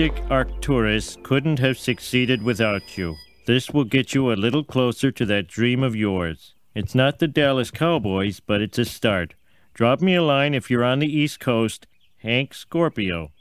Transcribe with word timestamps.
Project 0.00 0.30
Arcturus 0.30 1.18
couldn't 1.22 1.58
have 1.58 1.76
succeeded 1.76 2.42
without 2.42 2.96
you. 2.96 3.16
This 3.44 3.68
will 3.68 3.84
get 3.84 4.14
you 4.14 4.32
a 4.32 4.34
little 4.34 4.64
closer 4.64 5.12
to 5.12 5.26
that 5.26 5.46
dream 5.46 5.82
of 5.82 5.94
yours. 5.94 6.54
It's 6.74 6.94
not 6.94 7.18
the 7.18 7.28
Dallas 7.28 7.70
Cowboys, 7.70 8.40
but 8.40 8.62
it's 8.62 8.78
a 8.78 8.86
start. 8.86 9.34
Drop 9.74 10.00
me 10.00 10.14
a 10.14 10.22
line 10.22 10.54
if 10.54 10.70
you're 10.70 10.84
on 10.84 11.00
the 11.00 11.06
East 11.06 11.38
Coast. 11.38 11.86
Hank 12.16 12.54
Scorpio. 12.54 13.32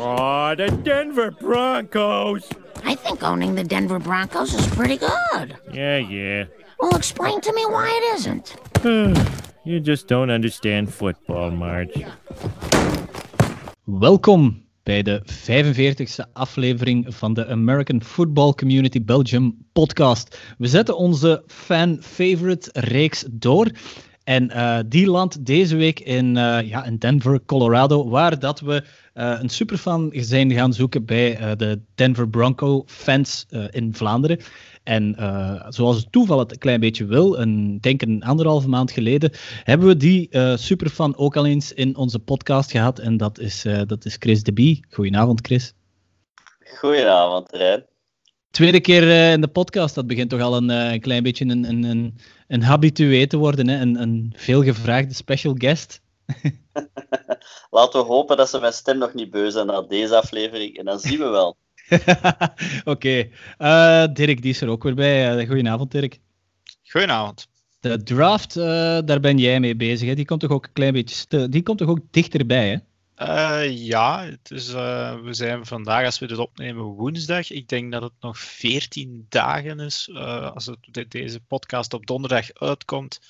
Oh, 0.00 0.54
the 0.56 0.70
Denver 0.82 1.30
Broncos! 1.32 2.48
I 2.84 2.94
think 2.94 3.22
owning 3.22 3.54
the 3.54 3.64
Denver 3.64 3.98
Broncos 3.98 4.54
is 4.54 4.66
pretty 4.68 4.96
good. 4.96 5.58
Yeah, 5.70 5.98
yeah. 5.98 6.46
Well, 6.80 6.96
explain 6.96 7.42
to 7.42 7.52
me 7.52 7.66
why 7.66 7.90
it 7.90 8.16
isn't. 8.16 8.56
you 9.64 9.78
just 9.78 10.08
don't 10.08 10.30
understand 10.30 10.94
football, 10.94 11.50
Marge. 11.50 12.02
Welkom 13.84 14.62
bij 14.82 15.02
de 15.02 15.22
45e 15.24 16.32
aflevering 16.32 17.14
van 17.14 17.34
de 17.34 17.46
American 17.46 18.02
Football 18.02 18.52
Community 18.52 19.04
Belgium 19.04 19.66
podcast. 19.72 20.38
We 20.58 20.66
zetten 20.66 20.96
onze 20.96 21.42
fan-favorite 21.46 22.70
reeks 22.72 23.24
door. 23.30 23.70
En 24.22 24.50
uh, 24.50 24.78
die 24.86 25.06
landt 25.06 25.46
deze 25.46 25.76
week 25.76 26.00
in, 26.00 26.36
uh, 26.36 26.58
ja, 26.68 26.84
in 26.84 26.96
Denver, 26.96 27.44
Colorado, 27.46 28.08
waar 28.08 28.38
dat 28.38 28.60
we 28.60 28.84
uh, 29.14 29.38
een 29.40 29.48
superfan 29.48 30.12
zijn 30.14 30.52
gaan 30.52 30.72
zoeken 30.72 31.04
bij 31.04 31.56
de 31.56 31.80
Denver 31.94 32.28
Bronco 32.28 32.82
fans 32.86 33.46
in 33.70 33.94
Vlaanderen. 33.94 34.40
En 34.84 35.14
zoals 35.68 35.96
het 35.96 36.12
toeval 36.12 36.38
het 36.38 36.50
een 36.52 36.58
klein 36.58 36.80
beetje 36.80 37.04
wil, 37.04 37.38
een, 37.38 37.80
denk 37.80 38.02
een 38.02 38.22
anderhalve 38.22 38.68
maand 38.68 38.90
geleden, 38.90 39.30
hebben 39.62 39.88
we 39.88 39.96
die 39.96 40.28
superfan 40.56 41.16
ook 41.16 41.36
al 41.36 41.46
eens 41.46 41.72
in 41.72 41.96
onze 41.96 42.18
podcast 42.18 42.70
gehad. 42.70 42.98
En 42.98 43.16
dat 43.16 43.38
is, 43.38 43.62
dat 43.86 44.04
is 44.04 44.16
Chris 44.18 44.42
de 44.42 44.52
Bie. 44.52 44.84
Goedenavond, 44.88 45.46
Chris. 45.46 45.74
Goedenavond, 46.78 47.52
Rijn. 47.52 47.84
Tweede 48.50 48.80
keer 48.80 49.32
in 49.32 49.40
de 49.40 49.48
podcast, 49.48 49.94
dat 49.94 50.06
begint 50.06 50.30
toch 50.30 50.40
al 50.40 50.56
een, 50.56 50.68
een 50.68 51.00
klein 51.00 51.22
beetje 51.22 51.44
een, 51.44 51.64
een, 51.64 51.84
een 51.84 52.18
een 52.48 52.62
habitué 52.62 53.26
te 53.26 53.36
worden, 53.36 53.68
hè? 53.68 53.80
Een, 53.80 54.00
een 54.00 54.32
veelgevraagde 54.36 55.14
special 55.14 55.54
guest. 55.58 56.00
Laten 57.70 58.00
we 58.00 58.06
hopen 58.06 58.36
dat 58.36 58.48
ze 58.48 58.60
mijn 58.60 58.72
stem 58.72 58.98
nog 58.98 59.14
niet 59.14 59.30
beu 59.30 59.50
zijn 59.50 59.66
na 59.66 59.82
deze 59.82 60.16
aflevering. 60.16 60.78
En 60.78 60.84
dan 60.84 60.98
zien 60.98 61.18
we 61.18 61.28
wel. 61.28 61.56
Oké. 62.84 62.90
Okay. 62.90 63.30
Uh, 63.58 64.02
eh, 64.02 64.12
Dirk, 64.12 64.42
die 64.42 64.50
is 64.50 64.60
er 64.60 64.68
ook 64.68 64.82
weer 64.82 64.94
bij. 64.94 65.40
Uh, 65.40 65.46
goedenavond, 65.46 65.90
Dirk. 65.90 66.18
Goedenavond. 66.82 67.48
De 67.80 68.02
draft, 68.02 68.56
uh, 68.56 68.64
daar 69.04 69.20
ben 69.20 69.38
jij 69.38 69.60
mee 69.60 69.76
bezig. 69.76 70.08
Hè? 70.08 70.14
Die 70.14 70.24
komt 70.24 70.40
toch 70.40 70.50
ook 70.50 70.64
een 70.64 70.72
klein 70.72 70.92
beetje... 70.92 71.48
Die 71.48 71.62
komt 71.62 71.78
toch 71.78 71.88
ook 71.88 72.00
dichterbij, 72.10 72.68
hè? 72.68 72.78
Ja, 73.64 74.24
het 74.24 74.50
is, 74.50 74.72
we 74.72 75.28
zijn 75.30 75.66
vandaag, 75.66 76.04
als 76.04 76.18
we 76.18 76.26
dit 76.26 76.38
opnemen, 76.38 76.84
woensdag. 76.84 77.50
Ik 77.50 77.68
denk 77.68 77.92
dat 77.92 78.02
het 78.02 78.12
nog 78.20 78.38
14 78.38 79.26
dagen 79.28 79.80
is, 79.80 80.10
als 80.54 80.66
het, 80.66 81.10
deze 81.10 81.40
podcast 81.40 81.94
op 81.94 82.06
donderdag 82.06 82.52
uitkomt, 82.52 83.20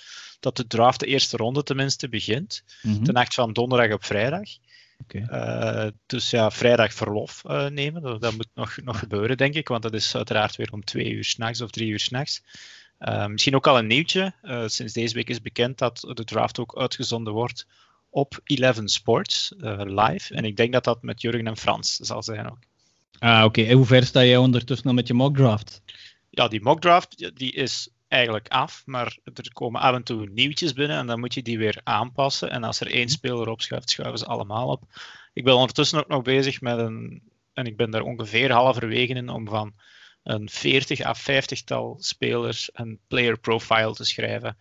dat 0.40 0.56
de 0.56 0.66
draft 0.66 1.00
de 1.00 1.06
eerste 1.06 1.36
ronde 1.36 1.62
tenminste 1.62 2.08
begint. 2.08 2.64
Mm 2.82 2.94
-hmm. 2.94 3.04
De 3.04 3.12
nacht 3.12 3.34
van 3.34 3.52
donderdag 3.52 3.92
op 3.92 4.04
vrijdag. 4.04 4.48
Okay. 5.02 5.92
dus 6.06 6.30
ja, 6.30 6.50
vrijdag 6.50 6.94
verlof 6.94 7.42
nemen, 7.68 8.02
dat, 8.02 8.20
dat, 8.20 8.36
moet 8.36 8.48
nog, 8.54 8.76
nog 8.84 8.98
gebeuren, 8.98 9.36
denk 9.36 9.54
ik, 9.54 9.68
want 9.68 9.82
dat 9.82 9.94
is 9.94 10.16
uiteraard 10.16 10.56
weer 10.56 10.72
om 10.72 10.84
twee 10.84 11.10
uur 11.10 11.24
s'nachts 11.24 11.60
of 11.60 11.70
drie 11.70 11.88
uur 11.88 12.00
s'nachts. 12.00 12.42
misschien 13.26 13.54
ook 13.54 13.66
al 13.66 13.78
een 13.78 13.86
nieuwtje. 13.86 14.32
sinds 14.66 14.92
deze 14.92 15.14
week 15.14 15.28
is 15.28 15.42
bekend 15.42 15.78
dat 15.78 16.00
de 16.12 16.24
draft 16.24 16.58
ook 16.58 16.78
uitgezonden 16.78 17.32
wordt 17.32 17.66
op 18.14 18.40
Eleven 18.44 18.88
Sports 18.88 19.52
uh, 19.58 19.80
live. 19.84 20.34
En 20.34 20.44
ik 20.44 20.56
denk 20.56 20.72
dat 20.72 20.84
dat 20.84 21.02
met 21.02 21.20
Jurgen 21.20 21.46
en 21.46 21.56
Frans 21.56 21.96
zal 21.96 22.22
zijn 22.22 22.50
ook. 22.50 22.58
Ah, 23.18 23.44
oké. 23.44 23.62
En 23.62 23.76
hoe 23.76 23.86
ver 23.86 24.04
sta 24.04 24.24
jij 24.24 24.36
ondertussen 24.36 24.86
nog 24.86 24.96
met 24.96 25.06
je 25.06 25.14
mockdraft? 25.14 25.82
Ja, 26.30 26.48
die 26.48 26.62
mockdraft 26.62 27.36
die 27.36 27.52
is 27.52 27.88
eigenlijk 28.14 28.48
af, 28.48 28.82
maar 28.86 29.18
er 29.34 29.52
komen 29.52 29.80
af 29.80 29.94
en 29.94 30.02
toe 30.02 30.28
nieuwtjes 30.32 30.72
binnen 30.72 30.96
en 30.96 31.06
dan 31.06 31.20
moet 31.20 31.34
je 31.34 31.42
die 31.42 31.58
weer 31.58 31.80
aanpassen. 31.84 32.50
En 32.50 32.64
als 32.64 32.80
er 32.80 32.90
één 32.90 33.08
speler 33.08 33.48
opschuift, 33.48 33.90
schuiven 33.90 34.18
ze 34.18 34.26
allemaal 34.26 34.68
op. 34.68 34.82
Ik 35.32 35.44
ben 35.44 35.54
ondertussen 35.54 35.98
ook 35.98 36.08
nog 36.08 36.22
bezig 36.22 36.60
met 36.60 36.78
een, 36.78 37.22
en 37.52 37.66
ik 37.66 37.76
ben 37.76 37.90
daar 37.90 38.02
ongeveer 38.02 38.52
halverwege 38.52 39.14
in, 39.14 39.28
om 39.28 39.48
van 39.48 39.74
een 40.22 40.48
40 40.48 41.00
à 41.00 41.14
50-tal 41.14 41.96
spelers 42.00 42.70
een 42.72 42.98
player 43.08 43.38
profile 43.38 43.94
te 43.94 44.04
schrijven. 44.04 44.56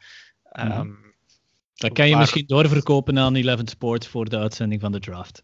Mm 0.51 0.71
-hmm. 0.71 0.79
um, 0.79 1.13
dat 1.75 1.93
kan 1.93 2.09
je 2.09 2.15
misschien 2.15 2.47
doorverkopen 2.47 3.19
aan 3.19 3.35
Eleven 3.35 3.67
Sports 3.67 4.07
voor 4.07 4.29
de 4.29 4.37
uitzending 4.37 4.81
van 4.81 4.91
de 4.91 4.99
draft. 4.99 5.43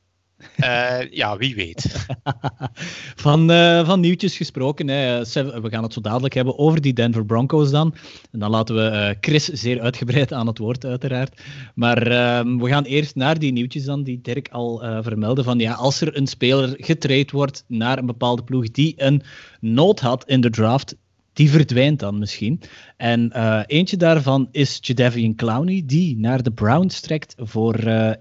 Uh, 0.58 1.12
ja, 1.12 1.38
wie 1.38 1.56
weet. 1.56 2.08
van, 3.26 3.52
uh, 3.52 3.86
van 3.86 4.00
nieuwtjes 4.00 4.38
gesproken. 4.38 4.88
Hè. 4.88 5.20
We 5.62 5.70
gaan 5.70 5.84
het 5.84 5.94
zo 5.94 6.02
dadelijk 6.02 6.34
hebben 6.34 6.58
over 6.58 6.82
die 6.82 6.94
Denver 6.94 7.26
Broncos 7.26 7.72
dan. 7.72 7.96
En 8.32 8.40
dan 8.40 8.50
laten 8.50 8.76
we 8.76 8.82
uh, 8.82 9.10
Chris 9.22 9.46
zeer 9.46 9.82
uitgebreid 9.82 10.34
aan 10.34 10.48
het 10.48 10.58
woord, 10.58 10.86
uiteraard. 10.86 11.42
Maar 11.76 12.08
ehm, 12.08 12.58
we 12.58 12.68
gaan 12.68 12.84
eerst 12.84 13.16
naar 13.16 13.40
die 13.40 13.52
nieuwtjes 13.52 13.84
dan, 13.84 14.04
die 14.04 14.22
Dirk 14.22 14.50
al 14.52 14.78
vermeldde. 15.02 15.44
Van 15.44 15.60
ja, 15.60 15.74
als 15.74 16.02
er 16.02 16.18
een 16.18 16.28
speler 16.28 16.74
getraind 16.78 17.32
wordt 17.32 17.64
naar 17.68 17.98
een 17.98 18.06
bepaalde 18.06 18.44
ploeg 18.44 18.72
die 18.72 18.94
een 18.98 19.22
nood 19.60 20.00
had 20.00 20.26
in 20.26 20.42
de 20.42 20.50
draft, 20.50 20.96
die 21.34 21.50
verdwijnt 21.50 22.00
dan 22.00 22.20
misschien. 22.20 22.62
En 22.98 23.32
eentje 23.66 23.98
daarvan 23.98 24.48
is 24.52 24.78
Jadavian 24.82 25.36
Clowney, 25.36 25.84
die 25.86 26.18
naar 26.18 26.44
de 26.44 26.52
Browns 26.52 27.00
trekt 27.00 27.36
voor 27.38 27.76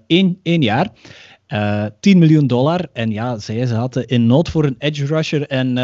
één 0.07 0.61
jaar. 0.61 0.91
Uh, 1.53 1.85
eh, 1.85 1.91
10 1.99 2.17
miljoen 2.17 2.47
dollar. 2.47 2.87
En 2.93 3.11
ja, 3.11 3.37
zij 3.37 3.65
zaten 3.65 4.07
in 4.07 4.25
nood 4.25 4.49
voor 4.49 4.65
een 4.65 4.75
edge 4.77 5.05
rusher. 5.05 5.47
En 5.47 5.77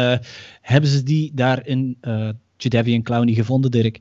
hebben 0.60 0.90
ze 0.90 1.02
die 1.02 1.30
daar 1.34 1.66
in 1.66 1.98
uh, 2.02 2.28
Jadavian 2.56 3.02
Clowney 3.02 3.34
gevonden, 3.34 3.70
Dirk? 3.70 4.00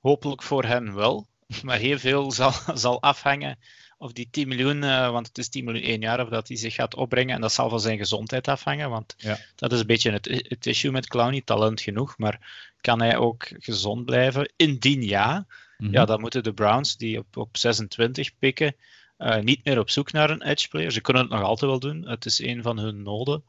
Hopelijk 0.00 0.42
voor 0.42 0.64
hen 0.64 0.94
wel. 0.94 1.26
Maar 1.62 1.78
heel 1.78 1.98
veel 1.98 2.32
zal, 2.40 2.52
zal 2.74 3.02
afhangen 3.02 3.58
of 3.98 4.12
die 4.12 4.28
10 4.30 4.48
miljoen, 4.48 4.82
uh, 4.82 5.10
want 5.10 5.26
het 5.26 5.38
is 5.38 5.48
10 5.48 5.64
miljoen 5.64 5.82
één 5.82 6.00
jaar, 6.00 6.20
of 6.20 6.28
dat 6.28 6.48
hij 6.48 6.56
zich 6.56 6.74
gaat 6.74 6.94
opbrengen. 6.94 7.34
En 7.34 7.40
dat 7.40 7.52
zal 7.52 7.68
van 7.68 7.80
zijn 7.80 7.98
gezondheid 7.98 8.48
afhangen, 8.48 8.90
want 8.90 9.14
ja. 9.16 9.38
dat 9.54 9.72
is 9.72 9.80
een 9.80 9.86
beetje 9.86 10.10
het, 10.10 10.44
het 10.48 10.66
issue 10.66 10.90
met 10.90 11.06
Clowney, 11.06 11.42
talent 11.44 11.80
genoeg, 11.80 12.18
maar 12.18 12.66
kan 12.80 13.00
hij 13.00 13.16
ook 13.16 13.48
gezond 13.58 14.04
blijven? 14.04 14.52
Indien 14.56 15.02
ja, 15.02 15.46
mm-hmm. 15.76 15.94
ja 15.94 16.04
dan 16.04 16.20
moeten 16.20 16.42
de 16.42 16.52
Browns 16.52 16.96
die 16.96 17.18
op, 17.18 17.36
op 17.36 17.56
26 17.56 18.38
pikken, 18.38 18.74
uh, 19.18 19.38
niet 19.38 19.64
meer 19.64 19.78
op 19.78 19.90
zoek 19.90 20.12
naar 20.12 20.30
een 20.30 20.42
edge 20.42 20.68
player. 20.68 20.92
Ze 20.92 21.00
kunnen 21.00 21.22
het 21.22 21.32
nog 21.32 21.42
altijd 21.42 21.70
wel 21.70 21.80
doen, 21.80 22.08
het 22.08 22.24
is 22.24 22.38
een 22.38 22.62
van 22.62 22.78
hun 22.78 23.02
noden. 23.02 23.42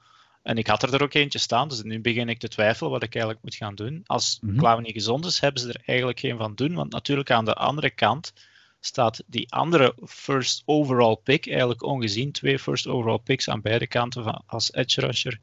En 0.43 0.57
ik 0.57 0.67
had 0.67 0.83
er, 0.83 0.93
er 0.93 1.03
ook 1.03 1.13
eentje 1.13 1.39
staan, 1.39 1.67
dus 1.67 1.83
nu 1.83 2.01
begin 2.01 2.29
ik 2.29 2.39
te 2.39 2.47
twijfelen 2.47 2.91
wat 2.91 3.03
ik 3.03 3.13
eigenlijk 3.13 3.43
moet 3.43 3.55
gaan 3.55 3.75
doen. 3.75 4.03
Als 4.05 4.37
mm-hmm. 4.41 4.59
Clowney 4.59 4.91
gezond 4.91 5.25
is, 5.25 5.39
hebben 5.39 5.61
ze 5.61 5.69
er 5.69 5.81
eigenlijk 5.85 6.19
geen 6.19 6.37
van 6.37 6.55
doen, 6.55 6.73
want 6.73 6.91
natuurlijk 6.91 7.31
aan 7.31 7.45
de 7.45 7.53
andere 7.53 7.89
kant 7.89 8.33
staat 8.79 9.23
die 9.25 9.51
andere 9.51 9.95
first 10.05 10.61
overall 10.65 11.15
pick 11.23 11.47
eigenlijk 11.47 11.83
ongezien. 11.83 12.31
Twee 12.31 12.59
first 12.59 12.87
overall 12.87 13.19
picks 13.19 13.49
aan 13.49 13.61
beide 13.61 13.87
kanten 13.87 14.23
van, 14.23 14.43
als 14.45 14.73
edge 14.73 15.01
rusher. 15.01 15.39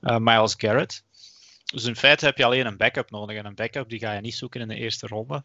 Uh, 0.00 0.16
Miles 0.16 0.54
Garrett. 0.58 1.04
Dus 1.64 1.84
in 1.84 1.96
feite 1.96 2.24
heb 2.24 2.38
je 2.38 2.44
alleen 2.44 2.66
een 2.66 2.76
backup 2.76 3.10
nodig. 3.10 3.36
En 3.36 3.46
een 3.46 3.54
backup 3.54 3.88
die 3.88 3.98
ga 3.98 4.12
je 4.12 4.20
niet 4.20 4.34
zoeken 4.34 4.60
in 4.60 4.68
de 4.68 4.74
eerste 4.74 5.06
ronde. 5.06 5.44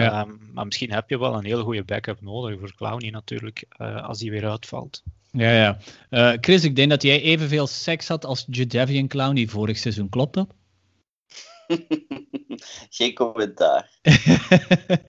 Ja. 0.00 0.20
Um, 0.20 0.50
maar 0.54 0.64
misschien 0.64 0.92
heb 0.92 1.08
je 1.08 1.18
wel 1.18 1.34
een 1.34 1.44
hele 1.44 1.62
goede 1.62 1.84
backup 1.84 2.20
nodig 2.20 2.58
voor 2.58 2.74
Clowney 2.74 3.10
natuurlijk, 3.10 3.64
uh, 3.78 4.06
als 4.08 4.18
die 4.18 4.30
weer 4.30 4.50
uitvalt. 4.50 5.02
Ja, 5.30 5.50
ja. 5.52 5.78
Uh, 6.10 6.38
Chris, 6.40 6.64
ik 6.64 6.76
denk 6.76 6.90
dat 6.90 7.02
jij 7.02 7.22
evenveel 7.22 7.66
seks 7.66 8.08
had 8.08 8.24
als 8.24 8.44
Jadavian 8.50 9.06
Clowney 9.06 9.46
vorig 9.46 9.78
seizoen. 9.78 10.08
Klopt 10.08 10.34
dat? 10.34 10.54
Geen 12.90 13.14
commentaar. 13.14 13.90
Oké, 14.02 15.00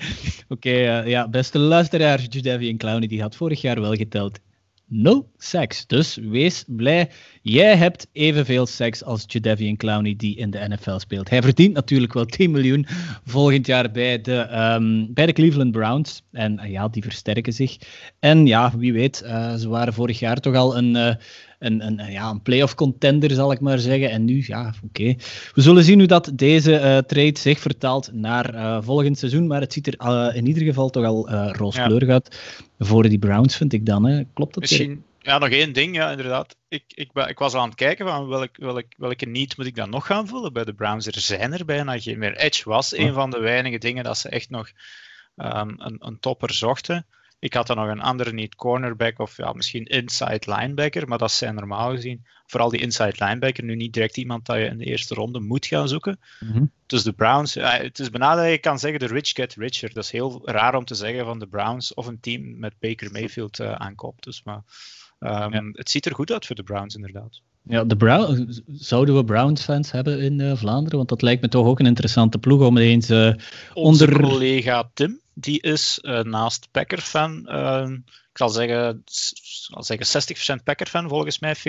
okay, 0.48 1.02
uh, 1.02 1.10
ja, 1.10 1.28
beste 1.28 1.60
luisteraar, 1.60 2.22
Judevian 2.22 2.78
Clowney 2.78 3.08
die 3.08 3.22
had 3.22 3.36
vorig 3.36 3.62
jaar 3.62 3.82
wel 3.82 3.96
geteld. 3.96 4.40
Nul 4.86 5.32
seks. 5.38 5.88
Dus 5.88 6.16
wees 6.16 6.64
blij. 6.68 7.12
Jij 7.46 7.78
hebt 7.78 8.08
evenveel 8.12 8.66
seks 8.66 9.04
als 9.04 9.24
Judevian 9.28 9.76
Clowney 9.76 10.14
die 10.18 10.36
in 10.36 10.50
de 10.50 10.68
NFL 10.68 10.98
speelt. 10.98 11.30
Hij 11.30 11.42
verdient 11.42 11.74
natuurlijk 11.74 12.14
wel 12.14 12.26
10 12.26 12.52
miljoen 12.52 12.86
volgend 13.26 13.66
jaar 13.66 13.92
bij 13.92 14.22
de, 14.22 14.48
um, 14.76 15.14
bij 15.14 15.26
de 15.26 15.34
Cleveland 15.34 15.72
Browns. 15.72 16.22
En 16.32 16.60
uh, 16.64 16.72
ja, 16.72 16.88
die 16.88 17.04
versterken 17.04 17.54
zich. 17.54 17.78
En 18.20 18.46
ja, 18.46 18.78
wie 18.78 18.94
weet, 18.94 19.24
uh, 19.26 19.54
ze 19.54 19.70
waren 19.70 19.94
vorig 19.94 20.20
jaar 20.20 20.40
toch 20.40 20.56
al 20.56 20.78
een, 20.78 20.96
uh, 20.96 21.14
een, 21.60 21.86
een, 21.86 22.12
ja, 22.12 22.30
een 22.30 22.42
playoff 22.42 22.76
contender, 22.76 23.32
zal 23.32 23.52
ik 23.52 23.60
maar 23.60 23.80
zeggen. 23.80 24.10
En 24.10 24.26
nu, 24.26 24.44
ja, 24.48 24.74
oké. 24.84 25.02
Okay. 25.02 25.18
We 25.54 25.62
zullen 25.62 25.84
zien 25.84 26.00
hoe 26.00 26.08
dat 26.08 26.32
deze 26.36 27.04
trade 27.08 27.40
zich 27.40 27.60
vertaalt 27.60 28.10
naar 28.14 28.84
volgend 28.84 29.18
seizoen. 29.18 29.48
Maar 29.48 29.62
het 29.62 29.74
ziet 29.74 29.88
er 29.88 30.36
in 30.36 30.48
ieder 30.48 30.64
geval 30.64 30.90
toch 30.90 31.06
al 31.06 31.30
rooskleurig 31.32 32.08
ja. 32.08 32.14
uit 32.14 32.38
voor 32.80 33.10
die 33.10 33.20
Browns, 33.20 33.56
vind 33.56 33.74
ik 33.74 33.86
dan. 33.86 34.06
Hè. 34.06 34.24
Klopt 34.34 34.54
dat? 34.54 34.70
Misschien, 34.70 35.04
ja, 35.24 35.38
nog 35.38 35.50
één 35.50 35.74
ding, 35.74 35.96
ja, 35.96 36.10
inderdaad. 36.10 36.56
Ik, 36.68 36.84
ik, 36.88 37.12
ik 37.14 37.40
was 37.40 37.54
aan 37.54 37.68
het 37.68 37.76
kijken 37.76 38.06
van 38.06 38.28
welk, 38.28 38.58
welk, 38.58 38.86
welke 38.98 39.26
niet 39.26 39.58
moet 39.58 39.66
ik 39.66 39.76
dan 39.76 39.90
nog 39.90 40.06
gaan 40.06 40.28
vullen 40.28 40.54
bij 40.54 40.64
de 40.64 40.74
Browns. 40.74 41.06
Er 41.06 41.20
zijn 41.20 41.54
er 41.54 41.66
bijna 41.66 42.00
geen 42.00 42.20
meer. 42.20 42.36
Edge 42.36 42.70
was 42.70 42.98
een 42.98 43.14
van 43.14 43.30
de 43.30 43.40
weinige 43.40 43.78
dingen 43.78 44.04
dat 44.04 44.18
ze 44.18 44.30
echt 44.30 44.50
nog 44.50 44.72
um, 45.36 45.76
een, 45.78 45.96
een 46.00 46.20
topper 46.20 46.54
zochten. 46.54 47.06
Ik 47.40 47.54
had 47.54 47.68
dan 47.68 47.78
nog 47.78 47.88
een 47.88 48.02
andere 48.02 48.34
niet 48.34 48.56
cornerback 48.56 49.20
of 49.20 49.38
ja, 49.38 49.54
misschien 49.54 49.86
inside 49.86 50.54
linebacker, 50.56 51.08
maar 51.08 51.18
dat 51.18 51.32
zijn 51.32 51.56
normaal 51.56 51.92
gezien, 51.92 52.26
vooral 52.46 52.70
die 52.70 52.80
inside 52.80 53.26
linebacker, 53.26 53.64
nu 53.64 53.76
niet 53.76 53.94
direct 53.94 54.18
iemand 54.18 54.46
dat 54.46 54.58
je 54.58 54.66
in 54.66 54.78
de 54.78 54.86
eerste 54.86 55.14
ronde 55.14 55.40
moet 55.40 55.66
gaan 55.66 55.88
zoeken. 55.88 56.20
Mhm. 56.40 56.66
Dus 56.86 57.04
de 57.04 57.14
Browns, 57.14 57.54
ja, 57.54 57.78
het 57.78 58.00
is 58.00 58.10
bijna 58.10 58.36
dat 58.36 58.50
je 58.50 58.58
kan 58.58 58.80
zeggen 58.80 59.00
de 59.00 59.08
rich 59.08 59.30
get 59.30 59.56
richer. 59.56 59.94
Dat 59.94 60.04
is 60.04 60.12
heel 60.12 60.42
raar 60.44 60.76
om 60.76 60.86
te 60.86 60.96
zeggen 60.96 61.26
van 61.26 61.40
de 61.40 61.48
Browns 61.48 61.94
of 61.94 62.08
een 62.08 62.20
team 62.20 62.60
met 62.60 62.74
Baker 62.80 63.12
Mayfield 63.12 63.60
uh, 63.60 63.72
aan 63.72 63.96
kop. 63.96 64.22
Dus, 64.22 64.44
maar 64.44 64.62
um, 65.24 65.72
het 65.74 65.90
ziet 65.90 66.06
er 66.06 66.16
goed 66.16 66.32
uit 66.32 66.46
voor 66.46 66.56
de 66.56 66.64
Browns 66.64 66.96
inderdaad. 66.96 67.42
Ja, 67.62 67.84
de 67.84 67.98
Brown, 67.98 68.54
zouden 68.68 69.16
we 69.16 69.26
Browns-fans 69.26 69.92
hebben 69.92 70.20
in 70.20 70.40
uh, 70.40 70.56
Vlaanderen? 70.56 70.98
Want 70.98 71.10
dat 71.10 71.22
lijkt 71.22 71.42
me 71.42 71.48
toch 71.48 71.66
ook 71.66 71.80
een 71.80 71.86
interessante 71.86 72.38
ploeg 72.38 72.62
om 72.62 72.78
eens 72.78 73.10
uh, 73.10 73.34
Onze 73.74 74.06
onder... 74.06 74.22
collega 74.22 74.90
Tim, 74.94 75.20
die 75.34 75.62
is 75.62 76.00
uh, 76.02 76.20
naast 76.20 76.68
Packer-fan, 76.72 77.48
ik 77.48 78.00
zal 78.38 78.50
zeggen, 78.50 79.02
zal 79.06 79.84
zeggen 79.84 80.58
60% 80.60 80.64
Packer-fan, 80.64 81.10
volgens 81.10 81.40
mij 81.40 81.56
40% 81.58 81.60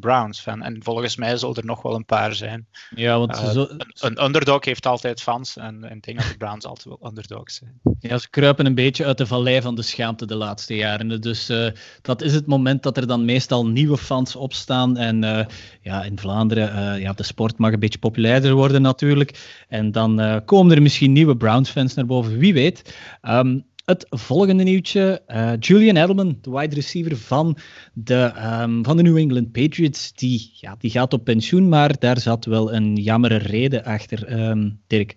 Browns-fan. 0.00 0.62
En 0.62 0.82
volgens 0.82 1.16
mij 1.16 1.36
zullen 1.36 1.56
er 1.56 1.64
nog 1.64 1.82
wel 1.82 1.94
een 1.94 2.04
paar 2.04 2.34
zijn. 2.34 2.66
Ja, 2.94 3.18
want 3.18 3.36
zo... 3.36 3.66
een, 3.68 3.84
een, 4.00 4.24
underdog 4.24 4.64
heeft 4.64 4.86
altijd 4.86 5.22
fans 5.22 5.56
en, 5.56 5.84
en 5.84 5.96
ik 5.96 6.02
denk 6.02 6.18
dat 6.18 6.28
de 6.28 6.36
Browns 6.36 6.64
altijd 6.64 6.98
wel 6.98 7.10
underdogs 7.10 7.54
zijn. 7.54 7.80
Ja, 8.00 8.18
ze 8.18 8.30
kruipen 8.30 8.66
een 8.66 8.74
beetje 8.74 9.04
uit 9.04 9.18
de 9.18 9.26
vallei 9.26 9.62
van 9.62 9.74
de 9.74 9.82
schaamte 9.82 10.26
de 10.26 10.34
laatste 10.34 10.76
jaren. 10.76 11.20
Dus 11.20 11.50
uh, 11.50 11.70
dat 12.02 12.22
is 12.22 12.34
het 12.34 12.46
moment 12.46 12.82
dat 12.82 12.96
er 12.96 13.06
dan 13.06 13.24
meestal 13.24 13.66
nieuwe 13.66 13.98
fans 13.98 14.36
opstaan. 14.36 14.96
En 14.96 15.22
uh, 15.22 15.44
ja, 15.80 16.02
in 16.02 16.18
Vlaanderen, 16.18 17.00
ja, 17.00 17.12
de 17.12 17.22
sport 17.22 17.58
mag 17.58 17.72
een 17.72 17.80
beetje 17.80 17.98
populairder 17.98 18.54
worden 18.54 18.82
natuurlijk. 18.82 19.64
En 19.68 19.92
dan 19.92 20.42
komen 20.44 20.76
er 20.76 20.82
misschien 20.82 21.12
nieuwe 21.12 21.36
Browns-fans 21.36 21.94
naar 21.94 22.06
boven, 22.06 22.38
wie 22.38 22.52
weet. 22.52 22.94
Um, 23.22 23.66
het 23.88 24.06
volgende 24.08 24.62
nieuwtje. 24.62 25.22
Uh, 25.28 25.52
Julian 25.58 25.96
Edelman, 25.96 26.38
de 26.40 26.50
wide 26.50 26.74
receiver 26.74 27.16
van 27.16 27.58
de, 27.92 28.32
um, 28.62 28.84
van 28.84 28.96
de 28.96 29.02
New 29.02 29.16
England 29.16 29.52
Patriots, 29.52 30.12
die, 30.12 30.50
ja, 30.54 30.76
die 30.78 30.90
gaat 30.90 31.12
op 31.12 31.24
pensioen, 31.24 31.68
maar 31.68 31.98
daar 31.98 32.18
zat 32.20 32.44
wel 32.44 32.72
een 32.72 32.96
jammere 32.96 33.36
reden 33.36 33.84
achter. 33.84 34.48
Um, 34.48 34.82
Dirk? 34.86 35.16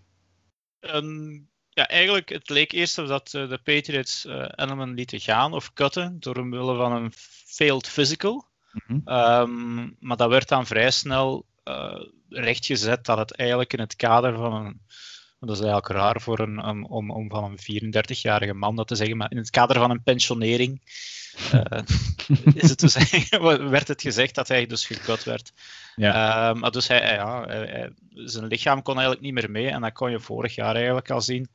Um, 0.79 1.49
ja, 1.69 1.87
eigenlijk, 1.87 2.29
het 2.29 2.49
leek 2.49 2.71
eerst 2.71 2.95
dat 2.95 3.33
uh, 3.35 3.49
de 3.49 3.59
Patriots 3.63 4.25
uh, 4.25 4.45
Edelman 4.55 4.93
lieten 4.93 5.19
gaan 5.19 5.53
of 5.53 5.73
cutten 5.73 6.19
door 6.19 6.35
omwille 6.35 6.75
van 6.75 6.91
een 6.91 7.11
failed 7.45 7.87
physical. 7.87 8.49
Mm 8.87 9.01
-hmm. 9.05 9.95
maar 9.99 10.17
dat 10.17 10.29
werd 10.29 10.47
dan 10.47 10.65
vrij 10.65 10.91
snel 10.91 11.45
rechtgezet 12.29 13.05
dat 13.05 13.17
het 13.17 13.35
eigenlijk 13.35 13.73
in 13.73 13.79
het 13.79 13.95
kader 13.95 14.35
van 14.35 14.65
een 14.65 14.81
dat 15.47 15.55
is 15.55 15.63
eigenlijk 15.63 15.87
raar 15.87 16.21
voor 16.21 16.39
een, 16.39 16.67
um, 16.67 16.85
om, 16.85 17.11
om 17.11 17.29
van 17.29 17.43
een 17.43 17.93
34-jarige 17.93 18.53
man 18.53 18.75
dat 18.75 18.87
te 18.87 18.95
zeggen, 18.95 19.17
maar 19.17 19.31
in 19.31 19.37
het 19.37 19.49
kader 19.49 19.75
van 19.75 19.91
een 19.91 20.03
pensionering 20.03 20.81
uh, 21.53 21.81
is 22.63 22.69
het 22.69 22.79
dus, 22.79 22.97
werd 23.69 23.87
het 23.87 24.01
gezegd 24.01 24.35
dat 24.35 24.47
hij 24.47 24.65
dus 24.65 24.85
gekut 24.85 25.23
werd. 25.23 25.53
Ja. 25.95 26.53
Maar 26.53 26.71
dus 26.71 26.87
hij, 26.87 27.13
ja, 27.13 27.45
hij, 27.45 27.91
zijn 28.13 28.45
lichaam 28.45 28.81
kon 28.81 28.93
eigenlijk 28.93 29.23
niet 29.23 29.33
meer 29.33 29.51
mee 29.51 29.67
en 29.67 29.81
dat 29.81 29.93
kon 29.93 30.11
je 30.11 30.19
vorig 30.19 30.55
jaar 30.55 30.75
eigenlijk 30.75 31.09
al 31.09 31.21
zien. 31.21 31.49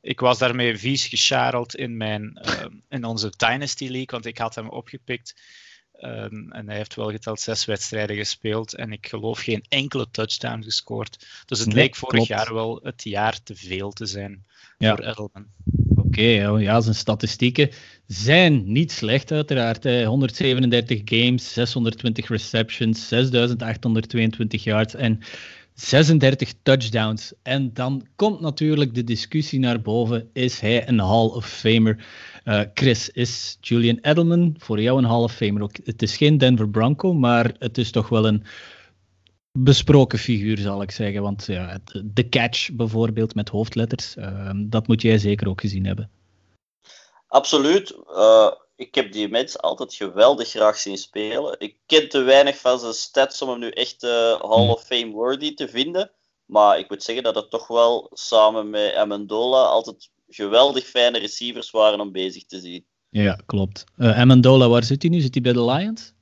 Ik 0.00 0.20
was 0.20 0.38
daarmee 0.38 0.78
vies 0.78 1.06
gescharreld 1.06 1.74
in, 1.74 1.96
mijn, 1.96 2.40
uh, 2.44 2.64
in 2.88 3.04
onze 3.04 3.32
Dynasty 3.36 3.84
League, 3.84 4.06
want 4.06 4.26
ik 4.26 4.38
had 4.38 4.54
hem 4.54 4.68
opgepikt. 4.68 5.34
Um, 6.04 6.52
en 6.52 6.66
hij 6.66 6.76
heeft 6.76 6.94
wel 6.94 7.10
geteld 7.10 7.40
zes 7.40 7.64
wedstrijden 7.64 8.16
gespeeld 8.16 8.74
en 8.74 8.92
ik 8.92 9.06
geloof 9.06 9.38
geen 9.38 9.64
enkele 9.68 10.06
touchdown 10.10 10.62
gescoord. 10.62 11.26
Dus 11.46 11.58
het 11.58 11.68
nee, 11.68 11.76
leek 11.76 11.96
vorig 11.96 12.14
klopt. 12.14 12.28
jaar 12.28 12.54
wel 12.54 12.80
het 12.82 13.04
jaar 13.04 13.42
te 13.42 13.54
veel 13.54 13.90
te 13.90 14.06
zijn 14.06 14.44
ja. 14.78 14.96
voor 14.96 15.04
Edelman. 15.04 15.46
Oké, 15.96 16.06
okay, 16.06 16.62
ja, 16.62 16.80
zijn 16.80 16.94
statistieken 16.94 17.70
zijn 18.06 18.72
niet 18.72 18.92
slecht 18.92 19.32
uiteraard. 19.32 19.82
Hè. 19.82 20.04
137 20.04 21.00
games, 21.04 21.52
620 21.52 22.28
receptions, 22.28 23.08
6822 23.08 24.64
yards 24.64 24.94
en 24.94 25.20
36 25.74 26.52
touchdowns. 26.62 27.32
En 27.42 27.72
dan 27.72 28.06
komt 28.16 28.40
natuurlijk 28.40 28.94
de 28.94 29.04
discussie 29.04 29.58
naar 29.58 29.80
boven: 29.80 30.30
is 30.32 30.60
hij 30.60 30.88
een 30.88 30.98
Hall 30.98 31.26
of 31.26 31.46
Famer? 31.46 32.04
Uh, 32.44 32.60
Chris, 32.74 33.10
is 33.10 33.56
Julian 33.60 33.98
Edelman 34.02 34.54
voor 34.58 34.80
jou 34.80 34.98
een 34.98 35.04
Hall 35.04 35.22
of 35.22 35.32
Famer? 35.32 35.62
Ook, 35.62 35.76
het 35.84 36.02
is 36.02 36.16
geen 36.16 36.38
Denver 36.38 36.68
Bronco, 36.68 37.14
maar 37.14 37.54
het 37.58 37.78
is 37.78 37.90
toch 37.90 38.08
wel 38.08 38.26
een 38.26 38.44
besproken 39.52 40.18
figuur, 40.18 40.58
zal 40.58 40.82
ik 40.82 40.90
zeggen. 40.90 41.22
Want 41.22 41.46
ja, 41.46 41.78
de 42.04 42.28
catch 42.28 42.70
bijvoorbeeld 42.72 43.34
met 43.34 43.48
hoofdletters, 43.48 44.16
uh, 44.16 44.50
dat 44.54 44.86
moet 44.86 45.02
jij 45.02 45.18
zeker 45.18 45.48
ook 45.48 45.60
gezien 45.60 45.86
hebben. 45.86 46.10
Absoluut. 47.26 47.96
Uh, 48.08 48.50
ik 48.76 48.94
heb 48.94 49.12
die 49.12 49.28
mens 49.28 49.58
altijd 49.58 49.94
geweldig 49.94 50.48
graag 50.48 50.76
zien 50.76 50.98
spelen. 50.98 51.56
Ik 51.58 51.76
ken 51.86 52.08
te 52.08 52.22
weinig 52.22 52.58
van 52.58 52.78
zijn 52.78 52.92
stats 52.92 53.42
om 53.42 53.48
hem 53.48 53.58
nu 53.58 53.70
echt 53.70 54.02
uh, 54.02 54.10
Hall 54.40 54.68
of 54.68 54.84
Fame 54.84 55.10
worthy 55.10 55.54
te 55.54 55.68
vinden. 55.68 56.10
Maar 56.44 56.78
ik 56.78 56.88
moet 56.88 57.02
zeggen 57.02 57.24
dat 57.24 57.34
het 57.34 57.50
toch 57.50 57.66
wel 57.66 58.10
samen 58.12 58.70
met 58.70 58.94
Amendola 58.94 59.62
altijd 59.62 60.10
geweldig 60.30 60.86
fijne 60.86 61.18
receivers 61.18 61.70
waren 61.70 62.00
om 62.00 62.12
bezig 62.12 62.44
te 62.44 62.60
zien. 62.60 62.84
Ja, 63.08 63.40
klopt. 63.46 63.84
Uh, 63.96 64.18
Amendola, 64.18 64.68
waar 64.68 64.84
zit 64.84 65.02
hij 65.02 65.10
nu? 65.10 65.20
Zit 65.20 65.34
hij 65.34 65.42
bij 65.42 65.52
de 65.52 65.64
Lions? 65.64 66.12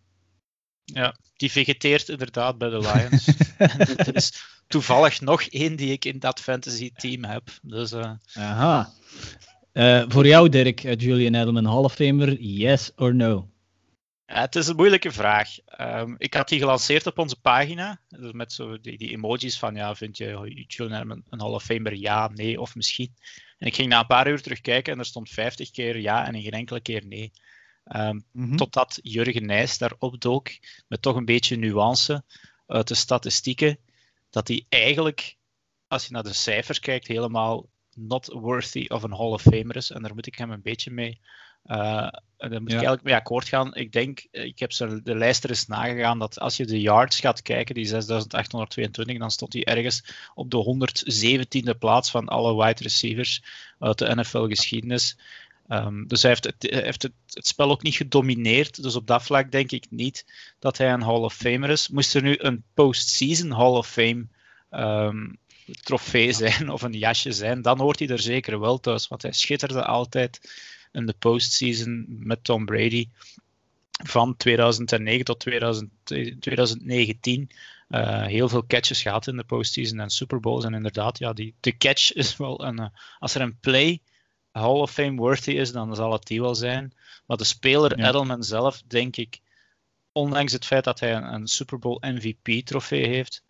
Ja, 0.84 1.16
die 1.36 1.50
vegeteert 1.50 2.08
inderdaad 2.08 2.58
bij 2.58 2.68
de 2.68 2.78
Lions. 2.78 3.26
er 4.06 4.14
is 4.16 4.42
toevallig 4.66 5.20
nog 5.20 5.42
één 5.42 5.76
die 5.76 5.92
ik 5.92 6.04
in 6.04 6.18
dat 6.18 6.40
fantasy 6.40 6.90
team 6.92 7.24
heb. 7.24 7.50
Dus, 7.62 7.92
uh... 7.92 8.12
Aha. 8.34 8.92
Uh, 9.72 10.04
voor 10.08 10.26
jou, 10.26 10.48
Dirk, 10.48 10.80
Julian 10.80 11.34
Edelman, 11.34 11.64
Hall 11.64 11.84
of 11.84 11.94
Famer, 11.94 12.40
yes 12.40 12.90
or 12.96 13.14
no? 13.14 13.48
Ja, 14.26 14.40
het 14.40 14.56
is 14.56 14.66
een 14.66 14.76
moeilijke 14.76 15.12
vraag. 15.12 15.48
Um, 15.80 16.14
ik 16.18 16.34
had 16.34 16.48
die 16.48 16.58
gelanceerd 16.58 17.06
op 17.06 17.18
onze 17.18 17.40
pagina. 17.40 18.00
Dus 18.08 18.32
met 18.32 18.52
zo 18.52 18.80
die, 18.80 18.98
die 18.98 19.10
emojis 19.10 19.58
van, 19.58 19.74
ja, 19.74 19.94
vind 19.94 20.16
je 20.16 20.64
Julian 20.66 20.96
Edelman 20.96 21.22
een 21.28 21.40
Hall 21.40 21.52
of 21.52 21.62
Famer? 21.62 21.94
Ja, 21.94 22.28
nee 22.28 22.60
of 22.60 22.74
misschien. 22.74 23.14
En 23.58 23.66
ik 23.66 23.74
ging 23.74 23.88
na 23.88 24.00
een 24.00 24.06
paar 24.06 24.28
uur 24.28 24.42
terugkijken 24.42 24.92
en 24.92 24.98
er 24.98 25.04
stond 25.04 25.30
50 25.30 25.70
keer 25.70 25.98
ja 25.98 26.26
en 26.26 26.42
geen 26.42 26.50
enkele 26.50 26.80
keer 26.80 27.06
nee. 27.06 27.32
Um. 27.96 28.56
Totdat 28.56 28.98
Jurgen 29.02 29.46
Nijs 29.46 29.78
daarop 29.78 30.20
dook, 30.20 30.50
met 30.88 31.02
toch 31.02 31.16
een 31.16 31.24
beetje 31.24 31.56
nuance 31.56 32.24
uit 32.66 32.88
de 32.88 32.94
statistieken, 32.94 33.78
dat 34.30 34.48
hij 34.48 34.66
eigenlijk, 34.68 35.36
als 35.86 36.06
je 36.06 36.12
naar 36.12 36.22
de 36.22 36.32
cijfers 36.32 36.78
kijkt, 36.78 37.06
helemaal 37.06 37.68
not 37.94 38.26
worthy 38.26 38.84
of 38.88 39.02
een 39.02 39.14
Hall 39.14 39.32
of 39.32 39.42
Famer 39.42 39.76
is. 39.76 39.90
En 39.90 40.02
daar 40.02 40.14
moet 40.14 40.26
ik 40.26 40.34
hem 40.34 40.50
een 40.50 40.62
beetje 40.62 40.90
mee. 40.90 41.20
Uh, 41.64 42.02
en 42.02 42.24
dan 42.38 42.50
moet 42.50 42.60
ja. 42.60 42.66
ik 42.66 42.70
eigenlijk 42.72 43.02
mee 43.02 43.14
akkoord 43.14 43.48
gaan. 43.48 43.74
Ik 43.74 43.92
denk, 43.92 44.26
ik 44.30 44.58
heb 44.58 44.72
zo 44.72 45.02
de 45.02 45.14
lijst 45.14 45.44
er 45.44 45.50
eens 45.50 45.66
nagegaan, 45.66 46.18
dat 46.18 46.40
als 46.40 46.56
je 46.56 46.66
de 46.66 46.80
yards 46.80 47.20
gaat 47.20 47.42
kijken, 47.42 47.74
die 47.74 47.86
6822, 47.86 49.18
dan 49.18 49.30
stond 49.30 49.52
hij 49.52 49.64
ergens 49.64 50.04
op 50.34 50.50
de 50.50 50.88
117e 51.74 51.78
plaats 51.78 52.10
van 52.10 52.28
alle 52.28 52.64
wide 52.64 52.82
receivers 52.82 53.42
uit 53.78 53.98
de 53.98 54.14
NFL-geschiedenis. 54.14 55.16
Um, 55.68 56.06
dus 56.06 56.22
hij 56.22 56.30
heeft, 56.30 56.44
het, 56.44 56.70
heeft 56.70 57.02
het, 57.02 57.12
het, 57.32 57.46
spel 57.46 57.70
ook 57.70 57.82
niet 57.82 57.96
gedomineerd. 57.96 58.82
Dus 58.82 58.96
op 58.96 59.06
dat 59.06 59.22
vlak 59.22 59.50
denk 59.50 59.70
ik 59.70 59.86
niet 59.90 60.24
dat 60.58 60.78
hij 60.78 60.92
een 60.92 61.02
Hall 61.02 61.20
of 61.20 61.34
Famer 61.34 61.70
is. 61.70 61.88
Moest 61.88 62.14
er 62.14 62.22
nu 62.22 62.36
een 62.38 62.62
postseason 62.74 63.50
Hall 63.52 63.76
of 63.76 63.88
Fame 63.88 64.26
um, 64.70 65.38
trofee 65.82 66.32
zijn 66.32 66.70
of 66.70 66.82
een 66.82 66.92
jasje 66.92 67.32
zijn, 67.32 67.62
dan 67.62 67.80
hoort 67.80 67.98
hij 67.98 68.08
er 68.08 68.18
zeker 68.18 68.60
wel 68.60 68.80
thuis. 68.80 69.08
Want 69.08 69.22
hij 69.22 69.32
schitterde 69.32 69.84
altijd 69.84 70.40
in 70.92 71.06
de 71.06 71.14
postseason 71.18 72.06
met 72.08 72.44
Tom 72.44 72.64
Brady 72.64 73.08
van 74.04 74.36
2009 74.36 75.24
tot 75.24 75.40
2000, 75.40 75.90
2019. 76.40 77.50
Uh, 77.88 78.26
heel 78.26 78.48
veel 78.48 78.66
catches 78.66 79.02
gehad 79.02 79.26
in 79.26 79.36
de 79.36 79.44
postseason 79.44 80.00
en 80.00 80.10
Super 80.10 80.40
Bowls. 80.40 80.64
En 80.64 80.74
inderdaad, 80.74 81.18
ja, 81.18 81.32
die, 81.32 81.54
de 81.60 81.76
catch 81.76 82.12
is 82.12 82.36
wel 82.36 82.64
een. 82.64 82.80
Uh, 82.80 82.86
als 83.18 83.34
er 83.34 83.40
een 83.40 83.58
play 83.60 84.00
Hall 84.50 84.80
of 84.80 84.90
Fame 84.90 85.16
worthy 85.16 85.50
is, 85.50 85.72
dan 85.72 85.94
zal 85.94 86.12
het 86.12 86.26
die 86.26 86.40
wel 86.40 86.54
zijn. 86.54 86.92
Maar 87.26 87.36
de 87.36 87.44
speler 87.44 87.98
ja. 87.98 88.08
Edelman 88.08 88.42
zelf, 88.42 88.82
denk 88.86 89.16
ik, 89.16 89.40
ondanks 90.12 90.52
het 90.52 90.64
feit 90.64 90.84
dat 90.84 91.00
hij 91.00 91.14
een, 91.14 91.34
een 91.34 91.46
Super 91.46 91.78
Bowl 91.78 91.98
MVP-trofee 92.00 93.06
heeft, 93.06 93.42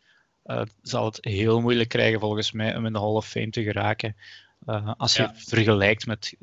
uh, 0.45 0.63
zal 0.83 1.05
het 1.05 1.19
heel 1.21 1.61
moeilijk 1.61 1.89
krijgen 1.89 2.21
volgens 2.21 2.53
mij 2.53 2.77
om 2.77 2.87
in 2.87 2.93
de 2.93 2.99
Hall 2.99 3.09
of 3.09 3.29
Fame 3.29 3.51
te 3.51 3.63
geraken. 3.63 4.17
Als 4.97 5.17
je 5.17 5.31
vergelijkt 5.35 6.07
met 6.07 6.37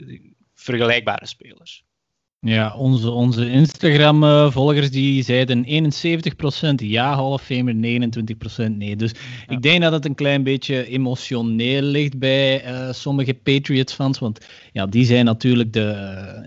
vergelijkbare 0.56 1.28
spelers. 1.28 1.86
Ja, 2.46 2.76
onze, 2.76 3.12
onze 3.12 3.50
Instagram-volgers 3.50 4.92
die 4.92 5.24
zeiden 5.24 5.66
71% 5.66 5.68
ja, 6.76 7.16
Hall 7.16 7.32
of 7.32 7.42
Famer, 7.42 7.74
29% 7.74 8.72
nee. 8.72 8.96
Dus 8.96 9.12
ja. 9.12 9.56
ik 9.56 9.62
denk 9.62 9.82
dat 9.82 9.92
het 9.92 10.06
een 10.06 10.16
klein 10.16 10.44
beetje 10.44 10.88
emotioneel 10.88 11.82
ligt 11.82 12.20
bij 12.20 12.66
uh, 12.66 12.92
sommige 12.92 13.34
Patriots-fans. 13.34 14.20
Want 14.20 14.46
ja, 14.72 14.86
die 14.86 15.06
zijn 15.06 15.26
natuurlijk 15.26 15.74
de 15.74 15.94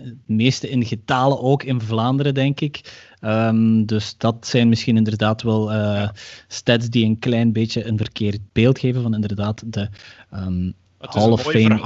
uh, 0.03 0.11
meeste 0.25 0.69
in 0.69 0.85
getalen, 0.85 1.41
ook 1.41 1.63
in 1.63 1.81
Vlaanderen, 1.81 2.33
denk 2.33 2.59
ik. 2.59 3.07
Um, 3.21 3.85
dus 3.85 4.17
dat 4.17 4.47
zijn 4.47 4.69
misschien 4.69 4.97
inderdaad 4.97 5.41
wel 5.41 5.71
uh, 5.71 5.75
ja. 5.75 6.13
stats 6.47 6.89
die 6.89 7.05
een 7.05 7.19
klein 7.19 7.51
beetje 7.51 7.85
een 7.85 7.97
verkeerd 7.97 8.39
beeld 8.51 8.79
geven 8.79 9.01
van 9.01 9.13
inderdaad 9.13 9.63
de 9.65 9.89
um, 10.33 10.73
Hall 10.97 11.31
of 11.31 11.41
Fame. 11.41 11.79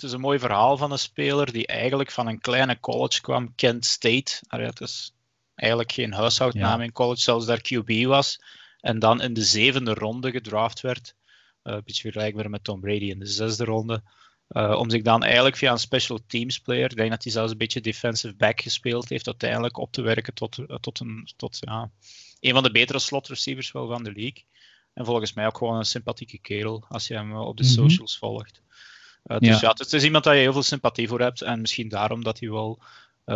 Het 0.00 0.08
is 0.08 0.14
een 0.14 0.20
mooi 0.20 0.38
verhaal 0.38 0.76
van 0.76 0.92
een 0.92 0.98
speler 0.98 1.52
die 1.52 1.66
eigenlijk 1.66 2.10
van 2.10 2.26
een 2.26 2.40
kleine 2.40 2.80
college 2.80 3.20
kwam, 3.20 3.54
Kent 3.54 3.84
State. 3.84 4.42
Het 4.48 4.80
is 4.80 5.14
eigenlijk 5.54 5.92
geen 5.92 6.12
huishoudnaam 6.12 6.80
in 6.80 6.92
college, 6.92 7.20
zelfs 7.20 7.46
daar 7.46 7.60
QB 7.60 8.04
was. 8.04 8.42
En 8.80 8.98
dan 8.98 9.22
in 9.22 9.32
de 9.32 9.42
zevende 9.42 9.94
ronde 9.94 10.30
gedraft 10.30 10.80
werd. 10.80 11.14
Uh, 11.64 11.74
een 11.74 11.82
beetje 11.84 12.02
vergelijkbaar 12.02 12.50
met 12.50 12.64
Tom 12.64 12.80
Brady 12.80 13.04
in 13.04 13.18
de 13.18 13.26
zesde 13.26 13.64
ronde. 13.64 14.02
Uh, 14.48 14.74
om 14.78 14.90
zich 14.90 15.02
dan 15.02 15.22
eigenlijk 15.22 15.56
via 15.56 15.72
een 15.72 15.78
special 15.78 16.20
teams 16.26 16.58
player, 16.58 16.90
ik 16.90 16.96
denk 16.96 17.10
dat 17.10 17.22
hij 17.22 17.32
zelfs 17.32 17.52
een 17.52 17.58
beetje 17.58 17.80
defensive 17.80 18.34
back 18.34 18.60
gespeeld 18.60 19.08
heeft, 19.08 19.26
uiteindelijk 19.26 19.76
op 19.76 19.92
te 19.92 20.02
werken 20.02 20.34
tot, 20.34 20.58
uh, 20.58 20.76
tot, 20.76 21.00
een, 21.00 21.28
tot 21.36 21.58
ja, 21.60 21.90
een 22.40 22.52
van 22.52 22.62
de 22.62 22.70
betere 22.70 22.98
slot 22.98 23.28
receivers 23.28 23.72
wel 23.72 23.88
van 23.88 24.02
de 24.02 24.12
league. 24.12 24.44
En 24.92 25.04
volgens 25.04 25.32
mij 25.32 25.46
ook 25.46 25.58
gewoon 25.58 25.76
een 25.76 25.84
sympathieke 25.84 26.38
kerel, 26.38 26.84
als 26.88 27.06
je 27.06 27.14
hem 27.14 27.36
op 27.36 27.56
de 27.56 27.62
mm 27.62 27.68
-hmm. 27.68 27.78
socials 27.78 28.18
volgt. 28.18 28.62
Uh, 29.26 29.38
dus 29.38 29.48
ja, 29.48 29.58
ja 29.60 29.74
het 29.76 29.92
is 29.92 30.04
iemand 30.04 30.24
waar 30.24 30.34
je 30.34 30.40
heel 30.40 30.52
veel 30.52 30.62
sympathie 30.62 31.08
voor 31.08 31.20
hebt. 31.20 31.42
En 31.42 31.60
misschien 31.60 31.88
daarom 31.88 32.24
dat 32.24 32.40
hij 32.40 32.50
wel 32.50 32.78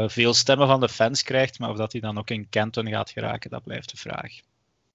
veel 0.06 0.34
stemmen 0.34 0.66
van 0.66 0.80
de 0.80 0.88
fans 0.88 1.22
krijgt, 1.22 1.58
maar 1.58 1.70
of 1.70 1.76
dat 1.76 1.92
hij 1.92 2.00
dan 2.00 2.18
ook 2.18 2.30
in 2.30 2.48
Canton 2.50 2.88
gaat 2.88 3.10
geraken, 3.10 3.50
dat 3.50 3.64
blijft 3.64 3.90
de 3.90 3.96
vraag. 3.96 4.32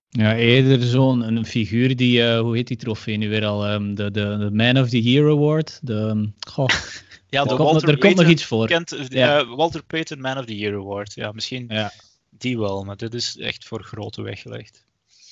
Ja, 0.09 0.35
eerder 0.35 0.81
zo'n 0.81 1.21
een 1.21 1.45
figuur 1.45 1.95
die, 1.95 2.21
uh, 2.21 2.39
hoe 2.39 2.55
heet 2.55 2.67
die 2.67 2.77
trofee 2.77 3.17
nu 3.17 3.29
weer 3.29 3.45
al? 3.45 3.71
Um, 3.71 3.95
de, 3.95 4.11
de, 4.11 4.37
de 4.37 4.49
Man 4.51 4.77
of 4.77 4.89
the 4.89 5.01
Year 5.01 5.29
Award. 5.29 5.79
De, 5.81 6.29
goh, 6.47 6.67
ja, 7.29 7.43
de 7.43 7.49
er, 7.49 7.55
komt, 7.55 7.87
er 7.87 7.97
komt 7.97 8.15
nog 8.15 8.27
iets 8.27 8.45
voor. 8.45 8.67
Kent, 8.67 8.93
uh, 8.93 9.07
ja. 9.07 9.45
Walter 9.55 9.83
Payton 9.83 10.21
Man 10.21 10.37
of 10.37 10.45
the 10.45 10.57
Year 10.57 10.75
Award. 10.75 11.13
Ja, 11.13 11.31
misschien 11.31 11.65
ja. 11.67 11.91
die 12.29 12.59
wel, 12.59 12.83
maar 12.83 12.97
dit 12.97 13.13
is 13.13 13.37
echt 13.37 13.65
voor 13.65 13.83
grote 13.83 14.21
weggelegd. 14.21 14.85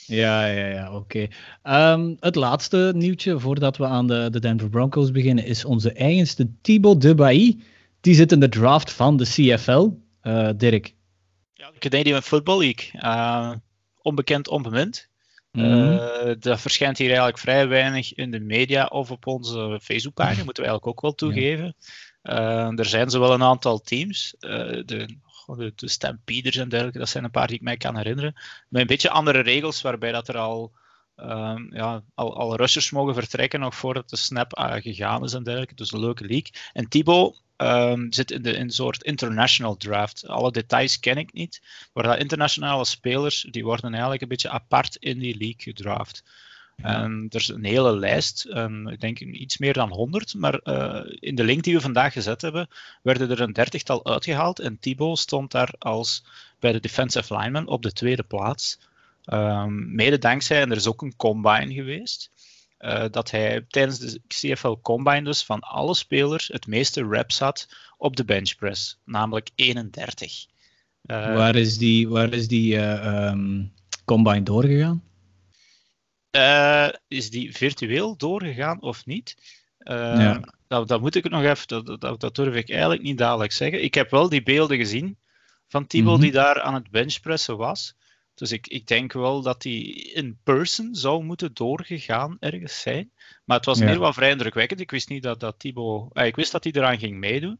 Ja, 0.08 0.46
ja, 0.46 0.66
ja, 0.68 0.96
oké. 0.96 1.30
Okay. 1.64 1.94
Um, 1.94 2.18
het 2.20 2.36
laatste 2.36 2.92
nieuwtje 2.96 3.40
voordat 3.40 3.78
we 3.78 3.86
aan 3.86 4.08
de, 4.08 4.28
de 4.32 4.40
Denver 4.40 4.70
Broncos 4.70 5.12
beginnen 5.12 5.46
is 5.46 5.66
onze 5.66 5.92
eigenste 5.92 6.52
Thibaut 6.62 7.02
Debailly. 7.02 7.60
Die 8.02 8.16
zit 8.16 8.32
in 8.32 8.40
de 8.40 8.50
draft 8.50 8.92
van 8.92 9.18
de 9.18 9.24
CFL. 9.24 9.90
Uh, 10.24 10.50
Dirk. 10.58 10.96
Ja, 11.54 11.72
de 11.72 11.90
Canadian 11.90 12.22
Football 12.22 12.60
League. 12.60 13.02
Uh, 13.02 13.52
onbekend, 14.02 14.48
onbemind. 14.48 15.10
Mm. 15.52 15.64
Uh, 15.64 16.32
dat 16.40 16.62
verschijnt 16.62 16.98
hier 16.98 17.08
eigenlijk 17.08 17.38
vrij 17.38 17.68
weinig 17.68 18.14
in 18.14 18.32
de 18.32 18.40
media 18.40 18.86
of 18.86 19.12
op 19.12 19.28
onze 19.28 19.80
Facebookpagina, 19.84 20.44
moeten 20.46 20.64
we 20.64 20.70
eigenlijk 20.70 20.88
ook 20.88 21.02
wel 21.02 21.14
toegeven. 21.14 21.76
Ja. 22.22 22.70
Uh, 22.70 22.80
er 22.80 22.86
zijn 22.86 23.10
zowel 23.10 23.34
een 23.34 23.44
aantal 23.44 23.80
teams, 23.80 24.36
uh, 24.40 24.82
de, 24.86 25.18
de, 25.56 25.74
de 25.76 25.88
Stampeders 25.88 26.58
en 26.58 26.70
dergelijke, 26.70 27.00
dat 27.00 27.10
zijn 27.10 27.24
een 27.24 27.32
paar 27.32 27.48
die 27.48 27.56
ik 27.56 27.62
mij 27.62 27.78
kan 27.78 27.98
herinneren, 27.98 28.34
met 28.68 28.82
een 28.82 28.88
beetje 28.88 29.10
andere 29.10 29.40
regels, 29.40 29.82
waarbij 29.82 30.12
dat 30.12 30.28
er 30.28 30.38
al, 30.38 30.72
um, 31.18 31.74
ja, 31.74 32.04
al, 32.16 32.38
al 32.38 32.56
rushers 32.56 32.92
mogen 32.92 33.14
vertrekken 33.14 33.60
nog 33.60 33.76
voordat 33.76 34.10
de 34.10 34.18
snap 34.18 34.52
gegaan 34.82 35.24
is 35.24 35.34
en 35.34 35.44
dergelijke. 35.44 35.76
Dus 35.76 35.92
een 35.92 36.00
leuke 36.00 36.26
league. 36.26 36.52
En 36.74 36.90
Thibaut 36.90 37.42
um, 37.58 38.14
zit 38.14 38.32
in, 38.32 38.42
de, 38.42 38.52
in 38.52 38.62
een 38.62 38.70
soort 38.70 39.04
international 39.04 39.78
draft. 39.78 40.28
Alle 40.28 40.52
details 40.52 41.00
ken 41.00 41.18
ik 41.18 41.34
niet, 41.34 41.62
maar 41.94 42.04
dat 42.04 42.18
internationale 42.18 42.86
spelers 42.86 43.48
die 43.52 43.64
worden 43.64 43.92
eigenlijk 43.92 44.22
een 44.22 44.28
beetje 44.28 44.50
apart 44.50 44.96
in 44.96 45.20
die 45.20 45.38
league 45.38 45.62
gedraft. 45.62 46.24
En 46.84 47.26
er 47.30 47.40
is 47.40 47.48
een 47.48 47.64
hele 47.64 47.98
lijst, 47.98 48.46
um, 48.46 48.88
ik 48.88 49.00
denk 49.00 49.20
iets 49.20 49.58
meer 49.58 49.74
dan 49.74 49.90
100, 49.90 50.36
maar 50.36 50.60
uh, 50.64 51.02
in 51.20 51.36
de 51.36 51.44
link 51.44 51.64
die 51.64 51.74
we 51.74 51.82
vandaag 51.82 52.14
gezet 52.14 52.42
hebben, 52.42 52.68
werden 53.02 53.30
er 53.30 53.42
een 53.42 53.54
dertigtal 53.54 54.06
uitgehaald 54.06 54.60
en 54.60 54.80
Thibaut 54.80 55.20
stond 55.20 55.52
daar 55.52 55.74
als 55.80 56.24
bij 56.60 56.72
de 56.72 56.80
defensive 56.80 57.38
lineman 57.38 57.68
op 57.68 57.82
de 57.82 57.94
tweede 57.94 58.24
plaats. 58.24 58.80
Um, 59.26 59.96
mede 59.96 60.18
dankzij, 60.18 60.62
en 60.62 60.72
er 60.72 60.78
is 60.78 60.88
ook 60.88 61.02
een 61.02 61.16
combine 61.16 61.74
geweest, 61.74 62.32
uh, 62.80 63.06
dat 63.12 63.32
hij 63.32 63.66
tijdens 63.68 64.00
de 64.00 64.22
CFL 64.28 64.76
Combine 64.82 65.24
dus 65.24 65.44
van 65.44 65.60
alle 65.60 65.96
spelers 65.96 66.48
het 66.48 66.68
meeste 66.68 67.08
reps 67.08 67.40
had 67.40 67.70
op 67.98 68.16
de 68.16 68.26
benchpress, 68.26 69.00
namelijk 69.06 69.50
31. 69.56 70.46
Uh, 71.06 71.36
waar 71.36 71.56
is 71.56 71.78
die, 71.78 72.10
waar 72.10 72.34
is 72.34 72.48
die 72.48 72.78
um, 72.78 73.72
Combine 74.06 74.44
doorgegaan? 74.44 75.04
Is 77.08 77.30
die 77.30 77.56
virtueel 77.56 78.18
doorgegaan 78.18 78.82
of 78.82 79.06
niet? 79.06 79.36
Ja. 79.78 80.54
Dat, 80.68 80.88
dat, 80.88 81.02
moet 81.02 81.16
ik 81.16 81.30
nog 81.30 81.44
even, 81.44 81.68
dat, 81.68 82.02
dat, 82.02 82.20
dat, 82.20 82.36
durf 82.36 82.56
ik 82.56 82.70
eigenlijk 82.70 83.02
niet 83.02 83.18
dadelijk 83.18 83.52
zeggen. 83.52 83.84
Ik 83.84 83.94
heb 83.94 84.10
wel 84.10 84.30
die 84.30 84.44
beelden 84.44 84.78
gezien 84.78 85.18
van 85.68 85.88
Thibaut 85.88 86.08
mm 86.08 86.14
-hmm. 86.14 86.24
die 86.24 86.32
daar 86.32 86.62
aan 86.62 86.74
het 86.74 86.90
benchpressen 86.90 87.58
was. 87.58 87.96
Dus 88.38 88.52
ik, 88.52 88.68
ik 88.68 88.88
denk 88.88 89.14
wel 89.14 89.42
dat 89.42 89.64
hij 89.64 89.80
in 90.14 90.38
person 90.44 90.96
zou 90.96 91.24
moeten 91.24 91.54
doorgegaan 91.54 92.38
ergens 92.40 92.82
zijn. 92.82 93.12
Maar 93.44 93.58
het 93.58 93.66
was 93.66 93.80
ja. 93.80 93.86
meer 93.86 94.00
wel 94.00 94.14
vrij 94.14 94.32
indrukwekkend. 94.32 94.80
Ik 94.80 94.92
wist 94.92 95.10
niet 95.10 95.24
dat, 95.24 95.40
dat 95.40 95.60
Thibaut... 95.60 96.14
Eh, 96.14 96.26
ik 96.26 96.36
wist 96.36 96.52
dat 96.52 96.64
hij 96.64 96.74
eraan 96.74 97.00
ging 97.00 97.18
meedoen. 97.18 97.60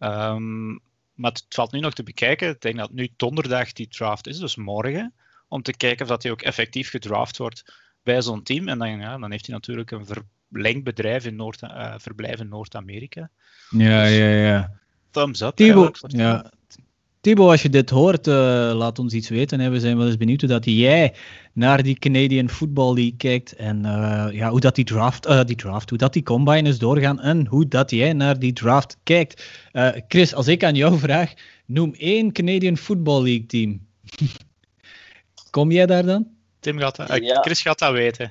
Um, 0.00 0.80
maar 1.14 1.30
het 1.30 1.44
valt 1.48 1.72
nu 1.72 1.80
nog 1.80 1.92
te 1.92 2.02
bekijken. 2.02 2.48
Ik 2.48 2.60
denk 2.60 2.76
dat 2.76 2.92
nu 2.92 3.08
donderdag 3.16 3.72
die 3.72 3.88
draft 3.88 4.26
is, 4.26 4.38
dus 4.38 4.56
morgen. 4.56 5.14
Om 5.48 5.62
te 5.62 5.76
kijken 5.76 6.02
of 6.02 6.08
dat 6.08 6.22
hij 6.22 6.32
ook 6.32 6.42
effectief 6.42 6.90
gedraft 6.90 7.36
wordt 7.36 7.74
bij 8.02 8.22
zo'n 8.22 8.42
team. 8.42 8.68
En 8.68 8.78
dan, 8.78 8.98
ja, 8.98 9.18
dan 9.18 9.30
heeft 9.30 9.46
hij 9.46 9.54
natuurlijk 9.54 9.90
een 9.90 10.06
verlengd 10.06 10.84
bedrijf 10.84 11.24
in 11.26 11.36
Noord, 11.36 11.62
uh, 11.62 11.94
verblijf 11.98 12.40
in 12.40 12.48
Noord-Amerika. 12.48 13.30
Ja, 13.70 14.04
dus, 14.04 14.16
ja, 14.16 14.28
ja. 14.28 14.72
Thumbs 15.10 15.40
up. 15.40 15.56
Thibaut, 15.56 16.04
ja. 16.06 16.50
Thibaut, 17.20 17.50
als 17.50 17.62
je 17.62 17.68
dit 17.68 17.90
hoort, 17.90 18.26
uh, 18.26 18.34
laat 18.74 18.98
ons 18.98 19.12
iets 19.12 19.28
weten. 19.28 19.60
Hè. 19.60 19.70
We 19.70 19.80
zijn 19.80 19.96
wel 19.96 20.06
eens 20.06 20.16
benieuwd 20.16 20.40
hoe 20.40 20.50
dat 20.50 20.64
jij 20.64 21.14
naar 21.52 21.82
die 21.82 21.98
Canadian 21.98 22.48
Football 22.48 22.94
League 22.94 23.16
kijkt. 23.16 23.54
En 23.54 23.78
uh, 23.84 24.26
ja, 24.32 24.50
hoe 24.50 24.60
dat 24.60 24.74
die 24.74 24.84
draft, 24.84 25.26
uh, 25.26 25.44
die 25.44 25.56
draft, 25.56 25.88
hoe 25.88 25.98
dat 25.98 26.12
die 26.12 26.22
combine 26.22 26.68
is 26.68 26.78
doorgaan. 26.78 27.20
En 27.20 27.46
hoe 27.46 27.68
dat 27.68 27.90
jij 27.90 28.12
naar 28.12 28.38
die 28.38 28.52
draft 28.52 28.96
kijkt. 29.02 29.44
Chris, 30.08 30.34
als 30.34 30.48
ik 30.48 30.64
aan 30.64 30.74
jou 30.74 30.98
vraag, 30.98 31.32
noem 31.66 31.94
één 31.94 32.32
Canadian 32.32 32.76
Football 32.76 33.22
League 33.22 33.46
team. 33.46 33.80
Kom 35.50 35.70
jij 35.70 35.86
daar 35.86 36.04
dan? 36.04 36.39
Tim 36.60 36.78
gaat 36.78 36.96
dat, 36.96 37.16
ja. 37.16 37.40
Chris 37.40 37.62
gaat 37.62 37.78
dat 37.78 37.92
weten. 37.92 38.30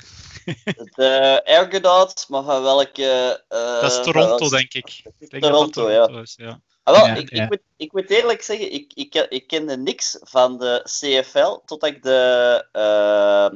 De 0.95 1.41
Argonauts, 1.45 2.27
maar 2.27 2.43
van 2.43 2.63
welke... 2.63 3.43
dat 3.47 3.91
is 3.91 4.03
Toronto, 4.03 4.49
denk 4.49 4.73
ik. 4.73 5.01
ik 5.19 5.29
denk 5.29 5.43
Toronto, 5.43 5.87
dat 5.87 6.09
ja. 6.09 6.21
Is, 6.21 6.33
ja. 6.37 6.61
Ah, 6.89 6.95
wel, 6.95 7.05
ja, 7.05 7.15
ik, 7.15 7.29
ja. 7.35 7.43
Ik, 7.43 7.49
moet, 7.49 7.61
ik, 7.77 7.91
moet, 7.91 8.09
eerlijk 8.09 8.41
zeggen, 8.41 8.73
ik, 8.73 8.91
ik, 8.93 9.13
ik 9.29 9.47
kende 9.47 9.77
niks 9.77 10.17
van 10.21 10.57
de 10.57 10.81
CFL 10.83 11.57
totdat 11.65 11.89
ik 11.89 12.03
de 12.03 12.65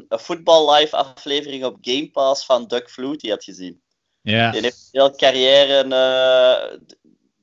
uh, 0.10 0.20
Football 0.20 0.74
Live 0.74 0.96
aflevering 0.96 1.64
op 1.64 1.78
Game 1.82 2.10
Pass 2.12 2.46
van 2.46 2.68
Doug 2.68 2.92
Flutie 2.92 3.30
had 3.30 3.44
gezien. 3.44 3.82
Ja. 4.22 4.52
Die 4.52 4.62
heeft 4.62 4.90
heel 4.92 5.16
carrière, 5.16 5.86
uh, 5.86 6.80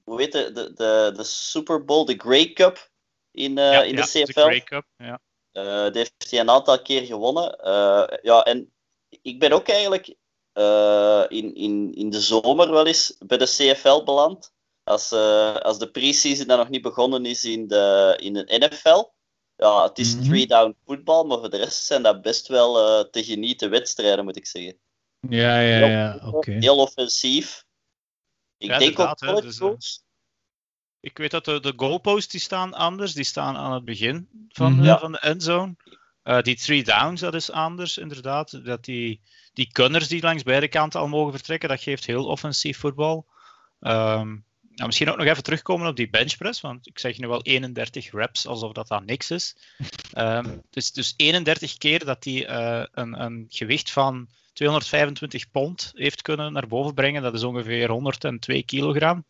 hoe 0.04 0.20
heet 0.20 0.32
het, 0.32 0.54
de, 0.54 0.72
de, 0.72 1.12
de 1.16 1.24
Super 1.24 1.84
Bowl, 1.84 2.04
de 2.04 2.14
Grey 2.16 2.52
Cup 2.52 2.90
in, 3.30 3.58
uh, 3.58 3.72
ja, 3.72 3.82
in 3.82 3.96
de 3.96 4.02
CFL. 4.02 4.24
De 4.24 4.32
Grey 4.32 4.60
Cup, 4.60 4.84
ja. 4.96 5.20
Die 5.52 5.90
heeft 5.92 6.30
hij 6.30 6.40
een 6.40 6.50
aantal 6.50 6.82
keer 6.82 7.06
gewonnen. 7.06 7.58
ja, 8.22 8.42
en 8.42 8.72
ik 9.22 9.38
ben 9.38 9.52
ook 9.52 9.68
eigenlijk 9.68 10.06
in, 11.28 11.54
in, 11.54 11.94
in 11.94 12.10
de 12.10 12.20
zomer 12.20 12.70
wel 12.70 12.86
eens 12.86 13.16
bij 13.18 13.38
de 13.38 13.44
CFL 13.44 14.02
beland 14.02 14.52
als, 14.90 15.12
uh, 15.12 15.54
als 15.54 15.78
de 15.78 15.90
pre-season 15.90 16.46
dan 16.46 16.58
nog 16.58 16.68
niet 16.68 16.82
begonnen 16.82 17.26
is 17.26 17.44
in 17.44 17.68
de, 17.68 18.16
in 18.20 18.32
de 18.32 18.44
NFL. 18.46 19.04
Ja, 19.56 19.82
het 19.82 19.98
is 19.98 20.12
mm 20.12 20.20
-hmm. 20.20 20.28
three-down 20.28 20.76
voetbal, 20.84 21.24
maar 21.24 21.38
voor 21.38 21.50
de 21.50 21.56
rest 21.56 21.84
zijn 21.84 22.02
dat 22.02 22.22
best 22.22 22.48
wel 22.48 22.98
uh, 23.00 23.04
te 23.10 23.24
genieten 23.24 23.70
wedstrijden, 23.70 24.24
moet 24.24 24.36
ik 24.36 24.46
zeggen. 24.46 24.78
Ja, 25.28 25.60
ja, 25.60 25.86
ja, 25.86 26.20
oké. 26.26 26.36
Okay. 26.36 26.58
Heel 26.58 26.78
offensief. 26.78 27.64
Ik 28.58 28.68
ja, 28.68 28.78
denk 28.78 28.98
ook 28.98 29.18
dus, 29.42 29.60
uh, 29.60 29.72
Ik 31.00 31.18
weet 31.18 31.30
dat 31.30 31.44
de, 31.44 31.60
de 31.60 31.72
goalposts 31.76 32.30
die 32.30 32.40
staan 32.40 32.74
anders, 32.74 33.12
die 33.12 33.24
staan 33.24 33.56
aan 33.56 33.72
het 33.72 33.84
begin 33.84 34.28
van, 34.48 34.72
mm 34.72 34.78
-hmm. 34.78 34.98
van 34.98 35.12
de 35.12 35.18
endzone. 35.18 35.76
die 36.42 36.56
three 36.56 36.84
downs, 36.84 37.20
dat 37.20 37.34
is 37.34 37.50
anders, 37.50 37.98
inderdaad. 37.98 38.64
Dat 38.64 38.84
die, 38.84 39.20
die 39.52 39.68
gunners 39.72 40.08
die 40.08 40.22
langs 40.22 40.42
beide 40.42 40.68
kanten 40.68 41.00
al 41.00 41.08
mogen 41.08 41.32
vertrekken, 41.32 41.68
dat 41.68 41.82
geeft 41.82 42.06
heel 42.06 42.24
offensief 42.24 42.78
voetbal. 42.78 43.26
Um, 43.80 44.44
nou, 44.80 44.92
misschien 44.92 45.10
ook 45.10 45.16
nog 45.16 45.26
even 45.26 45.42
terugkomen 45.42 45.88
op 45.88 45.96
die 45.96 46.10
benchpress, 46.10 46.60
want 46.60 46.86
ik 46.86 46.98
zeg 46.98 47.18
nu 47.18 47.28
wel 47.28 47.42
31 47.42 48.10
reps 48.10 48.46
alsof 48.46 48.72
dat 48.72 48.88
dan 48.88 49.04
niks 49.04 49.30
is. 49.30 49.56
Um, 50.18 50.62
dus, 50.70 50.92
dus 50.92 51.14
31 51.16 51.76
keer 51.76 52.04
dat 52.04 52.24
hij 52.24 52.50
uh, 52.50 52.84
een, 52.92 53.22
een 53.22 53.46
gewicht 53.48 53.90
van 53.90 54.28
225 54.52 55.50
pond 55.50 55.92
heeft 55.94 56.22
kunnen 56.22 56.52
naar 56.52 56.66
boven 56.66 56.94
brengen, 56.94 57.22
dat 57.22 57.34
is 57.34 57.42
ongeveer 57.42 57.90
102 57.90 58.62
kilogram. 58.62 59.24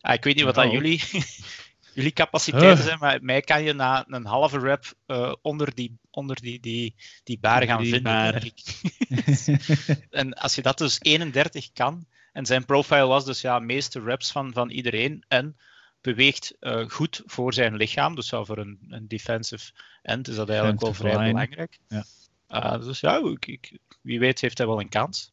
Ah, 0.00 0.14
ik 0.14 0.24
weet 0.24 0.34
niet 0.34 0.44
wat 0.44 0.54
dat 0.54 0.70
jullie, 0.70 1.02
jullie 1.94 2.12
capaciteiten 2.12 2.76
huh. 2.76 2.86
zijn, 2.86 2.98
maar 2.98 3.18
mij 3.22 3.40
kan 3.40 3.62
je 3.62 3.72
na 3.72 4.04
een 4.08 4.26
halve 4.26 4.58
rep 4.58 4.94
uh, 5.06 5.34
onder 5.42 5.74
die, 5.74 5.98
onder 6.10 6.40
die, 6.40 6.60
die, 6.60 6.94
die 7.24 7.38
bar 7.38 7.62
gaan 7.62 7.82
die 7.82 7.92
vinden. 7.92 8.12
Bar. 8.12 8.50
en 10.20 10.34
als 10.34 10.54
je 10.54 10.62
dat 10.62 10.78
dus 10.78 10.96
31 11.00 11.72
kan, 11.72 12.06
en 12.32 12.46
zijn 12.46 12.64
profile 12.64 13.06
was 13.06 13.24
dus 13.24 13.40
ja, 13.40 13.58
meeste 13.58 14.00
reps 14.00 14.32
van, 14.32 14.52
van 14.52 14.70
iedereen 14.70 15.24
en 15.28 15.56
beweegt 16.00 16.56
uh, 16.60 16.88
goed 16.88 17.22
voor 17.26 17.54
zijn 17.54 17.76
lichaam. 17.76 18.14
Dus 18.14 18.30
ja, 18.30 18.44
voor 18.44 18.58
een, 18.58 18.78
een 18.88 19.08
defensive 19.08 19.72
end 20.02 20.28
is 20.28 20.34
dat 20.34 20.48
eigenlijk 20.48 20.80
wel 20.80 20.94
vrij 20.94 21.16
line. 21.16 21.30
belangrijk. 21.30 21.78
Ja. 21.88 22.04
Uh, 22.48 22.84
dus 22.84 23.00
ja, 23.00 23.16
ik, 23.16 23.46
ik, 23.46 23.78
wie 24.00 24.18
weet 24.18 24.40
heeft 24.40 24.58
hij 24.58 24.66
wel 24.66 24.80
een 24.80 24.88
kans. 24.88 25.32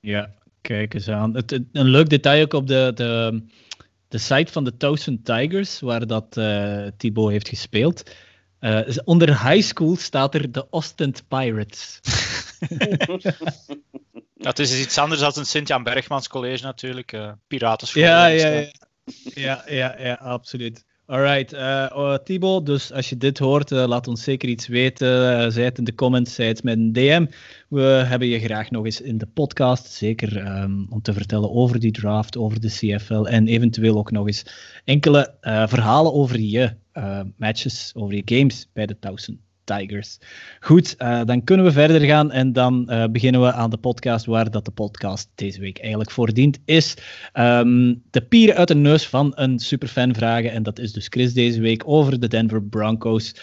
Ja, 0.00 0.34
Kijk 0.66 0.94
eens 0.94 1.08
aan. 1.08 1.34
Het, 1.34 1.52
een 1.72 1.88
leuk 1.88 2.08
detail 2.08 2.42
ook 2.42 2.52
op 2.52 2.66
de, 2.66 2.92
de, 2.94 3.42
de 4.08 4.18
site 4.18 4.52
van 4.52 4.64
de 4.64 4.76
Towson 4.76 5.22
Tigers, 5.22 5.80
waar 5.80 6.06
dat 6.06 6.36
uh, 6.36 6.86
Thibaut 6.96 7.30
heeft 7.30 7.48
gespeeld. 7.48 8.10
Uh, 8.60 8.80
onder 9.04 9.48
high 9.48 9.66
school 9.66 9.96
staat 9.96 10.34
er 10.34 10.52
de 10.52 10.70
Ostend 10.70 11.28
Pirates. 11.28 12.00
het 14.48 14.58
is 14.58 14.70
dus 14.70 14.80
iets 14.80 14.98
anders 14.98 15.20
dan 15.20 15.32
een 15.34 15.46
Sint-Jan 15.46 15.82
Bergmans 15.82 16.28
College 16.28 16.64
natuurlijk. 16.64 17.12
Uh, 17.12 17.32
Piratenschool. 17.46 18.02
Ja, 18.02 18.26
ja, 18.26 18.48
ja. 18.48 18.70
ja, 19.34 19.64
ja, 19.66 19.96
ja, 19.98 20.14
absoluut. 20.14 20.84
Alright, 21.08 21.52
uh, 21.52 21.86
oh, 21.94 22.14
Thibaut, 22.14 22.66
dus 22.66 22.92
als 22.92 23.08
je 23.08 23.16
dit 23.16 23.38
hoort, 23.38 23.70
uh, 23.70 23.86
laat 23.86 24.08
ons 24.08 24.22
zeker 24.22 24.48
iets 24.48 24.66
weten. 24.66 25.08
Uh, 25.08 25.50
zij 25.50 25.64
het 25.64 25.78
in 25.78 25.84
de 25.84 25.94
comments, 25.94 26.34
zij 26.34 26.46
het 26.46 26.62
met 26.62 26.76
een 26.76 26.92
DM. 26.92 27.26
We 27.68 27.82
hebben 27.82 28.28
je 28.28 28.40
graag 28.40 28.70
nog 28.70 28.84
eens 28.84 29.00
in 29.00 29.18
de 29.18 29.26
podcast, 29.26 29.86
zeker 29.86 30.60
um, 30.62 30.86
om 30.90 31.02
te 31.02 31.12
vertellen 31.12 31.50
over 31.50 31.80
die 31.80 31.92
draft, 31.92 32.36
over 32.36 32.60
de 32.60 32.68
CFL 32.68 33.24
en 33.24 33.46
eventueel 33.46 33.96
ook 33.98 34.10
nog 34.10 34.26
eens 34.26 34.46
enkele 34.84 35.34
verhalen 35.40 36.12
over 36.12 36.40
je 36.40 36.72
matches, 37.36 37.92
over 37.94 38.14
je 38.14 38.22
games 38.24 38.68
bij 38.72 38.86
de 38.86 38.98
Towson 38.98 39.45
Tigers. 39.66 40.18
Goed, 40.60 40.94
uh, 40.98 41.24
dan 41.24 41.44
kunnen 41.44 41.66
we 41.66 41.72
verder 41.72 42.00
gaan 42.00 42.30
en 42.30 42.52
dan 42.52 42.86
uh, 42.88 43.04
beginnen 43.06 43.40
we 43.40 43.52
aan 43.52 43.70
de 43.70 43.76
podcast 43.76 44.26
waar 44.26 44.50
dat 44.50 44.64
de 44.64 44.70
podcast 44.70 45.30
deze 45.34 45.60
week 45.60 45.78
eigenlijk 45.78 46.10
voor 46.10 46.32
dient, 46.32 46.58
is 46.64 46.94
um, 47.34 48.02
de 48.10 48.20
pieren 48.20 48.56
uit 48.56 48.68
de 48.68 48.74
neus 48.74 49.06
van 49.06 49.32
een 49.34 49.58
superfan 49.58 50.14
vragen. 50.14 50.52
En 50.52 50.62
dat 50.62 50.78
is 50.78 50.92
dus 50.92 51.06
Chris 51.08 51.32
deze 51.32 51.60
week 51.60 51.82
over 51.86 52.20
de 52.20 52.28
Denver 52.28 52.62
Broncos. 52.62 53.34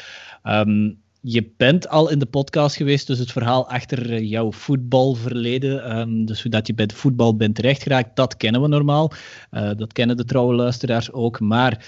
Um, 0.44 1.02
je 1.22 1.52
bent 1.58 1.90
al 1.90 2.10
in 2.10 2.20
de 2.20 2.26
podcast 2.26 2.76
geweest, 2.76 3.08
dus 3.08 3.20
het 3.20 3.32
verhaal 3.32 3.70
achter 3.70 4.22
jouw 4.22 4.52
voetbalverleden, 4.52 6.00
um, 6.00 6.26
dus 6.26 6.42
hoe 6.42 6.52
dat 6.52 6.68
je 6.68 6.74
bij 6.74 6.86
de 6.86 6.96
voetbal 6.96 7.36
bent 7.36 7.56
terechtgeraakt, 7.56 8.16
dat 8.16 8.38
kennen 8.38 8.62
we 8.62 8.68
normaal. 8.68 9.12
Uh, 9.52 9.72
dat 9.78 9.94
kennen 9.94 10.18
de 10.18 10.26
trouwe 10.26 10.54
luisteraars 10.54 11.12
ook, 11.12 11.40
maar 11.40 11.86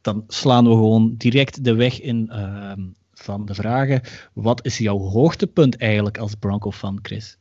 dan 0.00 0.24
slaan 0.26 0.64
we 0.64 0.70
gewoon 0.70 1.14
direct 1.16 1.64
de 1.64 1.74
weg 1.74 2.00
in 2.00 2.30
van 3.20 3.46
de 3.46 3.54
vragen. 3.54 4.02
Wat 4.34 4.64
is 4.64 4.78
jouw 4.78 4.98
hoogtepunt 4.98 5.76
eigenlijk 5.76 6.18
als 6.18 6.34
Bronco-fan, 6.34 6.98
Chris? 7.02 7.38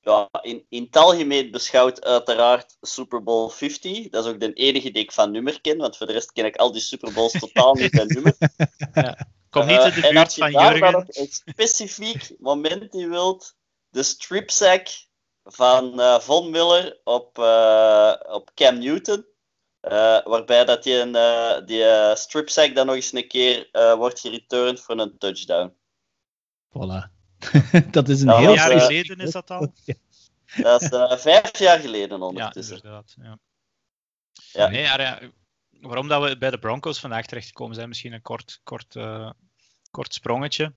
Ja, 0.00 0.28
in, 0.42 0.66
in 0.68 0.82
het 0.82 0.96
algemeen 0.96 1.50
beschouwd 1.50 2.04
uiteraard 2.04 2.76
Super 2.80 3.22
Bowl 3.22 3.48
50. 3.48 4.08
Dat 4.08 4.24
is 4.24 4.30
ook 4.30 4.40
de 4.40 4.52
enige 4.52 4.90
die 4.90 5.02
ik 5.02 5.12
van 5.12 5.30
nummer 5.30 5.60
ken, 5.60 5.76
want 5.78 5.96
voor 5.96 6.06
de 6.06 6.12
rest 6.12 6.32
ken 6.32 6.44
ik 6.44 6.56
al 6.56 6.72
die 6.72 6.80
Super 6.80 7.12
Bowls 7.12 7.32
totaal 7.32 7.74
niet 7.74 7.96
van 7.96 8.06
nummer. 8.06 8.36
Ja. 8.94 9.26
Kom 9.50 9.66
niet 9.66 9.80
in 9.80 9.90
de 9.90 10.08
uh, 10.08 10.10
buurt 10.10 10.34
van 10.34 10.50
Jurgen. 10.50 10.92
nog 10.92 11.04
een 11.08 11.28
specifiek 11.30 12.34
moment 12.38 12.94
in 12.94 13.10
wilt, 13.10 13.54
de 13.88 14.02
strip 14.02 14.50
sack 14.50 14.86
van 15.44 16.00
uh, 16.00 16.18
Von 16.18 16.50
Miller 16.50 17.00
op, 17.04 17.38
uh, 17.38 18.14
op 18.26 18.50
Cam 18.54 18.78
Newton. 18.78 19.26
Uh, 19.84 20.22
waarbij 20.24 20.64
dat 20.64 20.82
die, 20.82 20.98
een, 20.98 21.14
uh, 21.14 21.66
die 21.66 21.80
uh, 21.80 22.14
strip 22.14 22.48
sack 22.48 22.74
dan 22.74 22.86
nog 22.86 22.94
eens 22.94 23.12
een 23.12 23.28
keer 23.28 23.68
wordt 23.96 24.20
gereturned 24.20 24.80
voor 24.80 24.98
een 24.98 25.18
touchdown. 25.18 25.74
Voilà. 26.68 27.12
dat 27.90 28.08
is 28.08 28.22
een 28.22 28.36
heel 28.36 28.54
jaar 28.54 28.80
geleden 28.80 29.18
is 29.18 29.30
dat 29.30 29.50
al. 29.50 29.72
Dat 30.62 30.82
is 30.82 30.88
vijf 31.22 31.58
jaar 31.58 31.78
geleden 31.78 32.22
ondertussen. 32.22 32.76
Ja, 32.76 32.82
inderdaad. 32.82 33.14
Ja. 33.22 33.38
Ja. 34.52 34.68
Nee, 34.68 34.82
ja, 34.82 35.18
waarom 35.80 36.08
dat 36.08 36.22
we 36.22 36.38
bij 36.38 36.50
de 36.50 36.58
Broncos 36.58 37.00
vandaag 37.00 37.26
terechtgekomen 37.26 37.74
zijn, 37.74 37.88
misschien 37.88 38.12
een 38.12 38.22
kort, 38.22 38.60
kort, 38.64 38.96
kort 39.90 40.14
sprongetje. 40.14 40.72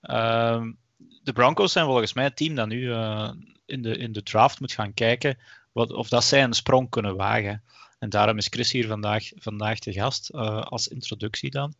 Ehm, 0.00 0.72
de 1.22 1.32
Broncos 1.32 1.72
zijn 1.72 1.86
volgens 1.86 2.12
mij 2.12 2.24
het 2.24 2.36
team 2.36 2.54
dat 2.54 2.68
nu 2.68 2.92
in, 3.66 3.82
de, 3.82 3.96
in 3.96 4.12
de 4.12 4.22
draft 4.22 4.60
moet 4.60 4.72
gaan 4.72 4.94
kijken 4.94 5.38
wat, 5.74 5.92
of 5.92 6.08
dat 6.08 6.24
zij 6.24 6.42
een 6.42 6.52
sprong 6.52 6.90
kunnen 6.90 7.16
wagen. 7.16 7.62
En 8.04 8.10
daarom 8.10 8.38
is 8.38 8.46
Chris 8.46 8.72
hier 8.72 8.86
vandaag, 8.86 9.30
vandaag 9.34 9.78
de 9.78 9.92
gast 9.92 10.30
uh, 10.34 10.62
als 10.62 10.88
introductie 10.88 11.50
dan. 11.50 11.74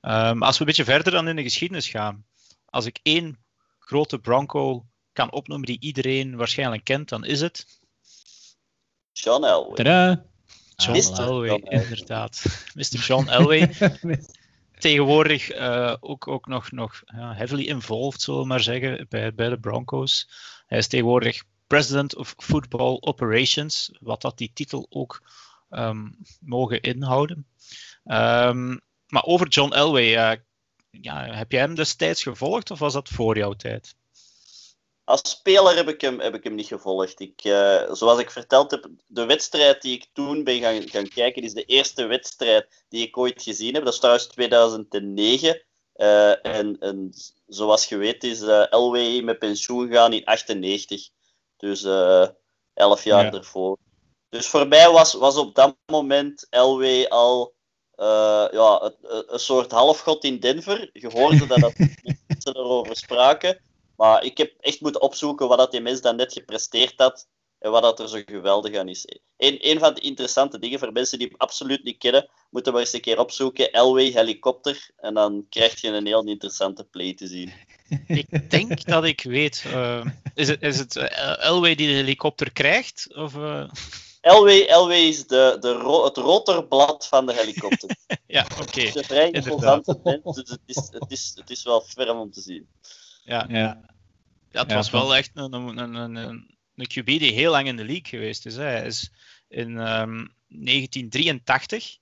Um, 0.00 0.42
als 0.42 0.54
we 0.54 0.60
een 0.60 0.66
beetje 0.66 0.84
verder 0.84 1.12
dan 1.12 1.28
in 1.28 1.36
de 1.36 1.42
geschiedenis 1.42 1.88
gaan. 1.88 2.24
Als 2.64 2.86
ik 2.86 3.00
één 3.02 3.38
grote 3.78 4.18
Bronco 4.18 4.86
kan 5.12 5.32
opnoemen 5.32 5.66
die 5.66 5.80
iedereen 5.80 6.36
waarschijnlijk 6.36 6.84
kent, 6.84 7.08
dan 7.08 7.24
is 7.24 7.40
het... 7.40 7.66
John 9.12 9.44
Elway. 9.44 9.74
Tadaa. 9.74 10.24
John 10.76 10.98
Mr. 10.98 11.20
Elway, 11.20 11.60
inderdaad. 11.64 12.44
Mr. 12.74 12.98
John 12.98 13.28
Elway. 13.28 13.70
Tegenwoordig 14.78 15.54
uh, 15.54 15.94
ook, 16.00 16.28
ook 16.28 16.46
nog, 16.46 16.70
nog 16.70 17.02
ja, 17.06 17.34
heavily 17.34 17.64
involved, 17.64 18.20
zullen 18.20 18.40
we 18.40 18.46
maar 18.46 18.60
zeggen, 18.60 19.06
bij, 19.08 19.34
bij 19.34 19.48
de 19.48 19.58
Broncos. 19.58 20.30
Hij 20.66 20.78
is 20.78 20.86
tegenwoordig 20.86 21.42
President 21.66 22.16
of 22.16 22.34
Football 22.36 22.96
Operations, 23.00 23.90
wat 24.00 24.22
dat 24.22 24.38
die 24.38 24.50
titel 24.54 24.86
ook 24.90 25.22
um, 25.70 26.18
mogen 26.40 26.80
inhouden. 26.80 27.46
Um, 28.04 28.80
maar 29.06 29.24
over 29.24 29.48
John 29.48 29.72
Elway, 29.72 30.32
uh, 30.32 30.40
ja, 30.90 31.24
heb 31.24 31.52
jij 31.52 31.60
hem 31.60 31.74
destijds 31.74 32.22
gevolgd 32.22 32.70
of 32.70 32.78
was 32.78 32.92
dat 32.92 33.08
voor 33.08 33.36
jouw 33.36 33.52
tijd? 33.52 33.94
Als 35.04 35.30
speler 35.30 35.76
heb 35.76 35.88
ik 35.88 36.00
hem, 36.00 36.20
heb 36.20 36.34
ik 36.34 36.44
hem 36.44 36.54
niet 36.54 36.66
gevolgd. 36.66 37.20
Ik, 37.20 37.44
uh, 37.44 37.92
zoals 37.92 38.20
ik 38.20 38.30
verteld 38.30 38.70
heb, 38.70 38.88
de 39.06 39.24
wedstrijd 39.24 39.82
die 39.82 39.94
ik 39.94 40.06
toen 40.12 40.44
ben 40.44 40.60
gaan, 40.60 40.88
gaan 40.88 41.08
kijken, 41.08 41.42
is 41.42 41.52
de 41.52 41.64
eerste 41.64 42.06
wedstrijd 42.06 42.84
die 42.88 43.06
ik 43.06 43.16
ooit 43.16 43.42
gezien 43.42 43.74
heb. 43.74 43.84
Dat 43.84 43.92
is 43.92 43.98
trouwens 43.98 44.26
2009. 44.26 45.62
Uh, 45.96 46.30
eh, 46.30 46.38
en, 46.42 46.78
en, 46.78 47.12
zoals 47.46 47.88
je 47.88 47.96
weet 47.96 48.24
is 48.24 48.42
uh, 48.42 48.72
Elway 48.72 49.20
met 49.20 49.38
pensioen 49.38 49.86
gegaan 49.86 50.12
in 50.12 50.24
98. 50.24 51.08
Dus 51.56 51.84
elf 52.74 53.04
jaar 53.04 53.24
ja. 53.24 53.32
ervoor. 53.32 53.78
Dus 54.28 54.46
voor 54.46 54.68
mij 54.68 54.90
was, 54.90 55.14
was 55.14 55.36
op 55.36 55.54
dat 55.54 55.76
moment 55.86 56.46
LW 56.50 57.04
al 57.08 57.54
uh, 57.96 58.46
ja, 58.50 58.82
een, 58.82 59.24
een, 59.32 59.38
soort 59.38 59.70
halfgod 59.70 60.24
in 60.24 60.40
Denver. 60.40 60.90
Je 60.92 61.08
hoorde 61.08 61.46
dat, 61.46 61.60
dat 61.60 61.78
mensen 62.26 62.56
erover 62.56 62.96
spraken. 62.96 63.60
Maar 63.96 64.24
ik 64.24 64.38
heb 64.38 64.52
echt 64.60 64.80
moeten 64.80 65.00
opzoeken 65.00 65.48
wat 65.48 65.58
dat 65.58 65.70
die 65.70 65.80
mens 65.80 66.00
dan 66.00 66.16
net 66.16 66.32
gepresteerd 66.32 66.94
had 66.96 67.28
en 67.58 67.70
wat 67.70 67.82
dat 67.82 68.00
er 68.00 68.08
zo 68.08 68.22
geweldig 68.26 68.76
aan 68.76 68.88
is. 68.88 69.04
Een, 69.36 69.58
een 69.60 69.78
van 69.78 69.94
de 69.94 70.00
interessante 70.00 70.58
dingen 70.58 70.78
voor 70.78 70.92
mensen 70.92 71.18
die 71.18 71.28
hem 71.28 71.36
absoluut 71.38 71.84
niet 71.84 71.98
kennen, 71.98 72.28
moeten 72.50 72.72
we 72.72 72.78
eens 72.78 72.92
een 72.92 73.00
keer 73.00 73.18
opzoeken. 73.18 73.80
LW 73.80 73.98
helikopter. 73.98 74.90
En 74.96 75.14
dan 75.14 75.46
krijg 75.48 75.80
je 75.80 75.88
een 75.88 76.06
heel 76.06 76.24
interessante 76.24 76.84
play 76.84 77.14
te 77.14 77.26
zien. 77.26 77.52
Ik 78.06 78.50
denk 78.50 78.84
dat 78.84 79.04
ik 79.04 79.22
weet. 79.22 79.64
Uh, 79.66 80.06
is 80.34 80.48
het, 80.48 80.62
is 80.62 80.78
het 80.78 80.96
uh, 80.96 81.56
LW 81.56 81.64
die 81.64 81.76
de 81.76 81.84
helikopter 81.84 82.52
krijgt? 82.52 83.14
Of, 83.14 83.34
uh... 83.34 83.68
LW, 84.32 84.48
LW 84.68 84.90
is 84.90 85.26
de, 85.26 85.56
de 85.60 86.02
het 86.04 86.16
rotorblad 86.16 87.06
van 87.06 87.26
de 87.26 87.34
helikopter. 87.34 87.96
ja, 88.26 88.42
oké. 88.42 88.62
Okay. 88.62 88.84
Het 88.84 88.94
is 88.94 88.94
een 88.94 89.04
vrij 89.04 89.30
band, 90.02 90.24
dus 90.24 90.50
het 90.50 90.60
is, 90.66 90.88
het, 90.90 91.10
is, 91.10 91.32
het 91.34 91.50
is 91.50 91.62
wel 91.62 91.80
ferm 91.80 92.18
om 92.18 92.30
te 92.30 92.40
zien. 92.40 92.68
Ja, 93.24 93.46
ja. 93.48 93.80
ja 94.50 94.62
het 94.62 94.72
was 94.72 94.90
wel 94.90 95.16
echt 95.16 95.30
een, 95.34 95.52
een, 95.52 95.78
een, 95.78 95.94
een, 95.94 96.56
een 96.74 96.88
QB 96.88 97.04
die 97.04 97.32
heel 97.32 97.50
lang 97.50 97.66
in 97.66 97.76
de 97.76 97.84
league 97.84 98.06
geweest 98.06 98.46
is. 98.46 98.56
Hè. 98.56 98.62
Hij 98.62 98.86
is 98.86 99.10
in 99.48 99.68
um, 99.68 100.34
1983 100.48 101.98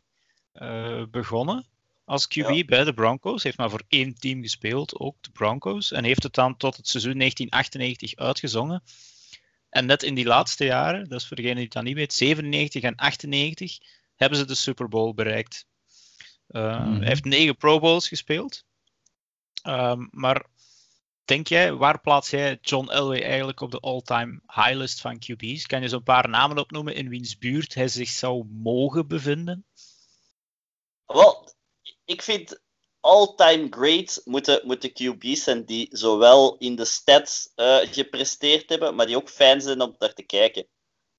uh, 0.54 1.02
begonnen 1.10 1.66
als 2.04 2.26
QB 2.26 2.54
ja. 2.54 2.64
bij 2.64 2.84
de 2.84 2.94
Broncos. 2.94 3.42
Heeft 3.42 3.56
maar 3.56 3.70
voor 3.70 3.82
één 3.88 4.14
team 4.14 4.42
gespeeld, 4.42 4.98
ook 4.98 5.16
de 5.20 5.30
Broncos. 5.30 5.92
En 5.92 6.04
heeft 6.04 6.22
het 6.22 6.34
dan 6.34 6.56
tot 6.56 6.76
het 6.76 6.88
seizoen 6.88 7.18
1998 7.18 8.16
uitgezongen. 8.16 8.82
En 9.76 9.86
net 9.86 10.02
in 10.02 10.14
die 10.14 10.24
laatste 10.24 10.64
jaren, 10.64 11.08
dat 11.08 11.20
is 11.20 11.26
voor 11.26 11.36
degene 11.36 11.54
die 11.54 11.64
het 11.64 11.72
dan 11.72 11.84
niet 11.84 11.94
weet, 11.94 12.12
97 12.12 12.82
en 12.82 12.94
98, 12.94 13.78
hebben 14.14 14.38
ze 14.38 14.44
de 14.44 14.54
Super 14.54 14.88
Bowl 14.88 15.14
bereikt. 15.14 15.66
Uh, 16.48 16.78
mm-hmm. 16.78 16.98
Hij 16.98 17.08
heeft 17.08 17.24
negen 17.24 17.56
Pro 17.56 17.78
Bowls 17.78 18.08
gespeeld. 18.08 18.64
Um, 19.62 20.08
maar 20.10 20.46
denk 21.24 21.46
jij, 21.46 21.72
waar 21.72 22.00
plaats 22.00 22.30
jij 22.30 22.58
John 22.60 22.90
Elway 22.90 23.22
eigenlijk 23.22 23.60
op 23.60 23.70
de 23.70 23.80
all-time 23.80 24.40
high 24.46 24.74
list 24.74 25.00
van 25.00 25.18
QB's? 25.18 25.66
Kan 25.66 25.82
je 25.82 25.88
zo'n 25.88 26.02
paar 26.02 26.28
namen 26.28 26.58
opnoemen 26.58 26.94
in 26.94 27.08
wiens 27.08 27.38
buurt 27.38 27.74
hij 27.74 27.88
zich 27.88 28.08
zou 28.08 28.44
mogen 28.48 29.08
bevinden? 29.08 29.64
Wel, 31.06 31.54
ik 32.04 32.22
vind 32.22 32.60
all-time 33.06 33.66
great 33.70 34.20
moeten, 34.24 34.60
moeten 34.64 34.92
QB's 34.92 35.42
zijn 35.42 35.64
die 35.64 35.88
zowel 35.90 36.56
in 36.58 36.76
de 36.76 36.84
stats 36.84 37.52
uh, 37.56 37.76
gepresteerd 37.76 38.68
hebben, 38.68 38.94
maar 38.94 39.06
die 39.06 39.16
ook 39.16 39.30
fijn 39.30 39.60
zijn 39.60 39.80
om 39.80 39.94
naar 39.98 40.14
te 40.14 40.22
kijken. 40.22 40.66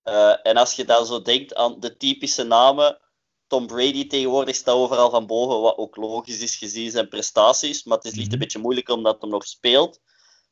Uh, 0.04 0.36
en 0.44 0.58
als 0.58 0.74
je 0.74 0.86
dan 0.86 1.06
zo 1.06 1.22
denkt 1.22 1.56
aan 1.56 1.80
de 1.80 1.98
typische 1.98 2.44
namen, 2.44 3.00
Tom 3.48 3.68
Brady 3.68 4.08
tegenwoordig 4.08 4.56
staat 4.56 4.76
overal 4.76 5.10
van 5.10 5.26
boven, 5.26 5.62
wat 5.62 5.78
ook 5.78 5.96
logisch 5.96 6.42
is 6.42 6.56
gezien 6.56 6.92
zijn 6.92 7.10
prestaties, 7.10 7.84
maar 7.84 7.98
het 7.98 8.06
is 8.06 8.16
licht 8.16 8.26
een 8.26 8.32
mhm. 8.32 8.40
beetje 8.40 8.60
moeilijk 8.60 8.90
omdat 8.90 9.22
hij 9.22 9.30
nog 9.30 9.46
speelt. 9.46 10.00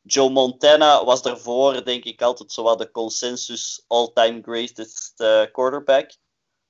Joe 0.01 0.29
Montana 0.29 1.05
was 1.05 1.21
daarvoor, 1.21 1.85
denk 1.85 2.03
ik, 2.03 2.21
altijd 2.21 2.51
zo 2.51 2.75
de 2.75 2.91
consensus 2.91 3.83
all-time 3.87 4.41
greatest 4.41 5.21
uh, 5.21 5.43
quarterback. 5.51 6.15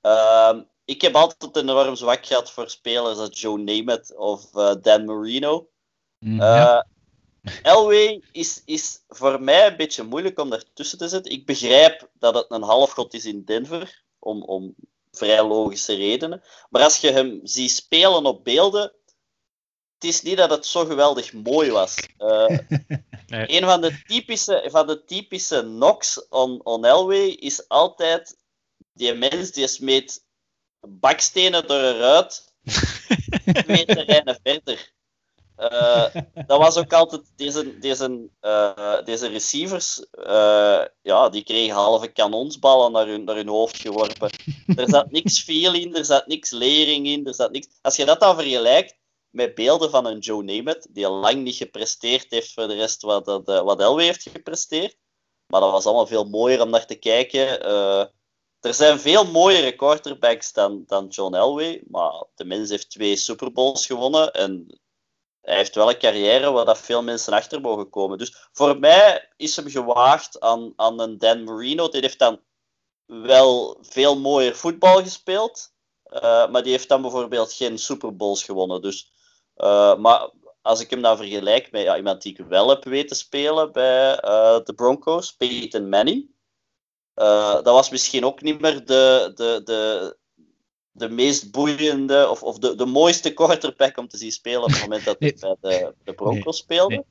Uh, 0.01 0.59
ik 0.85 1.01
heb 1.01 1.15
altijd 1.15 1.55
een 1.55 1.69
enorm 1.69 1.95
zwak 1.95 2.25
gehad 2.25 2.51
voor 2.51 2.69
spelers 2.69 3.17
als 3.17 3.41
Joe 3.41 3.57
Namath 3.57 4.15
of 4.15 4.55
uh, 4.55 4.73
Dan 4.81 5.05
Marino. 5.05 5.69
Mm, 6.19 6.41
uh, 6.41 6.81
Elway 7.61 8.21
is, 8.31 8.61
is 8.65 9.03
voor 9.07 9.41
mij 9.41 9.67
een 9.67 9.77
beetje 9.77 10.03
moeilijk 10.03 10.39
om 10.39 10.49
daartussen 10.49 10.97
te 10.97 11.07
zetten. 11.07 11.31
Ik 11.31 11.45
begrijp 11.45 12.09
dat 12.13 12.35
het 12.35 12.45
een 12.49 12.61
halfgod 12.61 13.13
is 13.13 13.25
in 13.25 13.43
Denver, 13.43 14.03
om, 14.19 14.43
om 14.43 14.75
vrij 15.11 15.43
logische 15.43 15.95
redenen. 15.95 16.43
Maar 16.69 16.83
als 16.83 16.97
je 16.97 17.11
hem 17.11 17.39
ziet 17.43 17.71
spelen 17.71 18.25
op 18.25 18.43
beelden, 18.43 18.93
het 19.93 20.03
is 20.03 20.21
niet 20.21 20.37
dat 20.37 20.49
het 20.49 20.65
zo 20.65 20.85
geweldig 20.85 21.33
mooi 21.33 21.71
was. 21.71 21.95
Uh, 22.17 22.47
nee. 23.27 23.57
Een 23.57 23.63
van 23.63 23.81
de 23.81 24.01
typische, 24.07 24.67
van 24.71 24.87
de 24.87 25.03
typische 25.03 25.61
knocks 25.61 26.27
on, 26.29 26.65
on 26.65 26.85
Elway 26.85 27.27
is 27.27 27.67
altijd 27.67 28.37
die 28.93 29.13
mens 29.13 29.51
die 29.51 29.67
smeet 29.67 30.24
bakstenen 30.87 31.67
door 31.67 31.79
een 31.79 31.97
ruit 31.97 32.53
twee 33.43 33.85
terreinen 33.85 34.39
verder. 34.43 34.93
Uh, 35.57 36.05
dat 36.47 36.59
was 36.59 36.77
ook 36.77 36.93
altijd 36.93 37.31
deze, 37.35 37.79
deze, 37.79 38.29
uh, 38.41 39.03
deze 39.03 39.27
receivers, 39.27 40.05
uh, 40.27 40.83
ja, 41.01 41.29
die 41.29 41.43
kregen 41.43 41.73
halve 41.73 42.07
kanonsballen 42.07 42.91
naar 42.91 43.07
hun, 43.07 43.23
naar 43.23 43.35
hun 43.35 43.47
hoofd 43.47 43.79
geworpen. 43.79 44.29
Er 44.75 44.89
zat 44.89 45.11
niks 45.11 45.43
veel 45.43 45.73
in, 45.73 45.95
er 45.95 46.05
zat 46.05 46.27
niks 46.27 46.51
lering 46.51 47.07
in, 47.07 47.25
er 47.25 47.33
zat 47.33 47.51
niks. 47.51 47.67
Als 47.81 47.95
je 47.95 48.05
dat 48.05 48.19
dan 48.19 48.35
vergelijkt 48.35 48.97
met 49.29 49.55
beelden 49.55 49.89
van 49.89 50.05
een 50.05 50.19
Joe 50.19 50.43
Namath, 50.43 50.87
die 50.89 51.09
lang 51.09 51.43
niet 51.43 51.55
gepresteerd 51.55 52.25
heeft 52.29 52.53
voor 52.53 52.67
de 52.67 52.75
rest 52.75 53.01
wat, 53.01 53.25
dat, 53.25 53.45
wat 53.45 53.81
Elway 53.81 54.05
heeft 54.05 54.29
gepresteerd, 54.31 54.97
maar 55.47 55.61
dat 55.61 55.71
was 55.71 55.85
allemaal 55.85 56.07
veel 56.07 56.25
mooier 56.25 56.61
om 56.61 56.69
naar 56.69 56.85
te 56.85 56.95
kijken. 56.95 57.59
Er 58.65 58.73
zijn 58.73 58.99
veel 58.99 59.25
mooiere 59.25 59.75
quarterbacks 59.75 60.53
dan, 60.53 60.83
dan 60.87 61.07
John 61.07 61.35
Elway, 61.35 61.83
maar 61.87 62.23
de 62.35 62.45
heeft 62.45 62.89
twee 62.89 63.15
Super 63.15 63.51
Bowls 63.51 63.85
gewonnen 63.85 64.31
en 64.31 64.79
hij 65.45 65.55
heeft 65.55 65.75
wel 65.75 65.89
een 65.89 65.97
carrière 65.97 66.51
waar 66.51 66.65
dat 66.65 66.77
veel 66.77 67.03
mensen 67.03 67.33
achter 67.33 67.61
mogen 67.61 67.89
komen. 67.89 68.17
Dus 68.17 68.49
voor 68.51 68.79
mij 68.79 69.29
is 69.37 69.55
hem 69.55 69.69
gewaagd 69.69 70.39
aan, 70.39 70.73
aan 70.75 70.99
een 70.99 71.17
Dan 71.17 71.43
Marino. 71.43 71.89
Die 71.89 72.01
heeft 72.01 72.19
dan 72.19 72.39
wel 73.05 73.77
veel 73.81 74.19
mooier 74.19 74.55
voetbal 74.55 75.03
gespeeld. 75.03 75.73
Uh, 76.13 76.49
maar 76.49 76.63
die 76.63 76.71
heeft 76.71 76.89
dan 76.89 77.01
bijvoorbeeld 77.01 77.53
geen 77.53 77.77
Super 77.77 78.15
Bowls 78.15 78.43
gewonnen. 78.43 78.81
Dus, 78.81 79.11
uh, 79.57 79.95
maar 79.95 80.31
als 80.61 80.79
ik 80.79 80.89
hem 80.89 81.01
dan 81.01 81.17
vergelijk 81.17 81.71
met 81.71 81.81
ja, 81.81 81.97
iemand 81.97 82.21
die 82.21 82.37
ik 82.37 82.45
wel 82.45 82.69
heb 82.69 82.83
weten 82.83 83.15
spelen 83.15 83.71
bij 83.71 84.23
uh, 84.23 84.59
de 84.63 84.73
Broncos, 84.75 85.35
Peyton 85.35 85.89
Manning. 85.89 86.34
Dat 87.15 87.65
was 87.65 87.89
misschien 87.89 88.25
ook 88.25 88.41
niet 88.41 88.61
meer 88.61 88.85
de, 88.85 89.31
de, 89.35 89.61
de, 89.63 90.17
de 90.91 91.09
meest 91.09 91.51
boeiende 91.51 92.29
of, 92.29 92.43
of 92.43 92.57
de, 92.57 92.75
de 92.75 92.85
mooiste 92.85 93.33
quarterback 93.33 93.97
om 93.97 94.07
te 94.07 94.17
zien 94.17 94.31
spelen 94.31 94.63
op 94.63 94.69
het 94.71 94.81
moment 94.81 95.05
dat 95.05 95.15
hij 95.19 95.35
bij 95.39 95.55
de, 95.61 95.93
de 96.03 96.13
Broncos 96.13 96.57
speelde. 96.57 97.05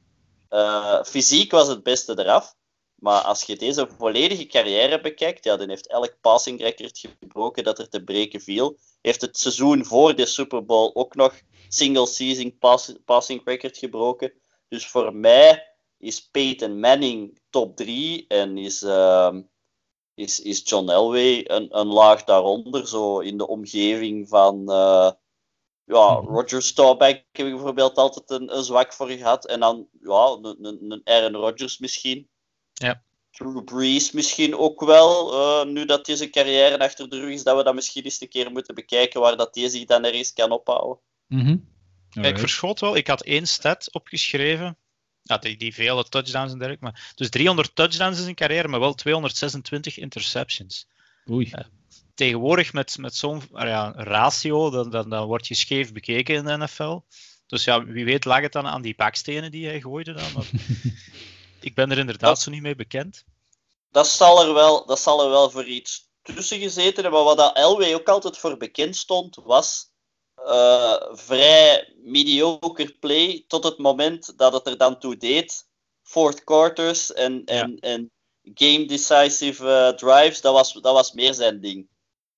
Uh, 0.51 1.03
fysiek 1.03 1.51
was 1.51 1.69
het 1.69 1.83
beste 1.83 2.19
eraf. 2.19 2.55
Maar 2.95 3.21
als 3.21 3.43
je 3.43 3.57
deze 3.57 3.89
volledige 3.99 4.47
carrière 4.47 5.01
bekijkt, 5.01 5.45
ja, 5.45 5.57
dan 5.57 5.69
heeft 5.69 5.89
elk 5.89 6.17
passing 6.21 6.61
record 6.61 7.07
gebroken 7.21 7.65
dat 7.65 7.79
er 7.79 7.89
te 7.89 8.05
breken 8.05 8.41
viel. 8.41 8.79
Heeft 9.01 9.21
het 9.21 9.39
seizoen 9.39 9.85
voor 9.85 10.15
de 10.15 10.27
Super 10.27 10.65
Bowl 10.65 10.91
ook 10.95 11.15
nog 11.15 11.41
single 11.69 12.07
season 12.07 12.59
pass, 12.59 12.93
passing 13.05 13.41
record 13.45 13.79
gebroken. 13.79 14.33
Dus 14.69 14.87
voor 14.87 15.15
mij 15.15 15.77
is 15.99 16.29
Peyton 16.31 16.81
Manning 16.81 17.39
top 17.51 17.77
3 17.77 18.25
en 18.29 18.59
is, 18.59 18.83
uh, 18.83 19.37
is, 20.15 20.41
is 20.41 20.63
John 20.65 20.89
Elway 20.89 21.45
een, 21.47 21.79
een 21.79 21.87
laag 21.87 22.25
daaronder, 22.25 22.89
zo 22.89 23.19
in 23.19 23.39
de 23.39 23.47
omgeving 23.47 24.29
van 24.29 24.61
uh, 24.61 25.11
ja, 25.85 26.21
mhm. 26.21 26.35
Roger 26.35 26.63
Staubach 26.63 27.09
heb 27.09 27.47
ik 27.47 27.53
bijvoorbeeld 27.53 27.97
altijd 27.97 28.31
een, 28.31 28.57
een, 28.57 28.65
zwak 28.65 28.93
voor 28.93 29.09
gehad. 29.09 29.47
En 29.47 29.61
dan 29.61 29.89
ja, 30.01 30.39
een, 30.43 30.65
een, 30.65 30.91
een 30.91 31.01
Aaron 31.05 31.35
Rodgers 31.35 31.79
misschien. 31.79 32.29
Ja. 32.73 33.03
Drew 33.31 33.65
Brees 33.65 34.13
misschien 34.13 34.57
ook 34.57 34.81
wel. 34.81 35.33
Uh, 35.33 35.73
nu 35.73 35.85
dat 35.85 36.07
deze 36.07 36.31
carrière 36.31 36.79
achter 36.79 37.09
de 37.09 37.21
rug 37.21 37.33
is, 37.33 37.43
dat 37.43 37.57
we 37.57 37.63
dat 37.63 37.75
misschien 37.75 38.05
eens 38.05 38.21
een 38.21 38.29
keer 38.29 38.51
moeten 38.51 38.75
bekijken 38.75 39.21
waar 39.21 39.37
dat 39.37 39.55
deze 39.55 39.69
zich 39.69 39.85
dan 39.85 40.05
er 40.05 40.13
eens 40.13 40.33
kan 40.33 40.51
ophouden. 40.51 40.99
Mm 41.27 41.41
-hmm. 41.41 41.73
Ik 42.25 42.39
verschot 42.39 42.81
wel, 42.81 42.97
ik 42.97 43.07
had 43.07 43.23
één 43.23 43.47
stat 43.47 43.93
opgeschreven 43.93 44.79
ja, 45.25 45.39
die, 45.39 45.57
die 45.57 45.75
vele 45.75 46.05
touchdowns 46.05 46.53
en 46.53 46.59
dergelijke. 46.59 46.85
Maar, 46.85 47.13
dus 47.15 47.31
300 47.31 47.75
touchdowns 47.75 48.17
in 48.17 48.23
zijn 48.23 48.35
carrière, 48.35 48.69
maar 48.69 48.81
wel 48.81 48.95
226 48.95 49.99
interceptions. 49.99 50.87
Oei. 51.31 51.51
Uh, 51.53 51.65
tegenwoordig 52.15 52.73
met, 52.73 52.99
met 52.99 53.17
zo'n 53.17 53.43
ja, 53.53 53.93
ratio, 53.97 54.71
dan, 54.71 54.91
dan, 54.91 55.11
dan 55.11 55.27
word 55.27 55.47
je 55.47 55.55
scheef 55.55 55.93
bekeken 55.93 56.35
in 56.35 56.45
de 56.45 56.57
NFL. 56.57 57.01
Dus 57.47 57.65
ja, 57.65 57.85
wie 57.85 58.05
weet 58.05 58.25
lag 58.25 58.41
het 58.41 58.53
dan 58.53 58.67
aan 58.67 58.83
die 58.83 58.95
bakstenen 58.95 59.51
die 59.51 59.67
hij 59.67 59.81
gooide 59.81 60.13
dan. 60.13 60.33
Maar 60.33 60.51
ik 61.61 61.75
ben 61.75 61.91
er 61.91 61.99
inderdaad 61.99 62.29
dat, 62.29 62.41
zo 62.41 62.51
niet 62.51 62.63
mee 62.63 62.77
bekend. 62.77 63.25
Dat 63.91 64.09
zal, 64.09 64.47
er 64.47 64.55
wel, 64.55 64.87
dat 64.87 65.01
zal 65.01 65.25
er 65.25 65.31
wel 65.31 65.51
voor 65.51 65.65
iets 65.65 66.09
tussen 66.23 66.59
gezeten 66.59 67.03
hebben. 67.03 67.13
Maar 67.13 67.35
wat 67.35 67.37
dat 67.37 67.57
Elway 67.57 67.95
ook 67.95 68.09
altijd 68.09 68.39
voor 68.39 68.57
bekend 68.57 68.97
stond, 68.97 69.37
was 69.37 69.91
uh, 70.39 70.95
vrij 71.11 71.95
mediocre 72.03 72.97
play 73.01 73.45
tot 73.49 73.65
het 73.65 73.79
moment 73.79 74.39
dat 74.39 74.53
het 74.53 74.67
er 74.67 74.77
dan 74.77 74.99
toe 74.99 75.17
deed. 75.17 75.67
Fourth 76.03 76.45
quarters 76.45 77.13
en, 77.13 77.45
en, 77.45 77.79
en 77.79 78.11
game 78.55 78.87
decisive 78.87 79.65
uh, 79.65 79.89
drives, 79.89 80.41
dat 80.41 80.53
was, 80.53 80.73
dat 80.73 80.93
was 80.93 81.13
meer 81.13 81.35
zijn 81.35 81.61
ding. 81.61 81.89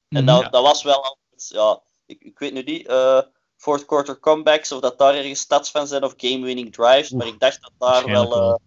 En 0.09 0.25
mhm. 0.25 0.27
dat, 0.27 0.53
dat 0.53 0.63
was 0.63 0.83
wel 0.83 1.19
ja, 1.37 1.83
ik, 2.07 2.23
ik 2.23 2.39
weet 2.39 2.53
nu 2.53 2.63
niet, 2.63 2.89
uh, 2.89 3.21
fourth 3.57 3.85
quarter 3.85 4.21
comebacks, 4.21 4.73
of 4.73 4.81
dat 4.81 4.99
daar 4.99 5.15
ergens 5.15 5.41
stats 5.41 5.71
van 5.71 5.87
zijn, 5.87 6.05
of 6.05 6.15
game 6.17 6.45
winning 6.45 6.73
drives, 6.73 7.11
maar 7.11 7.27
ik 7.27 7.41
dacht 7.41 7.63
dat 7.63 7.73
daar 7.79 8.07
wel, 8.07 8.61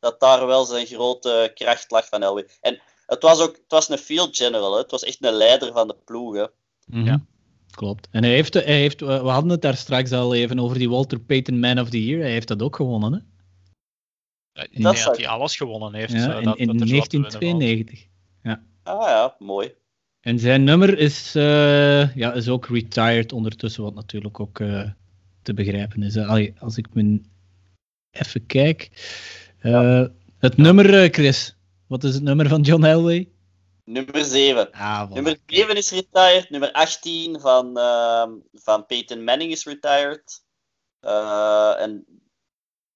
dat 0.00 0.20
daar 0.20 0.46
wel 0.46 0.64
zijn 0.64 0.86
grote 0.86 1.50
kracht 1.54 1.90
lag 1.90 2.08
van 2.08 2.22
Elway. 2.22 2.48
En 2.60 2.80
het 3.06 3.22
was 3.22 3.40
ook 3.40 3.56
het 3.56 3.64
was 3.68 3.88
een 3.88 3.98
field 3.98 4.36
general, 4.36 4.72
hè. 4.72 4.78
het 4.78 4.90
was 4.90 5.02
echt 5.02 5.24
een 5.24 5.32
leider 5.32 5.72
van 5.72 5.88
de 5.88 5.96
ploeg. 6.04 6.34
Hè. 6.34 6.46
Mhm. 6.86 7.04
Ja. 7.04 7.24
Klopt. 7.74 8.08
En 8.10 8.22
hij 8.22 8.32
heeft, 8.32 8.54
hij 8.54 8.80
heeft, 8.80 9.00
we 9.00 9.06
hadden 9.06 9.50
het 9.50 9.62
daar 9.62 9.76
straks 9.76 10.12
al 10.12 10.34
even 10.34 10.58
over 10.58 10.78
die 10.78 10.90
Walter 10.90 11.20
Payton 11.20 11.58
Man 11.58 11.78
of 11.80 11.90
the 11.90 12.04
Year. 12.04 12.20
Hij 12.20 12.30
heeft 12.30 12.48
dat 12.48 12.62
ook 12.62 12.76
gewonnen, 12.76 13.12
hè? 13.12 13.18
Nee, 14.54 14.82
dat, 14.82 14.96
dat 15.04 15.16
hij 15.16 15.28
alles 15.28 15.56
gewonnen 15.56 15.94
heeft. 15.94 16.12
Ja, 16.12 16.34
in, 16.34 16.56
in 16.56 16.76
1992. 16.76 18.06
Ja. 18.42 18.62
Ah 18.82 19.08
ja, 19.08 19.36
mooi. 19.38 19.72
En 20.20 20.38
zijn 20.38 20.64
nummer 20.64 20.98
is, 20.98 21.36
uh, 21.36 22.14
ja, 22.16 22.32
is 22.32 22.48
ook 22.48 22.66
retired 22.66 23.32
ondertussen, 23.32 23.82
wat 23.82 23.94
natuurlijk 23.94 24.40
ook 24.40 24.58
uh, 24.58 24.90
te 25.42 25.54
begrijpen 25.54 26.02
is. 26.02 26.16
Allee, 26.16 26.54
als 26.58 26.76
ik 26.76 26.86
me 26.92 27.20
even 28.10 28.46
kijk. 28.46 28.90
Uh, 29.62 29.72
ja. 29.72 30.10
Het 30.38 30.56
nummer, 30.56 31.08
Chris. 31.08 31.56
Wat 31.86 32.04
is 32.04 32.14
het 32.14 32.22
nummer 32.22 32.48
van 32.48 32.60
John 32.60 32.84
Elway? 32.84 33.28
Nummer 33.84 34.24
7. 34.24 34.72
Ah, 34.72 35.10
nummer 35.10 35.38
7 35.46 35.76
is 35.76 35.90
retired. 35.90 36.50
Nummer 36.50 36.72
18 36.72 37.40
van, 37.40 37.78
uh, 37.78 38.26
van 38.52 38.86
Peyton 38.86 39.24
Manning 39.24 39.52
is 39.52 39.64
retired. 39.64 40.44
Uh, 41.00 41.80
en 41.80 42.04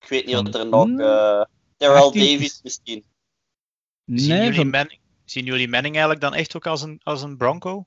ik 0.01 0.09
weet 0.09 0.27
niet 0.27 0.37
of 0.37 0.55
er 0.55 0.66
nog. 0.66 0.88
Uh, 0.88 1.44
Terrell 1.77 2.11
Davis 2.11 2.61
misschien. 2.62 3.05
Nee, 4.05 4.18
zien, 4.18 4.37
jullie 4.37 4.55
van... 4.55 4.70
Manning, 4.70 5.01
zien 5.24 5.44
jullie 5.44 5.68
Manning 5.68 5.94
eigenlijk 5.94 6.24
dan 6.24 6.35
echt 6.35 6.57
ook 6.57 6.66
als 6.66 6.83
een, 6.83 7.01
als 7.03 7.22
een 7.22 7.37
Bronco? 7.37 7.87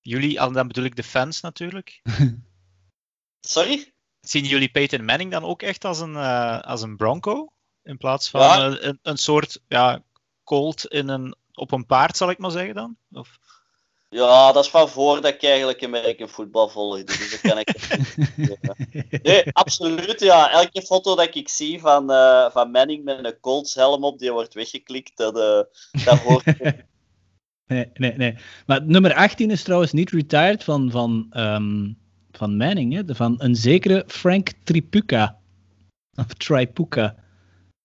Jullie, 0.00 0.34
dan 0.34 0.66
bedoel 0.66 0.84
ik 0.84 0.96
de 0.96 1.02
fans 1.02 1.40
natuurlijk. 1.40 2.02
Sorry? 3.40 3.92
Zien 4.20 4.44
jullie 4.44 4.68
Peyton 4.68 5.04
Manning 5.04 5.30
dan 5.30 5.44
ook 5.44 5.62
echt 5.62 5.84
als 5.84 6.00
een, 6.00 6.14
uh, 6.14 6.60
als 6.60 6.82
een 6.82 6.96
Bronco? 6.96 7.52
In 7.82 7.96
plaats 7.96 8.30
van 8.30 8.40
ja. 8.40 8.66
een, 8.80 8.98
een 9.02 9.16
soort 9.16 9.60
ja, 9.68 10.02
Colt 10.44 10.86
in 10.86 11.08
een 11.08 11.36
op 11.54 11.72
een 11.72 11.86
paard, 11.86 12.16
zal 12.16 12.30
ik 12.30 12.38
maar 12.38 12.50
zeggen 12.50 12.74
dan? 12.74 12.96
Of... 13.12 13.38
Ja, 14.14 14.52
dat 14.52 14.64
is 14.64 14.70
van 14.70 14.88
voordat 14.88 15.34
ik 15.34 15.42
eigenlijk 15.42 15.84
American 15.84 16.28
voetbal 16.28 16.68
volgde. 16.68 17.04
Dus 17.04 17.30
dat 17.30 17.40
kan 17.40 17.58
ik 17.58 17.68
Nee, 19.22 19.52
absoluut. 19.52 20.20
Ja. 20.20 20.50
Elke 20.50 20.82
foto 20.82 21.16
dat 21.16 21.34
ik 21.34 21.48
zie 21.48 21.80
van, 21.80 22.10
uh, 22.10 22.50
van 22.50 22.70
Manning 22.70 23.04
met 23.04 23.24
een 23.24 23.40
Colts 23.40 23.74
helm 23.74 24.04
op, 24.04 24.18
die 24.18 24.32
wordt 24.32 24.54
weggeklikt. 24.54 25.16
Dat, 25.16 25.36
uh, 25.36 26.04
dat 26.04 26.18
hoort. 26.18 26.44
nee, 27.66 27.90
nee, 27.94 28.12
nee. 28.16 28.36
Maar 28.66 28.82
nummer 28.84 29.14
18 29.14 29.50
is 29.50 29.62
trouwens 29.62 29.92
niet 29.92 30.10
retired 30.10 30.64
van, 30.64 30.90
van, 30.90 31.26
um, 31.36 31.98
van 32.32 32.56
Manning, 32.56 32.94
hè? 32.94 33.14
van 33.14 33.34
een 33.38 33.56
zekere 33.56 34.04
Frank 34.06 34.50
Tripuca. 34.64 35.38
Of 36.14 36.26
Tripuca. 36.26 37.23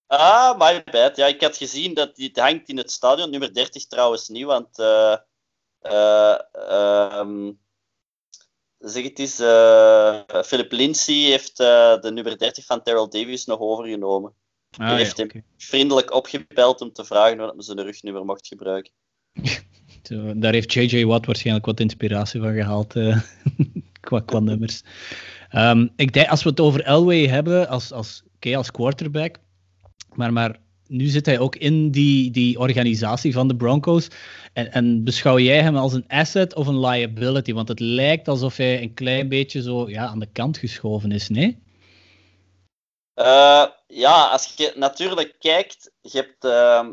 Ah, 0.10 0.58
my 0.58 0.84
bad. 0.84 1.16
Ja, 1.16 1.28
ik 1.28 1.42
had 1.42 1.58
gezien 1.58 1.94
dat 1.94 2.16
die 2.16 2.32
hangt 2.34 2.70
in 2.70 2.78
het 2.78 2.92
stadion. 2.92 3.30
Nummer 3.30 3.54
30 3.54 3.88
trouwens 3.88 4.28
niet, 4.28 4.46
want... 4.46 4.80
Uh, 4.80 5.16
uh, 5.82 6.36
um, 7.20 7.60
zeg 8.78 9.04
het 9.04 9.20
eens, 9.20 9.40
uh, 9.40 10.20
Philip 10.46 10.72
Lindsay 10.72 11.16
heeft 11.16 11.58
de 11.58 12.10
nummer 12.14 12.38
30 12.38 12.66
van 12.66 12.84
Terrell 12.84 13.08
Davies 13.10 13.46
nog 13.46 13.60
overgenomen. 13.60 14.34
Ah, 14.78 14.88
Hij 14.88 14.98
heeft 14.98 15.18
hem 15.18 15.30
vriendelijk 15.58 16.14
opgebeld 16.14 16.82
om 16.82 16.92
te 16.94 17.06
vragen 17.06 17.42
of 17.42 17.52
hij 17.54 17.62
zijn 17.64 17.82
rugnummer 17.82 18.26
mocht 18.26 18.48
gebruiken. 18.48 18.92
Daar 20.42 20.54
heeft 20.54 20.74
J.J. 20.74 21.06
Watt 21.06 21.26
waarschijnlijk 21.26 21.66
wat 21.66 21.80
inspiratie 21.80 22.42
van 22.42 22.54
gehaald, 22.54 22.94
qua, 24.08 24.20
qua 24.20 24.40
nummers. 24.40 24.84
Ehm, 25.50 25.88
ik 25.96 26.14
denk, 26.14 26.30
als 26.30 26.44
we 26.44 26.50
het 26.50 26.60
over 26.60 26.84
Elway 26.84 27.28
hebben 27.28 27.68
als, 27.68 27.92
als, 27.92 28.24
okay, 28.36 28.56
als 28.56 28.72
quarterback, 28.72 29.38
maar, 30.20 30.34
maar 30.34 30.60
nu 30.88 31.06
zit 31.06 31.26
hij 31.26 31.40
ook 31.40 31.56
in 31.56 31.92
die, 31.92 32.32
die 32.32 32.60
organisatie 32.60 33.34
van 33.34 33.48
de 33.48 33.56
Broncos. 33.56 34.08
En, 34.54 34.72
en 34.72 35.04
beschouw 35.04 35.40
jij 35.40 35.62
hem 35.62 35.76
als 35.76 35.94
een 35.94 36.08
asset 36.08 36.56
of 36.56 36.68
een 36.68 36.80
liability? 36.80 37.54
Want 37.54 37.68
het 37.68 37.80
lijkt 37.80 38.28
alsof 38.28 38.58
hij 38.58 38.82
een 38.82 38.94
klein 38.94 39.30
beetje 39.30 39.62
zo 39.62 39.90
ja, 39.90 40.08
aan 40.08 40.20
de 40.20 40.32
kant 40.32 40.58
geschoven 40.58 41.12
is, 41.12 41.30
nee? 41.30 41.64
Uh, 43.16 43.66
ja, 43.88 44.28
als 44.28 44.54
je 44.56 44.74
natuurlijk 44.76 45.36
kijkt, 45.40 45.92
je 46.02 46.18
hebt 46.18 46.46
uh, 46.46 46.90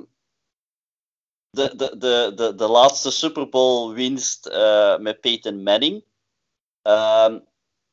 de, 1.51 1.77
de, 1.77 2.33
de, 2.35 2.55
de, 2.55 2.67
laatste 2.67 3.11
Super 3.11 3.49
Bowl 3.49 3.93
winst 3.95 4.47
uh, 4.47 4.97
met 4.99 5.21
Peyton 5.21 5.62
Manning. 5.62 6.05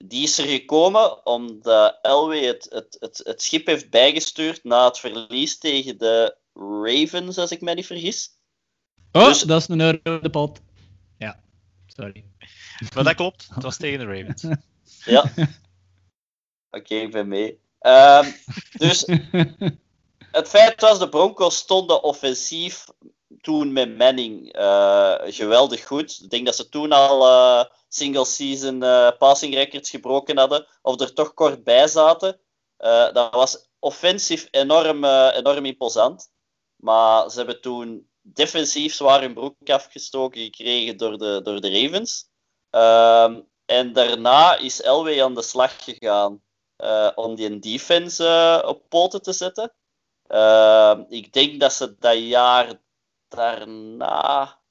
Die 0.06 0.24
is 0.24 0.38
er 0.38 0.48
gekomen 0.48 1.26
omdat 1.26 2.00
Elway 2.02 2.46
het, 2.46 2.68
het, 2.70 2.98
het, 3.00 3.22
het 3.24 3.42
schip 3.42 3.66
heeft 3.66 3.90
bijgestuurd 3.90 4.64
na 4.64 4.86
het 4.86 5.00
verlies 5.00 5.58
tegen 5.58 5.98
de 5.98 6.38
Ravens, 6.54 7.38
als 7.38 7.52
ik 7.52 7.62
me 7.62 7.74
niet 7.74 7.86
vergis. 7.86 8.38
Oh, 9.12 9.26
dus... 9.26 9.42
dat 9.42 9.62
is 9.62 9.68
een 9.68 9.82
euro 9.82 10.20
de 10.20 10.30
pot. 10.30 10.62
Ja, 11.18 11.40
sorry. 11.88 12.26
Maar 12.96 13.04
dat 13.04 13.16
klopt, 13.16 13.48
het 13.54 13.64
was 13.64 13.78
tegen 13.78 14.00
de 14.00 14.06
Ravens. 14.06 14.44
Ja. 15.06 15.32
Oké, 16.72 16.96
ik 16.96 17.12
ben 17.12 17.28
mee. 17.28 17.60
Um, 17.82 18.36
dus 18.78 19.06
het 20.38 20.48
feit 20.48 20.82
was, 20.82 21.00
de 21.00 21.10
Broncos 21.10 21.58
stonden 21.58 22.04
offensief 22.04 22.86
toen 23.44 23.74
met 23.74 23.98
Manning 23.98 24.58
uh, 24.58 25.16
geweldig 25.26 25.86
goed. 25.86 26.20
Ik 26.24 26.30
denk 26.30 26.46
dat 26.46 26.56
ze 26.56 26.70
toen 26.70 26.92
al 26.92 27.28
uh, 27.28 27.66
single 27.88 28.26
season 28.26 28.84
uh, 28.84 29.12
passing 29.18 29.54
records 29.54 29.90
gebroken 29.90 30.38
hadden, 30.38 30.68
of 30.82 31.02
er 31.02 31.14
toch 31.14 31.34
kort 31.34 31.64
bij 31.64 31.88
zaten. 31.88 32.40
dat 33.14 33.34
was 33.34 33.70
offensief 33.80 34.48
enorm, 34.52 35.06
enorm 35.34 35.66
imposant. 35.66 36.32
Maar 36.76 37.30
ze 37.30 37.38
hebben 37.38 37.62
toen 37.62 38.10
defensief 38.22 38.94
zwaar 38.94 39.22
hun 39.22 39.34
broek 39.34 39.70
afgestoken 39.70 40.42
gekregen 40.42 40.98
door 40.98 41.18
de, 41.18 41.42
door 41.44 41.62
de 41.62 41.82
Ravens. 41.82 42.30
Ehm, 42.70 43.42
en 43.66 43.94
daarna 43.94 44.58
is 44.58 44.82
Elway 44.82 45.24
aan 45.24 45.36
de 45.36 45.42
slag 45.42 45.84
gegaan 45.84 46.42
om 47.16 47.36
die 47.36 47.60
defense 47.60 48.64
op 48.66 48.90
poten 48.90 49.22
te 49.22 49.34
zetten. 49.34 49.74
Uh, 50.28 51.00
ik 51.08 51.34
denk 51.34 51.60
dat 51.60 51.74
ze 51.74 51.96
dat 52.00 52.18
jaar 52.18 52.82
daarna. 53.36 54.62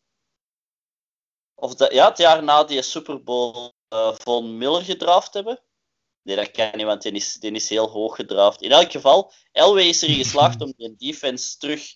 Of 1.55 1.75
de, 1.75 1.89
ja, 1.93 2.09
het 2.09 2.19
jaar 2.19 2.43
na 2.43 2.65
die 2.65 2.83
Super 2.83 3.23
Bowl 3.23 3.73
Von 4.25 4.59
Miller 4.59 4.83
gedraft 4.83 5.35
hebben. 5.35 5.61
Nee, 6.23 6.37
dat 6.37 6.51
kan 6.51 6.71
niet, 6.75 6.87
want 6.87 7.03
die 7.03 7.13
is, 7.13 7.35
die 7.35 7.53
is 7.53 7.69
heel 7.69 7.89
hoog 7.89 8.17
gedraft. 8.17 8.63
In 8.63 8.73
elk 8.73 8.91
geval, 8.91 9.33
Elway 9.53 9.85
is 9.85 10.03
erin 10.03 10.17
geslaagd 10.17 10.63
om 10.63 10.73
die 10.77 10.95
defense 10.97 11.59
terug, 11.59 11.95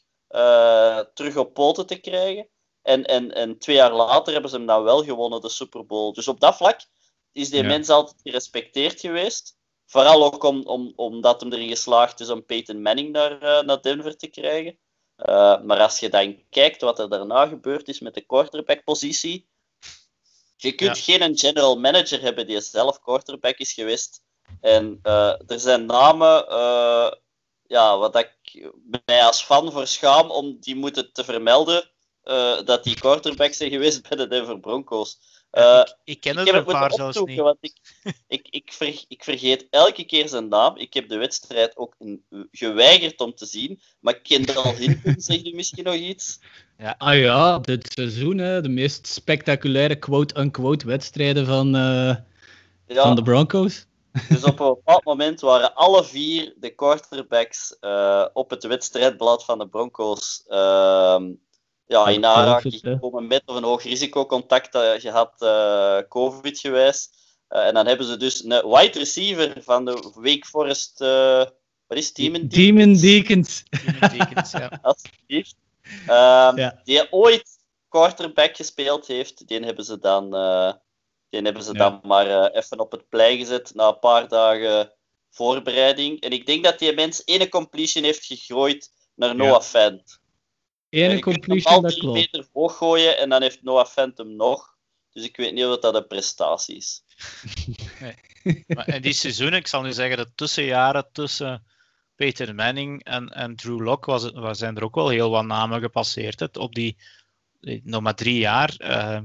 terug 1.14 1.36
op 1.36 1.54
poten 1.54 1.86
te 1.86 2.00
krijgen. 2.00 2.48
En, 2.82 3.04
en, 3.04 3.34
en 3.34 3.58
twee 3.58 3.76
jaar 3.76 3.92
later 3.92 4.32
hebben 4.32 4.50
ze 4.50 4.56
hem 4.56 4.66
dan 4.66 4.82
wel 4.82 5.04
gewonnen, 5.04 5.40
de 5.40 5.48
Super 5.48 5.86
Bowl. 5.86 6.12
Dus 6.12 6.28
op 6.28 6.40
dat 6.40 6.56
vlak 6.56 6.80
is 7.32 7.50
die 7.50 7.62
ja. 7.62 7.68
mens 7.68 7.88
altijd 7.88 8.20
gerespecteerd 8.22 9.00
geweest. 9.00 9.56
Vooral 9.86 10.24
ook 10.24 10.42
om, 10.42 10.62
om, 10.62 10.92
omdat 10.96 11.40
hem 11.40 11.52
erin 11.52 11.68
geslaagd 11.68 12.20
is 12.20 12.28
om 12.28 12.44
Peyton 12.44 12.82
Manning 12.82 13.12
naar, 13.12 13.32
uh, 13.42 13.62
naar 13.62 13.82
Denver 13.82 14.16
te 14.16 14.26
krijgen. 14.26 14.78
Uh, 15.16 15.62
maar 15.62 15.80
als 15.80 15.98
je 15.98 16.08
dan 16.08 16.42
kijkt 16.50 16.80
wat 16.80 16.98
er 16.98 17.08
daarna 17.08 17.46
gebeurd 17.46 17.88
is 17.88 18.00
met 18.00 18.14
de 18.14 18.20
quarterback-positie, 18.20 19.48
je 20.56 20.72
kunt 20.72 21.04
ja. 21.04 21.18
geen 21.18 21.38
general 21.38 21.78
manager 21.78 22.20
hebben 22.20 22.46
die 22.46 22.60
zelf 22.60 23.00
quarterback 23.00 23.56
is 23.56 23.72
geweest. 23.72 24.22
En 24.60 25.00
uh, 25.02 25.50
er 25.50 25.60
zijn 25.60 25.86
namen, 25.86 26.44
ja, 27.62 27.98
wat 27.98 28.16
ik 28.16 28.70
mij 29.06 29.24
als 29.24 29.42
fan 29.42 29.72
voor 29.72 29.86
schaam 29.86 30.30
om 30.30 30.56
die 30.60 30.76
moeten 30.76 31.12
te 31.12 31.24
vermelden, 31.24 31.90
dat 32.64 32.84
die 32.84 32.94
quarterbacks 32.94 33.56
zijn 33.56 33.70
geweest 33.70 34.08
bij 34.08 34.16
de 34.16 34.28
Denver 34.28 34.60
Broncos. 34.60 35.18
Uh, 35.52 35.80
ik, 35.80 35.94
ik, 36.04 36.20
ken 36.20 36.36
er 36.36 36.54
een 36.54 36.64
paar 36.64 36.92
zelfs 36.92 37.20
niet. 37.20 37.40
Want 37.40 37.58
ik, 37.60 37.72
ik, 38.28 38.46
ik, 38.50 38.72
ver, 38.72 39.04
ik, 39.08 39.24
vergeet 39.24 39.66
elke 39.70 40.04
keer 40.04 40.28
zijn 40.28 40.48
naam. 40.48 40.76
Ik 40.76 40.94
heb 40.94 41.08
de 41.08 41.16
wedstrijd 41.16 41.76
ook 41.76 41.94
een, 41.98 42.24
geweigerd 42.50 43.20
om 43.20 43.34
te 43.34 43.46
zien. 43.46 43.80
Maar 44.00 44.20
Kendall 44.20 44.74
Hinton, 44.74 45.14
zegt 45.18 45.46
u 45.46 45.54
misschien 45.54 45.84
nog 45.84 45.94
iets? 45.94 46.38
Ja. 46.78 46.94
Ah 46.98 47.18
ja, 47.18 47.58
dit 47.58 47.92
seizoen, 47.92 48.38
hè, 48.38 48.60
de 48.60 48.68
meest 48.68 49.06
spectaculaire 49.06 49.96
quote-unquote 49.96 50.86
wedstrijden 50.86 51.46
van, 51.46 51.66
uh, 51.66 52.16
ja. 52.86 53.02
van 53.02 53.16
de 53.16 53.22
Broncos. 53.22 53.86
Dus 54.28 54.44
op 54.44 54.60
een 54.60 54.66
bepaald 54.66 55.04
moment 55.04 55.40
waren 55.40 55.74
alle 55.74 56.04
vier 56.04 56.54
de 56.56 56.70
quarterbacks 56.70 57.76
uh, 57.80 58.26
op 58.32 58.50
het 58.50 58.64
wedstrijdblad 58.64 59.44
van 59.44 59.58
de 59.58 59.68
Broncos 59.68 60.44
ehm, 60.46 61.32
ja, 61.86 62.08
in 62.08 62.24
aanraking 62.24 62.74
gekomen 62.74 63.26
met 63.26 63.42
of 63.46 63.56
een 63.56 63.62
hoog 63.62 63.82
risicocontact 63.82 64.74
uh, 64.74 64.90
gehad, 64.96 65.32
uh, 65.38 65.98
COVID 66.08 66.58
gewijs. 66.58 67.10
Uh, 67.50 67.66
en 67.66 67.74
dan 67.74 67.86
hebben 67.86 68.06
ze 68.06 68.16
dus 68.16 68.44
een 68.44 68.68
wide 68.68 68.98
receiver 68.98 69.62
van 69.62 69.84
de 69.84 70.12
Wake 70.14 70.46
Forest. 70.46 70.98
wat 71.86 71.98
is 71.98 72.12
Demon 72.12 72.48
Deacons? 72.48 72.54
Demon 72.54 72.96
Deacons. 72.96 73.62
Demon 73.70 74.18
Deacons, 74.18 74.50
ja. 74.50 74.78
Alsjeblieft. 74.82 75.54
Um, 76.02 76.56
ja. 76.56 76.80
Die 76.84 77.12
ooit 77.12 77.48
quarterback 77.88 78.56
gespeeld 78.56 79.06
heeft, 79.06 79.48
die 79.48 79.60
hebben 79.60 79.84
ze 79.84 79.98
dan, 79.98 80.30
die 81.28 81.42
hebben 81.42 81.62
ze 81.62 81.72
ja. 81.72 81.78
dan 81.78 82.00
maar 82.02 82.50
even 82.50 82.80
op 82.80 82.92
het 82.92 83.08
plein 83.08 83.38
gezet 83.38 83.74
na 83.74 83.88
een 83.88 83.98
paar 83.98 84.28
dagen 84.28 84.92
voorbereiding. 85.30 86.20
En 86.20 86.30
ik 86.30 86.46
denk 86.46 86.64
dat 86.64 86.78
die 86.78 86.94
mens 86.94 87.22
ene 87.24 87.48
completion 87.48 88.04
heeft 88.04 88.24
gegooid 88.24 88.90
naar 89.14 89.36
Noah 89.36 89.62
Fant. 89.62 90.20
Ene 90.88 91.20
completion, 91.20 91.82
dat 91.82 91.94
klopt. 91.94 92.18
meter 92.18 92.48
hoog 92.52 92.76
gooien 92.76 93.18
en 93.18 93.28
dan 93.28 93.42
heeft 93.42 93.62
Noah 93.62 93.86
Phantom 93.86 94.36
nog. 94.36 94.74
Dus 95.12 95.24
ik 95.24 95.36
weet 95.36 95.52
niet 95.52 95.64
of 95.64 95.78
dat 95.78 95.94
een 95.94 96.06
prestatie 96.06 96.76
is. 96.76 97.02
nee. 98.00 98.64
maar 98.66 98.88
in 98.88 99.02
die 99.02 99.12
seizoen, 99.12 99.54
ik 99.54 99.66
zal 99.66 99.82
nu 99.82 99.92
zeggen, 99.92 100.16
de 100.16 100.32
tussenjaren 100.34 101.08
tussen 101.12 101.66
Peter 102.14 102.54
Manning 102.54 103.04
en, 103.04 103.28
en 103.28 103.56
Drew 103.56 103.80
Lock 103.80 104.04
was 104.04 104.22
het, 104.22 104.56
zijn 104.56 104.76
er 104.76 104.84
ook 104.84 104.94
wel 104.94 105.08
heel 105.08 105.30
wat 105.30 105.44
namen 105.44 105.80
gepasseerd. 105.80 106.40
Het, 106.40 106.56
op 106.56 106.74
die, 106.74 106.96
nog 107.82 108.02
maar 108.02 108.14
drie 108.14 108.38
jaar 108.38 108.74
uh, 108.78 109.20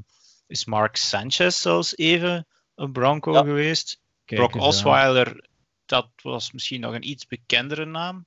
is 0.48 0.66
Mark 0.66 0.96
Sanchez 0.96 1.62
zelfs 1.62 1.98
even 1.98 2.48
een 2.76 2.92
Bronco 2.92 3.34
ja. 3.34 3.44
geweest. 3.44 4.00
Kijk 4.26 4.40
Brock 4.40 4.64
Osweiler, 4.64 5.48
dat 5.86 6.10
was 6.22 6.52
misschien 6.52 6.82
nog 6.82 6.94
een 6.94 7.10
iets 7.10 7.28
bekendere 7.28 7.86
naam. 7.86 8.26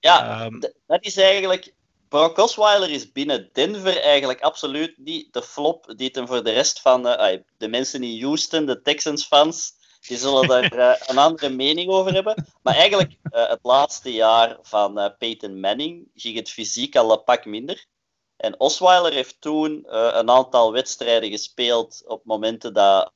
Ja, 0.00 0.44
um, 0.44 0.60
dat 0.86 1.04
is 1.04 1.16
eigenlijk 1.16 1.74
Brock 2.08 2.38
Osweiler 2.38 2.90
is 2.90 3.12
binnen 3.12 3.50
Denver 3.52 4.00
eigenlijk 4.00 4.40
absoluut 4.40 4.98
niet 4.98 5.32
de 5.32 5.42
flop 5.42 5.92
die 5.96 6.10
hem 6.12 6.26
voor 6.26 6.44
de 6.44 6.50
rest 6.50 6.80
van 6.80 7.06
uh, 7.06 7.36
de 7.56 7.68
mensen 7.68 8.02
in 8.02 8.22
Houston, 8.22 8.66
de 8.66 8.82
Texans-fans, 8.82 9.72
die 10.06 10.16
zullen 10.16 10.48
daar 10.48 10.74
uh, 10.74 10.94
een 11.08 11.18
andere 11.18 11.48
mening 11.48 11.90
over 11.90 12.12
hebben. 12.12 12.46
Maar 12.62 12.74
eigenlijk, 12.74 13.10
uh, 13.10 13.48
het 13.48 13.58
laatste 13.62 14.12
jaar 14.12 14.58
van 14.62 15.14
Peyton 15.18 15.60
Manning 15.60 16.08
ging 16.14 16.36
het 16.36 16.50
fysiek 16.50 16.96
al 16.96 17.12
een 17.12 17.24
pak 17.24 17.44
minder. 17.44 17.86
En 18.36 18.60
Osweiler 18.60 19.12
heeft 19.12 19.40
toen 19.40 19.84
een 19.88 20.30
aantal 20.30 20.72
wedstrijden 20.72 21.30
gespeeld 21.30 22.02
op 22.06 22.24
momenten 22.24 22.74
dat 22.74 23.12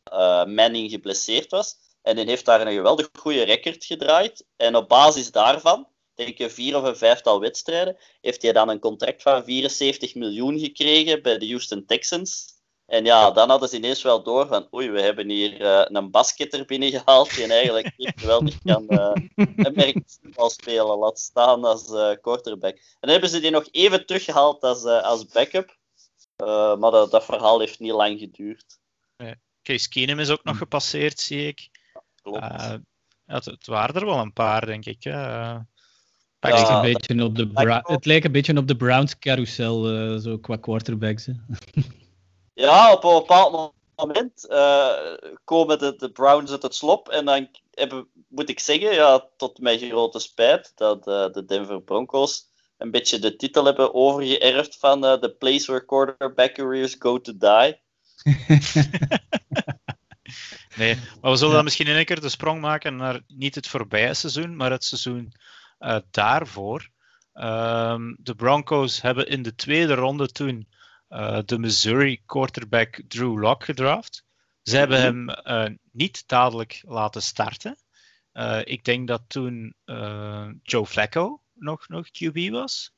Manning 0.47 0.91
geblesseerd 0.91 1.51
was. 1.51 1.77
En 2.03 2.17
hij 2.17 2.25
heeft 2.25 2.45
daar 2.45 2.67
een 2.67 2.73
geweldig 2.73 3.09
goede 3.19 3.43
record 3.43 3.85
gedraaid. 3.85 4.45
En 4.57 4.77
op 4.77 4.89
basis 4.89 5.31
daarvan 5.31 5.87
ik, 6.27 6.51
vier 6.51 6.77
of 6.77 6.85
een 6.85 6.97
vijftal 6.97 7.41
wedstrijden, 7.41 7.97
heeft 8.21 8.43
hij 8.43 8.53
dan 8.53 8.69
een 8.69 8.79
contract 8.79 9.23
van 9.23 9.45
74 9.45 10.15
miljoen 10.15 10.59
gekregen 10.59 11.23
bij 11.23 11.39
de 11.39 11.47
Houston 11.47 11.85
Texans. 11.87 12.53
En 12.87 13.05
ja, 13.05 13.31
dan 13.31 13.51
hadden 13.51 13.69
ze 13.69 13.77
ineens 13.77 14.03
wel 14.03 14.23
door 14.23 14.47
van, 14.47 14.69
oei, 14.75 14.91
we 14.91 15.01
hebben 15.01 15.29
hier 15.29 15.61
uh, 15.61 15.85
een 15.85 16.11
basketter 16.11 16.65
binnengehaald 16.65 17.35
die 17.35 17.47
eigenlijk 17.47 17.93
niet 17.97 18.13
geweldig 18.17 18.59
kan 18.63 18.85
uh, 18.89 19.13
een 19.35 20.05
spelen, 20.51 20.99
laat 20.99 21.19
staan 21.19 21.65
als 21.65 21.89
uh, 21.91 22.11
quarterback. 22.21 22.75
En 22.75 22.83
dan 23.01 23.11
hebben 23.11 23.29
ze 23.29 23.41
die 23.41 23.51
nog 23.51 23.69
even 23.71 24.07
teruggehaald 24.07 24.63
als, 24.63 24.85
als 24.85 25.27
backup, 25.27 25.77
maar 26.37 26.91
dat, 26.91 27.11
dat, 27.11 27.25
verhaal 27.25 27.61
heeft 27.61 27.79
niet 27.79 27.93
lang 27.93 28.19
geduurd. 28.19 28.79
Nee. 29.17 29.35
Case 29.63 29.89
Keenum 29.89 30.19
is 30.19 30.31
ook 30.31 30.45
nog 30.45 30.59
gepasseerd, 30.59 31.21
zie 31.21 31.47
ik. 31.47 31.71
Klopt. 32.23 32.41
het, 33.25 33.45
het, 33.45 33.67
waren 33.67 33.95
er 33.95 34.07
wel 34.07 34.19
een 34.19 34.33
paar, 34.33 34.67
denk 34.67 34.85
ik. 34.85 35.05
Ja, 36.49 36.85
een 36.85 36.93
beetje 36.93 37.25
op 37.25 37.37
de 37.37 37.81
het 37.83 38.05
lijkt 38.05 38.25
een 38.25 38.33
beetje 38.33 38.57
op 38.57 38.69
de 38.69 38.77
Browns 38.77 39.19
carousel, 39.19 39.93
uh, 39.93 40.19
zo 40.19 40.39
qua 40.39 40.57
quarterbacks. 40.57 41.27
Hè. 41.27 41.33
Ja, 42.55 42.93
op 42.93 43.05
een 43.05 43.15
bepaald 43.15 43.73
moment 43.97 44.47
uh, 44.51 44.89
komen 45.45 45.79
de, 45.79 45.95
de, 45.97 46.11
Browns 46.11 46.51
uit 46.51 46.63
het 46.63 46.75
slop. 46.75 47.09
En 47.09 47.25
dan 47.25 47.49
hebben, 47.71 48.09
moet 48.29 48.49
ik 48.49 48.61
zeggen, 48.61 48.95
ja, 48.95 49.29
tot 49.37 49.59
mijn 49.59 49.79
grote 49.79 50.19
spijt, 50.19 50.73
dat 50.75 51.09
uh, 51.09 51.27
de 51.33 51.45
Denver 51.45 51.83
Broncos 51.83 52.45
een 52.79 52.91
beetje 52.91 53.19
de 53.19 53.37
titel 53.37 53.65
hebben 53.65 53.95
overgeërfd 53.95 54.77
van 54.79 55.01
The 55.01 55.35
Place 55.39 55.67
Where 55.67 55.85
Quarterback 55.85 56.55
Careers 56.55 56.97
Go 56.99 57.21
to 57.21 57.33
Die. 57.39 57.81
Nee, 60.77 60.97
maar 61.21 61.31
we 61.31 61.37
zullen 61.37 61.55
dan 61.55 61.65
misschien 61.65 61.87
in 61.87 61.97
één 61.97 62.05
keer 62.05 62.21
de 62.21 62.29
sprong 62.29 62.61
maken 62.61 62.97
naar 62.97 63.21
niet 63.27 63.55
het 63.55 63.69
voorbije 63.69 64.15
seizoen, 64.15 64.57
maar 64.57 64.71
het 64.71 64.85
seizoen 64.85 65.33
daarvoor. 66.11 66.91
Um, 67.35 68.17
de 68.21 68.35
Broncos 68.35 69.01
hebben 69.01 69.29
in 69.29 69.43
de 69.43 69.55
tweede 69.55 69.95
ronde 69.95 70.29
toen 70.29 70.69
uh, 71.09 71.39
de 71.45 71.59
Missouri 71.59 72.23
quarterback 72.27 73.03
Drew 73.09 73.41
Lock 73.41 73.65
gedraft. 73.65 74.25
Ze 74.63 74.77
hebben 74.77 75.01
hem 75.01 75.31
uh, 75.31 75.77
niet 75.93 76.29
dadelijk 76.29 76.83
laten 76.87 77.23
starten. 77.23 77.77
ik 78.65 78.85
denk 78.85 79.09
dat 79.09 79.23
toen 79.27 79.75
Joe 80.63 80.87
Flacco 80.87 81.43
nog, 81.55 81.89
nog 81.89 82.07
QB 82.09 82.51
was. 82.51 82.93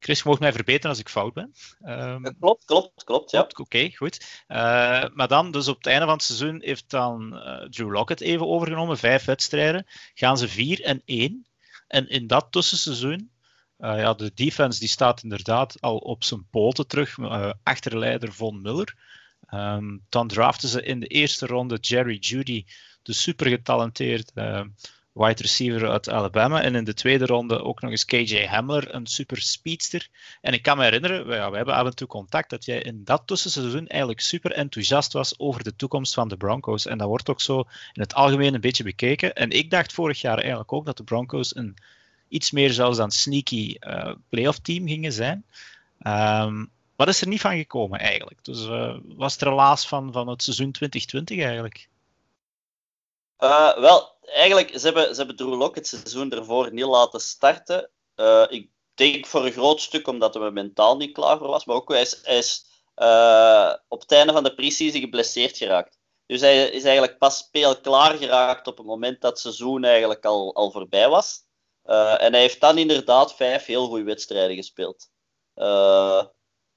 Chris, 0.00 0.22
je 0.22 0.28
mag 0.28 0.38
mij 0.38 0.52
verbeteren 0.52 0.90
als 0.90 0.98
ik 0.98 1.08
fout 1.08 1.34
ben. 1.34 1.54
Um, 1.84 2.36
klopt, 2.38 2.64
klopt, 2.64 3.04
klopt. 3.04 3.30
Ja. 3.30 3.48
Oké, 3.56 3.90
goed. 3.94 4.44
Uh, 4.48 5.04
maar 5.14 5.28
dan, 5.28 5.50
dus 5.50 5.68
op 5.68 5.76
het 5.76 5.86
einde 5.86 6.04
van 6.04 6.14
het 6.14 6.22
seizoen, 6.22 6.62
heeft 6.64 6.90
dan 6.90 7.34
uh, 7.34 7.68
Drew 7.68 7.92
Lockett 7.92 8.20
even 8.20 8.46
overgenomen. 8.46 8.98
Vijf 8.98 9.24
wedstrijden. 9.24 9.86
Gaan 10.14 10.38
ze 10.38 10.48
4 10.48 10.82
en 10.82 11.02
1. 11.04 11.46
En 11.86 12.08
in 12.08 12.26
dat 12.26 12.46
tussenseizoen, 12.50 13.30
uh, 13.78 13.98
ja, 13.98 14.14
de 14.14 14.32
defense 14.34 14.78
die 14.78 14.88
staat 14.88 15.22
inderdaad 15.22 15.80
al 15.80 15.96
op 15.96 16.24
zijn 16.24 16.46
poten 16.50 16.86
terug. 16.86 17.18
achterleider 17.62 18.32
Von 18.32 18.60
Muller. 18.60 18.94
Um, 19.54 20.06
dan 20.08 20.28
draften 20.28 20.68
ze 20.68 20.82
in 20.82 21.00
de 21.00 21.06
eerste 21.06 21.46
ronde 21.46 21.76
Jerry 21.80 22.16
Judy, 22.16 22.64
de 23.02 23.12
super 23.12 23.46
getalenteerd 23.46 24.32
wide 25.12 25.42
receiver 25.42 25.90
uit 25.90 26.08
Alabama. 26.08 26.62
En 26.62 26.74
in 26.74 26.84
de 26.84 26.94
tweede 26.94 27.26
ronde 27.26 27.62
ook 27.62 27.80
nog 27.80 27.90
eens 27.90 28.04
KJ 28.04 28.46
Hamler, 28.46 28.94
een 28.94 29.06
super 29.06 29.40
speedster. 29.40 30.08
En 30.40 30.52
ik 30.52 30.62
kan 30.62 30.76
me 30.76 30.84
herinneren, 30.84 31.26
we, 31.26 31.50
we 31.50 31.56
hebben 31.56 31.74
af 31.74 31.86
en 31.86 31.94
toe 31.94 32.08
contact, 32.08 32.50
dat 32.50 32.64
jij 32.64 32.82
in 32.82 33.04
dat 33.04 33.22
tussenseizoen 33.24 33.86
eigenlijk 33.86 34.20
super 34.20 34.52
enthousiast 34.52 35.12
was 35.12 35.38
over 35.38 35.64
de 35.64 35.76
toekomst 35.76 36.14
van 36.14 36.28
de 36.28 36.36
Broncos. 36.36 36.86
En 36.86 36.98
dat 36.98 37.08
wordt 37.08 37.30
ook 37.30 37.40
zo 37.40 37.58
in 37.92 38.02
het 38.02 38.14
algemeen 38.14 38.54
een 38.54 38.60
beetje 38.60 38.84
bekeken. 38.84 39.34
En 39.34 39.50
ik 39.50 39.70
dacht 39.70 39.92
vorig 39.92 40.20
jaar 40.20 40.38
eigenlijk 40.38 40.72
ook 40.72 40.86
dat 40.86 40.96
de 40.96 41.04
Broncos 41.04 41.56
een 41.56 41.76
iets 42.28 42.50
meer 42.50 42.72
zelfs 42.72 42.96
dan 42.96 43.10
sneaky 43.10 43.76
uh, 43.80 44.14
playoff 44.28 44.58
team 44.58 44.88
gingen 44.88 45.12
zijn. 45.12 45.44
Um, 46.06 46.70
wat 46.96 47.08
is 47.08 47.20
er 47.20 47.28
niet 47.28 47.40
van 47.40 47.56
gekomen 47.56 47.98
eigenlijk? 47.98 48.44
Dus 48.44 48.66
uh, 48.66 48.96
was 49.04 49.32
het 49.32 49.42
relaas 49.42 49.88
van, 49.88 50.12
van 50.12 50.28
het 50.28 50.42
seizoen 50.42 50.72
2020 50.72 51.38
eigenlijk? 51.44 51.88
Uh, 53.38 53.78
wel, 53.78 54.16
eigenlijk, 54.30 54.78
ze 54.78 54.84
hebben, 54.84 55.14
ze 55.14 55.24
hebben 55.24 55.60
het 55.74 55.86
seizoen 55.86 56.32
ervoor 56.32 56.72
niet 56.72 56.84
laten 56.84 57.20
starten. 57.20 57.90
Uh, 58.16 58.46
ik 58.48 58.70
denk 58.94 59.26
voor 59.26 59.46
een 59.46 59.52
groot 59.52 59.80
stuk 59.80 60.06
omdat 60.06 60.34
hij 60.34 60.50
mentaal 60.50 60.96
niet 60.96 61.12
klaar 61.12 61.38
voor 61.38 61.46
was. 61.48 61.64
Maar 61.64 61.76
ook 61.76 61.88
hij 61.88 62.00
is, 62.00 62.64
uh, 62.96 63.74
op 63.88 64.00
het 64.00 64.12
einde 64.12 64.32
van 64.32 64.44
de 64.44 64.54
pre-season 64.54 65.00
geblesseerd 65.00 65.56
geraakt. 65.56 65.98
Dus 66.26 66.40
hij 66.40 66.68
is 66.68 66.82
eigenlijk 66.82 67.18
pas 67.18 67.38
speelklaar 67.38 68.16
geraakt 68.16 68.66
op 68.66 68.76
het 68.76 68.86
moment 68.86 69.20
dat 69.20 69.30
het 69.30 69.40
seizoen 69.40 69.84
eigenlijk 69.84 70.24
al, 70.24 70.54
al 70.54 70.70
voorbij 70.70 71.08
was. 71.08 71.48
Uh, 71.84 72.22
en 72.22 72.32
hij 72.32 72.40
heeft 72.40 72.60
dan 72.60 72.78
inderdaad 72.78 73.34
vijf 73.34 73.64
heel 73.66 73.86
goede 73.86 74.04
wedstrijden 74.04 74.56
gespeeld. 74.56 75.08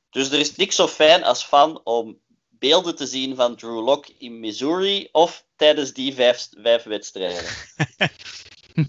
dus 0.10 0.32
er 0.32 0.40
is 0.40 0.56
niks 0.56 0.76
zo 0.76 0.88
fijn 0.88 1.24
als 1.24 1.44
fan 1.44 1.82
om 1.84 2.23
beelden 2.64 2.96
te 2.96 3.08
zien 3.08 3.36
van 3.36 3.56
Drew 3.56 3.84
Lock 3.84 4.08
in 4.18 4.40
Missouri 4.40 5.10
of 5.12 5.46
tijdens 5.56 5.94
die 5.94 6.14
vijf, 6.14 6.50
vijf 6.58 6.84
wedstrijden. 6.84 7.52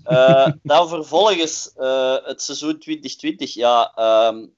uh, 0.06 0.48
dan 0.72 0.88
vervolgens 0.88 1.72
uh, 1.76 2.16
het 2.24 2.42
seizoen 2.42 2.78
2020. 2.78 3.54
Ja, 3.54 3.92
um, 4.28 4.56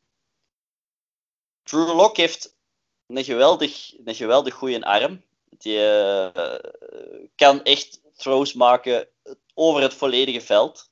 Drew 1.62 1.94
Lock 1.94 2.16
heeft 2.16 2.56
een 3.06 3.24
geweldig, 3.24 3.94
een 4.04 4.14
geweldig 4.14 4.54
goede 4.54 4.84
arm. 4.84 5.24
Die 5.58 5.78
uh, 5.78 6.54
kan 7.34 7.62
echt 7.62 8.00
throws 8.16 8.52
maken 8.52 9.08
over 9.54 9.82
het 9.82 9.94
volledige 9.94 10.40
veld. 10.40 10.90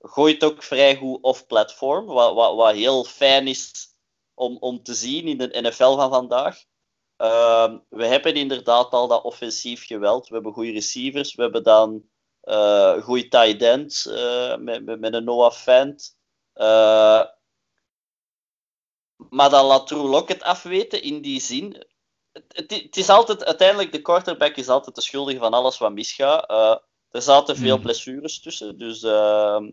gooit 0.00 0.44
ook 0.44 0.62
vrij 0.62 0.96
goed 0.96 1.22
off-platform, 1.22 2.06
wat, 2.06 2.34
wat, 2.34 2.54
wat 2.54 2.74
heel 2.74 3.04
fijn 3.04 3.46
is 3.46 3.94
om, 4.34 4.56
om 4.60 4.82
te 4.82 4.94
zien 4.94 5.26
in 5.26 5.38
de 5.38 5.60
NFL 5.60 5.96
van 5.96 6.10
vandaag. 6.10 6.70
Uh, 7.22 7.74
we 7.88 8.06
hebben 8.06 8.34
inderdaad 8.34 8.90
al 8.90 9.08
dat 9.08 9.22
offensief 9.22 9.86
geweld. 9.86 10.28
We 10.28 10.34
hebben 10.34 10.52
goede 10.52 10.72
receivers. 10.72 11.34
We 11.34 11.42
hebben 11.42 11.62
dan 11.62 12.04
uh, 12.44 13.02
goede 13.02 13.28
tight 13.28 13.62
ends 13.62 14.06
uh, 14.06 14.56
met, 14.56 14.84
met, 14.84 15.00
met, 15.00 15.14
een 15.14 15.24
Noah 15.24 15.52
Fant. 15.52 16.16
Uh, 16.54 17.24
maar 19.28 19.50
dan 19.50 19.64
laat 19.64 19.86
True 19.86 20.08
Lock 20.08 20.28
het 20.28 20.42
afweten 20.42 21.02
in 21.02 21.20
die 21.20 21.40
zin. 21.40 21.86
Het, 22.32 22.44
het, 22.48 22.70
het, 22.70 22.96
is 22.96 23.08
altijd, 23.08 23.44
uiteindelijk, 23.44 23.92
de 23.92 24.02
quarterback 24.02 24.56
is 24.56 24.68
altijd 24.68 24.94
de 24.94 25.02
schuldige 25.02 25.38
van 25.38 25.54
alles 25.54 25.78
wat 25.78 25.92
misgaat. 25.92 26.50
er 27.10 27.22
zaten 27.22 27.56
veel 27.56 27.74
hmm. 27.74 27.82
blessures 27.82 28.40
tussen. 28.40 28.78
Dus 28.78 29.02
ehm, 29.02 29.70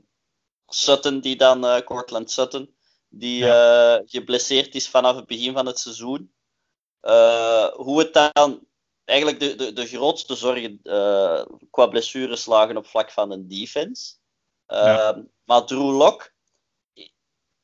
Sutton, 0.67 1.19
die 1.19 1.35
dan, 1.35 1.83
Cortland 1.83 2.31
Sutton, 2.31 2.75
die 3.07 3.38
ja. 3.38 4.01
geblesseerd 4.05 4.75
is 4.75 4.89
vanaf 4.89 5.15
het 5.15 5.25
begin 5.25 5.53
van 5.53 5.65
het 5.65 5.79
seizoen. 5.79 6.33
Uh, 7.01 7.67
hoe 7.67 7.99
het 7.99 8.13
dan 8.13 8.67
eigenlijk 9.05 9.39
de, 9.39 9.55
de, 9.55 9.73
de 9.73 9.85
grootste 9.85 10.35
zorgen 10.35 10.79
uh, 10.83 11.45
qua 11.71 11.88
blessures 11.88 12.45
lagen 12.45 12.77
op 12.77 12.85
vlak 12.85 13.12
van 13.12 13.31
een 13.31 13.47
defense. 13.47 14.13
Uh, 14.67 14.77
ja. 14.77 15.23
Maar 15.45 15.65
Drew 15.65 15.97
Lock, 15.97 16.33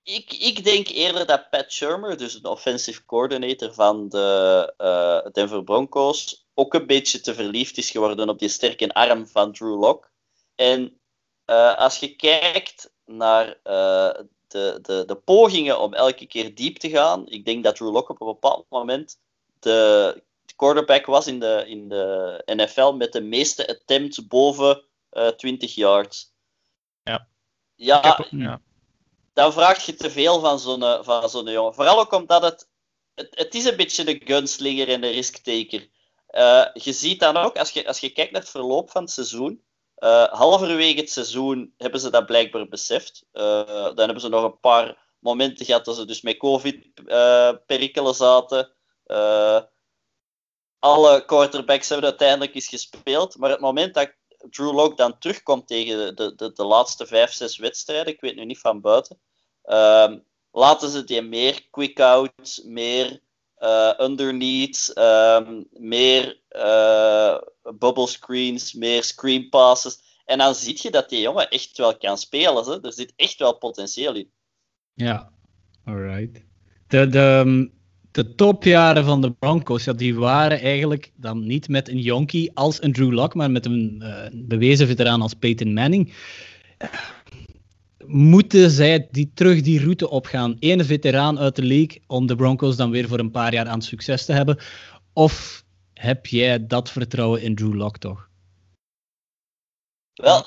ik, 0.04 0.34
ik 0.34 0.64
denk 0.64 0.88
eerder 0.88 1.26
dat 1.26 1.50
Pat 1.50 1.72
Shermer, 1.72 2.18
dus 2.18 2.42
de 2.42 2.50
offensive 2.50 3.06
coordinator 3.06 3.74
van 3.74 4.10
de 4.10 5.30
Denver 5.32 5.64
Broncos, 5.64 6.48
ook 6.54 6.74
een 6.74 6.88
beetje 6.88 7.22
te 7.22 7.34
verliefd 7.34 7.78
is 7.78 7.92
geworden 7.92 8.30
op 8.30 8.40
die 8.40 8.50
sterke 8.50 8.94
arm 8.94 9.28
van 9.28 9.54
Drew 9.54 9.80
Lock. 9.80 10.12
En 10.56 11.00
als 11.76 12.00
je 12.00 12.16
kijkt 12.16 12.92
naar 13.06 13.60
de, 13.64 14.80
de, 14.82 15.04
de 15.06 15.16
pogingen 15.16 15.80
om 15.80 15.94
elke 15.94 16.26
keer 16.26 16.56
diep 16.56 16.78
te 16.78 16.90
gaan, 16.90 17.28
ik 17.28 17.46
denk 17.46 17.64
dat 17.64 17.76
Drew 17.76 17.92
Lock 17.92 18.10
op 18.10 18.22
een 18.22 18.28
bepaald 18.28 18.66
moment 18.70 19.24
de 19.60 20.24
quarterback 20.56 21.06
was 21.06 21.28
in 21.28 21.40
de, 21.40 21.64
in 21.68 21.90
de 21.90 22.42
NFL 22.46 22.92
met 22.92 23.14
de 23.14 23.22
meeste 23.22 23.68
attempts 23.68 24.28
boven 24.28 24.84
uh, 25.12 25.28
eh, 25.28 25.34
20 25.34 25.76
yards. 25.76 26.34
Ja. 27.04 27.28
Ja, 27.76 28.26
ja. 28.30 28.62
dan 29.34 29.54
vraag 29.54 29.86
je 29.86 29.96
te 29.96 30.10
veel 30.10 30.40
van 30.40 30.60
zo'n, 30.60 30.84
eh, 30.84 31.04
van 31.04 31.30
zo'n 31.30 31.52
jongen. 31.52 31.74
Vooral 31.74 32.00
ook 32.00 32.12
omdat 32.12 32.44
het, 32.44 32.70
het, 33.16 33.28
het 33.32 33.56
is 33.56 33.66
een 33.66 33.76
beetje 33.76 34.04
de 34.04 34.22
gunslinger 34.24 34.90
en 34.90 35.02
de 35.02 35.10
risktaker. 35.10 35.90
Uh, 36.30 36.66
je 36.74 36.94
ziet 36.94 37.20
dan 37.20 37.38
ook, 37.38 37.58
als 37.58 37.72
je, 37.72 37.88
als 37.88 38.00
je 38.00 38.10
kijkt 38.10 38.32
naar 38.32 38.42
het 38.42 38.50
verloop 38.50 38.90
van 38.90 39.02
het 39.02 39.12
seizoen, 39.12 39.64
uh, 39.98 40.24
halverwege 40.24 41.00
het 41.00 41.12
seizoen 41.12 41.74
hebben 41.78 42.00
ze 42.00 42.10
dat 42.10 42.26
blijkbaar 42.26 42.68
beseft. 42.68 43.26
dan 43.32 43.96
hebben 43.96 44.22
ze 44.22 44.30
nog 44.30 44.44
een 44.44 44.60
paar 44.60 44.98
momenten 45.20 45.66
gehad 45.66 45.86
dat 45.86 45.96
ze 45.96 46.06
dus 46.06 46.22
met 46.22 46.38
COVID-perikelen 46.38 48.16
zaten. 48.16 48.75
Uh, 49.08 49.62
alle 50.80 51.26
quarterbacks 51.26 51.90
hebben 51.90 52.10
uiteindelijk 52.10 52.56
eens 52.56 52.68
gespeeld. 52.68 53.38
Maar 53.38 53.50
het 53.50 53.60
moment 53.60 53.94
dat 53.94 54.14
Drew 54.50 54.74
Lock 54.74 54.98
dan 54.98 55.18
terugkomt 55.18 55.68
tegen 55.68 56.16
de, 56.16 56.36
de, 56.36 56.52
de 56.54 56.64
laatste 56.64 57.06
vijf, 57.06 57.32
zes 57.32 57.58
wedstrijden, 57.58 58.14
ik 58.14 58.22
weet 58.22 58.36
nu 58.36 58.46
niet 58.46 58.60
van 58.60 58.82
buiten, 58.82 59.20
uh, 59.66 60.14
laten 60.52 60.90
ze 60.90 61.04
die 61.04 61.22
meer 61.22 61.68
quick-out, 61.72 62.62
meer 62.66 63.20
uh, 63.60 63.94
underneath, 64.00 64.94
meer 65.72 66.40
uh, 66.50 67.38
bubble 67.62 68.08
screens, 68.08 68.74
meer 68.74 69.04
screen 69.04 69.50
passes. 69.50 70.00
En 70.26 70.38
dan 70.38 70.56
zie 70.56 70.80
je 70.82 70.92
dat 70.92 71.10
die 71.10 71.22
jongen 71.22 71.50
echt 71.50 71.78
wel 71.78 71.98
kan 71.98 72.18
spelen. 72.18 72.66
Hè? 72.66 72.84
Er 72.84 72.94
zit 72.94 73.14
echt 73.16 73.38
wel 73.38 73.58
potentieel 73.58 74.16
in. 74.16 74.32
Ja, 74.94 75.32
alright. 75.86 76.42
De, 76.88 77.08
de, 77.08 77.70
de 78.16 78.36
topjaren 78.36 79.06
van 79.06 79.22
de 79.22 79.32
Broncos, 79.32 79.84
ja, 79.84 79.94
die 79.94 80.16
waren 80.16 80.60
eigenlijk 80.60 81.12
dan 81.16 81.46
niet 81.48 81.68
met 81.68 81.90
een 81.90 82.00
jonkie 82.00 82.52
als 82.54 82.84
een 82.84 82.94
Drew 82.94 83.12
Lock, 83.12 83.34
maar 83.34 83.52
met 83.52 83.66
een 83.66 84.02
uh, 84.04 84.26
bewezen 84.32 84.88
veteraan 84.88 85.22
als 85.22 85.34
Peyton 85.34 85.74
Manning. 85.74 86.14
Moeten 88.06 88.70
zij 88.70 89.08
die, 89.12 89.32
terug 89.34 89.62
die 89.62 89.80
route 89.80 90.10
opgaan? 90.10 90.56
Ene 90.60 90.84
veteraan 90.84 91.40
uit 91.40 91.56
de 91.56 91.64
league 91.64 92.02
om 92.08 92.26
de 92.26 92.36
Broncos 92.36 92.76
dan 92.76 92.92
weer 92.92 93.08
voor 93.08 93.20
een 93.20 93.32
paar 93.32 93.54
jaar 93.54 93.68
aan 93.68 93.82
succes 93.82 94.26
te 94.26 94.34
hebben? 94.34 94.60
Of 95.14 95.64
heb 95.94 96.26
jij 96.26 96.68
dat 96.68 96.92
vertrouwen 96.92 97.42
in 97.42 97.56
Drew 97.56 97.74
Lock 97.74 97.98
toch? 97.98 98.30
Wel, 100.14 100.46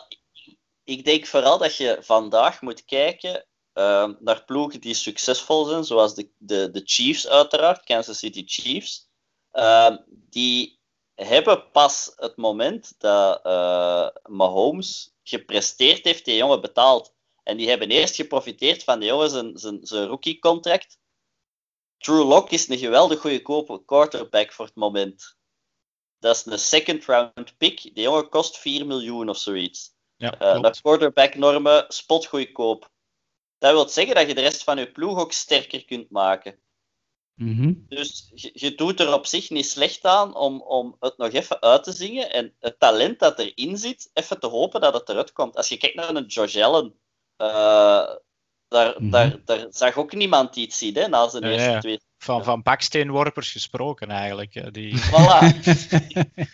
ik 0.85 1.05
denk 1.05 1.27
vooral 1.27 1.59
dat 1.59 1.77
je 1.77 1.99
vandaag 2.01 2.61
moet 2.61 2.85
kijken 2.85 3.48
uh, 3.79 4.09
naar 4.19 4.45
ploegen 4.45 4.81
die 4.81 4.95
succesvol 4.95 5.65
zijn, 5.65 5.85
zoals 5.85 6.15
de, 6.15 6.31
de, 6.39 6.71
de 6.71 6.83
Chiefs 6.85 7.29
uiteraard, 7.29 7.85
Kansas 7.85 8.19
City 8.19 8.43
Chiefs. 8.47 9.09
Uh, 9.53 9.97
die 10.09 10.81
hebben 11.15 11.71
pas 11.71 12.13
het 12.17 12.37
moment 12.37 12.95
dat 12.99 13.47
uh, 13.47 14.09
Mahomes 14.25 15.15
gepresteerd 15.23 16.05
heeft, 16.05 16.25
die 16.25 16.37
jongen 16.37 16.61
betaald. 16.61 17.15
En 17.43 17.57
die 17.57 17.69
hebben 17.69 17.89
eerst 17.89 18.15
geprofiteerd 18.15 18.85
van 18.85 18.99
die 19.01 19.09
jongen 19.09 19.31
zijn, 19.31 19.59
zijn, 19.59 19.79
zijn 19.83 20.07
rookie-contract. 20.07 20.99
Drew 21.99 22.29
Lock 22.29 22.51
is 22.51 22.69
een 22.69 22.79
geweldig 22.79 23.21
goede 23.21 23.43
quarterback 23.85 24.53
voor 24.53 24.65
het 24.65 24.75
moment. 24.75 25.37
dat 26.19 26.37
is 26.37 26.47
een 26.47 26.59
second 26.59 27.05
round 27.05 27.57
pick. 27.57 27.83
Die 27.83 28.03
jongen 28.03 28.29
kost 28.29 28.59
4 28.59 28.87
miljoen 28.87 29.29
of 29.29 29.39
zoiets. 29.39 29.97
Ja, 30.17 30.35
uh, 30.43 30.61
naar 30.61 30.81
quarterback-normen 30.81 31.85
spotgoedkoop. 31.89 32.91
Dat 33.59 33.73
wil 33.73 33.89
zeggen 33.89 34.15
dat 34.15 34.29
je 34.29 34.35
de 34.35 34.41
rest 34.41 34.63
van 34.63 34.79
je 34.79 34.93
ploeg 34.93 35.19
ook 35.19 35.33
sterker 35.33 35.85
kunt 35.85 36.11
maken. 36.11 36.59
Mm 37.35 37.85
Dus 37.89 38.31
je, 38.35 38.51
je, 38.55 38.75
doet 38.75 39.01
er 39.01 39.13
op 39.13 39.27
zich 39.27 39.51
niet 39.51 39.67
slecht 39.67 40.05
aan 40.05 40.35
om, 40.35 40.63
om 40.63 40.97
het 41.01 41.17
nog 41.17 41.33
even 41.33 41.63
uit 41.63 41.85
te 41.85 41.93
zingen 41.93 42.33
en 42.33 42.55
het 42.61 42.79
talent 42.79 43.19
dat 43.19 43.39
erin 43.39 43.79
zit, 43.79 44.11
even 44.13 44.41
te 44.41 44.47
hopen 44.47 44.81
dat 44.81 44.95
het 44.95 45.09
eruit 45.09 45.33
komt. 45.33 45.57
Als 45.57 45.69
je 45.69 45.77
kijkt 45.77 45.97
naar 45.97 46.15
een 46.15 46.27
Josh 46.27 46.57
Allen, 46.57 46.95
uh, 47.43 47.49
daar, 48.69 48.89
mm 48.89 48.97
-hmm. 48.97 49.11
daar, 49.11 49.37
daar 49.45 49.67
zag 49.71 49.97
ook 49.97 50.13
niemand 50.13 50.57
iets 50.57 50.79
zien 50.79 50.95
hè, 50.95 51.09
na 51.09 51.29
zijn 51.29 51.43
ja, 51.43 51.51
eerste 51.51 51.71
ja. 51.71 51.81
twee. 51.81 52.01
Van, 52.19 52.45
van 52.45 52.63
baksteenworpers 52.63 53.53
gesproken 53.53 54.09
eigenlijk. 54.09 54.75
Die... 54.75 54.95
Voilà. 55.13 55.59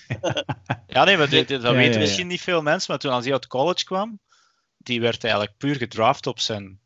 ja, 0.87 1.05
nee, 1.05 1.17
maar 1.17 1.29
dit, 1.29 1.49
dit, 1.49 1.63
dat 1.63 1.71
Ja, 1.71 1.77
weten 1.77 1.93
ja, 1.93 1.99
misschien 1.99 2.27
niet 2.27 2.41
veel 2.41 2.63
mensen, 2.63 2.91
maar 2.91 3.01
toen 3.01 3.13
als 3.13 3.25
hij 3.25 3.33
uit 3.33 3.47
college 3.47 3.85
kwam, 3.85 4.21
die 4.77 5.01
werd 5.01 5.25
eigenlijk 5.25 5.57
puur 5.57 5.77
gedraft 5.77 6.27
op 6.27 6.41
zijn 6.41 6.81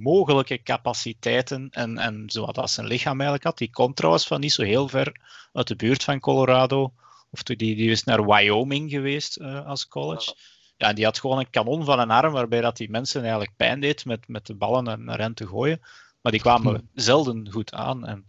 mogelijke 0.00 0.62
capaciteiten 0.62 1.68
en, 1.70 1.98
en 1.98 2.24
zoals 2.26 2.52
dat 2.52 2.70
zijn 2.70 2.86
lichaam 2.86 3.14
eigenlijk 3.14 3.44
had. 3.44 3.58
Die 3.58 3.70
komt 3.70 3.96
trouwens 3.96 4.26
van 4.26 4.40
niet 4.40 4.52
zo 4.52 4.62
heel 4.62 4.88
ver 4.88 5.20
uit 5.52 5.68
de 5.68 5.76
buurt 5.76 6.04
van 6.04 6.20
Colorado. 6.20 6.92
Of 7.30 7.42
die, 7.42 7.56
die 7.56 7.90
is 7.90 8.04
naar 8.04 8.26
Wyoming 8.26 8.90
geweest 8.90 9.38
uh, 9.38 9.66
als 9.66 9.88
college. 9.88 10.34
Ja, 10.76 10.92
die 10.92 11.04
had 11.04 11.20
gewoon 11.20 11.38
een 11.38 11.50
kanon 11.50 11.84
van 11.84 11.98
een 11.98 12.10
arm 12.10 12.32
waarbij 12.32 12.60
dat 12.60 12.76
die 12.76 12.90
mensen 12.90 13.20
eigenlijk 13.20 13.52
pijn 13.56 13.80
deed 13.80 14.04
met, 14.04 14.28
met 14.28 14.46
de 14.46 14.54
ballen 14.54 15.04
naar 15.04 15.18
hen 15.18 15.34
te 15.34 15.46
gooien. 15.46 15.80
Maar 16.20 16.32
die 16.32 16.40
kwamen 16.40 16.74
Hm. 16.74 17.00
zelden 17.00 17.50
goed 17.50 17.72
aan. 17.72 18.06
En 18.06 18.24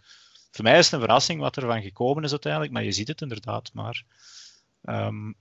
voor 0.52 0.64
mij 0.64 0.78
is 0.78 0.86
het 0.86 0.94
een 0.94 1.00
verrassing 1.00 1.40
wat 1.40 1.56
er 1.56 1.66
van 1.66 1.82
gekomen 1.82 2.24
is 2.24 2.32
uiteindelijk, 2.32 2.74
maar 2.74 2.84
je 2.84 2.92
ziet 2.92 3.08
het 3.08 3.22
inderdaad 3.22 3.70
maar. 3.74 4.04
Um, 4.84 5.36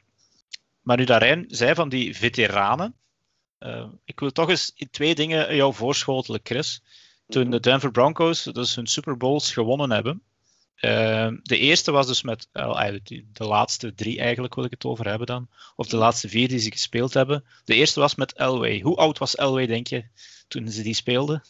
maar 0.83 0.97
nu 0.97 1.05
Darijn 1.05 1.45
zei 1.49 1.75
van 1.75 1.89
die 1.89 2.17
veteranen, 2.17 2.95
uh, 3.61 3.87
ik 4.05 4.21
wil 4.21 4.33
toch 4.33 4.49
eens 4.49 4.73
twee 4.91 5.15
dingen 5.15 5.57
jou 5.57 5.75
voorschotelen, 5.75 6.41
Chris. 6.43 6.83
Toen 7.29 7.51
de 7.51 7.61
Denver 7.61 7.91
Broncos 7.91 8.43
dus 8.43 8.75
hun 8.75 8.87
Super 8.87 9.17
Bowls 9.17 9.53
gewonnen 9.53 9.91
hebben, 9.91 10.23
uh, 10.81 11.29
de 11.43 11.59
eerste 11.59 11.91
was 11.91 12.07
dus 12.07 12.23
met, 12.23 12.49
uh, 12.53 12.95
de 13.33 13.45
laatste 13.45 13.95
drie 13.95 14.19
eigenlijk 14.21 14.55
wil 14.55 14.65
ik 14.65 14.71
het 14.71 14.85
over 14.85 15.09
hebben 15.09 15.27
dan, 15.27 15.49
of 15.77 15.87
de 15.87 15.97
laatste 15.97 16.29
vier 16.29 16.49
die 16.49 16.59
ze 16.59 16.71
gespeeld 16.71 17.15
hebben. 17.15 17.45
De 17.65 17.75
eerste 17.75 18.01
was 18.01 18.15
met 18.15 18.33
Elway. 18.33 18.81
Hoe 18.81 18.97
oud 18.97 19.19
was 19.19 19.37
Elway, 19.37 19.67
denk 19.67 19.87
je, 19.87 20.05
toen 20.49 20.69
ze 20.69 20.83
die 20.83 20.95
speelden? 20.95 21.43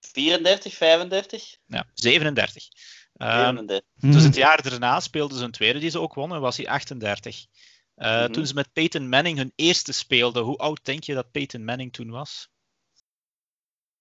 34, 0.00 0.74
35? 0.74 1.56
Ja, 1.66 1.86
37. 1.94 2.64
Um, 3.16 3.28
37. 3.28 3.86
Dus 3.96 4.22
het 4.22 4.34
jaar 4.34 4.62
daarna 4.62 5.00
speelden 5.00 5.38
ze 5.38 5.44
een 5.44 5.50
tweede 5.50 5.78
die 5.78 5.90
ze 5.90 6.00
ook 6.00 6.14
wonnen, 6.14 6.40
was 6.40 6.56
hij 6.56 6.68
38. 6.68 7.46
Uh, 7.98 8.04
mm 8.04 8.24
-hmm. 8.24 8.32
Toen 8.32 8.46
ze 8.46 8.54
met 8.54 8.72
Peyton 8.72 9.08
Manning 9.08 9.36
hun 9.36 9.52
eerste 9.56 9.92
speelden, 9.92 10.42
hoe 10.42 10.56
oud 10.56 10.80
denk 10.82 11.04
je 11.04 11.14
dat 11.14 11.30
Peyton 11.30 11.64
Manning 11.64 11.92
toen 11.92 12.10
was? 12.10 12.48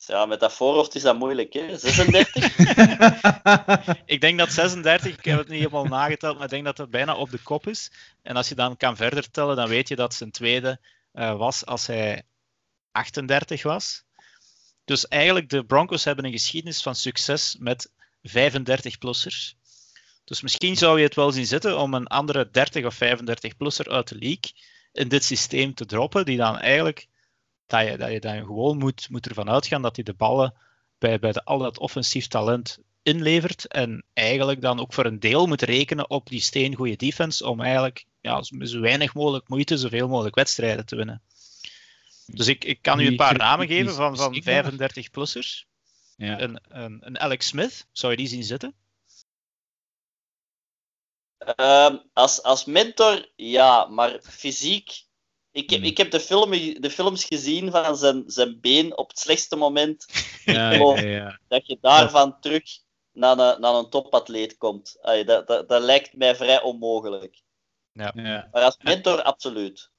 Ja, 0.05 0.25
met 0.25 0.39
dat 0.39 0.53
voorhoofd 0.53 0.95
is 0.95 1.01
dat 1.01 1.17
moeilijk, 1.17 1.53
hè? 1.53 1.77
36? 1.77 2.57
ik 4.05 4.21
denk 4.21 4.37
dat 4.37 4.51
36, 4.51 5.17
ik 5.17 5.25
heb 5.25 5.37
het 5.37 5.47
niet 5.47 5.57
helemaal 5.57 5.85
nageteld, 5.85 6.35
maar 6.35 6.43
ik 6.43 6.49
denk 6.49 6.65
dat 6.65 6.77
het 6.77 6.89
bijna 6.89 7.15
op 7.15 7.29
de 7.29 7.41
kop 7.43 7.67
is. 7.67 7.91
En 8.21 8.35
als 8.35 8.49
je 8.49 8.55
dan 8.55 8.77
kan 8.77 8.95
verder 8.95 9.31
tellen, 9.31 9.55
dan 9.55 9.67
weet 9.67 9.87
je 9.87 9.95
dat 9.95 10.13
zijn 10.13 10.31
tweede 10.31 10.79
uh, 11.13 11.37
was 11.37 11.65
als 11.65 11.87
hij 11.87 12.23
38 12.91 13.63
was. 13.63 14.03
Dus 14.85 15.07
eigenlijk, 15.07 15.49
de 15.49 15.65
Broncos 15.65 16.03
hebben 16.03 16.25
een 16.25 16.31
geschiedenis 16.31 16.81
van 16.81 16.95
succes 16.95 17.55
met 17.59 17.91
35-plussers. 18.27 19.55
Dus 20.27 20.41
misschien 20.41 20.77
zou 20.77 20.97
je 20.97 21.03
het 21.03 21.15
wel 21.15 21.31
zien 21.31 21.45
zitten 21.45 21.79
om 21.79 21.93
een 21.93 22.07
andere 22.07 22.49
30 22.51 22.85
of 22.85 22.95
35-plusser 22.95 23.91
uit 23.91 24.07
de 24.07 24.15
league 24.15 24.51
in 24.91 25.07
dit 25.07 25.23
systeem 25.23 25.73
te 25.73 25.85
droppen, 25.85 26.25
die 26.25 26.37
dan 26.37 26.57
eigenlijk, 26.57 27.07
dat 27.65 27.87
je, 27.87 27.97
dat 27.97 28.11
je 28.11 28.19
dan 28.19 28.45
gewoon 28.45 28.77
moet, 28.77 29.09
moet 29.09 29.27
ervan 29.27 29.49
uitgaan 29.49 29.81
dat 29.81 29.95
hij 29.95 30.05
de 30.05 30.13
ballen 30.13 30.53
bij, 30.97 31.19
bij 31.19 31.31
de, 31.31 31.43
al 31.43 31.57
dat 31.57 31.79
offensief 31.79 32.27
talent 32.27 32.79
inlevert 33.01 33.67
en 33.67 34.03
eigenlijk 34.13 34.61
dan 34.61 34.79
ook 34.79 34.93
voor 34.93 35.05
een 35.05 35.19
deel 35.19 35.47
moet 35.47 35.61
rekenen 35.61 36.09
op 36.09 36.27
die 36.27 36.41
steengoede 36.41 36.95
defense 36.95 37.47
om 37.47 37.61
eigenlijk 37.61 38.05
ja, 38.21 38.43
zo 38.43 38.79
weinig 38.79 39.13
mogelijk 39.13 39.47
moeite, 39.47 39.77
zoveel 39.77 40.07
mogelijk 40.07 40.35
wedstrijden 40.35 40.85
te 40.85 40.95
winnen. 40.95 41.21
Dus 42.25 42.47
ik, 42.47 42.63
ik 42.63 42.81
kan 42.81 42.99
u 42.99 43.07
een 43.07 43.15
paar 43.15 43.37
namen 43.37 43.67
geven 43.67 43.93
van, 43.93 44.17
van 44.17 44.41
35-plussers. 44.43 45.65
Ja. 46.15 46.41
Een, 46.41 46.59
een, 46.67 46.97
een 46.99 47.19
Alex 47.19 47.47
Smith, 47.47 47.87
zou 47.91 48.11
je 48.11 48.17
die 48.17 48.27
zien 48.27 48.43
zitten? 48.43 48.73
Um, 51.55 52.01
als, 52.13 52.43
als 52.43 52.65
mentor, 52.65 53.31
ja, 53.35 53.85
maar 53.85 54.19
fysiek. 54.21 55.05
Ik 55.51 55.69
heb, 55.69 55.81
ik 55.81 55.97
heb 55.97 56.11
de, 56.11 56.19
film, 56.19 56.51
de 56.81 56.89
films 56.89 57.23
gezien 57.23 57.71
van 57.71 57.97
zijn, 57.97 58.23
zijn 58.25 58.59
been 58.61 58.97
op 58.97 59.09
het 59.09 59.19
slechtste 59.19 59.55
moment. 59.55 60.05
Ja, 60.45 60.69
ik 60.69 60.77
geloof 60.77 61.01
ja, 61.01 61.07
ja. 61.07 61.39
dat 61.47 61.67
je 61.67 61.77
daarvan 61.81 62.39
terug 62.39 62.63
naar 63.11 63.37
een, 63.37 63.61
naar 63.61 63.73
een 63.73 63.89
topatleet 63.89 64.57
komt. 64.57 64.97
Allee, 65.01 65.25
dat, 65.25 65.47
dat, 65.47 65.69
dat 65.69 65.81
lijkt 65.81 66.15
mij 66.17 66.35
vrij 66.35 66.61
onmogelijk. 66.61 67.41
Ja. 67.91 68.11
Ja. 68.15 68.47
Maar 68.51 68.63
als 68.63 68.77
mentor, 68.81 69.21
absoluut. 69.21 69.91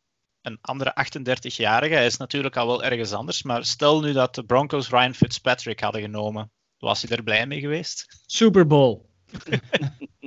Een 0.43 0.59
andere 0.61 0.91
38-jarige, 0.91 1.95
hij 1.95 2.07
is 2.07 2.17
natuurlijk 2.17 2.57
al 2.57 2.67
wel 2.67 2.85
ergens 2.85 3.13
anders, 3.13 3.43
maar 3.43 3.65
stel 3.65 4.01
nu 4.01 4.13
dat 4.13 4.35
de 4.35 4.45
Broncos 4.45 4.89
Ryan 4.89 5.15
Fitzpatrick 5.15 5.81
hadden 5.81 6.01
genomen. 6.01 6.53
Was 6.79 7.03
hij 7.03 7.17
er 7.17 7.23
blij 7.23 7.47
mee 7.47 7.61
geweest? 7.61 8.23
Super 8.27 8.67
Bowl. 8.67 9.07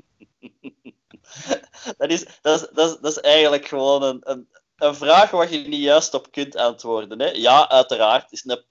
dat, 1.98 2.10
is, 2.10 2.26
dat, 2.42 2.62
is, 2.62 2.68
dat, 2.74 2.90
is, 2.92 2.98
dat 3.02 3.12
is 3.12 3.20
eigenlijk 3.20 3.68
gewoon 3.68 4.04
een, 4.04 4.22
een, 4.24 4.50
een 4.76 4.96
vraag 4.96 5.32
waar 5.32 5.52
je 5.52 5.58
niet 5.68 5.82
juist 5.82 6.14
op 6.14 6.32
kunt 6.32 6.56
antwoorden. 6.56 7.20
Hè? 7.20 7.30
Ja, 7.30 7.70
uiteraard. 7.70 8.24
Het 8.24 8.32
is 8.32 8.46
een 8.46 8.64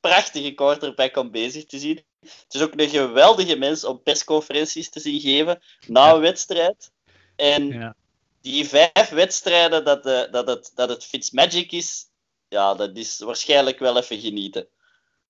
prachtige 0.00 0.52
quarterback 0.52 1.16
om 1.16 1.30
bezig 1.30 1.64
te 1.66 1.78
zien. 1.78 2.04
Het 2.20 2.54
is 2.54 2.62
ook 2.62 2.72
een 2.76 2.88
geweldige 2.88 3.56
mens 3.56 3.84
om 3.84 4.02
persconferenties 4.02 4.90
te 4.90 5.00
zien 5.00 5.20
geven 5.20 5.62
na 5.86 6.14
een 6.14 6.20
wedstrijd. 6.20 6.90
En 7.36 7.66
Ja. 7.66 7.94
die 8.40 8.68
vijf 8.68 9.08
wedstrijden 9.08 9.84
dat, 9.84 10.02
de, 10.02 10.28
dat, 10.30 10.46
het, 10.46 10.70
dat 10.74 10.88
het 10.88 11.04
Fitzmagic 11.04 11.72
is, 11.72 12.04
ja, 12.48 12.74
dat 12.74 12.96
is 12.96 13.18
waarschijnlijk 13.18 13.78
wel 13.78 13.96
even 13.96 14.20
genieten. 14.20 14.68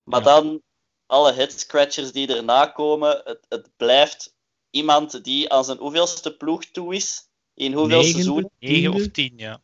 Maar 0.03 0.19
Ja. 0.19 0.25
dan, 0.25 0.61
alle 1.05 1.31
headscratchers 1.31 2.11
die 2.11 2.35
erna 2.35 2.65
komen, 2.65 3.21
het, 3.23 3.45
het 3.47 3.69
blijft 3.77 4.35
iemand 4.69 5.23
die 5.23 5.49
aan 5.53 5.63
zijn 5.63 5.77
hoeveelste 5.77 6.37
ploeg 6.37 6.65
toe 6.65 6.95
is, 6.95 7.29
in 7.53 7.73
hoeveel 7.73 7.97
Negende? 7.97 8.13
seizoenen. 8.13 8.51
9 8.59 8.89
of 8.89 8.95
Tiende? 8.95 9.11
10, 9.11 9.33
ja. 9.37 9.61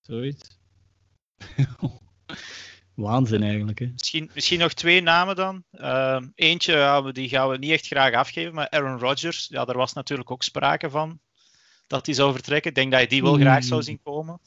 Zoiets. 0.00 0.56
Waanzin 2.94 3.42
eigenlijk, 3.42 3.78
hè. 3.78 3.86
Misschien, 3.86 4.30
misschien 4.34 4.58
nog 4.58 4.72
twee 4.72 5.00
namen 5.00 5.36
dan. 5.36 5.64
Uh, 5.72 6.22
eentje, 6.34 6.72
ja, 6.72 7.12
die 7.12 7.28
gaan 7.28 7.48
we 7.48 7.56
niet 7.58 7.70
echt 7.70 7.86
graag 7.86 8.14
afgeven, 8.14 8.54
maar 8.54 8.70
Aaron 8.70 8.98
Rodgers, 8.98 9.46
ja, 9.50 9.64
daar 9.64 9.76
was 9.76 9.92
natuurlijk 9.92 10.30
ook 10.30 10.42
sprake 10.42 10.90
van 10.90 11.20
dat 11.86 12.06
hij 12.06 12.14
zou 12.14 12.32
vertrekken. 12.32 12.70
Ik 12.70 12.76
denk 12.76 12.92
dat 12.92 13.00
je 13.00 13.06
die 13.08 13.22
wel 13.22 13.32
Hmm. 13.32 13.40
graag 13.40 13.64
zou 13.64 13.82
zien 13.82 14.00
komen. 14.02 14.40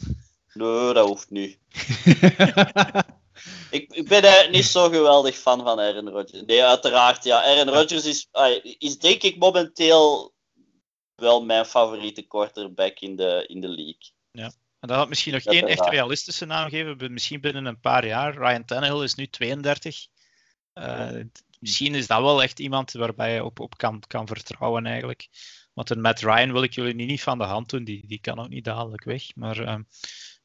Nee, 0.54 0.94
dat 0.94 1.08
hoeft 1.08 1.30
niet. 1.30 1.58
Ik, 3.70 3.94
ik 3.94 4.08
ben 4.08 4.24
er 4.24 4.50
niet 4.50 4.66
zo 4.66 4.90
geweldig 4.90 5.38
fan 5.38 5.64
van 5.64 5.80
Aaron 5.80 6.10
Rodgers. 6.10 6.44
Nee, 6.46 6.64
uiteraard. 6.64 7.24
Ja. 7.24 7.44
Aaron 7.44 7.74
Rodgers 7.74 8.06
is, 8.06 8.28
is 8.78 8.98
denk 8.98 9.22
ik 9.22 9.38
momenteel 9.38 10.34
wel 11.16 11.46
mijn 11.46 11.66
favoriete 11.66 12.22
quarterback 12.22 13.00
in 13.00 13.16
de, 13.16 13.46
in 13.48 13.62
de 13.62 13.68
league. 13.68 14.12
En 14.82 14.88
dan 14.88 14.98
had 14.98 15.10
misschien 15.10 15.34
nog 15.34 15.44
Dat 15.44 15.54
één 15.54 15.68
echt 15.68 15.90
realistische 15.90 16.46
naam 16.46 16.70
geven, 16.70 17.14
misschien 17.14 17.42
binnen 17.42 17.66
een 17.66 17.80
paar 17.80 18.06
jaar. 18.06 18.38
Ryan 18.38 18.66
Tannehill 18.66 19.04
is 19.04 19.16
nu 19.16 19.28
32. 19.28 20.08
Uh, 20.74 21.08
t- 21.10 21.44
misschien 21.60 21.96
is 21.96 22.08
dat 22.08 22.22
wel 22.22 22.44
echt 22.44 22.60
iemand 22.60 22.92
waarbij 22.92 23.34
je 23.34 23.44
op, 23.44 23.60
op 23.60 23.78
kan, 23.78 24.04
kan 24.08 24.28
vertrouwen 24.28 24.86
eigenlijk. 24.86 25.28
Want 25.74 25.90
een 25.90 26.02
Matt 26.02 26.20
Ryan 26.20 26.52
wil 26.52 26.64
ik 26.64 26.74
jullie 26.74 26.94
niet, 26.94 27.08
niet 27.08 27.22
van 27.22 27.38
de 27.38 27.44
hand 27.44 27.70
doen, 27.70 27.84
die, 27.84 28.08
die 28.08 28.20
kan 28.20 28.40
ook 28.40 28.50
niet 28.50 28.64
dadelijk 28.64 29.04
weg. 29.04 29.36
Maar 29.36 29.60
ehm, 29.60 29.82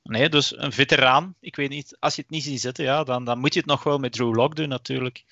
nee, 0.07 0.28
dus 0.28 0.59
een 0.59 0.72
veteraan. 0.72 1.34
Ik 1.40 1.57
weet 1.57 1.70
niet, 1.70 1.96
als 1.98 2.14
je 2.16 2.22
het 2.22 2.30
niet 2.30 2.42
ziet 2.42 2.61
zitten, 2.61 2.84
ja, 2.84 3.04
dan, 3.04 3.24
dan 3.24 3.38
moet 3.38 3.54
je 3.54 3.61
het 3.61 3.68
nog 3.68 3.82
wel 3.82 3.98
met 3.98 4.12
Drew 4.12 4.34
Lock 4.34 4.57
doen 4.57 4.68
natuurlijk. 4.68 5.24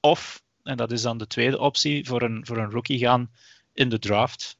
Of, 0.00 0.42
en 0.62 0.76
dat 0.76 0.92
is 0.92 1.02
dan 1.02 1.18
de 1.18 1.26
tweede 1.26 1.58
optie, 1.58 2.06
voor 2.06 2.22
een, 2.22 2.46
voor 2.46 2.58
een 2.58 2.70
rookie 2.70 2.98
gaan 2.98 3.30
in 3.72 3.88
de 3.88 3.98
draft. 3.98 4.58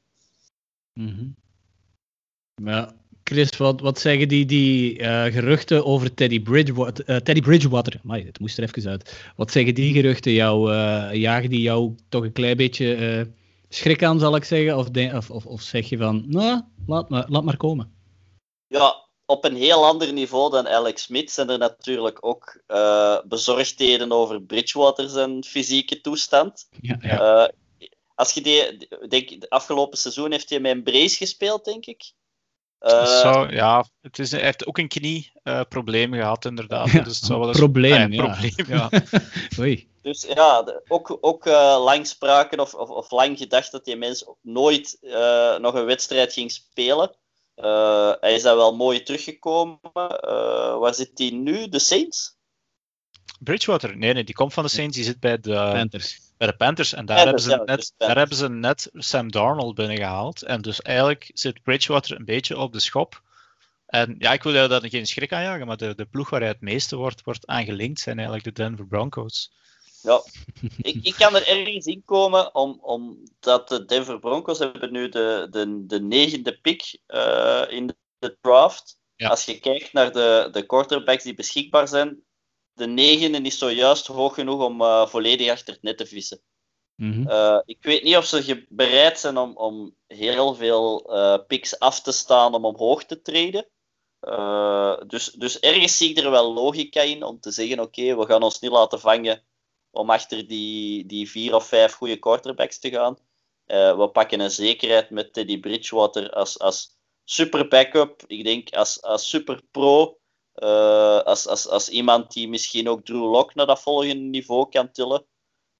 Ja. 2.63 2.95
Chris, 3.23 3.57
wat, 3.57 3.81
wat 3.81 3.99
zeggen 3.99 4.27
die, 4.27 4.45
die 4.45 4.99
eh, 4.99 5.33
geruchten 5.33 5.85
over 5.85 6.13
Teddy 6.13 6.41
Bridgewater? 6.41 7.05
eh, 7.05 7.15
Teddy 7.15 7.41
Bridgewater, 7.41 7.99
Amai, 8.03 8.25
het 8.25 8.39
moest 8.39 8.57
er 8.57 8.63
even 8.63 8.89
uit. 8.89 9.31
Wat 9.35 9.51
zeggen 9.51 9.75
die 9.75 9.93
geruchten 9.93 10.31
jou? 10.31 10.73
eh, 10.73 11.13
jagen 11.13 11.49
die 11.49 11.61
jou 11.61 11.95
toch 12.09 12.23
een 12.23 12.31
klein 12.31 12.57
beetje 12.57 12.95
eh, 12.95 13.25
schrik 13.69 14.03
aan, 14.03 14.19
zal 14.19 14.35
ik 14.35 14.43
zeggen? 14.43 14.77
Of, 14.77 15.29
of, 15.29 15.45
of 15.45 15.61
zeg 15.61 15.89
je 15.89 15.97
van, 15.97 16.23
nou, 16.27 16.61
laat, 16.85 17.09
maar, 17.09 17.25
laat 17.29 17.43
maar 17.43 17.57
komen? 17.57 17.91
Ja, 18.67 19.02
op 19.33 19.43
een 19.45 19.55
heel 19.55 19.85
ander 19.85 20.13
niveau 20.13 20.51
dan 20.51 20.67
Alex 20.67 21.01
Smith 21.01 21.31
zijn 21.31 21.49
er 21.49 21.57
natuurlijk 21.57 22.17
ook 22.25 22.61
eh, 22.67 23.17
bezorgdheden 23.25 24.11
over 24.11 24.41
Bridgewater 24.41 25.09
zijn 25.09 25.43
fysieke 25.43 26.01
toestand. 26.01 26.67
Ja, 26.81 26.97
Eh, 26.99 27.47
als 28.15 28.31
je 28.33 28.41
die, 28.41 28.87
denk, 29.07 29.41
de 29.41 29.49
afgelopen 29.49 29.97
seizoen 29.97 30.31
heeft 30.31 30.49
hij 30.49 30.59
met 30.59 30.71
een 30.71 30.83
brace 30.83 31.15
gespeeld, 31.17 31.65
denk 31.65 31.85
ik. 31.85 32.11
Uh, 32.81 33.05
Zo, 33.05 33.47
ja, 33.49 33.85
het 34.01 34.19
is, 34.19 34.31
hij 34.31 34.41
heeft 34.41 34.65
ook 34.65 34.77
een 34.77 34.87
knieprobleem 34.87 36.13
uh, 36.13 36.21
gehad, 36.21 36.45
inderdaad. 36.45 36.91
Ja, 36.91 37.01
dus 37.01 37.15
het 37.15 37.25
zou 37.25 37.39
wel 37.39 37.47
eens, 37.47 37.57
probleem, 37.57 38.01
Ah 38.01 38.13
ja. 38.13 38.23
probleem, 38.23 38.67
ja. 38.77 38.89
Oei. 39.59 39.91
Dus 40.01 40.25
ja, 40.33 40.63
de- 40.63 40.81
ook, 40.87 41.17
ook 41.21 41.45
eh, 41.45 41.81
lang 41.83 42.07
spraken 42.07 42.59
of, 42.59 42.73
of, 42.73 42.89
of 42.89 43.11
lang 43.11 43.37
gedacht 43.37 43.71
dat 43.71 43.85
die 43.85 43.95
mens 43.95 44.25
nooit 44.41 44.97
eh, 45.01 45.57
nog 45.57 45.73
een 45.73 45.85
wedstrijd 45.85 46.33
ging 46.33 46.51
spelen. 46.51 47.15
Eh, 47.63 48.13
hij 48.19 48.33
is 48.33 48.41
daar 48.41 48.55
wel 48.55 48.75
mooi 48.75 49.03
teruggekomen. 49.03 49.79
Eh, 49.93 50.77
waar 50.77 50.93
zit 50.93 51.11
hij 51.13 51.29
nu? 51.29 51.69
De 51.69 51.79
Saints? 51.79 52.37
Bridgewater, 53.39 53.97
nee, 53.97 54.13
nee, 54.13 54.23
die 54.23 54.35
komt 54.35 54.53
van 54.53 54.63
de 54.63 54.69
Saints, 54.69 54.95
die 54.95 55.05
zit 55.05 55.19
bij 55.19 55.39
de, 55.39 55.53
Panthers. 55.53 56.19
bij 56.37 56.47
de 56.47 56.55
Panthers. 56.55 56.93
En 56.93 57.05
daar, 57.05 57.23
Panthers, 57.23 57.45
hebben, 57.45 57.65
ze 57.65 57.71
ja, 57.71 57.75
net, 57.75 57.77
dus 57.77 58.07
daar 58.07 58.17
hebben 58.17 58.37
ze 58.37 58.49
net 58.49 58.89
Sam 58.93 59.31
Darnold 59.31 59.75
binnengehaald. 59.75 60.41
En 60.41 60.61
dus 60.61 60.81
eigenlijk 60.81 61.31
zit 61.33 61.63
Bridgewater 61.63 62.15
een 62.15 62.25
beetje 62.25 62.57
op 62.57 62.73
de 62.73 62.79
schop. 62.79 63.21
En 63.85 64.15
ja, 64.19 64.33
ik 64.33 64.43
wil 64.43 64.53
jou 64.53 64.67
daar 64.67 64.89
geen 64.89 65.07
schrik 65.07 65.33
aanjagen, 65.33 65.67
maar 65.67 65.77
de, 65.77 65.95
de 65.95 66.05
ploeg 66.05 66.29
waar 66.29 66.39
hij 66.39 66.49
het 66.49 66.61
meeste 66.61 66.95
wordt, 66.95 67.23
wordt 67.23 67.47
aangelinkt 67.47 67.99
zijn 67.99 68.17
eigenlijk 68.17 68.45
de 68.45 68.63
Denver 68.63 68.87
Broncos. 68.87 69.51
Ja, 70.03 70.23
ik, 70.89 70.99
ik 71.01 71.13
kan 71.13 71.35
er 71.35 71.47
ergens 71.47 71.85
in 71.85 72.03
komen, 72.05 72.55
om, 72.55 72.79
omdat 72.81 73.69
de 73.69 73.85
Denver 73.85 74.19
Broncos 74.19 74.59
hebben 74.59 74.91
nu 74.91 75.09
de, 75.09 75.47
de, 75.49 75.85
de 75.85 76.01
negende 76.01 76.59
pick 76.61 76.99
eh, 77.05 77.63
in 77.69 77.95
de 78.19 78.37
draft. 78.41 78.99
Ja. 79.15 79.29
Als 79.29 79.45
je 79.45 79.59
kijkt 79.59 79.93
naar 79.93 80.11
de, 80.11 80.49
de 80.51 80.65
quarterbacks 80.65 81.23
die 81.23 81.33
beschikbaar 81.33 81.87
zijn, 81.87 82.23
de 82.73 82.87
negende 82.87 83.41
is 83.41 83.57
zojuist 83.57 84.07
hoog 84.07 84.33
genoeg 84.33 84.63
om 84.63 84.81
eh, 84.81 85.07
volledig 85.07 85.49
achter 85.49 85.73
het 85.73 85.83
net 85.83 85.97
te 85.97 86.05
vissen. 86.05 86.41
Mhm. 86.95 87.27
Eh, 87.27 87.59
ik 87.65 87.83
weet 87.83 88.03
niet 88.03 88.17
of 88.17 88.25
ze 88.25 88.65
bereid 88.69 89.19
zijn 89.19 89.37
om, 89.37 89.57
om 89.57 89.95
heel 90.07 90.55
veel 90.55 91.11
picks 91.47 91.79
af 91.79 92.01
te 92.01 92.11
staan 92.11 92.53
om 92.53 92.65
omhoog 92.65 93.03
te 93.05 93.21
treden. 93.21 93.67
Dus, 95.07 95.31
dus 95.31 95.59
ergens 95.59 95.97
zie 95.97 96.09
ik 96.09 96.17
er 96.17 96.31
wel 96.31 96.53
logica 96.53 97.01
in 97.01 97.23
om 97.23 97.39
te 97.39 97.51
zeggen: 97.51 97.79
oké, 97.79 98.15
we 98.15 98.25
gaan 98.25 98.43
ons 98.43 98.59
niet 98.59 98.71
laten 98.71 98.99
vangen 98.99 99.43
om 99.93 100.09
achter 100.09 100.47
die, 100.47 101.05
die 101.05 101.29
vier 101.29 101.55
of 101.55 101.67
vijf 101.67 101.93
goede 101.93 102.17
quarterbacks 102.17 102.79
te 102.79 102.89
gaan. 102.89 103.17
Eh, 103.65 103.97
we 103.97 104.09
pakken 104.09 104.39
een 104.39 104.51
zekerheid 104.51 105.09
met 105.09 105.33
Teddy 105.33 105.59
Bridgewater 105.59 106.31
als, 106.31 106.59
als 106.59 106.97
super 107.23 107.67
backup. 107.67 108.23
Ik 108.27 108.43
denk 108.43 108.73
als, 108.73 109.01
als 109.01 109.29
super 109.29 109.61
pro. 109.71 110.17
eh, 110.53 111.19
als, 111.21 111.47
als, 111.47 111.67
als 111.67 111.89
iemand 111.89 112.31
die 112.33 112.49
misschien 112.49 112.89
ook 112.89 113.05
Drew 113.05 113.31
Lock 113.31 113.55
naar 113.55 113.65
dat 113.65 113.81
volgende 113.81 114.13
niveau 114.15 114.69
kan 114.69 114.91
tillen. 114.91 115.25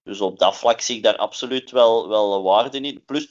Dus 0.04 0.22
op 0.22 0.40
dat 0.40 0.58
vlak 0.58 0.82
zie 0.82 0.98
ik 0.98 1.04
daar 1.04 1.18
absoluut 1.18 1.72
wel, 1.72 2.08
wel 2.08 2.44
waarde 2.44 2.80
in. 2.80 3.06
Plus, 3.06 3.30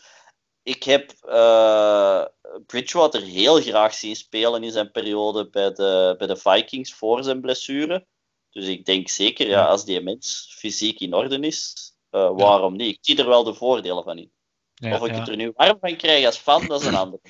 ik 0.62 0.82
heb 0.82 1.10
eh, 1.10 2.24
Bridgewater 2.66 3.22
heel 3.22 3.60
graag 3.60 3.94
zien 3.94 4.16
spelen 4.16 4.64
in 4.64 4.72
zijn 4.72 4.90
periode 4.90 5.48
bij 5.50 5.72
de, 5.72 6.14
bij 6.18 6.26
de 6.26 6.36
Vikings 6.36 6.94
voor 6.94 7.22
zijn 7.24 7.40
blessure. 7.40 8.06
Dus 8.52 8.66
ik 8.66 8.84
denk 8.84 9.08
zeker, 9.08 9.48
ja, 9.48 9.64
als 9.64 9.84
die 9.84 10.00
mens 10.00 10.54
fysiek 10.58 11.00
in 11.00 11.14
orde 11.14 11.38
is, 11.38 11.74
eh, 12.10 12.30
waarom 12.36 12.76
niet? 12.76 12.96
Ik 12.96 12.98
zie 13.00 13.18
er 13.18 13.28
wel 13.28 13.44
de 13.44 13.54
voordelen 13.54 14.04
van 14.04 14.18
in. 14.18 14.32
Ja, 14.74 14.94
of 14.94 15.06
ik 15.06 15.12
ja. 15.12 15.18
het 15.18 15.28
er 15.28 15.36
nu 15.36 15.52
warm 15.54 15.78
van 15.80 15.96
krijg 15.96 16.26
als 16.26 16.36
fan, 16.36 16.66
dat 16.66 16.80
is 16.80 16.86
een 16.86 16.94
ander. 16.94 17.20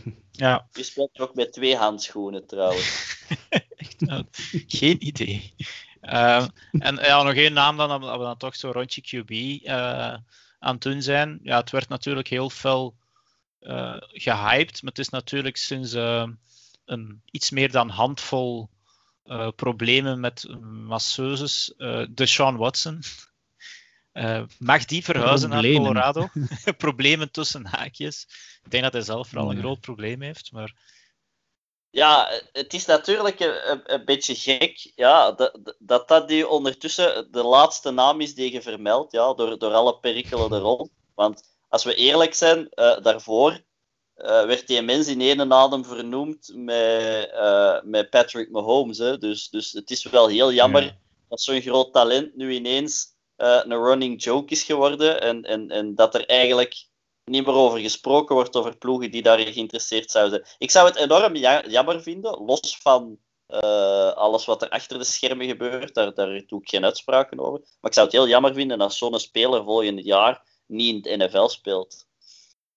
ja, 0.30 0.68
Je 0.72 0.82
speelt 0.82 1.18
ook 1.18 1.34
met 1.34 1.52
twee 1.52 1.76
handschoenen 1.76 2.46
trouwens. 2.46 3.16
echt, 3.76 4.08
eh, 4.08 4.20
geen 4.66 5.06
idee. 5.06 5.54
Eh, 6.00 6.46
en 6.72 6.96
ja, 6.96 7.22
nog 7.22 7.34
één 7.34 7.52
naam 7.52 7.76
dan, 7.76 7.88
dat 7.88 8.00
we 8.00 8.24
dan 8.24 8.36
toch 8.36 8.56
zo'n 8.56 8.72
rondje 8.72 9.00
QB 9.00 9.64
eh, 9.64 10.14
aan 10.58 10.74
het 10.74 10.82
doen 10.82 11.02
zijn. 11.02 11.40
Ja, 11.42 11.56
het 11.56 11.70
werd 11.70 11.88
natuurlijk 11.88 12.28
heel 12.28 12.50
fel 12.50 12.94
eh, 13.60 13.96
gehyped, 13.98 14.82
maar 14.82 14.90
het 14.90 14.98
is 14.98 15.08
natuurlijk 15.08 15.56
sinds 15.56 15.92
een 16.84 17.22
iets 17.30 17.50
meer 17.50 17.70
dan 17.70 17.88
handvol 17.88 18.68
eh, 19.28 19.48
problemen 19.56 20.20
met 20.20 20.46
masseuses, 20.86 21.74
eh 21.76 22.06
Deshaun 22.10 22.56
Watson. 22.56 23.02
Eh, 24.12 24.42
mag 24.58 24.84
die 24.84 25.04
verhuizen 25.04 25.48
Problemen. 25.50 25.82
naar 25.82 25.92
Colorado? 26.02 26.28
problemen 26.86 27.30
tussen 27.30 27.66
haakjes. 27.66 28.26
Ik 28.64 28.70
denk 28.70 28.82
dat 28.82 28.92
hij 28.92 29.02
zelf 29.02 29.28
vooral 29.28 29.50
een 29.50 29.56
Ja. 29.56 29.62
groot 29.62 29.80
probleem 29.80 30.22
heeft, 30.22 30.52
maar 30.52 30.74
Ja, 31.90 32.28
het 32.52 32.74
is 32.74 32.84
natuurlijk 32.86 33.40
een, 33.40 33.70
een, 33.70 33.80
een 33.94 34.04
beetje 34.04 34.34
gek 34.34 34.92
ja, 34.94 35.32
dat, 35.32 35.74
dat 35.78 36.08
dat 36.08 36.28
die 36.28 36.48
ondertussen 36.48 37.32
de 37.32 37.42
laatste 37.42 37.90
naam 37.90 38.20
is 38.20 38.34
die 38.34 38.52
je 38.52 38.62
vermeldt, 38.62 39.12
ja, 39.12 39.34
door, 39.34 39.58
door 39.58 39.72
alle 39.72 39.98
perikelen 39.98 40.52
er 40.52 40.58
rond. 40.60 40.90
Want 41.14 41.42
als 41.68 41.84
we 41.84 41.94
eerlijk 41.94 42.34
zijn, 42.34 42.68
eh, 42.68 43.00
daarvoor 43.02 43.60
eh, 44.18 44.44
werd 44.44 44.66
die 44.66 44.82
mens 44.82 45.08
in 45.08 45.20
ene 45.20 45.54
adem 45.54 45.84
vernoemd 45.84 46.50
met, 46.54 47.30
eh, 47.30 47.80
met 47.82 48.10
Patrick 48.10 48.50
Mahomes. 48.50 48.98
Hè. 48.98 49.18
Dus, 49.18 49.48
dus 49.48 49.72
het 49.72 49.90
is 49.90 50.04
wel 50.04 50.26
heel 50.26 50.52
jammer 50.52 50.82
Ja. 50.82 50.96
dat 51.28 51.40
zo'n 51.40 51.60
groot 51.60 51.92
talent 51.92 52.36
nu 52.36 52.52
ineens 52.52 53.06
eh, 53.36 53.60
een 53.64 53.82
running 53.84 54.22
joke 54.22 54.52
is 54.52 54.62
geworden 54.62 55.20
en, 55.20 55.42
en, 55.42 55.70
en 55.70 55.94
dat 55.94 56.14
er 56.14 56.26
eigenlijk 56.26 56.86
niet 57.24 57.46
meer 57.46 57.54
over 57.54 57.78
gesproken 57.78 58.34
wordt 58.34 58.56
over 58.56 58.76
ploegen 58.76 59.10
die 59.10 59.22
daarin 59.22 59.52
geïnteresseerd 59.52 60.10
zouden 60.10 60.34
zijn. 60.38 60.56
Ik 60.58 60.70
zou 60.70 60.86
het 60.88 60.96
enorm 60.96 61.36
ja- 61.36 61.64
jammer 61.66 62.02
vinden, 62.02 62.44
los 62.44 62.78
van 62.82 63.18
alles 64.14 64.44
wat 64.44 64.62
er 64.62 64.68
achter 64.68 64.98
de 64.98 65.04
schermen 65.04 65.46
gebeurt, 65.46 65.94
daar, 65.94 66.14
daar 66.14 66.42
doe 66.46 66.60
ik 66.60 66.68
geen 66.68 66.84
uitspraken 66.84 67.38
over. 67.40 67.60
Maar 67.60 67.90
ik 67.90 67.92
zou 67.92 68.06
het 68.06 68.14
heel 68.14 68.28
jammer 68.28 68.54
vinden 68.54 68.80
als 68.80 68.98
zo'n 68.98 69.18
speler 69.18 69.64
volgend 69.64 70.04
jaar 70.04 70.42
niet 70.66 71.06
in 71.06 71.20
het 71.20 71.32
NFL 71.32 71.46
speelt. 71.46 72.06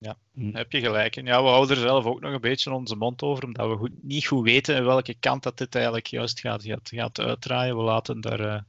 Daar 0.01 0.15
heb 0.53 0.71
je 0.71 0.79
gelijk. 0.79 1.15
En 1.15 1.25
ja, 1.25 1.43
we 1.43 1.49
houden 1.49 1.75
er 1.75 1.81
zelf 1.81 2.05
ook 2.05 2.19
nog 2.21 2.33
een 2.33 2.41
beetje 2.41 2.73
onze 2.73 2.95
mond 2.95 3.21
over, 3.21 3.43
omdat 3.43 3.69
we 3.69 3.75
goed, 3.75 4.03
niet 4.03 4.27
goed 4.27 4.43
weten 4.43 4.75
in 4.75 4.85
welke 4.85 5.15
kant 5.19 5.43
dat 5.43 5.57
dit 5.57 5.75
eigenlijk 5.75 6.07
juist 6.07 6.39
gaat, 6.39 6.63
gaat, 6.63 6.89
gaat 6.93 7.19
uitdraaien. 7.19 7.77
We 7.77 7.81
laten 7.83 8.21
daar 8.21 8.39
eh, 8.39 8.59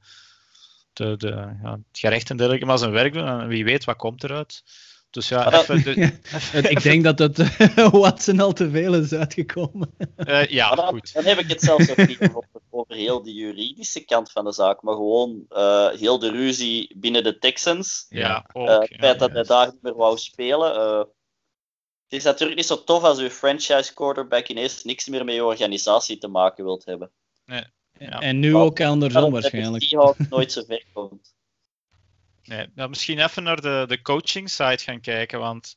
de, 0.93 1.16
de, 1.16 1.28
ja, 1.62 1.72
het 1.72 1.99
gerecht 1.99 2.30
en 2.30 2.37
dergelijke 2.37 2.66
maar 2.66 2.78
zijn 2.78 2.91
werk 2.91 3.12
doen 3.12 3.26
en 3.26 3.49
wie 3.49 3.64
weet 3.64 3.85
wat 3.85 3.97
komt 3.97 4.24
eruit. 4.24 4.62
Dus 5.11 5.28
ja, 5.28 5.51
dat- 5.51 5.68
even 5.68 5.83
de- 5.83 6.18
ik 6.74 6.83
denk 6.83 7.05
dat 7.05 7.18
het 7.18 7.57
Watson 7.91 8.41
al 8.41 8.53
te 8.53 8.70
veel 8.70 8.95
is 8.95 9.12
uitgekomen. 9.12 9.95
eh, 10.16 10.47
ja, 10.47 10.74
dan, 10.74 10.87
goed. 10.87 11.12
dan 11.12 11.24
heb 11.24 11.39
ik 11.39 11.49
het 11.49 11.61
zelfs 11.61 11.89
nog 11.89 12.07
niet 12.07 12.20
over, 12.20 12.49
over 12.70 12.95
heel 12.95 13.22
de 13.22 13.33
juridische 13.33 14.05
kant 14.05 14.33
van 14.33 14.45
de 14.45 14.53
zaak, 14.53 14.83
maar 14.83 14.95
gewoon 14.95 15.45
eh, 15.49 15.89
heel 15.89 16.18
de 16.18 16.30
ruzie 16.30 16.95
binnen 16.97 17.22
de 17.24 17.39
Texans. 17.39 18.07
Ja, 18.09 18.47
ook. 18.53 18.68
Eh, 18.68 18.78
het 18.78 18.89
ja. 18.89 18.97
feit 18.99 19.18
dat 19.18 19.33
hij 19.33 19.43
daar 19.43 19.66
niet 19.66 19.83
meer 19.83 19.97
wou 19.97 20.18
spelen. 20.18 21.09
Het 22.13 22.21
is 22.21 22.27
natuurlijk 22.27 22.59
niet 22.59 22.67
zo 22.67 22.85
tof 22.85 23.03
als 23.03 23.19
uw 23.19 23.29
franchise 23.29 23.95
quarterback 23.95 24.49
ineens 24.49 24.85
niks 24.85 25.09
meer 25.09 25.25
met 25.25 25.35
je 25.35 25.45
organisatie 25.45 26.19
te 26.19 26.29
maken 26.29 26.65
wilt 26.65 26.85
hebben. 26.85 27.11
Ja. 27.45 28.21
En 28.21 28.39
nu 28.39 28.57
ook 28.57 28.81
andersom 28.81 29.23
Dat 29.23 29.33
het 29.33 29.41
waarschijnlijk. 29.41 29.85
Seahawks 29.85 30.29
nooit 30.31 30.53
zo 30.53 30.63
ver 30.65 30.85
komt. 30.93 31.35
Nee, 32.43 32.67
nou, 32.75 32.89
misschien 32.89 33.19
even 33.19 33.43
naar 33.43 33.61
de, 33.61 33.85
de 33.89 34.03
coaching 34.03 34.51
side 34.51 34.79
gaan 34.79 35.01
kijken, 35.01 35.39
want 35.39 35.77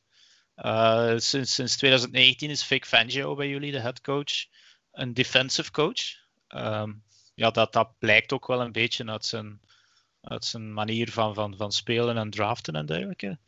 eh, 0.54 1.14
sinds, 1.16 1.54
sinds 1.54 1.76
2019 1.76 2.50
is 2.50 2.64
Vic 2.64 2.84
Fangio 2.84 3.34
bij 3.34 3.48
jullie 3.48 3.72
de 3.72 3.80
head 3.80 4.00
coach, 4.00 4.46
een 4.92 5.14
defensive 5.14 5.70
coach. 5.70 6.00
Ehm, 6.48 6.92
ja, 7.34 7.50
dat, 7.50 7.72
dat 7.72 7.98
blijkt 7.98 8.32
ook 8.32 8.46
wel 8.46 8.60
een 8.60 8.72
beetje 8.72 9.06
uit 9.06 9.24
zijn, 9.24 9.60
uit 10.20 10.44
zijn 10.44 10.72
manier 10.72 11.12
van, 11.12 11.34
van, 11.34 11.56
van 11.56 11.72
spelen 11.72 12.16
en 12.16 12.30
draften 12.30 12.74
en 12.74 12.86
dergelijke. 12.86 13.38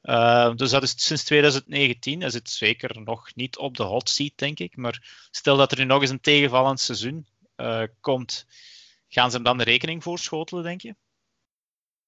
Eh, 0.00 0.54
dus 0.54 0.70
dat 0.70 0.82
is 0.82 0.94
sinds 0.96 1.24
2019. 1.24 2.20
Hij 2.20 2.30
zit 2.30 2.50
zeker 2.50 3.00
nog 3.02 3.34
niet 3.34 3.58
op 3.58 3.76
de 3.76 3.82
hot 3.82 4.08
seat, 4.08 4.32
denk 4.34 4.58
ik. 4.58 4.76
Maar 4.76 5.26
stel 5.30 5.56
dat 5.56 5.72
er 5.72 5.78
nu 5.78 5.84
nog 5.84 6.00
eens 6.00 6.10
een 6.10 6.20
tegenvallend 6.20 6.80
seizoen 6.80 7.26
eh, 7.56 7.82
komt, 8.00 8.46
gaan 9.08 9.30
ze 9.30 9.36
hem 9.36 9.44
dan 9.44 9.58
de 9.58 9.64
rekening 9.64 10.02
voorschotelen, 10.02 10.62
denk 10.62 10.80
je? 10.80 10.96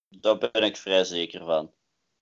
Daar 0.09 0.39
ben 0.39 0.63
ik 0.63 0.77
vrij 0.77 1.05
zeker 1.05 1.45
van. 1.45 1.73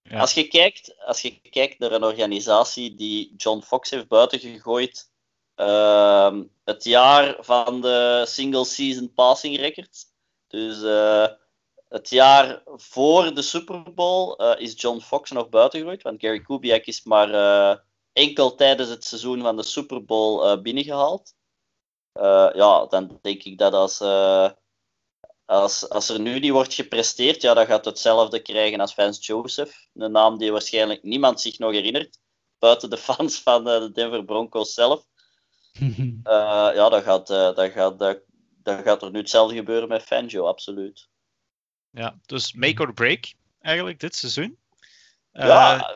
Ja. 0.03 0.21
Als, 0.21 0.35
je 0.35 0.49
kijkt, 0.49 0.95
als 1.05 1.23
je 1.23 1.41
kijkt 1.41 1.79
naar 1.79 1.93
een 1.93 2.05
organisatie 2.05 2.95
die 2.95 3.35
John 3.37 3.62
Fox 3.62 3.91
heeft 3.91 4.09
buitengegooid, 4.09 5.11
ehm, 5.55 6.45
het 6.64 6.85
jaar 6.85 7.37
van 7.41 7.81
de 7.81 8.25
single 8.29 8.64
season 8.64 9.12
passing 9.12 9.57
record. 9.57 10.05
Dus 10.47 10.83
eh, 10.83 11.27
het 11.89 12.11
jaar 12.11 12.62
voor 12.64 13.34
de 13.34 13.43
Super 13.43 13.95
Bowl 13.95 14.36
eh, 14.36 14.61
is 14.61 14.80
John 14.80 15.01
Fox 15.01 15.30
nog 15.30 15.49
buitengegooid, 15.49 16.03
want 16.03 16.20
Gary 16.20 16.41
Kubiak 16.41 16.84
is 16.84 17.05
maar 17.05 17.34
eh, 17.34 17.78
enkel 18.12 18.55
tijdens 18.55 18.89
het 18.89 19.05
seizoen 19.05 19.41
van 19.43 19.57
de 19.57 19.62
Super 19.62 20.05
Bowl 20.05 20.45
eh, 20.45 20.61
binnengehaald. 20.61 21.34
Eh, 22.12 22.51
ja, 22.55 22.86
dan 22.86 23.18
denk 23.22 23.43
ik 23.43 23.59
dat 23.59 23.72
als, 23.72 24.01
als, 25.45 25.89
als 25.89 26.09
er 26.09 26.20
nu 26.20 26.39
niet 26.39 26.51
wordt 26.53 26.74
gepresteerd, 26.74 27.43
ja, 27.43 27.55
dan 27.55 27.66
gaat 27.66 27.84
het 27.84 27.95
hetzelfde 27.95 28.43
krijgen 28.43 28.80
als 28.80 28.95
Vance 28.95 29.20
Joseph. 29.20 29.89
Een 29.95 30.12
naam 30.12 30.39
die 30.39 30.53
waarschijnlijk 30.53 31.03
niemand 31.03 31.41
zich 31.41 31.59
nog 31.59 31.72
herinnert, 31.72 32.18
buiten 32.59 32.91
de 32.91 32.97
fans 32.97 33.41
van 33.41 33.64
de 33.64 33.91
Denver 33.93 34.24
Broncos 34.24 34.74
zelf. 34.74 35.05
Ja, 36.74 36.89
dan 36.89 37.03
gaat, 37.03 37.26
dan, 37.26 37.70
gaat, 37.70 37.99
dan 38.62 38.82
gaat 38.82 39.03
er 39.03 39.11
nu 39.11 39.18
hetzelfde 39.18 39.57
gebeuren 39.57 39.89
met 39.89 40.03
Fangio, 40.03 40.47
absoluut. 40.47 41.09
Ja, 41.99 42.18
dus 42.26 42.53
make 42.53 42.82
or 42.82 42.92
break 42.92 43.32
eigenlijk 43.61 44.01
dit 44.01 44.16
seizoen. 44.16 44.59
ja, 45.32 45.94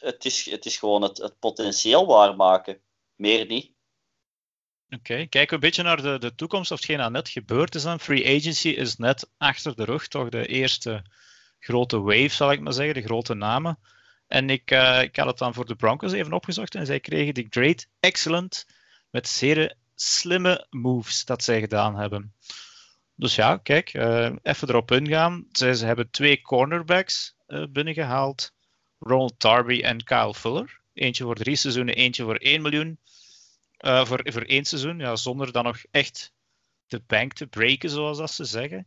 het 0.00 0.24
is, 0.24 0.50
het 0.50 0.66
is 0.66 0.76
gewoon 0.76 1.02
het, 1.02 1.18
het 1.18 1.38
potentieel 1.38 2.06
waarmaken. 2.06 2.80
Meer 3.16 3.46
niet. 3.46 3.72
Oké, 4.90 5.26
kijken 5.26 5.48
we 5.48 5.54
een 5.54 5.60
beetje 5.60 5.82
naar 5.82 6.02
de, 6.02 6.18
de 6.18 6.34
toekomst 6.34 6.70
of 6.70 6.76
hetgeen 6.76 7.00
aan 7.00 7.12
net 7.12 7.28
gebeurd 7.28 7.74
is 7.74 7.82
dan. 7.82 8.00
Free 8.00 8.36
agency 8.36 8.68
is 8.68 8.96
net 8.96 9.30
achter 9.36 9.76
de 9.76 9.84
rug, 9.84 10.08
toch 10.08 10.28
de 10.28 10.46
eerste 10.46 11.04
grote 11.58 12.00
wave, 12.00 12.28
zal 12.28 12.52
ik 12.52 12.60
maar 12.60 12.72
zeggen, 12.72 12.94
de 12.94 13.02
grote 13.02 13.34
namen. 13.34 13.78
En 14.26 14.50
ik, 14.50 14.70
uh, 14.70 15.02
ik 15.02 15.16
had 15.16 15.26
het 15.26 15.38
dan 15.38 15.54
voor 15.54 15.66
de 15.66 15.76
Broncos 15.76 16.12
even 16.12 16.32
opgezocht 16.32 16.74
en 16.74 16.86
zij 16.86 17.00
kregen 17.00 17.34
de 17.34 17.46
Great 17.50 17.86
Excellent 18.00 18.66
met 19.10 19.28
zeer 19.28 19.76
slimme 19.94 20.66
moves 20.70 21.24
dat 21.24 21.44
zij 21.44 21.60
gedaan 21.60 21.96
hebben. 21.96 22.34
Dus 23.20 23.34
ja, 23.34 23.56
kijk, 23.56 23.94
uh, 23.94 24.30
even 24.42 24.68
erop 24.68 24.90
ingaan. 24.90 25.46
Zij, 25.52 25.74
ze 25.74 25.86
hebben 25.86 26.10
twee 26.10 26.40
cornerbacks 26.40 27.36
uh, 27.48 27.64
binnengehaald. 27.70 28.52
Ronald 28.98 29.40
Darby 29.40 29.80
en 29.80 30.04
Kyle 30.04 30.34
Fuller. 30.34 30.80
Eentje 30.92 31.24
voor 31.24 31.34
drie 31.34 31.56
seizoenen, 31.56 31.94
eentje 31.94 32.22
voor 32.22 32.36
1 32.36 32.62
miljoen. 32.62 32.98
Uh, 33.80 34.04
voor, 34.04 34.20
voor 34.24 34.42
één 34.42 34.64
seizoen, 34.64 34.98
ja, 34.98 35.16
zonder 35.16 35.52
dan 35.52 35.64
nog 35.64 35.78
echt 35.90 36.32
de 36.86 37.02
bank 37.06 37.32
te 37.32 37.46
breken, 37.46 37.90
zoals 37.90 38.18
dat 38.18 38.30
ze 38.30 38.44
zeggen. 38.44 38.86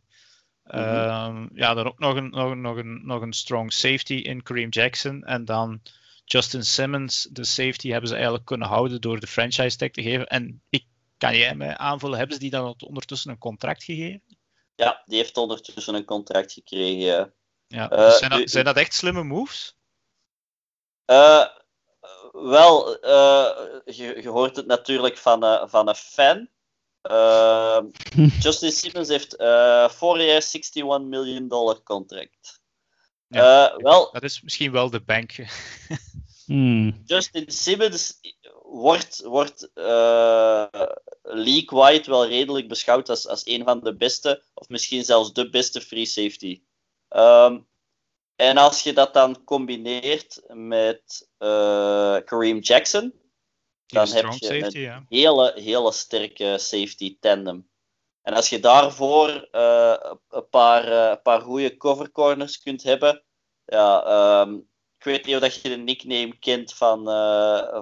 Mm 0.63 0.83
-hmm. 0.83 1.49
ja, 1.53 1.73
dan 1.73 1.85
ook 1.85 1.99
nog 1.99 2.15
een, 2.15 2.29
nog, 2.29 2.55
nog, 2.55 2.77
een, 2.77 3.05
nog 3.05 3.21
een 3.21 3.33
strong 3.33 3.73
safety 3.73 4.13
in 4.13 4.43
Kareem 4.43 4.69
Jackson. 4.69 5.23
En 5.23 5.45
dan 5.45 5.81
Justin 6.25 6.63
Simmons, 6.63 7.27
de 7.31 7.43
safety, 7.45 7.89
hebben 7.89 8.07
ze 8.07 8.15
eigenlijk 8.15 8.45
kunnen 8.45 8.67
houden 8.67 9.01
door 9.01 9.19
de 9.19 9.27
franchise 9.27 9.77
tag 9.77 9.89
te 9.89 10.01
geven. 10.01 10.27
En 10.27 10.61
ik 10.69 10.85
kan 11.17 11.37
jij 11.37 11.55
mij 11.55 11.77
aanvullen, 11.77 12.17
hebben 12.17 12.35
ze 12.35 12.41
die 12.41 12.51
dan 12.51 12.75
ondertussen 12.85 13.31
een 13.31 13.37
contract 13.37 13.83
gegeven? 13.83 14.37
Ja, 14.75 15.01
die 15.05 15.17
heeft 15.17 15.37
ondertussen 15.37 15.95
een 15.95 16.05
contract 16.05 16.51
gekregen. 16.51 17.33
Ja, 17.67 17.87
dus 17.87 18.17
zijn, 18.17 18.31
dat, 18.31 18.49
zijn 18.49 18.65
dat 18.65 18.77
echt 18.77 18.93
slimme 18.93 19.23
moves? 19.23 19.77
Uh, 21.05 21.45
wel, 22.31 23.05
uh, 23.05 23.49
je, 23.85 24.21
je, 24.21 24.29
hoort 24.29 24.55
het 24.55 24.65
natuurlijk 24.65 25.17
van, 25.17 25.43
uh, 25.43 25.63
van 25.67 25.87
een 25.87 25.95
fan. 25.95 26.49
Justin 28.43 28.71
Simmons 28.71 29.07
heeft 29.07 29.35
vorig 29.95 30.25
jaar 30.25 30.41
61 30.41 30.99
miljoen 30.99 31.47
dollar 31.47 31.83
contract. 31.83 32.61
Ja, 33.27 33.75
wel, 33.77 34.11
dat 34.11 34.23
is 34.23 34.41
misschien 34.41 34.71
wel 34.71 34.89
de 34.89 35.01
bank. 35.01 35.31
hmm. 36.45 37.01
Justin 37.05 37.51
Simmons 37.51 38.19
wordt, 38.73 39.21
wordt 39.23 39.69
league-wide 41.23 42.03
wel 42.05 42.27
redelijk 42.27 42.67
beschouwd 42.67 43.09
als, 43.09 43.27
als 43.27 43.47
een 43.47 43.63
van 43.63 43.79
de 43.79 43.95
beste, 43.95 44.43
of 44.53 44.69
misschien 44.69 45.03
zelfs 45.03 45.33
de 45.33 45.49
beste 45.49 45.81
free 45.81 46.05
safety. 46.05 46.61
Um, 47.09 47.67
en 48.35 48.57
als 48.57 48.83
je 48.83 48.93
dat 48.93 49.13
dan 49.13 49.43
combineert 49.43 50.41
met 50.47 51.29
uh, 51.39 52.17
Kareem 52.25 52.59
Jackson, 52.59 53.13
dan 53.85 54.07
heb 54.07 54.25
je 54.25 54.45
safety, 54.45 54.77
een 54.77 54.81
ja. 54.81 55.05
hele, 55.09 55.53
hele 55.55 55.91
sterke 55.91 56.57
safety 56.57 57.17
tandem. 57.19 57.69
En 58.21 58.33
als 58.33 58.49
je 58.49 58.59
daarvoor 58.59 59.47
uh, 59.51 59.95
een 60.29 60.49
paar, 60.49 60.87
uh, 60.87 61.15
paar 61.23 61.41
goede 61.41 61.77
cover 61.77 62.11
corners 62.11 62.61
kunt 62.61 62.83
hebben, 62.83 63.23
ja, 63.65 64.41
um, 64.41 64.71
ik 65.03 65.11
weet 65.11 65.25
niet 65.25 65.35
of 65.35 65.41
dat 65.41 65.61
je 65.61 65.69
de 65.69 65.77
nickname 65.77 66.37
kent 66.39 66.73
van, 66.73 67.03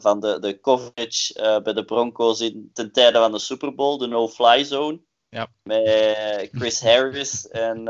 van 0.01 0.19
de, 0.19 0.39
de 0.39 0.59
coverage 0.59 1.61
bij 1.63 1.73
de 1.73 1.85
Broncos 1.85 2.41
in, 2.41 2.69
ten 2.73 2.91
tijde 2.91 3.17
van 3.17 3.31
de 3.31 3.39
Super 3.39 3.75
Bowl, 3.75 3.97
de 3.97 4.07
no-fly 4.07 4.63
zone. 4.63 5.01
Ja. 5.29 5.47
Met 5.63 6.49
Chris 6.51 6.81
Harris 6.81 7.47
en 7.47 7.83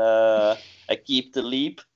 Keep 1.04 1.32
the 1.32 1.42
Leap. 1.42 1.86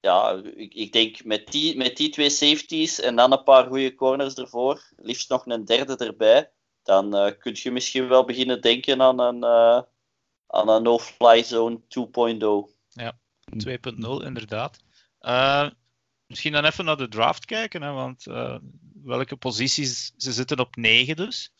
Ja, 0.00 0.42
ik, 0.54 0.74
ik, 0.74 0.92
denk 0.92 1.24
met 1.24 1.46
die, 1.46 1.76
met 1.76 1.96
die 1.96 2.10
twee 2.10 2.30
safeties 2.30 3.00
en 3.00 3.16
dan 3.16 3.32
een 3.32 3.42
paar 3.42 3.66
goede 3.66 3.94
corners 3.94 4.34
ervoor, 4.34 4.92
liefst 4.96 5.30
nog 5.30 5.46
een 5.46 5.64
derde 5.64 5.96
erbij, 5.96 6.50
dan 6.82 7.16
uh, 7.16 7.32
kun 7.38 7.52
je 7.54 7.70
misschien 7.70 8.08
wel 8.08 8.24
beginnen 8.24 8.60
denken 8.60 9.02
aan 9.02 9.20
een, 9.20 9.44
aan 10.46 10.68
een 10.68 10.82
no-fly 10.82 11.42
zone 11.42 11.80
2.0. 11.80 12.74
Ja, 12.88 13.18
2.0 13.64 14.24
inderdaad. 14.24 14.84
Uh, 15.26 15.70
misschien 16.26 16.52
dan 16.52 16.64
even 16.64 16.84
naar 16.84 16.96
de 16.96 17.08
draft 17.08 17.44
kijken, 17.44 17.82
hè, 17.82 17.92
want 17.92 18.24
welke 19.02 19.36
posities, 19.36 20.12
ze 20.16 20.32
zitten 20.32 20.58
op 20.58 20.76
9 20.76 21.16
dus. 21.16 21.52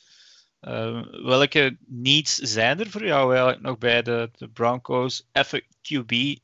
welke 1.23 1.77
needs 1.87 2.35
zijn 2.35 2.81
er 2.81 2.91
voor 2.91 3.07
jou 3.07 3.29
eigenlijk 3.31 3.63
nog 3.63 3.79
bij 3.79 4.03
de, 4.03 4.31
de 4.37 4.49
Broncos? 4.49 5.29
Even 5.33 5.63
QB 5.63 6.39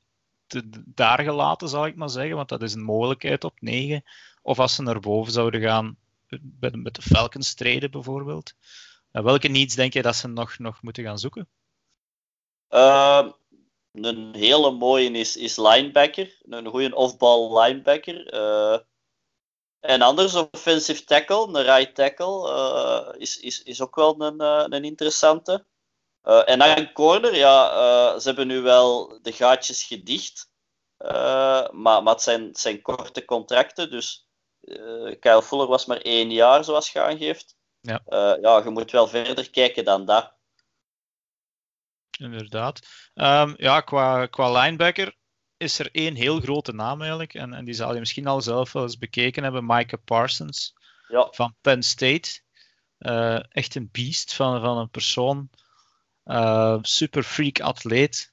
daar 0.85 1.23
gelaten, 1.23 1.69
zal 1.69 1.87
ik 1.87 1.97
maar 1.97 2.11
zeggen, 2.11 2.37
want 2.37 2.49
dat 2.49 2.63
is 2.63 2.75
een 2.75 2.85
mogelijkheid 2.85 3.45
op 3.45 3.61
9. 3.61 4.03
Of 4.43 4.59
als 4.59 4.75
ze 4.75 4.83
naar 4.83 5.01
boven 5.01 5.33
zouden 5.33 5.61
gaan, 5.61 5.97
met 6.61 6.95
de 6.95 7.03
Falcons 7.03 7.49
strijden 7.49 7.91
bijvoorbeeld. 7.91 8.55
Welke 9.11 9.49
needs 9.49 9.75
denk 9.75 9.93
je 9.93 10.03
dat 10.03 10.17
ze 10.17 10.29
nog, 10.29 10.59
nog 10.59 10.83
moeten 10.83 11.05
gaan 11.05 11.19
zoeken? 11.19 11.49
Een 13.93 14.35
hele 14.35 14.71
mooie 14.71 15.11
is, 15.11 15.37
is 15.37 15.57
linebacker. 15.57 16.39
Een 16.43 16.67
goede 16.67 16.95
off-ball 16.95 17.63
linebacker. 17.63 18.35
Uh, 18.35 18.79
en 19.81 20.03
anders, 20.03 20.35
offensive 20.35 21.05
tackle, 21.05 21.47
een 21.47 21.63
right 21.63 21.95
tackle, 21.95 22.51
uh, 22.51 23.21
is, 23.21 23.41
is, 23.41 23.63
is 23.63 23.81
ook 23.81 23.95
wel 23.95 24.21
een, 24.21 24.41
een 24.75 24.85
interessante. 24.85 25.67
Uh, 26.25 26.49
en 26.49 26.59
dan 26.59 26.93
corner, 26.93 27.37
ja, 27.37 28.19
ze 28.19 28.27
hebben 28.27 28.47
nu 28.47 28.61
wel 28.61 29.19
de 29.23 29.33
gaatjes 29.33 29.83
gedicht. 29.83 30.51
Maar, 30.97 31.73
maar 31.73 32.07
het 32.07 32.23
zijn, 32.23 32.47
het 32.47 32.59
zijn 32.59 32.83
korte 32.83 33.25
contracten, 33.25 33.91
dus 33.91 34.29
Kyle 35.21 35.43
Fuller 35.43 35.67
was 35.67 35.87
maar 35.87 36.01
één 36.01 36.31
jaar, 36.31 36.65
zoals 36.65 36.93
je 36.93 37.01
aangeeft. 37.01 37.57
Ja. 37.81 38.01
ja, 38.41 38.59
je 38.65 38.71
moet 38.71 38.91
wel 38.91 39.09
verder 39.09 39.51
kijken 39.51 39.85
dan 39.85 40.05
dat. 40.05 40.33
Inderdaad. 42.19 42.89
Um, 43.15 43.55
ja, 43.57 43.81
qua, 43.81 44.27
qua 44.27 44.61
linebacker 44.61 45.15
is 45.57 45.79
er 45.79 45.89
één 45.93 46.15
heel 46.15 46.41
grote 46.41 46.73
naam 46.73 47.01
eigenlijk. 47.01 47.35
En, 47.35 47.53
en 47.53 47.65
die 47.65 47.75
zal 47.75 47.95
je 47.95 48.01
misschien 48.01 48.27
al 48.27 48.41
zelf 48.41 48.73
wel 48.73 48.83
eens 48.83 48.99
bekeken 48.99 49.43
hebben. 49.43 49.67
Micah 49.67 50.01
Parsons 50.05 50.75
ja. 51.09 51.29
van 51.31 51.55
Penn 51.61 51.83
State. 51.83 52.41
echt 53.49 53.75
een 53.75 53.89
beest 53.93 54.35
van, 54.35 54.61
van 54.61 54.79
een 54.79 54.91
persoon 54.91 55.51
uh, 56.25 56.79
super 56.83 57.23
freak 57.23 57.61
atleet. 57.61 58.32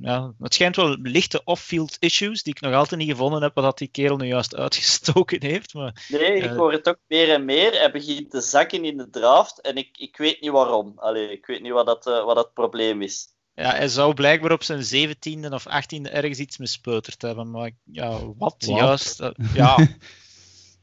Ja, 0.00 0.32
het 0.38 0.54
schijnt 0.54 0.76
wel 0.76 0.96
lichte 1.02 1.44
off-field 1.44 1.96
issues, 1.98 2.42
die 2.42 2.54
ik 2.54 2.60
nog 2.60 2.74
altijd 2.74 3.00
niet 3.00 3.10
gevonden 3.10 3.42
heb 3.42 3.54
wat 3.54 3.78
die 3.78 3.88
kerel 3.88 4.16
nu 4.16 4.26
juist 4.26 4.54
uitgestoken 4.56 5.42
heeft. 5.42 5.74
Maar, 5.74 6.06
nee, 6.08 6.34
ik 6.34 6.44
uh, 6.44 6.56
hoor 6.56 6.72
het 6.72 6.88
ook 6.88 6.98
meer 7.06 7.30
en 7.30 7.44
meer. 7.44 7.72
Hij 7.72 7.92
begint 7.92 8.30
te 8.30 8.40
zakken 8.40 8.84
in 8.84 8.96
de 8.96 9.10
draft 9.10 9.60
en 9.60 9.76
ik, 9.76 9.96
ik 9.98 10.16
weet 10.16 10.40
niet 10.40 10.50
waarom. 10.50 10.92
Allee, 10.96 11.30
ik 11.32 11.46
weet 11.46 11.62
niet 11.62 11.72
wat 11.72 11.86
dat, 11.86 12.06
uh, 12.06 12.24
wat 12.24 12.36
dat 12.36 12.52
probleem 12.52 13.02
is. 13.02 13.34
Ja, 13.54 13.70
hij 13.70 13.88
zou 13.88 14.14
blijkbaar 14.14 14.52
op 14.52 14.62
zijn 14.62 14.84
zeventiende 14.84 15.50
of 15.50 15.66
achttiende 15.66 16.08
ergens 16.08 16.38
iets 16.38 16.58
mispeuterd 16.58 17.22
hebben. 17.22 17.50
Maar 17.50 17.70
ja, 17.84 18.10
wat, 18.10 18.36
wat? 18.36 18.64
juist? 18.64 19.30
ja, 19.54 19.88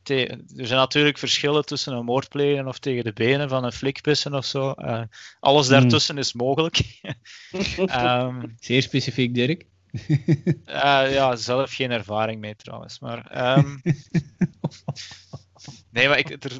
er 0.09 0.67
zijn 0.67 0.79
natuurlijk 0.79 1.17
verschillen 1.17 1.65
tussen 1.65 1.93
een 1.93 2.05
moordplegen 2.05 2.67
of 2.67 2.79
tegen 2.79 3.03
de 3.03 3.13
benen 3.13 3.49
van 3.49 3.63
een 3.63 3.71
flikpissen 3.71 4.33
of 4.33 4.45
zo. 4.45 4.73
Uh, 4.77 5.01
alles 5.39 5.67
hmm. 5.67 5.79
daartussen 5.79 6.17
is 6.17 6.33
mogelijk. 6.33 7.01
um, 7.77 8.55
Zeer 8.59 8.81
specifiek, 8.81 9.33
Dirk. 9.33 9.65
uh, 10.09 11.13
ja, 11.17 11.35
zelf 11.35 11.73
geen 11.73 11.91
ervaring 11.91 12.39
mee 12.39 12.55
trouwens. 12.55 12.99
Maar, 12.99 13.57
um, 13.57 13.81
nee, 15.91 16.07
maar 16.07 16.17
ik. 16.17 16.43
Er, 16.43 16.51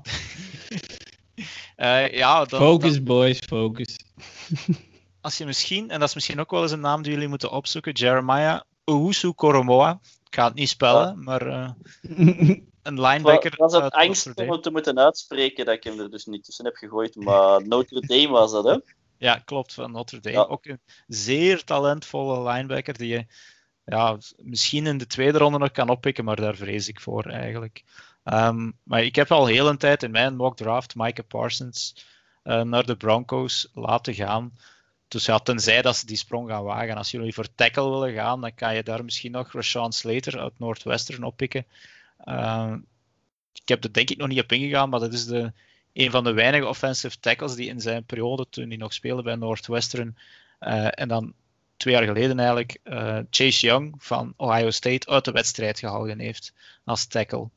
uh, 1.78 2.14
ja, 2.18 2.46
dan, 2.46 2.60
focus, 2.60 2.94
dan, 2.94 3.04
boys, 3.04 3.40
focus. 3.48 3.96
als 5.22 5.38
je 5.38 5.46
misschien, 5.46 5.90
en 5.90 6.00
dat 6.00 6.08
is 6.08 6.16
misschien 6.16 6.40
ook 6.40 6.52
wel 6.52 6.62
eens 6.62 6.72
een 6.72 6.80
naam 6.80 7.02
die 7.02 7.12
jullie 7.12 7.28
moeten 7.28 7.52
opzoeken, 7.52 7.94
Jeremiah 7.94 8.62
Ousu 8.84 9.32
Koromoa. 9.32 10.00
Ik 10.04 10.40
ga 10.40 10.46
het 10.46 10.56
niet 10.56 10.70
spellen, 10.70 11.24
maar 11.24 11.76
een 12.84 13.02
linebacker. 13.02 13.52
Het 13.52 13.60
was 13.60 13.74
het 13.74 13.94
angst 13.94 14.36
om 14.36 14.52
het 14.52 14.64
te 14.64 14.72
moeten 14.72 15.00
uitspreken 15.00 15.66
dat 15.66 15.76
ik 15.76 15.84
hem 15.84 16.00
er 16.00 16.12
dus 16.12 16.26
niet 16.26 16.44
tussen 16.44 16.66
heb 16.66 16.76
gegooid, 16.76 17.16
maar 17.16 17.62
Notre 17.68 18.00
Dame 18.00 18.28
was 18.28 18.52
dat, 18.52 18.64
hè? 18.64 18.78
Ja, 19.18 19.42
klopt, 19.46 19.74
van 19.74 19.92
Notre 19.92 20.20
Dame. 20.20 20.36
Ja. 20.36 20.44
Ook 20.44 20.66
een 20.66 20.80
zeer 21.08 21.64
talentvolle 21.64 22.52
linebacker 22.52 22.98
die 22.98 23.08
je 23.08 23.26
ja, 23.86 24.18
misschien 24.38 24.86
in 24.86 24.98
de 24.98 25.08
tweede 25.08 25.38
ronde 25.38 25.58
nog 25.58 25.72
kan 25.72 25.90
oppikken, 25.90 26.26
maar 26.26 26.36
daar 26.36 26.56
vrees 26.56 26.88
ik 26.88 27.00
voor 27.00 27.26
eigenlijk. 27.26 27.84
Um, 28.24 28.78
maar 28.84 29.04
ik 29.04 29.16
heb 29.16 29.32
al 29.32 29.46
heel 29.46 29.68
een 29.68 29.78
tijd 29.78 30.04
in 30.04 30.12
mijn 30.12 30.36
mock 30.36 30.58
draft 30.58 30.96
Micah 30.96 31.28
Parsons 31.28 31.96
uh, 32.44 32.62
naar 32.62 32.86
de 32.86 32.96
Broncos 32.96 33.70
laten 33.74 34.14
gaan. 34.14 34.58
Dus 35.08 35.26
ja, 35.26 35.40
tenzij 35.40 35.82
dat 35.82 35.96
ze 35.96 36.06
die 36.06 36.18
sprong 36.18 36.50
gaan 36.50 36.64
wagen. 36.64 36.98
Als 36.98 37.12
jullie 37.12 37.34
voor 37.34 37.56
tackle 37.56 37.90
willen 37.90 38.14
gaan, 38.14 38.42
dan 38.42 38.56
kan 38.56 38.76
je 38.76 38.84
daar 38.84 39.04
misschien 39.04 39.32
nog 39.32 39.52
Rashawn 39.52 39.92
Slater 39.92 40.40
uit 40.40 40.60
Northwestern 40.60 41.24
oppikken. 41.24 41.66
Uh, 42.26 42.74
ik 43.54 43.68
heb 43.68 43.84
er 43.84 43.94
denk 43.94 44.10
ik 44.10 44.18
nog 44.18 44.28
niet 44.28 44.40
op 44.40 44.52
ingegaan, 44.52 44.90
maar 44.90 45.00
dat 45.00 45.14
is 45.14 45.26
de, 45.26 45.52
een 45.94 46.12
van 46.12 46.24
de 46.24 46.34
weinige 46.34 46.68
offensive 46.68 47.20
tackles 47.20 47.56
die 47.56 47.70
in 47.70 47.82
zijn 47.82 48.04
periode, 48.04 48.50
toen 48.50 48.68
hij 48.68 48.78
nog 48.78 48.94
speelde 48.94 49.22
bij 49.22 49.36
Northwestern, 49.36 50.18
uh, 50.60 50.88
en 50.92 51.08
dan 51.08 51.34
twee 51.78 51.94
jaar 51.94 52.04
geleden 52.04 52.38
eigenlijk 52.38 52.80
uh, 52.84 53.20
Chase 53.30 53.66
Young 53.66 53.96
van 53.98 54.34
Ohio 54.38 54.70
State 54.70 55.08
uit 55.08 55.26
de 55.26 55.32
wedstrijd 55.32 55.80
gehouden 55.80 56.20
heeft 56.20 56.54
als 56.84 57.06
tackle. 57.06 57.50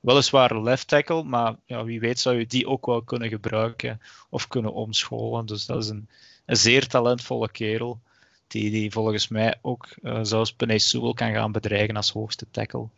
Weliswaar 0.00 0.62
left 0.62 0.88
tackle, 0.88 1.22
maar 1.22 1.56
ja, 1.66 1.84
wie 1.84 2.00
weet 2.00 2.20
zou 2.20 2.38
je 2.38 2.46
die 2.46 2.66
ook 2.66 2.86
wel 2.86 3.02
kunnen 3.02 3.28
gebruiken 3.28 4.00
of 4.30 4.48
kunnen 4.48 4.72
omscholen. 4.72 5.46
Dus 5.46 5.66
dat 5.66 5.82
is 5.82 5.88
een, 5.88 6.08
een 6.46 6.56
zeer 6.56 6.86
talentvolle 6.86 7.50
kerel 7.50 8.00
die, 8.46 8.70
die 8.70 8.90
volgens 8.90 9.28
mij 9.28 9.58
ook 9.60 9.88
uh, 10.02 10.18
zelfs 10.22 10.52
Penay 10.52 10.78
Sewell 10.78 11.12
kan 11.12 11.32
gaan 11.32 11.52
bedreigen 11.52 11.96
als 11.96 12.10
hoogste 12.10 12.46
tackle. 12.50 12.88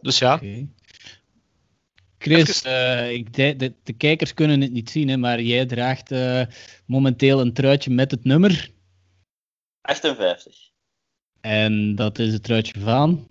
Dus 0.00 0.18
ja. 0.18 0.40
Chris, 2.18 2.66
uh, 2.66 3.12
ik 3.12 3.34
de, 3.34 3.56
de, 3.56 3.74
de, 3.82 3.92
kijkers 3.92 4.34
kunnen 4.34 4.60
het 4.60 4.72
niet 4.72 4.90
zien, 4.90 5.08
hè, 5.08 5.16
maar 5.16 5.40
jij 5.40 5.66
draagt 5.66 6.12
uh, 6.12 6.42
momenteel 6.86 7.40
een 7.40 7.52
truitje 7.52 7.90
met 7.90 8.10
het 8.10 8.24
nummer 8.24 8.70
58. 9.80 10.70
En 11.40 11.94
dat 11.94 12.18
is 12.18 12.32
het 12.32 12.42
truitje 12.42 12.80
van? 12.80 13.28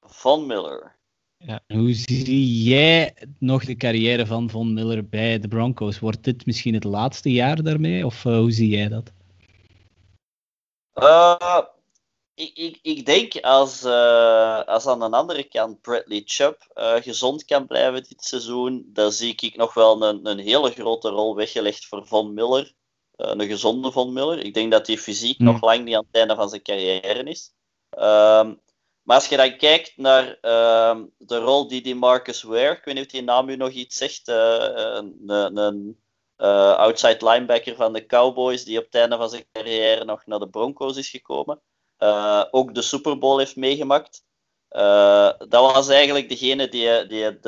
Von 0.00 0.46
Miller. 0.46 0.96
Ja. 1.36 1.60
Hoe 1.66 1.92
zie 1.92 2.62
jij 2.62 3.14
nog 3.38 3.64
de 3.64 3.76
carrière 3.76 4.26
van 4.26 4.50
Von 4.50 4.72
Miller 4.72 5.08
bij 5.08 5.38
de 5.38 5.48
Broncos? 5.48 5.98
Wordt 5.98 6.24
dit 6.24 6.46
misschien 6.46 6.74
het 6.74 6.84
laatste 6.84 7.32
jaar 7.32 7.62
daarmee, 7.62 8.06
of 8.06 8.24
uh, 8.24 8.36
hoe 8.36 8.52
zie 8.52 8.68
jij 8.68 8.88
dat? 8.88 9.12
Ik, 12.34 12.56
ik, 12.56 12.78
ik 12.82 13.06
denk 13.06 13.36
als, 13.40 13.84
uh, 13.84 14.64
als 14.64 14.86
aan 14.86 14.98
de 14.98 15.10
andere 15.10 15.44
kant 15.44 15.80
Bradley 15.80 16.22
Chubb 16.24 16.70
uh, 16.74 16.94
gezond 16.94 17.44
kan 17.44 17.66
blijven 17.66 18.02
dit 18.02 18.24
seizoen, 18.24 18.84
dan 18.86 19.12
zie 19.12 19.34
ik 19.40 19.56
nog 19.56 19.74
wel 19.74 20.02
een, 20.02 20.26
een 20.26 20.38
hele 20.38 20.70
grote 20.70 21.08
rol 21.08 21.34
weggelegd 21.36 21.86
voor 21.86 22.06
Von 22.06 22.34
Miller. 22.34 22.72
een 23.16 23.46
gezonde 23.46 23.92
Von 23.92 24.12
Miller. 24.12 24.38
Ik 24.38 24.54
denk 24.54 24.70
dat 24.70 24.86
hij 24.86 24.98
fysiek 24.98 25.38
mm. 25.38 25.46
nog 25.46 25.62
lang 25.62 25.84
niet 25.84 25.94
aan 25.94 26.04
het 26.06 26.16
einde 26.16 26.34
van 26.34 26.48
zijn 26.48 26.62
carrière 26.62 27.22
is. 27.22 27.52
Ehm, 27.90 28.54
maar 29.02 29.16
als 29.16 29.28
je 29.28 29.36
dan 29.36 29.56
kijkt 29.56 29.96
naar 29.96 30.38
ehm, 30.40 31.04
de 31.18 31.38
rol 31.38 31.68
die 31.68 31.82
die 31.82 31.94
Marcus 31.94 32.42
Ware, 32.42 32.76
ik 32.76 32.84
weet 32.84 32.94
niet 32.94 33.04
of 33.04 33.10
die 33.10 33.22
naam 33.22 33.48
u 33.48 33.56
nog 33.56 33.70
iets 33.70 33.96
zegt, 33.96 34.28
een, 34.28 35.28
een 35.56 35.96
outside 36.76 37.30
linebacker 37.30 37.76
van 37.76 37.92
de 37.92 38.06
Cowboys, 38.06 38.64
die 38.64 38.78
op 38.78 38.84
het 38.84 38.94
einde 38.94 39.16
van 39.16 39.30
zijn 39.30 39.46
carrière 39.52 40.04
nog 40.04 40.26
naar 40.26 40.38
de 40.38 40.48
Broncos 40.48 40.96
is 40.96 41.08
gekomen. 41.08 41.60
Uh, 42.02 42.44
ook 42.50 42.74
de 42.74 42.82
Super 42.82 43.18
Bowl 43.18 43.38
heeft 43.38 43.56
meegemaakt. 43.56 44.24
Uh, 44.70 45.32
dat 45.38 45.72
was 45.72 45.88
eigenlijk 45.88 46.28
degene 46.28 46.68
die, 46.68 47.06
die, 47.06 47.38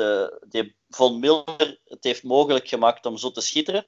die 0.47 0.75
Von 0.89 1.19
Miller 1.19 1.79
het 1.85 2.03
heeft 2.03 2.23
mogelijk 2.23 2.67
gemaakt 2.67 3.05
om 3.05 3.17
zo 3.17 3.31
te 3.31 3.41
schitteren. 3.41 3.87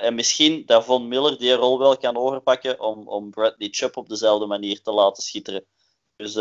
en 0.00 0.14
misschien 0.14 0.66
dat 0.66 0.84
Von 0.84 1.08
Miller 1.08 1.38
die 1.38 1.52
rol 1.52 1.78
wel 1.78 1.96
kan 1.96 2.16
overpakken 2.16 2.80
om, 2.80 3.08
om 3.08 3.30
Bradley 3.30 3.68
Chubb 3.70 3.96
op 3.96 4.08
dezelfde 4.08 4.46
manier 4.46 4.82
te 4.82 4.92
laten 4.92 5.22
schitteren. 5.22 5.66
Dus 6.16 6.34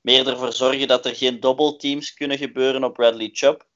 meer 0.00 0.28
ervoor 0.28 0.52
zorgen 0.52 0.88
dat 0.88 1.06
er 1.06 1.14
geen 1.14 1.40
double 1.40 1.76
teams 1.76 2.14
kunnen 2.14 2.38
gebeuren 2.38 2.84
op 2.84 2.94
Bradley 2.94 3.30
Chubb. 3.32 3.66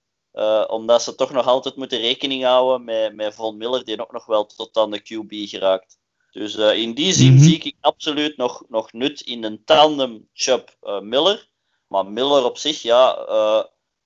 Omdat 0.69 1.03
ze 1.03 1.15
toch 1.15 1.31
nog 1.31 1.47
altijd 1.47 1.77
moeten 1.77 2.01
rekening 2.01 2.45
houden 2.45 2.85
met, 2.85 3.15
met 3.15 3.35
Von 3.35 3.57
Miller, 3.57 3.85
die 3.85 4.01
ook 4.01 4.13
nog 4.13 4.27
wel 4.27 4.47
tot 4.47 4.77
aan 4.77 4.91
de 4.91 5.01
QB 5.01 5.49
geraakt. 5.49 5.98
Dus 6.39 6.57
uh, 6.57 6.74
in 6.74 6.95
die 6.95 7.12
zin 7.12 7.32
mm 7.32 7.36
-hmm. 7.36 7.45
zie 7.45 7.59
ik 7.59 7.76
absoluut 7.80 8.36
nog, 8.36 8.64
nog 8.68 8.93
nut 8.93 9.20
in 9.20 9.45
een 9.45 9.64
tandem 9.64 10.28
Chubb-Miller. 10.32 11.34
Uh, 11.34 11.43
maar 11.86 12.07
Miller 12.07 12.45
op 12.45 12.59
zich, 12.59 12.82
ja, 12.82 13.26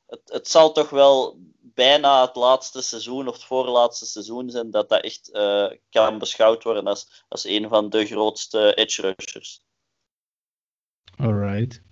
het, 0.07 0.21
het 0.25 0.49
zal 0.49 0.73
toch 0.73 0.91
wel 0.91 1.39
bijna 1.61 2.21
het 2.27 2.37
laatste 2.37 2.83
seizoen 2.83 3.29
of 3.29 3.35
het 3.35 3.45
voorlaatste 3.45 4.07
seizoen 4.07 4.51
zijn 4.51 4.71
dat 4.71 4.89
dat 4.89 5.03
echt 5.03 5.31
kan 5.91 6.19
beschouwd 6.19 6.63
worden 6.63 6.87
als, 6.87 7.25
als 7.29 7.45
een 7.45 7.69
van 7.69 7.91
de 7.91 8.07
grootste 8.07 8.75
edge 8.75 9.15
rushers. 9.17 9.61
Alright. 11.17 11.83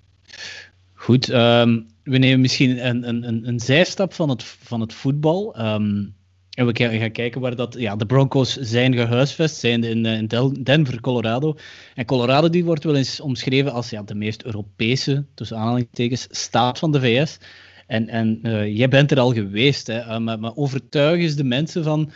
Goed, 0.95 1.29
um, 1.29 1.97
we 2.03 2.19
nemen 2.19 2.41
misschien 2.41 2.87
een, 2.87 3.09
een, 3.09 3.49
een 3.49 3.61
zijstap 3.61 4.13
van 4.13 4.29
het, 4.29 4.43
van 4.43 4.81
het 4.81 4.95
voetbal. 4.95 5.59
Um, 5.59 6.20
en 6.61 6.67
we 6.67 6.99
gaan 6.99 7.13
kijken 7.13 7.41
waar 7.41 7.57
dat, 7.57 7.75
ja, 7.79 7.97
de 7.97 8.07
Broncos 8.07 8.57
zijn 8.57 8.95
gehuisvest, 8.95 9.57
zijn 9.57 9.85
in, 9.85 10.07
eh, 10.07 10.17
in 10.17 10.27
Denver, 10.63 11.01
Colorado. 11.01 11.57
En 11.95 12.05
Colorado 12.05 12.49
die 12.49 12.65
wordt 12.65 12.85
wel 12.85 12.97
eens 12.97 13.21
omschreven 13.21 13.73
als 13.73 13.91
ja, 13.91 14.03
de 14.03 14.15
meest 14.15 14.43
Europese, 14.43 15.25
tussen 15.35 15.57
aanhalingstekens, 15.57 16.27
staat 16.31 16.79
van 16.79 16.93
de 16.93 17.01
VS. 17.01 17.39
En, 17.87 18.09
en 18.09 18.39
uh, 18.43 18.77
jij 18.77 18.89
bent 18.89 19.11
er 19.11 19.19
al 19.19 19.33
geweest, 19.33 19.87
hè, 19.87 19.99
uh, 19.99 20.19
maar, 20.19 20.39
maar 20.39 20.57
overtuig 20.57 21.21
eens 21.21 21.35
de 21.35 21.45
mensen 21.45 21.85
van, 21.85 22.11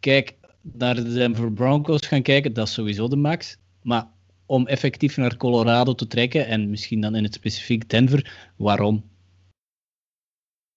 kijk, 0.00 0.34
naar 0.60 0.94
de 0.94 1.12
Denver 1.12 1.52
Broncos 1.52 2.06
gaan 2.06 2.22
kijken, 2.22 2.52
dat 2.52 2.66
is 2.66 2.72
sowieso 2.72 3.08
de 3.08 3.16
max. 3.16 3.56
Maar 3.82 4.06
om 4.46 4.66
effectief 4.66 5.16
naar 5.16 5.36
Colorado 5.36 5.94
te 5.94 6.06
trekken 6.06 6.46
en 6.46 6.70
misschien 6.70 7.00
dan 7.00 7.14
in 7.14 7.24
het 7.24 7.34
specifiek 7.34 7.88
Denver. 7.90 8.52
Waarom? 8.56 9.09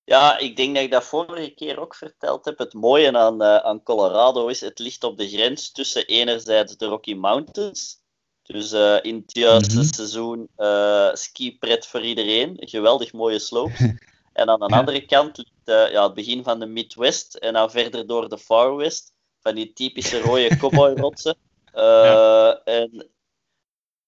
Ja, 0.05 0.37
ik 0.37 0.55
denk 0.55 0.75
dat 0.75 0.83
ik 0.83 0.91
dat 0.91 1.03
vorige 1.03 1.49
keer 1.49 1.79
ook 1.79 1.95
verteld 1.95 2.45
heb. 2.45 2.57
Het 2.57 2.73
mooie 2.73 3.17
aan, 3.17 3.41
uh, 3.41 3.55
aan 3.55 3.83
Colorado 3.83 4.47
is, 4.47 4.61
het 4.61 4.79
ligt 4.79 5.03
op 5.03 5.17
de 5.17 5.29
grens 5.29 5.71
tussen 5.71 6.05
enerzijds 6.05 6.77
de 6.77 6.85
Rocky 6.85 7.13
Mountains. 7.13 8.01
Dus 8.43 8.73
uh, 8.73 8.97
in 9.01 9.15
het 9.15 9.33
juiste 9.33 9.73
mm 9.73 9.79
-hmm. 9.79 9.93
seizoen 9.93 10.49
uh, 10.57 11.13
ski-pret 11.13 11.87
voor 11.87 12.01
iedereen. 12.01 12.57
Geweldig 12.59 13.13
mooie 13.13 13.39
slopes. 13.39 13.79
en 14.33 14.49
aan 14.49 14.59
de 14.59 14.67
ja. 14.69 14.77
andere 14.77 15.05
kant 15.05 15.37
ligt 15.37 15.91
ja, 15.91 16.03
het 16.03 16.13
begin 16.13 16.43
van 16.43 16.59
de 16.59 16.65
Midwest 16.65 17.35
en 17.35 17.53
dan 17.53 17.71
verder 17.71 18.07
door 18.07 18.29
de 18.29 18.37
Far 18.37 18.75
West. 18.75 19.13
Van 19.39 19.55
die 19.55 19.73
typische 19.73 20.21
rode 20.21 20.57
cowboy-rotsen. 20.59 21.35
ja. 21.73 22.61
En 22.63 23.07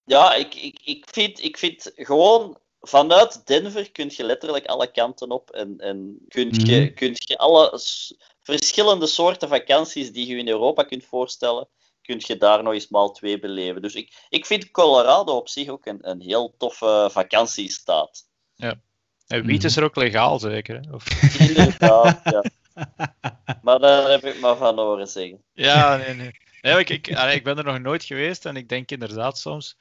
ja, 0.06 0.34
ik, 0.34 0.56
ik, 0.56 0.80
ik, 0.84 1.06
vind, 1.12 1.44
ik 1.44 1.58
vind 1.58 1.92
gewoon 1.96 2.58
vanuit 2.88 3.48
Denver 3.48 3.92
kun 3.92 4.12
je 4.16 4.24
letterlijk 4.24 4.66
alle 4.66 4.92
kanten 4.92 5.32
op 5.32 5.50
en, 5.50 5.78
en 5.78 6.18
kun, 6.28 6.50
je, 6.52 6.80
mm. 6.80 6.94
kun 6.94 7.12
je 7.14 7.38
alle 7.38 7.80
verschillende 8.42 9.08
soorten 9.08 9.50
vakanties 9.50 10.12
die 10.12 10.28
je 10.28 10.38
in 10.38 10.48
Europa 10.48 10.84
kunt 10.84 11.06
voorstellen, 11.06 11.68
kun 12.02 12.22
je 12.26 12.38
daar 12.38 12.64
nog 12.64 12.74
eens 12.74 12.90
maal 12.90 13.12
twee 13.12 13.40
beleven. 13.40 13.82
Dus 13.82 13.96
ik, 13.96 14.26
ik 14.30 14.46
vind 14.46 14.72
Colorado 14.72 15.36
op 15.36 15.50
zich 15.50 15.70
ook 15.70 15.86
een, 15.86 16.10
een 16.10 16.22
heel 16.22 16.54
toffe 16.58 17.10
vakantiestaat. 17.12 18.28
Ja. 18.56 18.76
En 19.28 19.46
wiet 19.46 19.64
is 19.64 19.78
er 19.78 19.84
ook 19.84 19.96
legaal, 19.96 20.40
zeker? 20.40 20.82
Of... 20.92 21.24
Inderdaad, 21.48 22.20
ja. 22.24 22.44
Maar 23.62 23.80
daar 23.80 24.10
heb 24.10 24.26
ik 24.26 24.40
maar 24.40 24.58
van 24.58 24.78
horen 24.80 25.08
zeggen. 25.08 25.44
Ja, 25.54 25.98
nee, 25.98 26.14
nee. 26.14 26.32
nee 26.62 26.80
ik, 26.80 26.90
ik, 26.90 27.08
ik 27.08 27.44
ben 27.44 27.58
er 27.58 27.64
nog 27.64 27.80
nooit 27.80 28.04
geweest 28.04 28.46
en 28.46 28.56
ik 28.56 28.70
denk 28.70 28.92
inderdaad 28.92 29.40
soms 29.40 29.78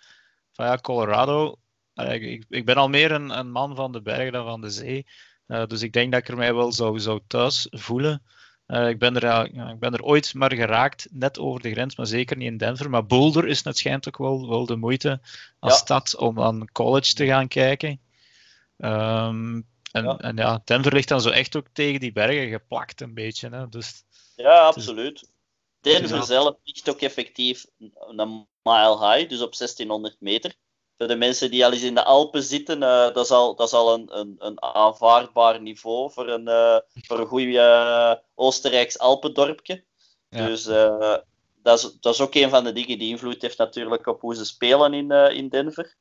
van 0.53 0.67
ja, 0.67 0.77
Colorado, 0.77 1.59
ik, 1.95 2.45
ik 2.49 2.65
ben 2.65 2.77
al 2.77 2.89
meer 2.89 3.13
een, 3.13 3.39
een, 3.39 3.51
man 3.51 3.75
van 3.77 3.93
de 3.93 4.03
bergen 4.03 4.33
dan 4.33 4.47
van 4.47 4.61
de 4.61 4.71
zee. 4.71 5.07
Uh, 5.47 5.67
dus 5.67 5.83
ik 5.83 5.93
denk 5.93 6.13
dat 6.13 6.21
ik 6.21 6.29
er 6.29 6.37
mij 6.37 6.55
wel 6.55 6.73
zou, 6.73 7.01
zou 7.01 7.21
thuis 7.27 7.67
voelen. 7.71 8.23
Uh, 8.67 8.89
ik, 8.89 8.99
ben 8.99 9.17
er, 9.17 9.55
ja, 9.55 9.71
ik 9.71 9.79
ben 9.79 9.93
er 9.93 10.03
ooit 10.03 10.35
maar 10.35 10.55
geraakt, 10.55 11.07
net 11.11 11.39
over 11.39 11.61
de 11.61 11.71
grens, 11.71 11.97
maar 11.97 12.07
zeker 12.07 12.37
niet 12.37 12.47
in 12.47 12.57
Denver. 12.57 12.91
Maar 12.91 13.07
Boulder 13.07 13.49
is 13.49 13.63
net 13.63 13.79
schijnt 13.79 14.09
ook 14.09 14.19
wel, 14.19 14.49
wel 14.49 14.67
de 14.67 14.77
moeite 14.77 15.21
als 15.59 15.73
ja. 15.73 15.79
stad 15.79 16.17
om 16.17 16.41
aan 16.41 16.73
college 16.73 17.15
te 17.15 17.27
gaan 17.27 17.49
kijken. 17.49 18.01
Um, 18.77 19.67
en, 19.93 20.05
ja. 20.05 20.19
en 20.19 20.37
ja, 20.37 20.63
Denver 20.65 20.93
ligt 20.93 21.09
dan 21.09 21.21
zo 21.21 21.31
echt 21.31 21.57
ook 21.57 21.67
tegen 21.73 22.01
die 22.01 22.13
bergen 22.13 22.49
geplakt 22.49 23.01
een 23.01 23.15
beetje. 23.15 23.49
Hè? 23.49 23.69
Dus, 23.69 24.05
ja, 24.37 24.59
absoluut. 24.59 25.29
Denver 25.81 26.23
zelf 26.23 26.57
ligt 26.63 26.89
ook 26.89 27.01
effectief 27.01 27.67
een 27.79 28.47
mile 28.63 28.99
high, 28.99 29.29
dus 29.29 29.41
op 29.41 29.57
1600 29.57 30.17
meter. 30.21 30.55
Voor 30.97 31.09
de 31.09 31.17
mensen 31.17 31.51
die 31.51 31.65
al 31.65 31.73
eens 31.73 31.83
in 31.83 31.95
de 31.95 32.05
Alpen 32.05 32.43
zitten, 32.43 32.83
uh, 32.83 33.15
dat 33.15 33.25
is 33.25 33.31
al, 33.31 33.55
dat 33.55 33.67
is 33.67 33.73
al 33.73 33.95
een, 33.95 34.19
een, 34.19 34.35
een 34.39 34.63
aanvaardbaar 34.63 35.61
niveau 35.61 36.13
voor 36.13 36.29
een, 36.29 36.49
uh, 36.49 36.79
voor 36.93 37.19
een 37.19 37.27
goed 37.27 37.41
uh, 37.41 38.15
Oostenrijks 38.35 38.99
Alpendorpje. 38.99 39.85
Ja. 40.29 40.47
Dus 40.47 40.65
dat, 41.63 41.79
is, 41.79 41.97
dat 42.01 42.15
is 42.15 42.21
ook 42.21 42.35
een 42.35 42.51
van 42.51 42.65
de 42.65 42.73
dingen 42.73 42.99
die 42.99 43.11
invloed 43.11 43.43
heeft 43.43 43.59
natuurlijk 43.59 44.07
op 44.07 44.21
hoe 44.21 44.35
ze 44.35 44.45
spelen 44.45 44.95
in, 44.95 45.11
in 45.11 45.49
Denver. 45.49 45.97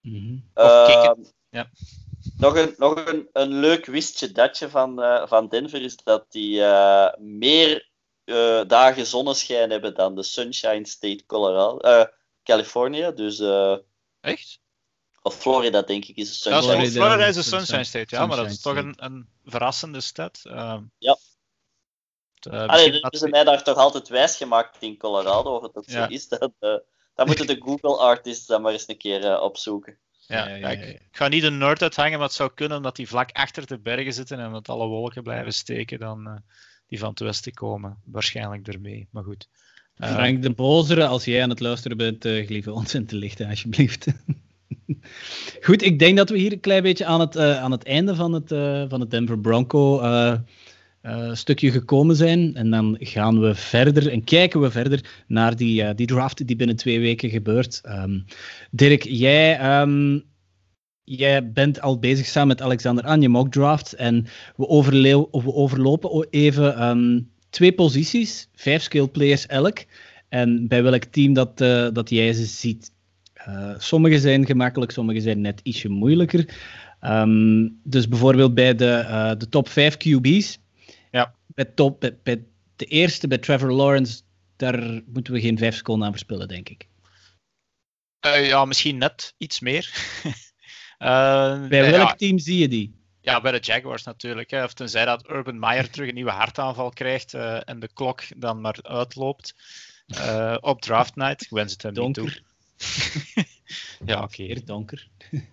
Mm 0.00 0.14
-hmm. 0.54 1.24
ja. 1.50 1.70
Nog, 2.38 2.56
een, 2.56 2.74
nog 2.76 3.06
een, 3.06 3.28
een 3.32 3.52
leuk 3.52 3.86
wistje 3.86 4.32
datje 4.32 4.68
van, 4.68 5.02
van 5.28 5.48
Denver 5.48 5.82
is 5.82 5.96
dat 5.96 6.26
die 6.32 6.60
meer 7.18 7.90
dagen 8.66 9.06
zonneschijn 9.06 9.70
hebben 9.70 9.94
dan 9.94 10.14
de 10.14 10.22
Sunshine 10.22 10.86
State 10.86 11.26
Colorado. 11.26 11.78
California. 12.46 13.10
Dus, 13.10 13.38
uh, 13.38 13.76
Echt? 14.20 14.60
Of 15.22 15.34
Florida, 15.34 15.82
denk 15.82 16.04
ik, 16.04 16.16
is 16.16 16.28
de 16.28 16.34
Sunshine 16.34 16.86
State. 16.86 16.98
Ja, 16.98 17.04
Florida 17.06 17.26
is 17.26 17.34
de 17.34 17.42
Sunshine 17.42 17.84
State, 17.84 18.16
ja, 18.16 18.26
maar 18.26 18.36
dat 18.36 18.50
is 18.50 18.60
toch 18.60 18.76
een, 18.76 18.94
een 18.96 19.28
verrassende 19.44 20.00
stad. 20.00 20.42
Uh, 20.44 20.78
ja. 20.98 21.16
Uh, 22.50 22.66
Allee, 22.66 22.92
dat 22.92 23.02
hebben 23.02 23.20
ze 23.20 23.28
mij 23.28 23.44
daar 23.44 23.62
toch 23.62 23.76
altijd 23.76 24.08
wijs 24.08 24.36
gemaakt 24.36 24.82
in 24.82 24.96
Colorado, 24.96 25.56
of 25.56 25.62
het 25.62 25.76
ook 25.76 25.84
ja. 25.84 26.04
zo 26.04 26.12
is. 26.12 26.28
Dat, 26.28 26.52
uh, 26.60 26.76
dat 27.14 27.26
moeten 27.26 27.46
de 27.46 27.62
Google 27.64 27.96
artists 27.96 28.46
dan 28.46 28.62
maar 28.62 28.72
eens 28.72 28.88
een 28.88 28.98
keer 28.98 29.24
uh, 29.24 29.40
opzoeken. 29.40 29.98
Ja, 30.26 30.48
ja, 30.48 30.54
ja, 30.54 30.68
ik, 30.68 30.82
ik, 30.82 31.08
ga 31.10 31.28
niet 31.28 31.42
een 31.42 31.58
nerd 31.58 31.82
uithangen, 31.82 32.18
maar 32.18 32.26
het 32.26 32.36
zou 32.36 32.50
kunnen 32.54 32.76
omdat 32.76 32.96
die 32.96 33.08
vlak 33.08 33.30
achter 33.32 33.66
de 33.66 33.78
bergen 33.78 34.12
zitten 34.12 34.38
en 34.38 34.52
dat 34.52 34.68
alle 34.68 34.86
wolken 34.86 35.22
blijven 35.22 35.52
steken 35.52 35.98
dan 35.98 36.42
die 36.86 36.98
van 36.98 37.10
het 37.10 37.20
westen 37.20 37.52
komen. 37.52 38.02
Waarschijnlijk 38.04 38.68
ermee, 38.68 39.08
maar 39.10 39.24
goed. 39.24 39.48
Frank 39.96 40.42
de 40.42 40.50
Bozere, 40.50 41.06
als 41.06 41.24
jij 41.24 41.42
aan 41.42 41.50
het 41.50 41.60
luisteren 41.60 41.96
bent, 41.96 42.24
uh, 42.24 42.46
gelieve 42.46 42.72
ons 42.72 42.94
in 42.94 43.06
te 43.06 43.16
lichten, 43.16 43.48
alsjeblieft. 43.48 44.06
Goed, 45.66 45.82
ik 45.82 45.98
denk 45.98 46.16
dat 46.16 46.30
we 46.30 46.38
hier 46.38 46.52
een 46.52 46.60
klein 46.60 46.82
beetje 46.82 47.04
aan 47.04 47.20
het, 47.20 47.36
uh, 47.36 47.62
aan 47.62 47.70
het 47.70 47.84
einde 47.84 48.14
van 48.14 48.32
het, 48.32 48.52
uh, 48.52 48.84
van 48.88 49.00
het 49.00 49.10
Denver 49.10 49.38
Bronco 49.38 50.00
stukje 51.32 51.70
gekomen 51.70 52.16
zijn. 52.16 52.54
En 52.54 52.70
dan 52.70 52.96
gaan 53.00 53.40
we 53.40 53.54
verder 53.54 54.10
en 54.10 54.24
kijken 54.24 54.60
we 54.60 54.70
verder 54.70 55.24
naar 55.26 55.56
die, 55.56 55.94
die 55.94 56.06
draft 56.06 56.46
die 56.46 56.56
binnen 56.56 56.76
twee 56.76 57.00
weken 57.00 57.30
gebeurt. 57.30 57.80
Um, 57.84 58.24
Dirk, 58.70 59.02
jij, 59.02 59.80
um, 59.80 60.22
jij 61.04 61.52
bent 61.52 61.80
al 61.80 61.98
bezig 61.98 62.26
samen 62.26 62.48
met 62.48 62.62
Alexander 62.62 63.04
aan 63.04 63.20
je 63.20 63.46
draft. 63.50 63.92
En 63.92 64.22
we, 64.56 65.28
we 65.30 65.52
overlopen 65.52 66.26
even 66.30 66.88
um, 66.88 67.30
twee 67.56 67.72
posities, 67.72 68.48
vijf 68.54 68.82
skill 68.82 69.08
players 69.08 69.46
elk. 69.46 69.84
En 70.28 70.68
bij 70.68 70.82
welk 70.82 71.04
team 71.04 71.32
dat, 71.32 71.60
uh, 71.60 71.88
dat 71.92 72.10
jij 72.10 72.32
ze 72.32 72.44
ziet. 72.44 72.92
Uh, 73.48 73.74
sommige 73.78 74.18
zijn 74.18 74.46
gemakkelijk, 74.46 74.92
sommige 74.92 75.20
zijn 75.20 75.40
net 75.40 75.60
ietsje 75.62 75.88
moeilijker. 75.88 76.56
Um, 77.00 77.80
dus 77.84 78.08
bijvoorbeeld 78.08 78.54
bij 78.54 78.74
de, 78.74 79.04
uh, 79.04 79.32
de 79.38 79.48
top 79.48 79.68
5 79.68 79.96
QB's. 79.96 80.58
Ja. 81.10 81.34
Bij, 81.46 81.64
top, 81.64 82.00
bij, 82.00 82.16
bij, 82.22 82.44
de 82.76 82.84
eerste, 82.84 83.28
bij 83.28 83.38
Trevor 83.38 83.72
Lawrence, 83.72 84.20
daar 84.56 85.02
moeten 85.06 85.32
we 85.32 85.40
geen 85.40 85.58
vijf 85.58 85.76
seconden 85.76 86.06
aan 86.06 86.12
verspillen, 86.12 86.48
denk 86.48 86.68
ik. 86.68 86.88
ja, 88.20 88.64
misschien 88.64 88.98
net 88.98 89.34
iets 89.38 89.60
meer. 89.60 89.90
bij 91.68 91.90
welk 91.90 92.08
ja. 92.08 92.14
team 92.14 92.38
zie 92.38 92.58
je 92.58 92.68
die? 92.68 92.94
Ja, 93.26 93.40
bij 93.40 93.52
de 93.52 93.58
Jaguars 93.58 94.02
natuurlijk. 94.02 94.50
Hè. 94.50 94.64
Of 94.64 94.72
tenzij 94.72 95.04
dat 95.04 95.30
Urban 95.30 95.58
Meyer 95.58 95.90
terug 95.90 96.08
een 96.08 96.14
nieuwe 96.14 96.30
hartaanval 96.30 96.90
krijgt 96.90 97.34
uh, 97.34 97.68
en 97.68 97.80
de 97.80 97.88
klok 97.94 98.22
dan 98.36 98.60
maar 98.60 98.78
uitloopt 98.82 99.54
uh, 100.06 100.56
op 100.60 100.80
draft 100.80 101.16
night. 101.16 101.42
Ik 101.42 101.50
wens 101.50 101.72
het 101.72 101.82
hem 101.82 101.94
donker. 101.94 102.22
niet 102.22 102.42
toe. 103.34 103.44
ja, 104.06 104.22
oké. 104.22 104.42
Okay. 104.42 104.62
donker. 104.64 105.08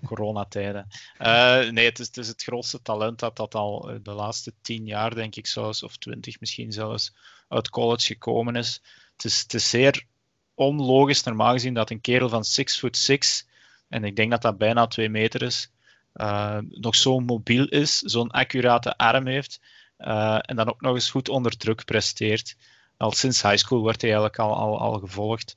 Coronatijden. 0.05 0.87
Uh, 1.19 1.69
nee, 1.69 1.85
het 1.85 1.99
is, 1.99 2.07
het 2.07 2.17
is, 2.17 2.27
het 2.27 2.43
grootste 2.43 2.81
talent 2.81 3.19
dat 3.19 3.35
dat 3.35 3.55
al 3.55 3.99
de 4.03 4.11
laatste 4.11 4.53
tien 4.61 4.85
jaar, 4.85 5.15
denk 5.15 5.35
ik 5.35 5.47
zelfs, 5.47 5.83
of 5.83 5.97
twintig 5.97 6.39
misschien 6.39 6.71
zelfs, 6.71 7.13
uit 7.47 7.69
college 7.69 8.05
gekomen 8.05 8.55
is. 8.55 8.81
Het 9.15 9.25
is, 9.25 9.41
het 9.41 9.53
is 9.53 9.69
zeer 9.69 10.05
onlogisch 10.53 11.23
normaal 11.23 11.51
gezien 11.51 11.73
dat 11.73 11.89
een 11.89 12.01
kerel 12.01 12.29
van 12.29 12.43
6 12.43 12.77
foot 12.77 12.97
6, 12.97 13.47
en 13.87 14.03
ik 14.03 14.15
denk 14.15 14.31
dat 14.31 14.41
dat 14.41 14.57
bijna 14.57 14.87
2 14.87 15.09
meter 15.09 15.41
is, 15.41 15.72
uh, 16.13 16.57
nog 16.69 16.95
zo 16.95 17.19
mobiel 17.19 17.67
is, 17.67 17.97
zo'n 17.97 18.31
accurate 18.31 18.97
arm 18.97 19.27
heeft 19.27 19.59
uh, 19.97 20.39
en 20.41 20.55
dan 20.55 20.69
ook 20.69 20.81
nog 20.81 20.93
eens 20.93 21.09
goed 21.09 21.29
onder 21.29 21.57
druk 21.57 21.85
presteert. 21.85 22.55
Al 22.97 23.11
sinds 23.11 23.41
high 23.41 23.57
school 23.57 23.81
wordt 23.81 24.01
hij 24.01 24.09
eigenlijk 24.09 24.39
al, 24.39 24.55
al, 24.55 24.79
al 24.79 24.99
gevolgd. 24.99 25.55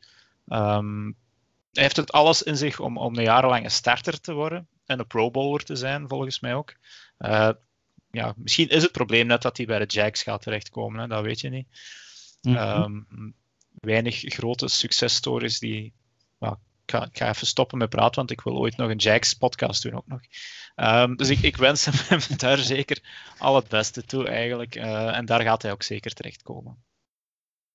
Um, 0.48 1.16
hij 1.72 1.82
heeft 1.82 1.96
het 1.96 2.12
alles 2.12 2.42
in 2.42 2.57
zich 2.57 2.80
om, 2.80 2.98
om 2.98 3.16
een 3.16 3.24
jarenlange 3.24 3.68
starter 3.68 4.20
te 4.20 4.32
worden 4.32 4.68
en 4.86 4.98
een 4.98 5.07
Pro 5.07 5.30
Bowler 5.30 5.64
te 5.64 5.76
zijn, 5.76 6.09
volgens 6.09 6.40
mij 6.40 6.54
ook. 6.54 6.74
Uh, 7.18 7.50
ja, 8.11 8.34
misschien 8.36 8.68
is 8.68 8.82
het 8.82 8.92
probleem 8.92 9.26
net 9.26 9.42
dat 9.42 9.57
hij 9.57 9.66
bij 9.66 9.78
de 9.78 9.84
Jags 9.84 10.22
gaat 10.22 10.42
terechtkomen, 10.42 11.00
hè, 11.00 11.07
dat 11.07 11.22
weet 11.22 11.40
je 11.40 11.48
niet. 11.48 11.66
Mm 12.42 12.57
-hmm. 12.57 13.07
um, 13.09 13.34
weinig 13.80 14.22
grote 14.26 14.68
successtories 14.68 15.59
die 15.59 15.92
ga, 16.91 17.05
ik 17.05 17.18
ga, 17.18 17.28
even 17.28 17.47
stoppen 17.47 17.78
met 17.78 17.89
praten, 17.89 18.14
want 18.14 18.30
ik 18.30 18.41
wil 18.41 18.57
ooit 18.57 18.76
nog 18.76 18.91
een 18.91 18.97
Jags 18.97 19.34
podcast 19.34 19.82
doen 19.82 19.95
ook 19.95 20.07
nog. 20.07 20.20
Um, 20.76 21.16
dus 21.16 21.28
ik, 21.28 21.41
ik, 21.41 21.57
wens 21.57 21.84
hem 22.09 22.20
daar 22.37 22.59
zeker 22.59 22.99
al 23.39 23.57
het 23.57 23.68
beste 23.68 24.05
toe 24.05 24.28
eigenlijk. 24.28 24.76
Uh, 24.76 25.16
en 25.16 25.26
daar 25.26 25.43
gaat 25.43 25.62
hij 25.62 25.72
ook 25.72 25.82
zeker 25.82 26.12
terechtkomen. 26.12 26.76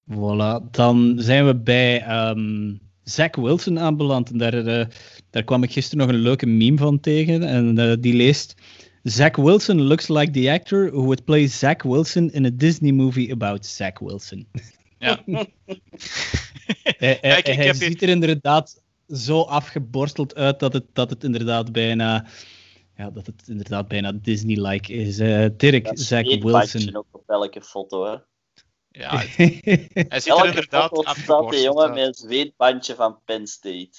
Voilà, 0.09 0.71
dan 0.71 1.15
zijn 1.17 1.45
we 1.45 1.55
bij 1.55 2.27
um, 2.29 2.79
Zach 3.03 3.35
Wilson 3.35 3.79
aanbeland. 3.79 4.31
En 4.31 4.37
daar, 4.37 4.53
uh, 4.53 4.85
daar 5.29 5.43
kwam 5.43 5.63
ik 5.63 5.71
gisteren 5.71 6.05
nog 6.05 6.15
een 6.15 6.21
leuke 6.21 6.45
meme 6.45 6.77
van 6.77 6.99
tegen. 6.99 7.43
En 7.43 7.79
uh, 7.79 7.93
die 7.99 8.13
leest... 8.13 8.55
Zach 9.03 9.35
Wilson 9.35 9.81
looks 9.81 10.07
like 10.07 10.31
the 10.31 10.51
actor 10.51 10.91
who 10.91 11.01
would 11.01 11.25
play 11.25 11.47
Zach 11.47 11.83
Wilson 11.83 12.31
in 12.31 12.45
a 12.45 12.49
Disney 12.53 12.91
movie 12.91 13.31
about 13.31 13.65
Zach 13.65 13.99
Wilson. 13.99 14.47
Ja. 14.99 15.19
hij, 16.83 17.17
hij, 17.21 17.37
ik, 17.37 17.47
ik 17.47 17.55
hij 17.55 17.73
ziet 17.73 17.99
hier... 17.99 18.03
er 18.03 18.09
inderdaad 18.09 18.81
zo 19.13 19.41
afgeborsteld 19.41 20.35
uit 20.35 20.59
dat 20.59 20.73
het, 20.73 20.85
dat 20.93 21.09
het 21.09 21.23
inderdaad 21.23 21.71
bijna 21.71 22.25
ja, 22.95 23.09
dat 23.09 23.25
het 23.25 23.47
inderdaad 23.47 23.87
bijna 23.87 24.11
Disney-like 24.11 24.93
is. 24.93 25.19
Uh, 25.19 25.45
Dirk, 25.57 25.85
dat 25.85 25.99
Zach 25.99 26.23
Wilson. 26.23 26.95
ook 26.95 27.05
op 27.11 27.29
elke 27.29 27.61
foto, 27.61 28.05
hè? 28.05 28.17
Ja, 28.91 29.17
hij 30.07 30.19
ziet 30.19 30.37
er 30.37 30.45
inderdaad 30.45 30.91
afgeborsteld 30.91 31.53
uit. 31.53 31.63
jongen 31.63 31.93
met 31.93 32.07
een 32.07 32.13
zweetbandje 32.13 32.95
van 32.95 33.19
Penn 33.25 33.47
State. 33.47 33.91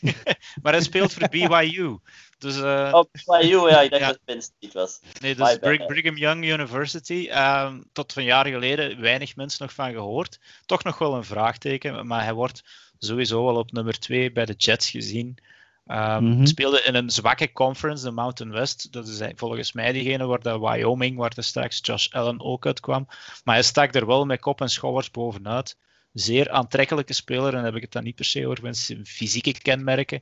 maar 0.62 0.72
hij 0.72 0.82
speelt 0.82 1.12
voor 1.12 1.28
BYU. 1.28 1.98
Dus, 2.38 2.56
uh, 2.56 2.90
oh, 2.92 3.04
BYU, 3.40 3.68
ja, 3.68 3.80
ik 3.80 3.90
dacht 3.90 4.02
ja. 4.02 4.06
dat 4.06 4.14
het 4.14 4.24
Penn 4.24 4.42
State 4.42 4.78
was. 4.78 5.00
Nee, 5.20 5.34
dus 5.34 5.58
Brig 5.58 5.86
Brigham 5.86 6.16
Young 6.16 6.44
University. 6.44 7.30
Um, 7.32 7.84
tot 7.92 8.16
een 8.16 8.24
jaar 8.24 8.46
geleden 8.46 9.00
weinig 9.00 9.36
mensen 9.36 9.62
nog 9.62 9.74
van 9.74 9.92
gehoord. 9.92 10.40
Toch 10.66 10.82
nog 10.82 10.98
wel 10.98 11.14
een 11.14 11.24
vraagteken, 11.24 12.06
maar 12.06 12.22
hij 12.22 12.34
wordt 12.34 12.62
sowieso 13.04 13.48
al 13.48 13.56
op 13.56 13.72
nummer 13.72 13.98
2 13.98 14.32
bij 14.32 14.44
de 14.44 14.54
Jets 14.56 14.90
gezien. 14.90 15.38
Um, 15.86 16.24
mm-hmm. 16.24 16.46
Speelde 16.46 16.82
in 16.82 16.94
een 16.94 17.10
zwakke 17.10 17.52
conference, 17.52 18.04
de 18.04 18.10
Mountain 18.10 18.52
West. 18.52 18.92
Dat 18.92 19.08
is 19.08 19.20
volgens 19.34 19.72
mij 19.72 19.92
diegene 19.92 20.26
waar 20.26 20.40
de 20.40 20.58
Wyoming, 20.58 21.16
waar 21.16 21.34
de 21.34 21.42
straks 21.42 21.78
Josh 21.82 22.08
Allen 22.08 22.40
ook 22.40 22.66
uitkwam. 22.66 23.06
Maar 23.44 23.54
hij 23.54 23.64
stak 23.64 23.94
er 23.94 24.06
wel 24.06 24.24
met 24.24 24.40
kop 24.40 24.60
en 24.60 24.70
schouders 24.70 25.10
bovenuit. 25.10 25.76
Zeer 26.12 26.50
aantrekkelijke 26.50 27.12
speler, 27.12 27.54
en 27.54 27.64
heb 27.64 27.74
ik 27.74 27.82
het 27.82 27.92
dan 27.92 28.04
niet 28.04 28.14
per 28.14 28.24
se 28.24 28.46
over 28.46 28.62
mensen 28.62 29.06
fysieke 29.06 29.52
kenmerken. 29.52 30.20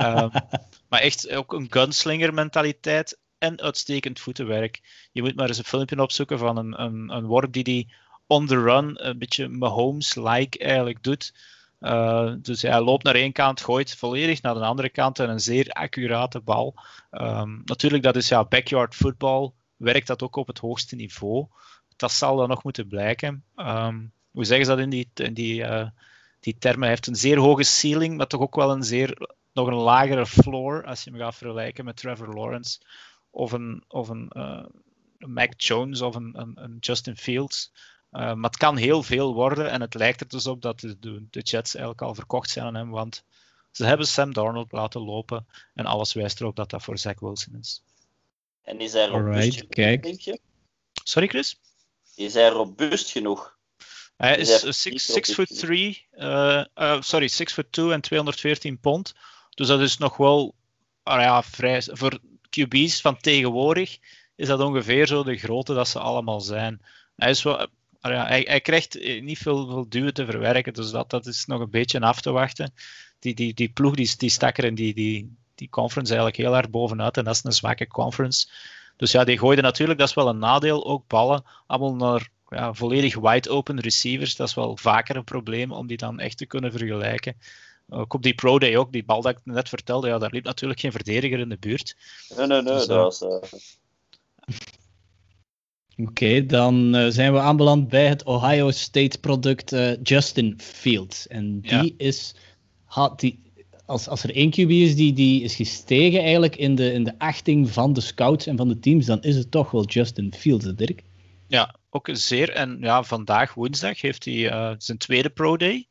um, 0.00 0.30
maar 0.88 1.00
echt 1.00 1.30
ook 1.30 1.52
een 1.52 1.66
gunslinger 1.70 2.34
mentaliteit 2.34 3.18
en 3.38 3.60
uitstekend 3.60 4.20
voetenwerk. 4.20 4.80
Je 5.12 5.22
moet 5.22 5.36
maar 5.36 5.48
eens 5.48 5.58
een 5.58 5.64
filmpje 5.64 6.02
opzoeken 6.02 6.38
van 6.38 6.56
een, 6.56 6.82
een, 6.82 7.10
een 7.10 7.24
worp 7.24 7.52
die 7.52 7.64
die 7.64 7.92
on 8.26 8.46
the 8.46 8.62
run, 8.62 9.06
een 9.08 9.18
beetje 9.18 9.48
Mahomes-like 9.48 10.58
eigenlijk 10.58 11.02
doet. 11.02 11.32
Uh, 11.84 12.32
dus 12.38 12.62
hij 12.62 12.80
loopt 12.80 13.04
naar 13.04 13.14
één 13.14 13.32
kant, 13.32 13.60
gooit 13.60 13.96
volledig 13.96 14.42
naar 14.42 14.54
de 14.54 14.60
andere 14.60 14.88
kant 14.88 15.18
en 15.18 15.30
een 15.30 15.40
zeer 15.40 15.68
accurate 15.68 16.40
bal. 16.40 16.74
Um, 17.10 17.62
natuurlijk, 17.64 18.02
dat 18.02 18.16
is 18.16 18.28
ja, 18.28 18.44
backyard 18.44 18.94
football. 18.94 19.52
Werkt 19.76 20.06
dat 20.06 20.22
ook 20.22 20.36
op 20.36 20.46
het 20.46 20.58
hoogste 20.58 20.96
niveau? 20.96 21.46
Dat 21.96 22.12
zal 22.12 22.36
dan 22.36 22.48
nog 22.48 22.62
moeten 22.64 22.88
blijken. 22.88 23.44
Um, 23.56 24.12
hoe 24.30 24.44
zeggen 24.44 24.66
ze 24.66 24.70
dat 24.70 24.80
in 24.80 24.90
die, 24.90 25.32
die, 25.32 25.60
uh, 25.60 25.88
die 26.40 26.58
termen? 26.58 26.80
Hij 26.80 26.90
heeft 26.90 27.06
een 27.06 27.16
zeer 27.16 27.38
hoge 27.38 27.62
ceiling, 27.62 28.16
maar 28.16 28.26
toch 28.26 28.40
ook 28.40 28.56
wel 28.56 28.70
een 28.70 28.82
zeer, 28.82 29.28
nog 29.52 29.66
een 29.66 29.74
lagere 29.74 30.26
floor 30.26 30.84
als 30.84 31.04
je 31.04 31.10
hem 31.10 31.18
gaat 31.18 31.34
vergelijken 31.34 31.84
met 31.84 31.96
Trevor 31.96 32.34
Lawrence 32.34 32.80
of 33.30 33.52
een, 33.52 33.84
of 33.88 34.08
een 34.08 34.30
uh, 34.36 34.64
Mac 35.18 35.52
Jones 35.56 36.00
of 36.00 36.14
een, 36.14 36.40
een, 36.40 36.52
een 36.54 36.76
Justin 36.80 37.16
Fields. 37.16 37.72
Uh, 38.14 38.20
maar 38.34 38.50
het 38.50 38.56
kan 38.56 38.76
heel 38.76 39.02
veel 39.02 39.34
worden 39.34 39.70
en 39.70 39.80
het 39.80 39.94
lijkt 39.94 40.20
er 40.20 40.28
dus 40.28 40.46
op 40.46 40.62
dat 40.62 40.80
de, 40.80 40.98
de, 40.98 41.26
de 41.30 41.40
Jets 41.40 41.74
eigenlijk 41.74 42.02
al 42.02 42.14
verkocht 42.14 42.50
zijn 42.50 42.66
aan 42.66 42.74
hem, 42.74 42.90
want 42.90 43.24
ze 43.70 43.84
hebben 43.84 44.06
Sam 44.06 44.32
Darnold 44.32 44.72
laten 44.72 45.00
lopen 45.00 45.46
en 45.74 45.86
alles 45.86 46.12
wijst 46.12 46.40
erop 46.40 46.56
dat 46.56 46.70
dat 46.70 46.82
voor 46.82 46.98
Zach 46.98 47.20
Wilson 47.20 47.56
is. 47.60 47.82
En 48.62 48.80
is 48.80 48.92
hij 48.92 49.06
robuust 49.06 49.26
Alright, 49.26 49.54
genoeg, 49.54 49.68
kijk. 49.70 50.02
denk 50.02 50.20
je? 50.20 50.38
Sorry 51.04 51.28
Chris? 51.28 51.60
Is 52.14 52.34
hij 52.34 52.48
robuust 52.48 53.10
genoeg? 53.10 53.56
Hij 54.16 54.36
Is 54.36 54.62
is 54.62 54.84
hij 54.84 54.98
6 54.98 55.14
niet 55.14 55.34
foot 55.34 55.58
3, 55.58 56.06
uh, 56.12 56.64
uh, 56.74 57.00
sorry, 57.00 57.28
6 57.28 57.52
foot 57.52 57.72
2 57.72 57.92
en 57.92 58.00
214 58.00 58.78
pond. 58.78 59.14
Dus 59.50 59.66
dat 59.66 59.80
is 59.80 59.98
nog 59.98 60.16
wel 60.16 60.54
ah 61.02 61.20
ja, 61.20 61.42
vrij. 61.42 61.82
Voor 61.82 62.18
QB's 62.50 63.00
van 63.00 63.16
tegenwoordig 63.16 63.98
is 64.34 64.48
dat 64.48 64.60
ongeveer 64.60 65.06
zo 65.06 65.22
de 65.22 65.36
grootte 65.36 65.74
dat 65.74 65.88
ze 65.88 65.98
allemaal 65.98 66.40
zijn. 66.40 66.80
Hij 67.16 67.30
is 67.30 67.42
wel, 67.42 67.66
ja, 68.12 68.26
hij, 68.26 68.44
hij, 68.48 68.60
krijgt 68.60 69.20
niet 69.20 69.38
veel, 69.38 69.66
veel 69.66 69.88
duwen 69.88 70.14
te 70.14 70.24
verwerken, 70.24 70.72
dus 70.72 70.90
dat, 70.90 71.10
dat 71.10 71.26
is 71.26 71.44
nog 71.46 71.60
een 71.60 71.70
beetje 71.70 72.00
af 72.00 72.20
te 72.20 72.30
wachten. 72.30 72.74
Die, 73.18 73.34
die, 73.34 73.54
die 73.54 73.68
ploeg 73.68 73.94
die, 73.94 74.14
die 74.16 74.30
stak 74.30 74.58
er 74.58 74.64
in 74.64 74.74
die, 74.74 74.94
die, 74.94 75.36
die 75.54 75.68
conference 75.68 76.14
eigenlijk 76.14 76.42
heel 76.42 76.56
erg 76.56 76.70
bovenuit 76.70 77.16
en 77.16 77.24
dat 77.24 77.34
is 77.34 77.44
een 77.44 77.52
zwakke 77.52 77.86
conference. 77.86 78.48
Dus 78.96 79.12
ja, 79.12 79.24
die 79.24 79.38
gooiden 79.38 79.64
natuurlijk, 79.64 79.98
dat 79.98 80.08
is 80.08 80.14
wel 80.14 80.28
een 80.28 80.38
nadeel, 80.38 80.86
ook 80.86 81.06
ballen 81.06 81.44
allemaal 81.66 81.94
naar 81.94 82.28
ja, 82.48 82.74
volledig 82.74 83.14
wide 83.14 83.50
open 83.50 83.80
receivers. 83.80 84.36
Dat 84.36 84.48
is 84.48 84.54
wel 84.54 84.76
vaker 84.76 85.16
een 85.16 85.24
probleem 85.24 85.72
om 85.72 85.86
die 85.86 85.96
dan 85.96 86.20
echt 86.20 86.36
te 86.36 86.46
kunnen 86.46 86.70
vergelijken. 86.70 87.36
Ook 87.88 88.14
op 88.14 88.22
die 88.22 88.34
Pro 88.34 88.58
Day 88.58 88.76
ook, 88.76 88.92
die 88.92 89.04
bal 89.04 89.22
dat 89.22 89.32
ik 89.32 89.40
net 89.44 89.68
vertelde, 89.68 90.08
ja, 90.08 90.18
daar 90.18 90.30
liep 90.30 90.44
natuurlijk 90.44 90.80
geen 90.80 90.92
verdediger 90.92 91.38
in 91.38 91.48
de 91.48 91.56
buurt. 91.56 91.96
Nee, 92.36 92.46
nee, 92.46 92.62
nee, 92.62 92.74
Dus, 92.74 92.86
dat 92.86 92.96
uh, 92.96 93.02
was... 93.02 93.22
Uh... 93.22 94.56
Oké, 95.96 96.08
okay, 96.08 96.46
dan 96.46 96.96
uh, 96.96 97.06
zijn 97.08 97.32
we 97.32 97.38
aanbeland 97.38 97.88
bij 97.88 98.06
het 98.06 98.24
Ohio 98.24 98.70
State 98.70 99.18
product 99.18 99.72
uh, 99.72 100.02
Justin 100.02 100.54
Fields. 100.60 101.26
En 101.26 101.60
die 101.60 101.70
Ja. 101.72 101.90
is, 101.96 102.34
had 102.84 103.20
die, 103.20 103.42
als, 103.86 104.08
als 104.08 104.22
er 104.22 104.34
één 104.34 104.50
QB 104.50 104.70
is 104.70 104.96
die, 104.96 105.12
die 105.12 105.42
is 105.42 105.54
gestegen 105.54 106.20
eigenlijk 106.20 106.56
in 106.56 106.74
de, 106.74 106.92
in 106.92 107.04
de 107.04 107.18
achting 107.18 107.70
van 107.70 107.92
de 107.92 108.00
scouts 108.00 108.46
en 108.46 108.56
van 108.56 108.68
de 108.68 108.78
teams, 108.78 109.06
dan 109.06 109.22
is 109.22 109.36
het 109.36 109.50
toch 109.50 109.70
wel 109.70 109.84
Justin 109.84 110.34
Fields, 110.34 110.64
hè, 110.64 110.74
Dirk. 110.74 111.02
Ja, 111.48 111.74
ook 111.90 112.08
zeer. 112.12 112.50
En 112.50 112.78
ja, 112.80 113.02
vandaag, 113.02 113.54
woensdag, 113.54 114.00
heeft 114.00 114.24
hij 114.24 114.34
uh, 114.34 114.70
zijn 114.78 114.98
tweede 114.98 115.30
Pro 115.30 115.56
Day. 115.56 115.86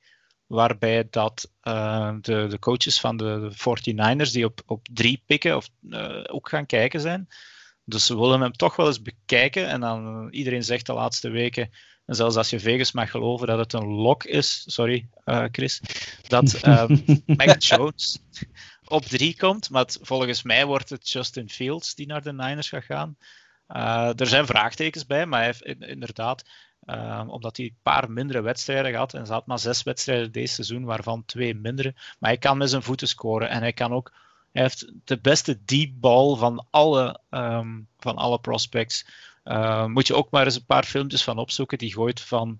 Waarbij 0.48 1.08
dat 1.10 1.52
de, 2.22 2.46
de 2.50 2.58
coaches 2.60 3.00
van 3.00 3.18
de 3.18 3.52
49ers 3.52 4.32
die 4.32 4.46
op, 4.46 4.62
op 4.66 4.88
drie 4.92 5.22
pikken 5.26 5.56
of, 5.56 5.70
ook 6.32 6.50
gaan 6.50 6.66
kijken 6.66 7.02
zijn. 7.02 7.28
Dus 7.86 8.06
ze 8.06 8.20
willen 8.20 8.42
hem 8.42 8.52
toch 8.52 8.76
wel 8.76 8.88
eens 8.88 9.02
bekijken. 9.02 9.68
En 9.68 9.80
dan 9.80 10.30
iedereen 10.30 10.64
zegt 10.64 10.86
de 10.86 10.94
laatste 10.94 11.30
weken, 11.30 11.70
en 12.06 12.16
zelfs 12.16 12.36
als 12.36 12.50
je 12.50 12.60
Vegas 12.60 12.92
mag 12.92 13.12
geloven 13.12 13.48
dat 13.48 13.58
het 13.58 13.74
een 13.74 13.88
lock 13.88 14.24
is, 14.24 14.64
sorry 14.66 15.10
Chris, 15.52 15.82
dat 16.28 16.62
Mac 17.26 17.62
Jones 17.62 18.20
op 18.84 19.04
drie 19.06 19.38
komt. 19.38 19.70
Maar 19.70 19.86
volgens 20.02 20.44
mij 20.44 20.66
wordt 20.66 20.90
het 20.90 21.10
Justin 21.10 21.50
Fields 21.50 21.96
die 21.96 22.08
naar 22.08 22.22
de 22.22 22.34
Niners 22.34 22.70
gaat 22.70 22.84
gaan. 22.84 23.18
Uh, 23.68 24.20
er 24.20 24.28
zijn 24.28 24.46
vraagtekens 24.46 25.06
bij, 25.06 25.26
maar 25.26 25.40
hij 25.40 25.48
heeft 25.48 25.82
inderdaad, 25.82 26.44
uh, 26.86 27.24
omdat 27.28 27.58
hij 27.58 27.66
een 27.66 27.78
paar 27.84 28.12
mindere 28.12 28.42
wedstrijden 28.42 28.92
gehad, 28.92 29.14
en 29.14 29.26
ze 29.26 29.34
had 29.34 29.46
maar 29.46 29.60
zes 29.60 29.84
wedstrijden 29.84 30.32
deze 30.32 30.54
seizoen, 30.54 30.84
waarvan 30.84 31.26
twee 31.26 31.56
mindere, 31.56 31.94
maar 32.20 32.30
hij 32.30 32.40
kan 32.40 32.58
met 32.58 32.70
zijn 32.70 32.84
voeten 32.84 33.08
scoren 33.08 33.50
en 33.50 33.62
hij 33.62 33.74
kan 33.74 33.94
ook, 33.94 34.14
hij 34.54 34.62
heeft 34.62 34.92
de 35.04 35.20
beste 35.20 35.60
deep 35.66 35.92
ball 35.96 36.36
van 36.36 36.68
alle, 36.70 37.20
um, 37.30 37.88
van 38.00 38.16
alle 38.16 38.40
prospects. 38.40 39.06
Uh, 39.44 39.86
moet 39.86 40.08
je 40.08 40.16
ook 40.16 40.32
maar 40.32 40.46
eens 40.46 40.56
een 40.56 40.66
paar 40.66 40.84
filmpjes 40.84 41.24
van 41.24 41.38
opzoeken, 41.38 41.78
die 41.78 41.94
gooit 41.94 42.22
van 42.22 42.60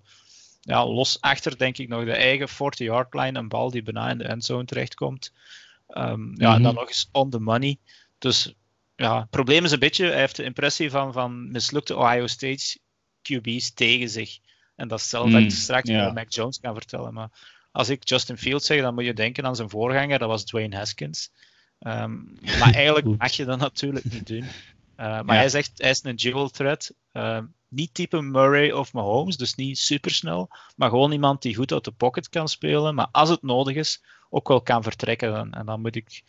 ja, 0.60 0.86
los 0.86 1.20
achter, 1.20 1.58
denk 1.58 1.78
ik, 1.78 1.88
nog 1.88 2.04
de 2.04 2.12
eigen 2.12 2.48
40-yard 2.48 3.14
line, 3.14 3.38
een 3.38 3.48
bal 3.48 3.70
die 3.70 3.82
bijna 3.82 4.10
in 4.10 4.18
de 4.18 4.24
endzone 4.24 4.64
terechtkomt. 4.64 5.32
Um, 5.88 6.32
ja, 6.40 6.54
en 6.54 6.62
dan 6.62 6.72
mhm. 6.72 6.80
nog 6.80 6.88
eens 6.88 7.08
on 7.12 7.30
the 7.30 7.38
money. 7.38 7.78
Dus 8.18 8.54
ja, 8.96 9.20
het 9.20 9.30
probleem 9.30 9.64
is 9.64 9.72
een 9.72 9.78
beetje, 9.78 10.06
hij 10.06 10.18
heeft 10.18 10.36
de 10.36 10.44
impressie 10.44 10.90
van, 10.90 11.12
van 11.12 11.50
mislukte 11.50 11.96
Ohio 11.96 12.26
State 12.26 12.78
QB's 13.22 13.74
tegen 13.74 14.08
zich. 14.08 14.38
En 14.76 14.88
dat 14.88 14.98
is 14.98 15.04
hetzelfde 15.04 15.32
dat 15.32 15.40
ik 15.40 15.46
mm, 15.46 15.54
straks 15.54 15.88
yeah. 15.88 16.14
Mac 16.14 16.32
Jones 16.32 16.60
kan 16.60 16.74
vertellen. 16.74 17.14
Maar 17.14 17.30
als 17.72 17.88
ik 17.88 18.08
Justin 18.08 18.38
Fields 18.38 18.66
zeg, 18.66 18.80
dan 18.80 18.94
moet 18.94 19.04
je 19.04 19.14
denken 19.14 19.46
aan 19.46 19.56
zijn 19.56 19.70
voorganger, 19.70 20.18
dat 20.18 20.28
was 20.28 20.44
Dwayne 20.44 20.76
Haskins. 20.76 21.30
Um, 21.80 22.38
maar 22.60 22.74
eigenlijk 22.74 23.18
mag 23.18 23.32
je 23.32 23.44
dat 23.44 23.58
natuurlijk 23.58 24.04
niet 24.04 24.26
doen. 24.26 24.44
Uh, 24.44 24.46
maar 24.96 25.24
ja. 25.24 25.34
hij 25.34 25.48
zegt, 25.48 25.72
hij 25.76 25.90
is 25.90 26.04
een 26.04 26.16
dual 26.16 26.48
threat. 26.48 26.94
Uh, 27.12 27.38
niet 27.68 27.94
type 27.94 28.22
Murray 28.22 28.70
of 28.70 28.92
Mahomes, 28.92 29.36
dus 29.36 29.54
niet 29.54 29.78
supersnel, 29.78 30.50
maar 30.76 30.88
gewoon 30.88 31.12
iemand 31.12 31.42
die 31.42 31.54
goed 31.54 31.72
uit 31.72 31.84
de 31.84 31.90
pocket 31.90 32.28
kan 32.28 32.48
spelen, 32.48 32.94
maar 32.94 33.08
als 33.12 33.28
het 33.28 33.42
nodig 33.42 33.76
is, 33.76 34.02
ook 34.30 34.48
wel 34.48 34.62
kan 34.62 34.82
vertrekken. 34.82 35.52
En 35.52 35.66
dan 35.66 35.80
moet 35.80 35.96
ik 35.96 36.22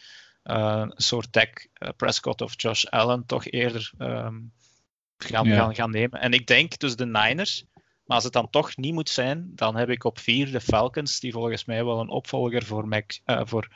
uh, 0.43 0.81
een 0.81 0.93
soort 0.95 1.37
uh, 1.37 1.89
Prescott 1.97 2.41
of 2.41 2.53
Josh 2.61 2.85
Allen 2.85 3.25
toch 3.25 3.45
eerder 3.45 3.91
um, 3.97 4.51
gaan, 5.17 5.47
ja. 5.47 5.55
gaan, 5.55 5.75
gaan 5.75 5.91
nemen. 5.91 6.21
En 6.21 6.31
ik 6.31 6.47
denk 6.47 6.79
dus 6.79 6.95
de 6.95 7.05
Niners, 7.05 7.65
maar 7.73 8.15
als 8.15 8.23
het 8.23 8.33
dan 8.33 8.49
toch 8.49 8.77
niet 8.77 8.93
moet 8.93 9.09
zijn, 9.09 9.51
dan 9.55 9.75
heb 9.75 9.89
ik 9.89 10.03
op 10.03 10.19
vier 10.19 10.51
de 10.51 10.61
Falcons, 10.61 11.19
die 11.19 11.31
volgens 11.31 11.65
mij 11.65 11.85
wel 11.85 11.99
een 11.99 12.09
opvolger 12.09 12.63
voor, 12.65 12.87
Mac, 12.87 13.11
uh, 13.25 13.41
voor 13.43 13.67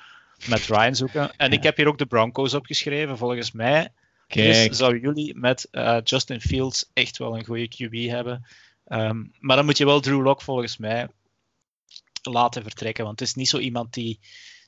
Matt 0.47 0.67
Ryan 0.67 0.95
zoeken. 0.95 1.35
En 1.37 1.51
ik 1.51 1.63
heb 1.63 1.77
hier 1.77 1.87
ook 1.87 1.97
de 1.97 2.05
Broncos 2.05 2.53
opgeschreven. 2.53 3.17
Volgens 3.17 3.51
mij 3.51 3.93
Kijk. 4.27 4.75
zou 4.75 4.99
jullie 4.99 5.35
met 5.35 5.67
uh, 5.71 5.97
Justin 6.03 6.41
Fields 6.41 6.89
echt 6.93 7.17
wel 7.17 7.37
een 7.37 7.45
goede 7.45 7.67
QB 7.67 8.09
hebben. 8.09 8.45
Um, 8.87 9.33
maar 9.39 9.55
dan 9.55 9.65
moet 9.65 9.77
je 9.77 9.85
wel 9.85 9.99
Drew 9.99 10.23
Lock 10.23 10.41
volgens 10.41 10.77
mij 10.77 11.07
laten 12.21 12.63
vertrekken. 12.63 13.05
Want 13.05 13.19
het 13.19 13.27
is 13.27 13.35
niet 13.35 13.49
zo 13.49 13.57
iemand 13.57 13.93
die, 13.93 14.19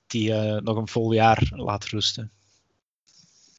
die 0.08 0.30
uh, 0.30 0.58
nog 0.58 0.78
een 0.78 0.88
vol 0.88 1.12
jaar 1.12 1.52
laat 1.56 1.86
rusten. 1.86 2.32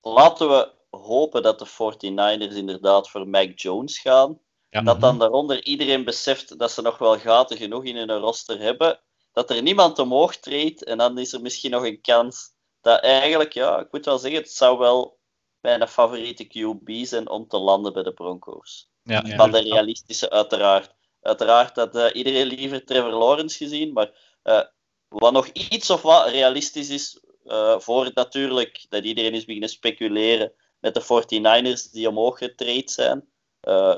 Laten 0.03 0.49
we 0.49 0.71
hopen 0.91 1.43
dat 1.43 1.59
de 1.59 1.67
49ers 1.67 2.57
inderdaad 2.57 3.11
voor 3.11 3.29
Mac 3.29 3.59
Jones 3.59 3.99
gaan. 3.99 4.39
Ja, 4.71 4.83
dat 4.83 5.01
dan 5.01 5.19
daaronder 5.19 5.65
iedereen 5.65 6.05
beseft 6.05 6.59
dat 6.59 6.71
ze 6.71 6.83
nog 6.83 6.99
wel 6.99 7.19
gaten 7.19 7.57
genoeg 7.57 7.85
in 7.85 7.97
hun 7.97 8.11
roster 8.11 8.59
hebben. 8.59 9.01
Dat 9.33 9.51
er 9.51 9.63
niemand 9.63 9.99
omhoog 9.99 10.37
treedt. 10.37 10.85
En 10.85 10.99
dan 10.99 11.19
is 11.19 11.33
er 11.33 11.41
misschien 11.41 11.71
nog 11.71 11.85
een 11.85 12.01
kans 12.01 12.51
dat 12.81 13.01
eigenlijk, 13.01 13.53
ja, 13.53 13.81
ik 13.81 13.93
moet 13.93 14.05
wel 14.05 14.19
zeggen, 14.19 14.41
het 14.41 14.53
zou 14.53 14.79
wel 14.79 15.19
mijn 15.61 15.89
favoriete 15.89 16.45
QB 16.45 17.07
zijn 17.07 17.29
om 17.29 17.49
te 17.49 17.59
landen 17.59 17.93
bij 17.93 18.03
de 18.03 18.13
Broncos. 18.13 18.91
Ja, 19.03 19.37
Van 19.37 19.51
de 19.51 19.61
realistische, 19.61 20.31
uiteraard. 20.31 20.95
Uiteraard 21.21 21.75
dat 21.75 21.97
uh, 21.97 22.07
iedereen 22.13 22.47
liever 22.47 22.85
Trevor 22.85 23.13
Lawrence 23.13 23.57
gezien, 23.57 23.93
maar 23.93 24.11
uh, 24.45 24.63
wat 25.09 25.33
nog 25.33 25.47
iets 25.47 25.91
of 25.91 26.03
wat 26.03 26.29
realistisch 26.29 26.91
is, 26.91 27.21
uh, 27.45 27.79
voor 27.79 28.11
natuurlijk 28.15 28.87
dat 28.89 29.05
iedereen 29.05 29.35
is 29.35 29.45
beginnen 29.45 29.69
speculeren 29.69 30.53
met 30.81 30.95
de 30.95 31.03
49ers 31.03 31.93
die 31.93 32.09
omhoog 32.09 32.39
getraind 32.39 32.91
zijn, 32.91 33.29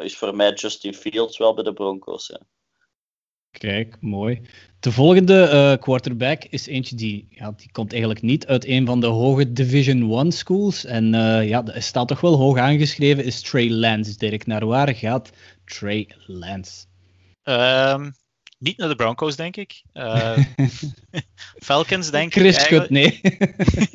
is 0.01 0.17
voor 0.17 0.37
mij 0.37 0.53
Justin 0.53 0.95
Fields 0.95 1.39
wel 1.39 1.55
bij 1.55 1.65
de 1.65 1.73
Broncos. 1.73 2.27
Ja. 2.27 2.41
Kijk, 3.59 3.97
mooi. 4.01 4.41
De 4.81 4.93
volgende 4.93 5.51
uh, 5.53 5.83
quarterback 5.83 6.45
is 6.45 6.67
eentje 6.67 6.97
die, 6.97 7.27
ja, 7.31 7.53
die 7.57 7.73
komt 7.73 7.91
eigenlijk 7.91 8.23
niet 8.23 8.47
uit 8.47 8.67
een 8.67 8.87
van 8.87 9.01
de 9.01 9.07
hoge 9.07 9.53
Division 9.53 10.19
1 10.19 10.33
schools. 10.33 10.85
En 10.85 11.15
uh, 11.15 11.49
ja, 11.49 11.63
dat 11.63 11.83
staat 11.83 12.09
toch 12.09 12.21
wel 12.21 12.37
hoog 12.37 12.59
aangeschreven, 12.59 13.25
is 13.25 13.41
Trey 13.41 13.71
Lance. 13.71 14.17
Dirk, 14.17 14.47
naar 14.47 14.67
waar 14.67 14.95
gaat 14.95 15.31
Trey 15.65 16.11
Lance? 16.27 16.85
Um, 17.45 18.15
niet 18.59 18.77
naar 18.77 18.89
de 18.89 18.97
Broncos, 18.97 19.37
denk 19.37 19.57
ik. 19.57 19.83
Uh, 19.95 20.39
Falcons, 21.69 22.11
denk 22.11 22.33
Chris 22.33 22.57
ik. 22.57 22.63
Chris 22.63 22.89
nee. 22.89 23.21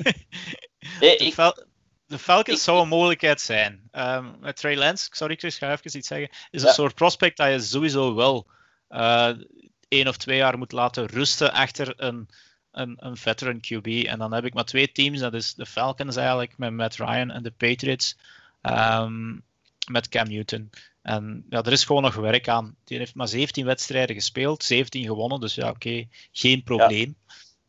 nee 1.00 1.16
ik... 1.18 1.36
de, 1.36 1.66
de 2.06 2.20
Falcons 2.20 2.64
zou 2.64 2.82
een 2.82 2.88
mogelijkheid 2.88 3.42
zijn. 3.42 3.90
Um, 3.92 4.36
met 4.40 4.56
Trey 4.56 4.78
Lance, 4.78 5.08
sorry 5.12 5.36
Chris, 5.36 5.58
ga 5.58 5.72
even 5.72 5.98
iets 5.98 6.08
zeggen, 6.08 6.30
is 6.50 6.64
een 6.64 6.74
soort 6.74 6.96
prospect 6.96 7.38
dat 7.38 7.52
je 7.52 7.60
sowieso 7.60 8.16
wel 8.16 8.48
één 9.88 10.08
of 10.08 10.18
twee 10.18 10.38
jaar 10.38 10.58
moet 10.58 10.72
laten 10.72 11.06
rusten 11.06 11.54
achter 11.54 11.94
een, 11.98 12.30
een, 12.72 12.96
een 13.00 13.18
veteran 13.18 13.60
QB. 13.60 13.88
En 13.88 14.20
dan 14.20 14.34
heb 14.34 14.46
ik 14.46 14.54
maar 14.54 14.66
twee 14.66 14.92
teams, 14.92 15.20
dat 15.20 15.34
is 15.34 15.54
de 15.54 15.66
Falcons 15.66 16.16
eigenlijk 16.16 16.58
met 16.58 16.74
Matt 16.74 16.96
Ryan 16.96 17.32
en 17.32 17.44
de 17.44 17.52
Patriots 17.52 18.18
um, 18.62 19.44
met 19.92 20.10
Cam 20.10 20.28
Newton. 20.28 20.70
En 21.02 21.46
ja, 21.50 21.64
er 21.64 21.72
is 21.72 21.84
gewoon 21.84 22.02
nog 22.02 22.16
werk 22.16 22.48
aan. 22.48 22.76
Die 22.84 22.98
heeft 22.98 23.16
maar 23.16 23.28
17 23.28 23.66
wedstrijden 23.66 24.16
gespeeld, 24.16 24.64
17 24.64 25.06
gewonnen, 25.06 25.40
dus 25.40 25.56
ja, 25.56 25.70
oké, 25.70 26.08
geen 26.32 26.64
probleem. 26.64 27.16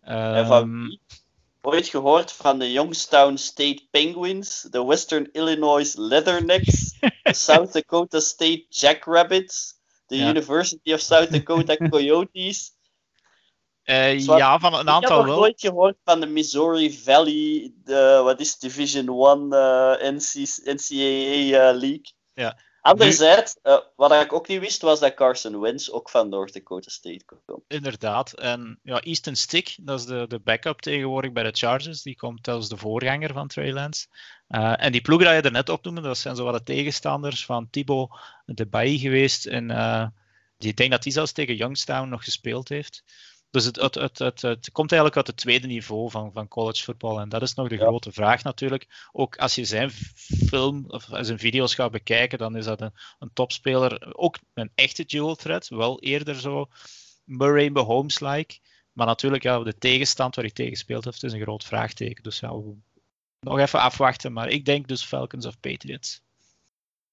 Ja. 0.05 0.59
Um, 0.59 0.99
ooit 1.61 1.89
gehoord 1.89 2.33
van 2.33 2.59
de 2.59 2.73
Youngstown 2.73 3.37
State 3.37 3.87
Penguins, 3.91 4.67
de 4.71 4.85
Western 4.85 5.29
Illinois 5.33 5.95
Leathernecks, 5.97 6.99
de 7.23 7.35
South 7.47 7.73
Dakota 7.73 8.21
State 8.21 8.65
Jackrabbits, 8.69 9.75
de 10.11 10.19
University 10.19 10.93
of 10.93 11.01
South 11.01 11.31
Dakota 11.31 11.77
Coyotes. 11.91 12.75
Uh, 13.85 14.19
ja, 14.19 14.59
van 14.59 14.75
een 14.75 14.89
aantal 14.89 15.11
wel. 15.11 15.19
Ik 15.19 15.25
heb 15.25 15.27
nog 15.27 15.37
nooit 15.37 15.61
gehoord 15.61 15.97
van 16.05 16.21
de 16.21 16.27
Missouri 16.27 16.93
Valley, 16.93 17.73
de, 17.85 18.21
wat 18.25 18.41
is 18.41 18.59
Division 18.59 19.09
1 19.09 19.53
uh, 19.53 20.15
NCAA 20.65 21.73
uh, 21.73 21.79
League. 21.79 22.13
Ja. 22.35 22.59
Anderzijds, 22.81 23.57
uh, 23.63 23.79
wat 23.97 24.13
ik 24.13 24.33
ook 24.33 24.49
niet 24.49 24.61
wist, 24.61 24.83
was 24.83 25.01
dat 25.01 25.15
Carson 25.15 25.61
Wentz 25.61 25.89
ook 25.89 26.11
van 26.11 26.29
North 26.29 26.53
Dakota 26.53 26.91
State 26.91 27.25
kwam. 27.25 27.63
Inderdaad. 27.69 28.33
En 28.33 28.79
ja, 28.83 29.01
Easton 29.01 29.37
Stick, 29.37 29.77
dat 29.81 30.01
is 30.01 30.07
de, 30.07 30.25
de 30.29 30.39
backup 30.39 30.81
tegenwoordig 30.81 31.33
bij 31.33 31.43
de 31.43 31.53
Chargers. 31.53 32.03
Die 32.03 32.17
komt 32.17 32.49
als 32.49 32.69
de 32.69 32.77
voorganger 32.77 33.33
van 33.33 33.49
Trey 33.49 33.73
Lance. 33.73 34.07
Uh, 34.49 34.85
en 34.85 34.93
die 34.93 35.01
ploeg 35.01 35.23
dat 35.23 35.35
je 35.35 35.41
er 35.41 35.51
net 35.51 35.69
opnoemde, 35.69 36.01
dat 36.01 36.19
zijn 36.19 36.37
zo 36.37 36.45
wat 36.45 36.55
de 36.55 36.63
tegenstanders 36.63 37.45
van 37.45 37.71
Thibaut 37.71 38.11
de 38.47 38.67
Bailly 38.67 38.99
geweest. 38.99 39.47
En 39.47 39.71
uh, 39.71 40.07
die, 40.59 40.71
ik 40.71 40.77
denk 40.77 40.91
dat 40.91 41.05
hij 41.05 41.13
zelfs 41.13 41.33
tegen 41.33 41.57
Youngstown 41.57 42.09
nog 42.09 42.25
gespeeld 42.25 42.69
heeft. 42.69 43.03
Dus 43.51 43.65
het, 43.65 43.77
het, 43.77 43.95
het, 43.95 44.19
het, 44.19 44.43
het, 44.43 44.71
komt 44.73 44.93
eigenlijk 44.93 45.17
uit 45.17 45.27
het 45.27 45.37
tweede 45.37 45.67
niveau 45.67 46.11
van, 46.11 46.33
van 46.33 46.49
college 46.49 46.85
voetbal. 46.85 47.21
En 47.21 47.29
dat 47.29 47.43
is 47.43 47.55
nog 47.55 47.69
de 47.69 47.77
grote 47.77 48.13
vraag 48.13 48.43
natuurlijk. 48.43 49.09
Ook 49.13 49.37
als 49.37 49.55
je 49.55 49.65
zijn 49.65 49.91
film 50.47 50.85
of 50.89 51.09
zijn 51.11 51.39
video's 51.39 51.75
gaat 51.75 51.91
bekijken, 51.91 52.39
dan 52.39 52.57
is 52.57 52.65
dat 52.65 52.81
een, 52.81 52.93
een 53.19 53.31
topspeler. 53.33 54.17
Ook 54.17 54.39
een 54.55 54.71
echte 54.75 55.05
dual 55.05 55.35
threat. 55.35 55.69
Wel 55.69 56.01
eerder 56.01 56.35
zo 56.35 56.69
Murray 57.25 57.69
Mahomes-like. 57.69 58.59
Maar 58.93 59.07
natuurlijk, 59.07 59.43
ja, 59.43 59.63
de 59.63 59.79
tegenstand 59.79 60.35
waar 60.35 60.45
hij 60.45 60.55
tegen 60.55 60.77
speelt 60.77 61.05
heeft, 61.05 61.23
is 61.23 61.33
een 61.33 61.43
groot 61.43 61.65
vraagteken. 61.65 62.23
Dus 62.23 62.41
ja, 62.41 62.53
nog 63.41 63.59
even 63.59 63.81
afwachten. 63.81 64.33
Maar 64.33 64.49
ik 64.49 64.65
denk 64.65 64.89
dus 64.89 65.05
Falcons 65.05 65.47
of 65.47 65.61
Patriots. 65.61 66.23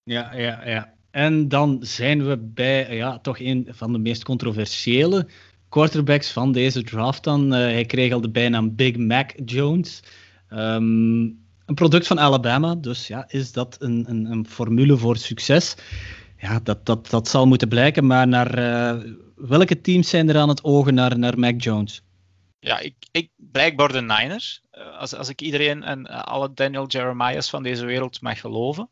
Ja, 0.03 0.33
ja, 0.33 0.67
ja. 0.67 0.95
En 1.11 1.47
dan 1.47 1.77
zijn 1.81 2.27
we 2.27 2.37
bij 2.37 2.95
ja, 2.95 3.19
toch 3.19 3.39
een 3.39 3.67
van 3.69 3.91
de 3.91 3.97
meest 3.97 4.23
controversiële 4.23 5.27
quarterbacks 5.69 6.31
van 6.31 6.51
deze 6.51 6.83
draft 6.83 7.23
dan. 7.23 7.53
Uh, 7.53 7.59
hij 7.59 7.85
kreeg 7.85 8.13
al 8.13 8.21
de 8.21 8.29
bijnaam 8.29 8.75
Big 8.75 8.97
Mac 8.97 9.31
Jones. 9.45 10.03
Um, 10.49 11.45
een 11.65 11.75
product 11.75 12.07
van 12.07 12.19
Alabama, 12.19 12.75
dus 12.75 13.07
ja, 13.07 13.25
is 13.27 13.51
dat 13.51 13.75
een, 13.79 14.05
een, 14.07 14.25
een 14.31 14.47
formule 14.47 14.97
voor 14.97 15.17
succes? 15.17 15.75
Ja, 16.37 16.59
dat, 16.63 16.85
dat, 16.85 17.09
dat 17.09 17.27
zal 17.27 17.47
moeten 17.47 17.67
blijken, 17.67 18.05
maar 18.05 18.27
naar 18.27 18.59
uh, 18.59 19.11
welke 19.35 19.81
teams 19.81 20.09
zijn 20.09 20.29
er 20.29 20.37
aan 20.37 20.49
het 20.49 20.63
ogen 20.63 20.93
naar, 20.93 21.19
naar 21.19 21.39
Mac 21.39 21.61
Jones? 21.61 22.01
Ja, 22.59 22.79
ik, 22.79 22.95
ik 23.11 23.29
blijkbaar 23.35 23.91
de 23.91 24.01
Niners. 24.01 24.61
Uh, 24.73 24.97
als, 24.97 25.13
als 25.13 25.29
ik 25.29 25.41
iedereen 25.41 25.83
en 25.83 26.05
alle 26.05 26.53
Daniel 26.53 26.87
Jeremiah's 26.87 27.49
van 27.49 27.63
deze 27.63 27.85
wereld 27.85 28.21
mag 28.21 28.39
geloven. 28.39 28.89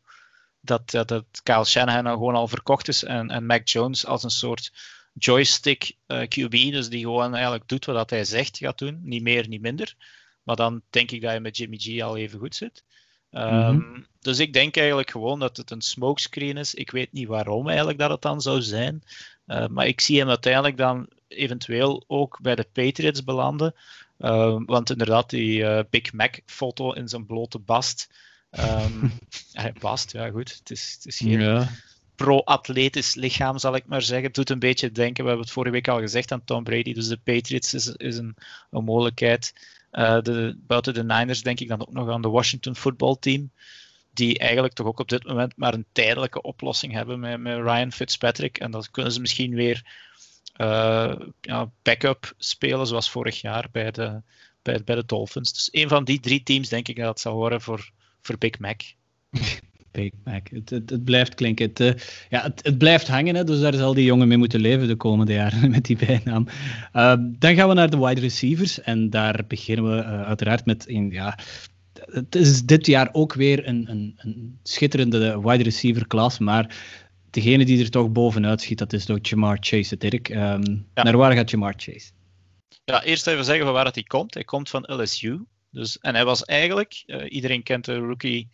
dat, 0.60 0.90
dat, 0.90 1.08
dat 1.08 1.24
Kyle 1.42 1.64
Shanahan 1.64 2.04
nou 2.04 2.16
gewoon 2.16 2.34
al 2.34 2.48
verkocht 2.48 2.88
is 2.88 3.04
en, 3.04 3.30
en 3.30 3.46
Mac 3.46 3.68
Jones 3.68 4.06
als 4.06 4.22
een 4.22 4.30
soort 4.30 4.72
joystick 5.18 5.96
uh, 6.06 6.22
eh, 6.22 6.28
QB, 6.28 6.72
dus 6.72 6.88
die 6.88 7.00
gewoon 7.00 7.34
eigenlijk 7.34 7.68
doet 7.68 7.84
wat 7.84 8.10
hij 8.10 8.24
zegt 8.24 8.58
gaat 8.58 8.78
doen, 8.78 9.00
niet 9.02 9.22
meer, 9.22 9.48
niet 9.48 9.60
minder. 9.60 9.94
Maar 10.42 10.56
dan 10.56 10.82
denk 10.90 11.10
ik 11.10 11.20
dat 11.20 11.32
je 11.32 11.40
met 11.40 11.56
Jimmy 11.56 11.76
G 11.76 12.00
al 12.00 12.16
even 12.16 12.38
goed 12.38 12.54
zit. 12.54 12.84
Um, 13.30 14.06
Dus 14.20 14.38
ik 14.38 14.52
denk 14.52 14.76
eigenlijk 14.76 15.10
gewoon 15.10 15.38
dat 15.38 15.56
het 15.56 15.70
een 15.70 15.80
smokescreen 15.80 16.56
is. 16.56 16.74
Ik 16.74 16.90
weet 16.90 17.12
niet 17.12 17.28
waarom 17.28 17.68
eigenlijk 17.68 17.98
dat 17.98 18.10
het 18.10 18.22
dan 18.22 18.40
zou 18.40 18.62
zijn. 18.62 19.02
Uh, 19.46 19.66
maar 19.66 19.86
ik 19.86 20.00
zie 20.00 20.18
hem 20.18 20.28
uiteindelijk 20.28 20.76
dan 20.76 21.08
eventueel 21.28 22.04
ook 22.06 22.40
bij 22.40 22.54
de 22.54 22.68
Patriots 22.72 23.24
belanden. 23.24 23.74
Uh, 24.18 24.60
want 24.66 24.90
inderdaad, 24.90 25.30
die 25.30 25.60
uh, 25.60 25.80
Big 25.90 26.12
Mac-foto 26.12 26.92
in 26.92 27.08
zijn 27.08 27.26
blote 27.26 27.58
bast. 27.58 28.08
Um, 28.50 29.12
hij 29.52 29.72
bast, 29.80 30.12
ja 30.12 30.30
goed. 30.30 30.54
Het 30.58 30.70
is, 30.70 30.92
het 30.94 31.06
is 31.06 31.16
geen 31.16 31.40
ja. 31.40 31.68
Pro-atletisch 32.16 33.14
lichaam, 33.14 33.58
zal 33.58 33.74
ik 33.74 33.86
maar 33.86 34.02
zeggen. 34.02 34.26
Het 34.26 34.34
doet 34.34 34.50
een 34.50 34.58
beetje 34.58 34.92
denken, 34.92 35.22
we 35.22 35.28
hebben 35.28 35.46
het 35.46 35.54
vorige 35.54 35.72
week 35.72 35.88
al 35.88 35.98
gezegd 35.98 36.32
aan 36.32 36.44
Tom 36.44 36.64
Brady. 36.64 36.92
Dus 36.92 37.08
de 37.08 37.16
Patriots 37.24 37.74
is, 37.74 37.86
is 37.86 38.16
een, 38.16 38.36
een 38.70 38.84
mogelijkheid. 38.84 39.52
Uh, 39.92 40.20
de, 40.20 40.58
buiten 40.66 40.94
de 40.94 41.04
Niners 41.04 41.42
denk 41.42 41.60
ik 41.60 41.68
dan 41.68 41.80
ook 41.80 41.92
nog 41.92 42.08
aan 42.08 42.22
de 42.22 42.28
Washington 42.28 42.76
Football 42.76 43.16
Team. 43.20 43.50
Die 44.12 44.38
eigenlijk 44.38 44.74
toch 44.74 44.86
ook 44.86 45.00
op 45.00 45.08
dit 45.08 45.26
moment 45.26 45.56
maar 45.56 45.74
een 45.74 45.86
tijdelijke 45.92 46.42
oplossing 46.42 46.92
hebben 46.92 47.20
met, 47.20 47.40
met 47.40 47.56
Ryan 47.56 47.92
Fitzpatrick. 47.92 48.58
En 48.58 48.70
dat 48.70 48.90
kunnen 48.90 49.12
ze 49.12 49.20
misschien 49.20 49.54
weer 49.54 49.84
uh, 50.56 51.14
ja, 51.40 51.70
backup 51.82 52.34
spelen, 52.38 52.86
zoals 52.86 53.10
vorig 53.10 53.40
jaar 53.40 53.68
bij 53.72 53.90
de, 53.90 54.22
bij, 54.62 54.82
de 54.84 55.04
Dolphins. 55.06 55.52
Dus 55.52 55.68
een 55.72 55.88
van 55.88 56.04
die 56.04 56.20
drie 56.20 56.42
teams 56.42 56.68
denk 56.68 56.88
ik 56.88 56.96
dat 56.96 57.08
het 57.08 57.20
zal 57.20 57.34
worden 57.34 57.60
voor, 57.60 57.90
voor 58.22 58.38
Big 58.38 58.58
Mac. 58.58 58.80
Het, 60.24 60.70
het, 60.70 60.90
het 60.90 61.04
blijft 61.04 61.34
klinken. 61.34 61.66
Het, 61.66 61.80
uh, 61.80 61.92
ja, 62.28 62.42
het, 62.42 62.60
het, 62.64 62.78
blijft 62.78 63.08
hangen, 63.08 63.34
hè, 63.34 63.44
dus 63.44 63.60
daar 63.60 63.74
zal 63.74 63.94
die 63.94 64.04
jongen 64.04 64.28
mee 64.28 64.36
moeten 64.36 64.60
leven 64.60 64.88
de 64.88 64.96
komende 64.96 65.32
jaren 65.32 65.70
met 65.76 65.84
die 65.84 65.96
bijnaam. 65.96 66.46
Uh, 66.94 67.14
dan 67.18 67.54
gaan 67.54 67.68
we 67.68 67.74
naar 67.74 67.90
de 67.90 67.98
wide 67.98 68.20
receivers 68.20 68.80
en 68.80 69.10
daar 69.10 69.44
beginnen 69.48 69.96
we 69.96 70.02
uh, 70.02 70.22
uiteraard 70.22 70.64
met 70.64 70.88
een, 70.88 71.10
ja, 71.10 71.38
het 72.10 72.34
is 72.34 72.62
dit 72.62 72.86
jaar 72.86 73.08
ook 73.12 73.34
weer 73.34 73.68
een, 73.68 73.90
een, 73.90 74.14
een 74.16 74.58
schitterende 74.62 75.40
wide 75.40 75.62
receiver 75.62 76.06
klas, 76.06 76.38
maar 76.38 76.76
degene 77.30 77.64
die 77.64 77.82
er 77.82 77.90
toch 77.90 78.10
bovenuit 78.10 78.60
schiet, 78.60 78.78
dat 78.78 78.92
is 78.92 79.04
toch 79.04 79.18
Jamar 79.22 79.56
Chase, 79.60 79.96
Dirk. 79.96 80.28
Um, 80.28 80.86
ja. 80.94 81.02
Naar 81.02 81.16
waar 81.16 81.32
gaat 81.32 81.50
Jamar 81.50 81.74
Chase? 81.76 82.10
Ja, 82.84 83.02
eerst 83.02 83.26
even 83.26 83.44
zeggen 83.44 83.64
van 83.64 83.74
waar 83.74 83.90
hij 83.92 84.02
komt. 84.02 84.34
Hij 84.34 84.44
komt 84.44 84.68
van 84.68 84.84
LSU. 84.86 85.44
Dus, 85.70 85.98
en 85.98 86.14
hij 86.14 86.24
was 86.24 86.44
eigenlijk, 86.44 87.04
iedereen 87.28 87.62
kent 87.62 87.84
de 87.84 87.96
rookie 87.96 88.48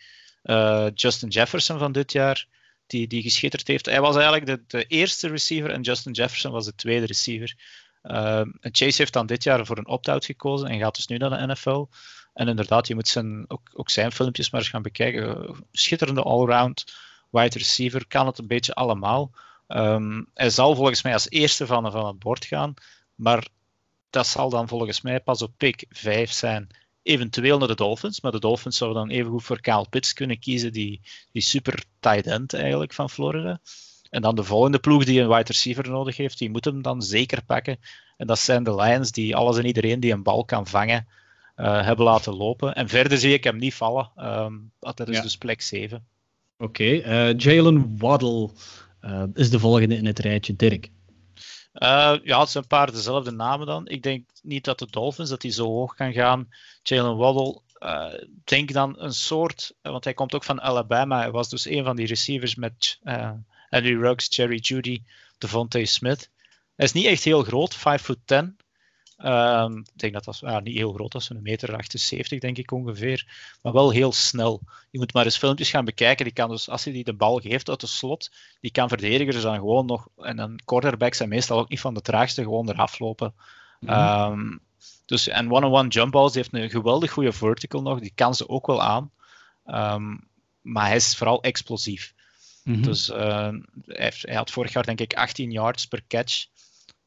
uh, 0.45 0.87
Justin 0.95 1.29
Jefferson 1.29 1.79
van 1.79 1.93
dit 1.93 2.13
jaar, 2.13 2.47
die, 2.87 3.07
die 3.07 3.23
geschitterd 3.23 3.67
heeft. 3.67 3.87
Hij 3.87 4.01
was 4.01 4.15
eigenlijk 4.15 4.47
de, 4.47 4.63
de 4.67 4.85
eerste 4.85 5.29
receiver 5.29 5.71
en 5.71 5.81
Justin 5.81 6.13
Jefferson 6.13 6.53
was 6.53 6.65
de 6.65 6.75
tweede 6.75 7.07
receiver. 7.07 7.55
Uh, 8.03 8.43
Chase 8.61 8.97
heeft 8.97 9.13
dan 9.13 9.27
dit 9.27 9.43
jaar 9.43 9.67
voor 9.67 9.79
een 9.79 9.89
opt-out 9.89 10.25
gekozen 10.25 10.69
en 10.69 10.79
gaat 10.79 10.97
dus 10.97 11.07
nu 11.07 11.17
naar 11.17 11.31
de 11.31 11.47
NFL. 11.53 11.87
En 12.35 12.49
inderdaad, 12.49 12.87
je 12.87 12.95
moet 12.95 13.09
zijn, 13.09 13.45
ook, 13.49 13.71
ook 13.73 13.91
zijn 13.91 14.13
filmpjes 14.13 14.51
maar 14.51 14.61
eens 14.61 14.71
gaan 14.71 14.83
bekijken. 14.83 15.57
Schitterende 15.73 16.23
allround 16.23 16.85
wide 17.31 17.59
receiver, 17.59 18.07
kan 18.07 18.27
het 18.27 18.39
een 18.39 18.47
beetje 18.47 18.75
allemaal. 18.75 19.31
Um, 19.69 20.29
hij 20.35 20.51
zal 20.51 20.75
volgens 20.75 21.03
mij 21.03 21.13
als 21.13 21.31
eerste 21.31 21.67
van, 21.67 21.93
van 21.93 22.07
het 22.07 22.19
bord 22.19 22.45
gaan, 22.45 22.75
maar 23.15 23.47
dat 24.11 24.27
zal 24.27 24.51
dan 24.51 24.69
volgens 24.69 25.01
mij 25.01 25.21
pas 25.21 25.43
op 25.43 25.53
pick 25.57 25.85
5 25.89 26.31
zijn 26.31 26.69
eventueel 27.03 27.59
naar 27.59 27.69
de 27.69 27.75
Dolphins. 27.75 28.21
Maar 28.21 28.33
de 28.33 28.41
Dolphins 28.41 28.77
zouden 28.77 29.07
dan 29.07 29.17
even 29.17 29.31
goed 29.31 29.43
voor 29.43 29.61
Kyle 29.61 29.87
Pitts 29.91 30.13
kunnen 30.13 30.39
kiezen, 30.39 30.73
die, 30.73 31.01
die 31.33 31.43
super 31.43 31.85
tight 32.01 32.27
end 32.27 32.55
eigenlijk 32.55 32.93
van 32.93 33.11
Florida. 33.11 33.61
En 34.11 34.23
dan 34.23 34.35
de 34.35 34.45
volgende 34.45 34.79
ploeg 34.79 35.05
die 35.05 35.21
een 35.21 35.29
wide 35.29 35.53
receiver 35.53 35.91
nodig 35.91 36.17
heeft, 36.17 36.39
die 36.39 36.51
moet 36.51 36.65
hem 36.65 36.83
dan 36.83 37.03
zeker 37.03 37.45
pakken. 37.45 37.79
En 38.17 38.27
dat 38.27 38.39
zijn 38.39 38.63
de 38.63 38.75
Lions 38.75 39.13
die 39.13 39.37
alles 39.37 39.59
en 39.59 39.67
iedereen 39.67 40.01
die 40.01 40.13
een 40.13 40.23
bal 40.23 40.45
kan 40.45 40.67
vangen, 40.67 41.07
uh, 41.57 41.85
hebben 41.85 42.05
laten 42.05 42.35
lopen. 42.35 42.75
En 42.75 42.89
verder 42.89 43.19
zie 43.19 43.33
ik 43.33 43.45
hem 43.45 43.57
niet 43.57 43.75
vallen. 43.75 44.11
Um, 44.17 44.73
dat 44.79 45.09
is 45.09 45.17
ja. 45.17 45.23
dus 45.23 45.37
plek 45.37 45.63
7. 45.63 46.07
Oké, 46.59 46.99
okay. 46.99 47.31
uh, 47.31 47.39
Jalen 47.39 47.99
Waddle 47.99 48.51
uh, 49.03 49.23
is 49.35 49.51
de 49.51 49.59
volgende 49.59 49.97
in 49.97 50.07
het 50.07 50.19
rijtje. 50.19 50.57
Dirk. 50.57 50.91
Uh, 51.75 52.15
ja, 52.23 52.47
zijn 52.47 52.63
een 52.63 52.69
paar 52.69 52.93
dezelfde 52.93 53.31
namen 53.31 53.67
dan. 53.67 53.89
Ik 53.89 54.03
denk 54.03 54.29
niet 54.43 54.65
dat 54.65 54.79
de 54.79 54.87
Dolphins 54.91 55.31
dat 55.31 55.41
die 55.41 55.51
zo 55.51 55.67
hoog 55.67 55.95
kan 55.95 56.13
gaan. 56.13 56.49
Jalen 56.83 57.17
Waddle, 57.17 57.61
uh, 57.79 58.29
denk 58.45 58.73
dan 58.73 58.95
een 58.99 59.13
soort, 59.15 59.75
want 59.83 60.05
hij 60.05 60.15
komt 60.15 60.35
ook 60.35 60.45
van 60.45 60.61
Alabama. 60.61 61.19
Hij 61.19 61.31
was 61.31 61.49
dus 61.49 61.67
een 61.67 61.85
van 61.85 61.97
die 61.97 62.07
receivers 62.07 62.55
met 62.55 62.99
uh, 63.05 63.31
Henry 63.69 63.97
Ruggs, 63.97 64.37
Jerry 64.37 64.59
Judy, 64.59 65.03
Devontae 65.39 65.87
Smith. 65.87 66.31
Hij 66.77 66.87
is 66.87 66.93
niet 66.93 67.07
echt 67.07 67.25
heel 67.25 67.43
groot, 67.43 67.75
5 67.75 68.03
foot 68.03 68.19
10. 68.25 68.57
Um, 69.25 69.79
ik 69.79 69.99
denk 69.99 70.13
dat 70.13 70.25
dat 70.25 70.39
ja, 70.39 70.61
niet 70.61 70.77
heel 70.77 70.93
groot 70.93 71.15
is, 71.15 71.29
een 71.29 71.43
meter 71.43 71.77
78 71.77 72.39
denk 72.39 72.59
ik 72.59 72.73
ongeveer, 72.73 73.27
maar 73.63 73.73
wel 73.73 73.91
heel 73.91 74.13
snel. 74.13 74.61
Je 74.91 74.99
moet 74.99 75.13
maar 75.13 75.25
eens 75.25 75.39
filmpjes 75.39 75.71
gaan 75.71 75.85
bekijken. 75.85 76.25
Die 76.25 76.35
kan 76.35 76.49
dus, 76.49 76.69
als 76.69 76.85
hij 76.85 76.93
die 76.93 77.05
de 77.05 77.13
bal 77.13 77.39
geeft 77.39 77.69
uit 77.69 77.81
de 77.81 77.87
slot, 77.87 78.31
die 78.61 78.71
kan 78.71 78.89
verdedigers 78.89 79.43
dan 79.43 79.55
gewoon 79.55 79.87
nog, 79.87 80.09
en 80.17 80.39
een 80.39 80.61
quarterbacks 80.65 81.17
zijn 81.17 81.29
meestal 81.29 81.59
ook 81.59 81.69
niet 81.69 81.81
van 81.81 81.95
de 81.95 82.03
traagste, 82.03 82.43
gewoon 82.43 82.69
eraf 82.69 82.99
lopen. 82.99 83.35
Mm 83.81 83.89
-hmm. 83.89 84.33
um, 84.33 84.61
dus, 85.07 85.29
en 85.29 85.53
one-on-one 85.53 85.89
jump 85.89 86.13
balls, 86.13 86.33
die 86.33 86.43
heeft 86.43 86.55
een 86.65 86.71
geweldig 86.71 87.11
goede 87.11 87.33
vertical 87.33 87.83
nog, 87.83 88.01
die 88.01 88.13
kan 88.15 88.35
ze 88.35 88.49
ook 88.49 88.67
wel 88.67 88.83
aan. 88.83 89.11
Um, 89.67 90.31
maar 90.63 90.87
hij 90.87 90.97
is 90.97 91.17
vooral 91.17 91.43
explosief. 91.43 92.15
Mm 92.65 92.75
-hmm. 92.75 92.83
Dus 92.83 93.09
uh, 93.09 93.17
hij, 93.17 93.61
heeft, 93.87 94.23
hij, 94.23 94.35
had 94.35 94.51
vorig 94.51 94.73
jaar 94.73 94.85
denk 94.85 95.01
ik 95.01 95.15
18 95.15 95.51
yards 95.51 95.87
per 95.87 96.03
catch. 96.09 96.47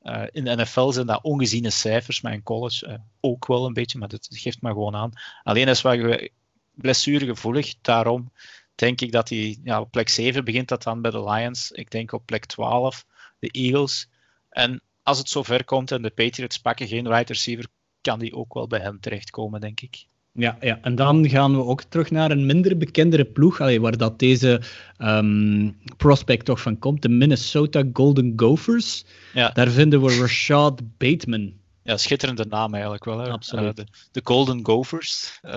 Uh, 0.06 0.24
in 0.32 0.44
de 0.44 0.56
NFL 0.56 0.90
zijn 0.90 1.06
dat 1.06 1.24
ongeziene 1.24 1.70
cijfers, 1.70 2.22
maar 2.22 2.34
in 2.34 2.44
college 2.44 2.88
uh, 2.88 2.94
ook 3.20 3.48
wel 3.48 3.66
een 3.66 3.74
beetje, 3.74 3.98
maar 3.98 4.08
dat 4.08 4.28
geeft 4.32 4.62
maar 4.62 4.72
gewoon 4.72 4.96
aan. 4.96 5.12
Alleen 5.44 5.68
is 5.68 5.82
wat 5.82 6.30
blessuregevoelig, 6.74 7.76
daarom 7.82 8.32
denk 8.76 9.02
ik 9.02 9.12
dat 9.12 9.30
hij 9.30 9.58
ja, 9.64 9.82
op 9.82 9.92
plek 9.92 10.10
7 10.10 10.44
begint 10.44 10.68
dat 10.68 10.84
dan 10.84 11.02
bij 11.02 11.12
de 11.12 11.24
Lions. 11.24 11.72
Ik 11.72 11.92
denk 11.92 12.12
op 12.12 12.26
plek 12.26 12.46
12 12.46 13.06
de 13.40 13.50
Eagles. 13.50 14.10
En 14.50 14.82
als 15.04 15.18
het 15.18 15.30
zover 15.30 15.64
komt 15.64 15.92
en 15.92 16.02
de 16.02 16.10
Patriots 16.10 16.60
pakken 16.60 16.88
geen 16.88 17.08
wide 17.08 17.34
receiver, 17.34 17.68
kan 18.02 18.20
die 18.20 18.36
ook 18.36 18.54
wel 18.54 18.68
bij 18.68 18.80
hem 18.80 19.00
terechtkomen, 19.00 19.62
denk 19.62 19.82
ik. 19.82 20.06
Ja, 20.38 20.58
ja, 20.60 20.80
en 20.82 20.96
dan 20.96 21.30
gaan 21.30 21.56
we 21.56 21.64
ook 21.64 21.84
terug 21.84 22.12
naar 22.12 22.32
een 22.32 22.46
minder 22.46 22.78
bekendere 22.78 23.26
ploeg, 23.26 23.62
allee, 23.62 23.82
waar 23.82 23.98
dat 23.98 24.20
deze 24.20 24.62
um, 24.98 25.78
prospect 25.98 26.46
toch 26.46 26.62
van 26.62 26.80
komt, 26.80 27.02
de 27.02 27.10
Minnesota 27.10 27.84
Golden 27.94 28.34
Gophers. 28.36 29.06
Ja. 29.34 29.50
Daar 29.50 29.70
vinden 29.70 30.02
we 30.02 30.18
Rashad 30.18 30.98
Bateman. 30.98 31.54
Ja, 31.84 31.98
schitterende 31.98 32.46
naam 32.50 32.74
eigenlijk 32.74 33.06
wel. 33.06 33.18
Hè? 33.18 33.30
Absoluut. 33.30 33.80
Uh, 33.80 33.86
de, 33.86 33.92
de, 34.12 34.22
Golden 34.24 34.66
Gophers. 34.66 35.40
Uh, 35.44 35.52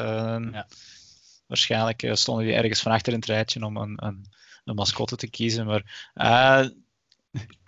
ja. 0.52 0.66
Waarschijnlijk 1.46 2.02
uh, 2.02 2.14
stonden 2.14 2.44
die 2.44 2.54
ergens 2.54 2.80
van 2.80 2.92
achter 2.92 3.12
in 3.12 3.18
het 3.18 3.28
rijtje 3.28 3.64
om 3.64 3.76
een, 3.76 3.94
een, 3.96 4.26
een 4.64 4.74
mascotte 4.74 5.16
te 5.16 5.30
kiezen. 5.30 5.66
Maar 5.66 6.10
eh, 6.14 6.66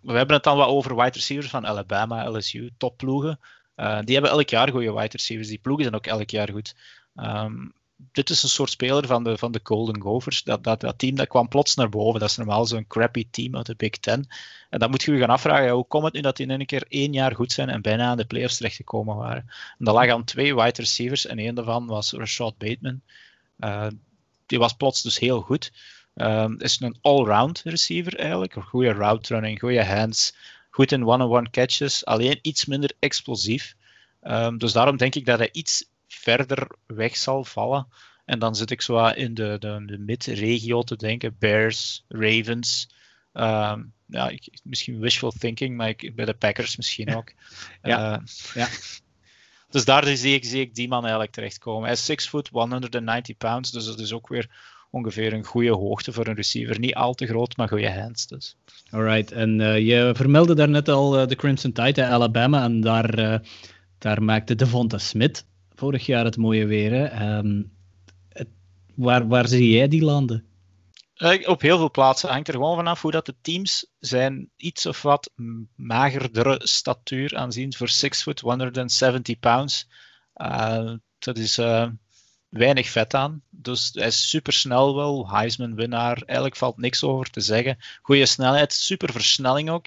we 0.03 0.13
hebben 0.13 0.35
het 0.35 0.45
dan 0.45 0.57
wat 0.57 0.69
over 0.69 0.97
wide 0.97 1.11
receivers 1.11 1.51
van 1.51 1.67
Alabama, 1.67 2.31
LSU, 2.31 2.71
topploegen. 2.77 3.41
die 3.75 4.15
hebben 4.15 4.31
elk 4.31 4.49
jaar 4.49 4.71
goede 4.71 4.93
wide 4.93 5.17
receivers. 5.17 5.49
Die 5.49 5.59
ploegen 5.59 5.85
zijn 5.85 5.97
ook 5.97 6.07
elk 6.07 6.31
jaar 6.31 6.51
goed. 6.51 6.75
Um, 7.23 7.73
dit 8.13 8.31
is 8.31 8.43
een 8.43 8.49
soort 8.49 8.71
speler 8.71 9.07
van 9.07 9.25
de, 9.25 9.39
van 9.39 9.53
de 9.53 9.61
Golden 9.63 10.01
Gophers. 10.01 10.43
Dat, 10.43 10.65
dat, 10.65 10.81
dat 10.81 10.99
team 10.99 11.15
dat 11.15 11.29
kwam 11.29 11.49
plots 11.49 11.75
naar 11.75 11.89
boven. 11.89 12.21
Dat 12.21 12.31
is 12.31 12.37
normaal 12.37 12.67
zo'n 12.67 12.87
crappy 12.87 13.27
team 13.31 13.57
uit 13.57 13.67
de 13.67 13.75
Big 13.77 13.91
Ten. 13.91 14.29
En 14.71 14.79
dan 14.79 14.91
moet 14.91 15.03
je 15.03 15.13
je 15.13 15.19
gaan 15.19 15.29
afvragen, 15.29 15.71
hoe 15.71 15.87
komt 15.87 16.05
het 16.05 16.13
nu 16.13 16.21
dat 16.21 16.37
die 16.37 16.47
in 16.47 16.61
een 16.61 16.67
keer 16.67 16.85
één 16.89 17.13
jaar 17.13 17.35
goed 17.35 17.53
zijn 17.53 17.69
en 17.69 17.83
bijna 17.83 18.09
aan 18.09 18.17
de 18.17 18.25
playoffs 18.25 18.57
terechtgekomen 18.57 19.17
waren? 19.17 19.51
En 19.79 19.85
dat 19.85 19.95
lag 19.95 20.09
aan 20.09 20.25
twee 20.25 20.55
wide 20.55 20.81
receivers 20.81 21.27
en 21.27 21.39
één 21.39 21.55
daarvan 21.55 21.87
was 21.87 22.13
Rashad 22.13 22.59
Bateman. 22.59 23.01
Uh, 23.59 23.87
die 24.47 24.59
was 24.59 24.73
plots 24.73 25.03
dus 25.03 25.19
heel 25.19 25.41
goed. 25.41 25.73
Uh, 26.15 26.49
is 26.59 26.81
een 26.81 26.99
all-round 27.01 27.63
receiver 27.65 28.19
eigenlijk. 28.19 28.53
Goede 28.53 28.93
route 28.93 29.35
running, 29.35 29.59
goede 29.59 29.85
hands, 29.85 30.35
goed 30.71 30.93
in 30.93 31.07
one-on-one 31.07 31.51
catches, 31.51 32.05
alleen 32.05 32.39
iets 32.43 32.65
minder 32.65 32.93
explosief. 32.99 33.75
Um, 34.23 34.59
dus 34.59 34.73
daarom 34.73 34.97
denk 34.97 35.15
ik 35.15 35.27
dat 35.27 35.39
hij 35.39 35.49
iets 35.53 35.85
verder 36.15 36.69
weg 36.87 37.17
zal 37.17 37.45
vallen. 37.45 37.87
En 38.25 38.39
dan 38.39 38.55
zit 38.55 38.71
ik 38.71 38.83
zo 38.83 39.07
in 39.07 39.35
de, 39.35 39.57
de, 39.59 39.83
de 39.87 39.99
mid-regio 39.99 40.83
te 40.83 40.97
denken. 40.97 41.37
Bears, 41.39 42.05
Ravens. 42.09 42.89
Um, 43.33 43.93
ja, 44.07 44.29
ik, 44.29 44.59
misschien 44.63 45.01
wishful 45.01 45.31
thinking, 45.39 45.77
maar 45.77 45.89
ik, 45.89 46.15
bij 46.15 46.25
de 46.25 46.35
Packers 46.35 46.77
misschien 46.77 47.15
ook. 47.17 47.33
ja. 47.83 48.13
Uh, 48.13 48.27
ja. 48.55 48.69
Dus 49.71 49.85
daar 49.85 50.07
zie 50.07 50.35
ik, 50.35 50.45
zie 50.45 50.61
ik 50.61 50.75
die 50.75 50.89
man 50.89 51.03
eigenlijk 51.03 51.33
terechtkomen. 51.33 51.83
Hij 51.83 51.93
is 51.93 52.05
6 52.05 52.29
foot, 52.29 52.49
190 52.49 53.37
pounds, 53.37 53.71
dus 53.71 53.85
dat 53.85 53.99
is 53.99 54.13
ook 54.13 54.29
weer 54.29 54.51
ongeveer 54.91 55.33
een 55.33 55.45
goede 55.45 55.71
hoogte 55.71 56.13
voor 56.13 56.27
een 56.27 56.35
receiver. 56.35 56.79
Niet 56.79 56.95
al 56.95 57.15
te 57.15 57.27
groot, 57.27 57.57
maar 57.57 57.69
goede 57.69 57.93
hands. 57.93 58.27
Dus. 58.27 58.57
Alright, 58.91 59.33
en 59.33 59.61
uh, 59.61 59.79
je 59.79 60.13
vermeldde 60.17 60.55
daarnet 60.55 60.89
al 60.89 61.21
uh, 61.21 61.27
de 61.27 61.37
Crimson 61.37 61.73
Tide, 61.73 62.07
Alabama, 62.07 62.65
en 62.65 62.81
daar, 62.81 63.43
daar 63.99 64.23
maakte 64.23 64.55
Devonta 64.55 64.99
Smith 64.99 65.45
vorig 65.81 66.07
jaar 66.07 66.25
het 66.25 66.37
mooie 66.37 66.67
weer. 66.67 66.93
Hè. 66.93 67.37
Um, 67.39 67.73
het, 68.29 68.49
waar, 68.95 69.29
waar 69.29 69.49
zie 69.49 69.71
jij 69.71 69.89
die 69.89 70.05
landen? 70.05 70.45
Uh, 71.17 71.49
op 71.49 71.61
heel 71.61 71.79
veel 71.79 71.91
plaatsen 71.91 72.29
hangt 72.29 72.49
er 72.49 72.55
gewoon 72.55 72.77
vanaf 72.77 73.03
hoe 73.03 73.11
dat 73.11 73.27
de 73.27 73.35
teams 73.41 73.87
zijn 73.99 74.51
iets 74.57 74.87
of 74.87 75.03
wat 75.03 75.31
magerdere 75.77 76.61
statuur 76.63 77.37
aanzien 77.37 77.75
voor 77.75 77.89
6 77.89 78.23
foot 78.23 78.41
170 78.41 79.39
pounds. 79.39 79.89
Uh, 80.37 80.93
dat 81.19 81.39
is 81.39 81.59
uh, 81.59 81.89
weinig 82.49 82.89
vet 82.89 83.15
aan. 83.15 83.43
Dus 83.51 83.91
hij 83.93 84.07
is 84.07 84.29
super 84.31 84.53
snel 84.53 84.97
wel. 84.97 85.31
Heisman 85.31 85.75
winnaar. 85.75 86.17
Eigenlijk 86.17 86.57
valt 86.57 86.77
niks 86.77 87.05
over 87.05 87.31
te 87.31 87.41
zeggen. 87.41 87.79
Goede 88.03 88.27
snelheid, 88.27 88.73
super 88.73 89.13
versnelling 89.13 89.71
ook. 89.71 89.87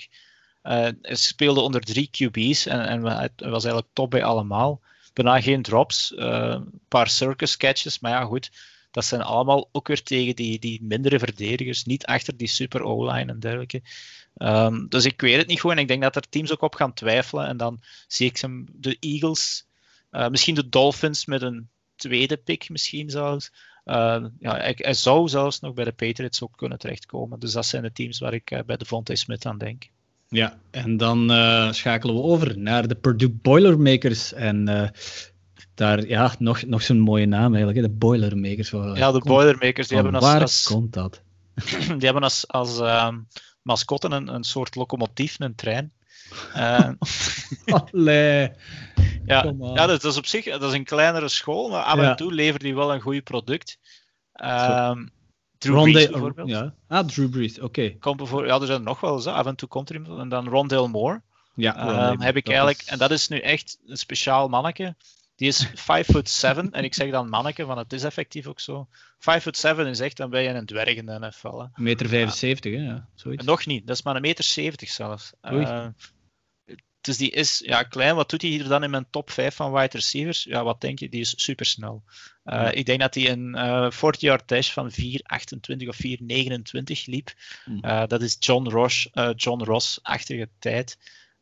hij 0.62 0.96
speelde 1.02 1.62
onder 1.62 1.82
drie 1.82 2.10
QB's 2.12 2.66
en, 2.66 2.88
en 2.88 3.02
was 3.02 3.64
eigenlijk 3.64 3.88
top 3.94 4.10
bij 4.10 4.24
allemaal. 4.24 4.82
Bijna 5.14 5.42
geen 5.42 5.62
drops. 5.62 6.14
Een 6.16 6.82
paar 6.88 7.10
circus 7.10 7.58
catches, 7.58 8.00
maar 8.00 8.12
ja, 8.12 8.26
goed 8.26 8.50
dat 8.94 9.06
zijn 9.06 9.22
allemaal 9.22 9.70
ook 9.72 9.88
weer 9.88 10.04
tegen 10.04 10.36
die, 10.36 10.60
die 10.60 10.84
mindere 10.84 11.20
verdedigers, 11.20 11.84
niet 11.84 12.06
achter 12.06 12.38
die 12.38 12.48
super 12.48 12.82
O-line 12.82 13.32
en 13.32 13.40
dergelijke. 13.40 13.82
Um, 14.38 14.90
dus 14.90 15.06
ik 15.06 15.22
weet 15.22 15.38
het 15.38 15.48
niet 15.48 15.60
gewoon. 15.60 15.78
Ik 15.78 15.88
denk 15.88 16.02
dat 16.02 16.16
er 16.16 16.30
teams 16.30 16.52
ook 16.52 16.62
op 16.62 16.76
gaan 16.76 16.94
twijfelen. 16.94 17.48
En 17.48 17.58
dan 17.58 17.82
zie 18.08 18.28
ik 18.28 18.38
ze, 18.38 18.64
de 18.72 18.98
Eagles, 19.00 19.68
uh, 20.12 20.28
misschien 20.28 20.56
de 20.56 20.70
Dolphins 20.70 21.26
met 21.26 21.42
een 21.42 21.70
tweede 21.96 22.38
pick, 22.38 22.70
misschien 22.70 23.10
zelfs. 23.10 23.52
Uh, 23.86 24.26
ja, 24.40 24.58
hij 24.58 24.94
zou 24.94 25.28
zelfs 25.28 25.60
nog 25.60 25.74
bij 25.74 25.86
de 25.86 25.92
Patriots 25.92 26.42
ook 26.42 26.58
kunnen 26.58 26.78
terechtkomen. 26.78 27.40
Dus 27.40 27.52
dat 27.52 27.66
zijn 27.66 27.84
de 27.84 27.92
teams 27.92 28.20
waar 28.20 28.34
ik 28.34 28.64
bij 28.66 28.78
de 28.78 28.86
Vontae 28.86 29.16
Smith 29.16 29.46
aan 29.46 29.58
denk. 29.58 29.90
Ja, 30.34 30.58
en 30.72 30.98
dan 30.98 31.30
schakelen 31.74 32.16
we 32.16 32.22
over 32.22 32.58
naar 32.58 32.88
de 32.88 32.96
Purdue 32.96 33.30
Boilermakers. 33.30 34.34
En 34.34 34.92
daar, 35.76 36.08
ja, 36.08 36.36
nog, 36.40 36.66
nog 36.66 36.82
zo'n 36.82 37.00
mooie 37.00 37.26
naam 37.26 37.56
eigenlijk, 37.56 37.82
de 37.86 37.94
Boilermakers. 37.94 38.70
ja, 38.70 39.12
de 39.12 39.20
Boilermakers, 39.20 39.88
die 39.88 39.98
hebben 39.98 40.16
als... 40.16 40.24
Waar 40.24 40.42
als, 40.42 40.64
komt 40.64 40.94
dat? 40.94 41.22
die 41.98 42.06
hebben 42.06 42.24
als, 42.24 42.48
als 42.48 42.80
uh, 42.80 43.10
mascotte 43.62 44.10
een, 44.10 44.34
een 44.34 44.44
soort 44.44 44.76
locomotief, 44.76 45.36
een 45.40 45.56
trein. 45.56 45.94
Uh, 46.56 46.90
Allee. 47.92 48.52
Ja, 49.26 49.54
ja 49.60 49.86
dat, 49.86 50.04
is 50.04 50.18
op 50.18 50.26
zich 50.26 50.46
dat 50.46 50.64
is 50.64 50.74
een 50.74 50.84
kleinere 50.84 51.30
school, 51.30 51.70
maar 51.70 51.84
af 51.84 52.00
en 52.00 52.16
toe 52.16 52.34
levert 52.34 52.62
die 52.62 52.76
wel 52.76 52.94
een 52.94 53.02
goed 53.02 53.24
product. 53.24 53.78
Um, 54.34 55.12
Drew 55.64 55.92
Brees 55.92 56.10
bijvoorbeeld. 56.10 56.50
Ja. 56.50 56.74
Ah, 56.88 57.08
Drew 57.08 57.30
Brees, 57.30 57.60
oké. 57.60 57.96
Okay. 58.00 58.46
Ja, 58.46 58.60
er 58.60 58.66
zijn 58.66 58.84
nog 58.84 59.00
wel 59.00 59.16
eens, 59.16 59.26
af 59.26 59.46
en 59.46 59.56
toe 59.56 59.68
komt 59.68 59.90
er 59.90 59.96
iemand. 59.96 60.20
En 60.20 60.30
dan 60.30 60.48
Rondale 60.48 60.88
Moore. 60.88 61.22
Ja, 61.56 62.10
um, 62.12 62.22
heb 62.22 62.36
ik 62.36 62.48
eigenlijk, 62.48 62.82
en 62.86 62.98
dat 62.98 63.12
is 63.12 63.28
nu 63.28 63.40
echt 63.40 63.80
een 63.88 63.98
speciaal 63.98 64.48
manneke. 64.48 64.96
Die 65.36 65.48
is 65.48 65.70
5 65.74 66.08
foot 66.08 66.30
7 66.30 66.72
en 66.72 66.84
ik 66.84 66.94
zeg 66.94 67.12
dan 67.12 67.30
manneke, 67.30 67.66
want 67.66 67.80
het 67.80 67.94
is 67.94 68.04
effectief 68.04 68.48
ook 68.48 68.60
zo. 68.60 68.88
5 69.20 69.44
foot 69.44 69.58
7 69.58 69.88
is 69.88 70.00
echt, 70.00 70.18
dan 70.18 70.30
ben 70.30 70.42
je 70.42 70.50
een 70.50 70.66
dwerg 70.66 70.96
in 70.96 71.06
de 71.06 71.20
NFL. 71.20 71.58
Hè. 71.58 71.66
Meter 71.76 72.08
75, 72.08 72.72
ja. 72.72 72.80
hè? 72.80 72.86
Ja, 72.86 73.08
zoiets. 73.16 73.46
Nog 73.46 73.66
niet, 73.66 73.88
dat 73.88 73.96
is 73.96 74.04
maar 74.04 74.16
een 74.16 74.22
meter 74.22 74.44
70 74.44 74.90
zelfs. 74.90 75.34
Uh, 75.42 75.88
dus 77.04 77.18
die 77.18 77.32
is 77.32 77.62
ja, 77.66 77.84
klein. 77.84 78.16
Wat 78.16 78.30
doet 78.30 78.42
hij 78.42 78.52
hier 78.52 78.68
dan 78.68 78.84
in 78.84 78.90
mijn 78.90 79.06
top 79.10 79.32
5 79.32 79.56
van 79.56 79.72
wide 79.72 79.98
receivers? 79.98 80.44
Ja, 80.44 80.64
wat 80.64 80.82
denk 80.82 81.00
je? 81.00 81.10
Die 81.10 81.22
is 81.22 81.34
super 81.36 81.66
snel. 81.66 82.04
Uh. 82.46 82.70
Ik 82.72 82.86
denk 82.86 83.00
dat 83.00 83.16
hij 83.16 83.30
een 83.30 83.56
uh, 83.56 83.92
40-yard 83.92 84.48
dash 84.48 84.72
van 84.72 84.92
4,28 84.92 85.88
of 85.88 85.98
4,29 86.06 87.04
liep. 87.06 87.34
Mm. 87.66 87.80
Uh, 87.82 88.04
dat 88.08 88.22
is 88.22 88.36
John, 88.40 88.70
Ross, 88.70 89.10
John 89.36 89.64
Ross-achtige 89.64 90.50
tijd. 90.60 90.98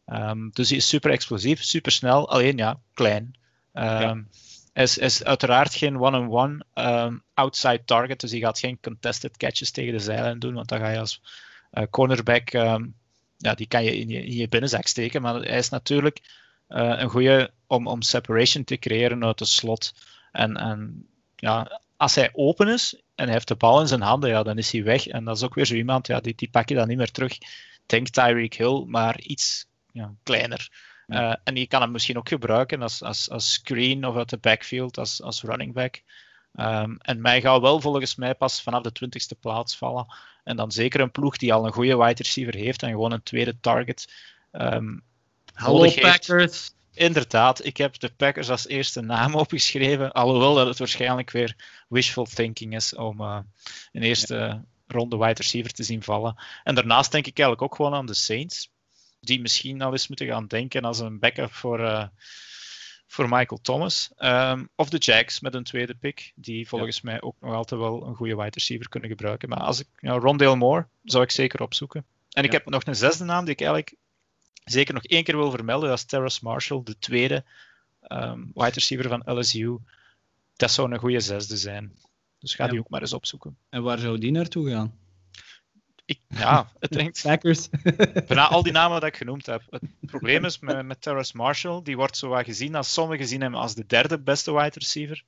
Um, 0.06 0.50
dus 0.54 0.70
hij 0.70 0.78
is 0.78 0.88
super 0.88 1.12
explosief, 1.12 1.64
super 1.64 1.92
snel. 1.92 2.30
Alleen 2.30 2.58
ja, 2.58 2.80
klein. 2.94 3.36
Um, 3.74 4.30
is, 4.74 4.98
is 4.98 5.24
uiteraard 5.24 5.76
geen 5.76 6.00
one-on-one 6.00 6.66
um, 6.74 7.24
outside 7.34 7.82
target, 7.86 8.20
dus 8.20 8.32
hij 8.32 8.40
gaat 8.40 8.60
geen 8.60 8.80
contested 8.82 9.38
catches 9.38 9.72
tegen 9.72 9.94
de 9.94 10.00
zijlijn 10.00 10.40
doen, 10.40 10.54
want 10.54 10.68
dan 10.68 10.80
ga 10.80 10.90
je 10.90 11.00
als 11.00 11.22
cornerback, 11.90 12.52
ja, 13.42 13.54
die 13.54 13.68
kan 13.68 13.84
je 13.84 13.98
in, 13.98 14.10
je 14.10 14.24
in 14.24 14.36
je 14.36 14.48
binnenzak 14.48 14.88
steken, 14.88 15.22
maar 15.22 15.36
hij 15.36 15.58
is 15.58 15.70
natuurlijk 15.70 16.20
uh, 16.70 16.94
een 16.98 17.10
goede 17.10 17.52
om, 17.68 17.88
om 17.88 18.02
separation 18.02 18.64
te 18.64 18.78
creëren 18.78 19.26
uit 19.26 19.38
de 19.38 19.46
slot. 19.46 19.94
En, 20.32 20.58
en 20.58 21.08
ja, 21.36 21.82
als 21.98 22.16
hij 22.16 22.30
open 22.34 22.68
is 22.68 23.02
en 23.16 23.26
hij 23.26 23.34
heeft 23.34 23.48
de 23.48 23.56
bal 23.56 23.82
in 23.82 23.88
zijn 23.88 24.02
handen, 24.02 24.30
ja, 24.30 24.44
dan 24.44 24.58
is 24.58 24.72
hij 24.72 24.84
weg. 24.84 25.08
En 25.08 25.24
dat 25.24 25.38
is 25.38 25.44
ook 25.44 25.54
weer 25.56 25.66
zo 25.66 25.76
iemand, 25.76 26.08
ja, 26.08 26.20
die, 26.20 26.36
die 26.36 26.50
pak 26.50 26.70
je 26.70 26.76
dan 26.76 26.88
niet 26.88 26.98
meer 26.98 27.12
terug. 27.12 27.38
Denk 27.86 28.08
Tyreek 28.08 28.54
Hill, 28.54 28.84
maar 28.88 29.20
iets 29.20 29.66
ja, 29.92 30.14
kleiner. 30.24 30.90
Uh, 31.08 31.36
en 31.44 31.56
je 31.56 31.68
kan 31.68 31.82
hem 31.82 31.92
misschien 31.92 32.18
ook 32.18 32.30
gebruiken 32.30 32.82
als, 32.82 33.04
als, 33.04 33.30
als 33.30 33.54
screen 33.54 34.06
of 34.06 34.16
uit 34.16 34.30
de 34.30 34.38
backfield, 34.38 34.98
als, 34.98 35.22
als 35.22 35.42
running 35.42 35.74
back. 35.74 36.02
Um, 36.56 36.98
en 36.98 37.22
mij 37.22 37.42
gaat 37.42 37.62
wel 37.62 37.82
volgens 37.82 38.16
mij 38.16 38.36
pas 38.36 38.62
vanaf 38.62 38.82
de 38.82 38.92
twintigste 38.92 39.36
plaats 39.36 39.78
vallen. 39.78 40.14
En 40.44 40.56
dan 40.56 40.72
zeker 40.72 41.00
een 41.00 41.12
ploeg 41.12 41.38
die 41.38 41.54
al 41.54 41.66
een 41.66 41.74
goede 41.74 41.98
wide 41.98 42.24
receiver 42.24 42.56
heeft 42.56 42.84
en 42.84 42.90
gewoon 42.90 43.12
een 43.12 43.24
tweede 43.24 43.60
target. 43.60 44.14
Um, 44.52 45.04
Hallo 45.54 45.92
Packers! 46.00 46.74
Inderdaad, 46.94 47.66
ik 47.66 47.78
heb 47.78 48.00
de 48.00 48.10
Packers 48.10 48.50
als 48.50 48.68
eerste 48.68 49.02
naam 49.02 49.36
opgeschreven. 49.46 50.12
Alhoewel 50.12 50.54
dat 50.54 50.68
het 50.68 50.80
waarschijnlijk 50.80 51.32
weer 51.32 51.56
wishful 51.88 52.26
thinking 52.26 52.76
is 52.76 52.96
om 52.96 53.22
uh, 53.22 53.40
een 53.92 54.02
eerste 54.02 54.36
ja. 54.36 54.64
ronde 54.88 55.18
wide 55.18 55.34
receiver 55.42 55.72
te 55.72 55.84
zien 55.84 56.04
vallen. 56.04 56.36
En 56.64 56.76
daarnaast 56.76 57.12
denk 57.12 57.28
ik 57.28 57.40
eigenlijk 57.40 57.72
ook 57.72 57.76
gewoon 57.76 57.94
aan 57.94 58.06
de 58.06 58.14
Saints 58.14 58.72
die 59.20 59.42
misschien 59.42 59.82
al 59.82 59.92
eens 59.92 60.08
moeten 60.08 60.28
gaan 60.28 60.48
denken 60.48 60.84
als 60.84 61.00
een 61.00 61.20
backup 61.20 61.52
voor, 61.52 61.80
uh, 61.80 62.08
voor 63.12 63.30
Michael 63.30 63.62
Thomas. 63.62 64.12
Um, 64.20 64.70
of 64.76 64.90
de 64.90 64.98
Jacks 64.98 65.40
met 65.40 65.54
een 65.54 65.64
tweede 65.64 65.96
pick, 65.96 66.32
die 66.36 66.68
volgens 66.68 66.96
ja. 66.96 67.02
mij 67.04 67.22
ook 67.22 67.36
nog 67.40 67.54
altijd 67.54 67.82
wel 67.82 68.08
een 68.08 68.16
goede 68.16 68.36
wide 68.36 68.50
receiver 68.50 68.90
kunnen 68.90 69.10
gebruiken. 69.10 69.50
Maar 69.50 69.60
als 69.60 69.80
ik, 69.80 69.88
ja, 70.00 70.14
Rondale 70.14 70.56
Moore 70.56 70.88
zou 71.04 71.24
ik 71.24 71.32
zeker 71.32 71.62
opzoeken. 71.62 72.06
En 72.30 72.44
ik 72.44 72.52
ja. 72.52 72.58
heb 72.58 72.70
nog 72.70 72.86
een 72.86 72.96
zesde 72.96 73.24
naam 73.24 73.44
die 73.46 73.54
ik 73.54 73.60
eigenlijk 73.60 73.96
zeker 74.64 74.94
nog 74.94 75.04
één 75.04 75.24
keer 75.24 75.38
wil 75.38 75.52
vermelden. 75.52 75.90
Dat 75.90 75.98
is 75.98 76.06
Terrace 76.06 76.40
Marshall, 76.44 76.82
de 76.84 76.98
tweede 77.00 77.44
um, 78.08 78.52
wide 78.54 78.72
receiver 78.72 79.10
van 79.10 79.38
LSU. 79.38 79.78
Dat 80.56 80.72
zou 80.72 80.92
een 80.92 81.00
goede 81.00 81.20
zesde 81.20 81.58
zijn. 81.58 81.96
Dus 82.40 82.56
ga 82.56 82.68
die 82.68 82.80
ook 82.80 82.90
maar 82.90 83.02
eens 83.02 83.14
opzoeken. 83.14 83.58
En 83.70 83.84
waar 83.84 84.00
zou 84.00 84.18
die 84.18 84.32
naartoe 84.32 84.70
gaan? 84.70 85.00
Ik, 86.12 86.20
ja, 86.28 86.72
het 86.80 86.96
hangt. 86.96 87.22
Packers. 87.22 87.70
Bijna 88.28 88.48
al 88.48 88.64
die 88.64 88.72
namen 88.72 89.00
dat 89.00 89.10
ik 89.10 89.18
genoemd 89.18 89.46
heb. 89.46 89.62
Het 89.70 89.82
probleem 90.12 90.46
is 90.46 90.60
met, 90.60 90.86
met 90.86 91.02
Terrace 91.02 91.38
Marshall, 91.38 91.82
die 91.84 91.96
wordt 91.96 92.18
zo 92.18 92.28
wat 92.28 92.46
gezien 92.46 92.76
als 92.76 92.94
sommigen 92.94 93.28
zien 93.28 93.42
hem 93.42 93.56
als 93.56 93.76
de 93.76 93.86
derde 93.86 94.20
beste 94.20 94.54
wide 94.54 94.80
receiver. 94.80 95.24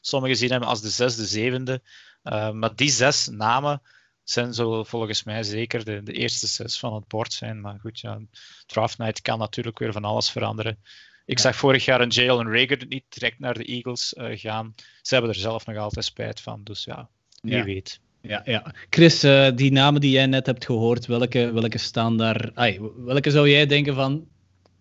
Sommigen 0.00 0.36
zien 0.36 0.50
hem 0.50 0.62
als 0.62 0.80
de 0.80 0.88
zesde, 0.88 1.26
zevende. 1.26 1.82
Uh, 2.22 2.50
maar 2.50 2.74
die 2.74 2.90
zes 2.90 3.26
namen 3.26 3.82
zijn 4.24 4.54
zo 4.54 4.84
volgens 4.84 5.24
mij 5.24 5.42
zeker 5.42 5.84
de, 5.84 6.02
de 6.02 6.12
eerste 6.12 6.46
zes 6.46 6.78
van 6.78 6.94
het 6.94 7.08
bord 7.08 7.32
zijn. 7.32 7.60
Maar 7.60 7.78
goed, 7.80 8.00
ja, 8.00 8.20
draft 8.66 8.98
night 8.98 9.20
kan 9.20 9.38
natuurlijk 9.38 9.78
weer 9.78 9.92
van 9.92 10.04
alles 10.04 10.30
veranderen. 10.30 10.78
Ik 11.24 11.36
ja. 11.36 11.42
zag 11.42 11.56
vorig 11.56 11.84
jaar 11.84 12.00
een 12.00 12.08
Jalen 12.08 12.52
Rager 12.52 12.86
niet 12.86 13.04
direct 13.08 13.38
naar 13.38 13.54
de 13.54 13.64
Eagles 13.64 14.14
uh, 14.14 14.38
gaan. 14.38 14.74
Ze 15.02 15.14
hebben 15.14 15.32
er 15.32 15.40
zelf 15.40 15.66
nog 15.66 15.76
altijd 15.76 16.04
spijt 16.04 16.40
van. 16.40 16.64
Dus 16.64 16.84
ja, 16.84 17.08
wie 17.42 17.56
ja. 17.56 17.64
weet. 17.64 18.00
Ja, 18.20 18.42
ja. 18.44 18.74
Chris, 18.90 19.24
uh, 19.24 19.48
die 19.54 19.72
namen 19.72 20.00
die 20.00 20.10
jij 20.10 20.26
net 20.26 20.46
hebt 20.46 20.64
gehoord, 20.64 21.06
welke, 21.06 21.52
welke 21.52 21.78
staan 21.78 22.16
daar? 22.16 22.50
Welke 22.96 23.30
zou 23.30 23.50
jij 23.50 23.66
denken 23.66 23.94
van, 23.94 24.28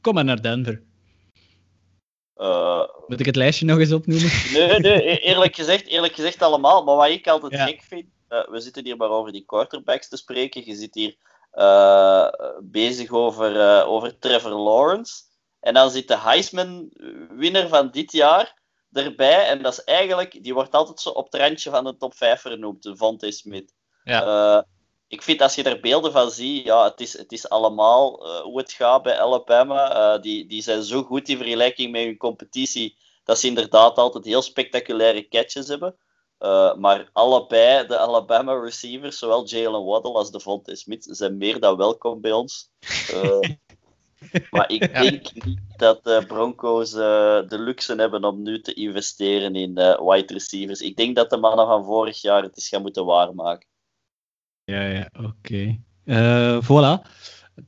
kom 0.01 0.13
maar 0.13 0.23
naar 0.23 0.41
Denver? 0.41 0.81
Uh, 2.35 2.83
Moet 3.07 3.19
ik 3.19 3.25
het 3.25 3.35
lijstje 3.35 3.65
nog 3.65 3.79
eens 3.79 3.91
opnoemen? 3.91 4.31
Nee, 4.53 4.79
nee 4.79 5.09
e-, 5.09 5.15
eerlijk, 5.15 5.55
gezegd, 5.55 5.87
eerlijk 5.87 6.13
gezegd 6.13 6.41
allemaal. 6.41 6.83
Maar 6.83 6.95
wat 6.95 7.09
ik 7.09 7.27
altijd 7.27 7.51
ja. 7.51 7.65
gek 7.65 7.81
vind, 7.81 8.05
uh, 8.29 8.47
we 8.49 8.59
zitten 8.59 8.85
hier 8.85 8.97
maar 8.97 9.09
over 9.09 9.31
die 9.31 9.45
quarterbacks 9.45 10.09
te 10.09 10.17
spreken. 10.17 10.65
Je 10.65 10.75
zit 10.75 10.93
hier 10.93 11.15
bezig 12.61 13.11
over, 13.11 13.83
over 13.85 14.19
Trevor 14.19 14.51
Lawrence. 14.51 15.13
En 15.59 15.73
dan 15.73 15.91
zit 15.91 16.07
de 16.07 16.17
Heisman-winnaar 16.17 17.67
van 17.67 17.91
dit 17.91 18.11
jaar 18.11 18.55
erbij. 18.97 19.47
En 19.47 19.61
dat 19.61 19.71
is 19.71 19.83
eigenlijk, 19.83 20.43
die 20.43 20.53
wordt 20.53 20.75
altijd 20.75 20.99
zo 20.99 21.09
op 21.09 21.31
het 21.31 21.41
randje 21.41 21.69
van 21.69 21.83
de 21.83 21.97
top 21.97 22.15
5 22.15 22.41
vernoemd, 22.41 22.83
de 22.83 22.97
Vontae 22.97 23.31
Smith. 23.31 23.73
Ja. 24.03 24.25
Uh, 24.57 24.61
ik 25.07 25.21
vind 25.21 25.41
als 25.41 25.55
je 25.55 25.63
er 25.63 25.79
beelden 25.79 26.11
van 26.11 26.31
ziet, 26.31 26.65
ja, 26.65 26.83
het 26.83 26.99
is, 27.01 27.17
het 27.17 27.31
is 27.31 27.49
allemaal 27.49 28.27
uh, 28.27 28.39
hoe 28.39 28.57
het 28.57 28.71
gaat 28.71 29.03
bij 29.03 29.19
Alabama. 29.19 30.15
Uh, 30.15 30.21
die, 30.21 30.47
die 30.47 30.61
zijn 30.61 30.83
zo 30.83 31.03
goed 31.03 31.29
in 31.29 31.37
vergelijking 31.37 31.91
met 31.91 32.03
hun 32.03 32.17
competitie, 32.17 32.97
dat 33.23 33.39
ze 33.39 33.47
inderdaad 33.47 33.97
altijd 33.97 34.25
heel 34.25 34.41
spectaculaire 34.41 35.27
catches 35.27 35.67
hebben. 35.67 35.95
maar 36.79 37.09
allebei 37.13 37.87
de 37.87 37.97
Alabama 37.97 38.59
receivers, 38.59 39.17
zowel 39.17 39.47
Jalen 39.47 39.85
Waddle 39.85 40.13
als 40.13 40.31
de 40.31 40.39
Vontae 40.39 40.75
Smith, 40.75 41.07
zijn 41.09 41.37
meer 41.37 41.59
dan 41.59 41.77
welkom 41.77 42.21
bij 42.21 42.31
ons. 42.31 42.69
Maar 44.51 44.71
ik 44.71 44.91
ja. 44.91 45.01
denk 45.01 45.45
niet 45.45 45.59
dat 45.75 46.03
de 46.03 46.23
Broncos 46.27 46.93
uh, 46.93 46.99
de 47.47 47.59
luxe 47.59 47.95
hebben 47.95 48.23
om 48.23 48.41
nu 48.41 48.61
te 48.61 48.73
investeren 48.73 49.55
in 49.55 49.79
uh, 49.79 50.09
wide 50.09 50.33
receivers. 50.33 50.81
Ik 50.81 50.95
denk 50.95 51.15
dat 51.15 51.29
de 51.29 51.37
mannen 51.37 51.67
van 51.67 51.83
vorig 51.83 52.21
jaar 52.21 52.43
het 52.43 52.57
is 52.57 52.67
gaan 52.67 52.81
moeten 52.81 53.05
waarmaken. 53.05 53.67
Ja, 54.63 54.81
ja, 54.81 55.09
oké. 55.13 55.27
Okay. 55.27 55.81
Uh, 56.05 56.63
voilà. 56.63 57.07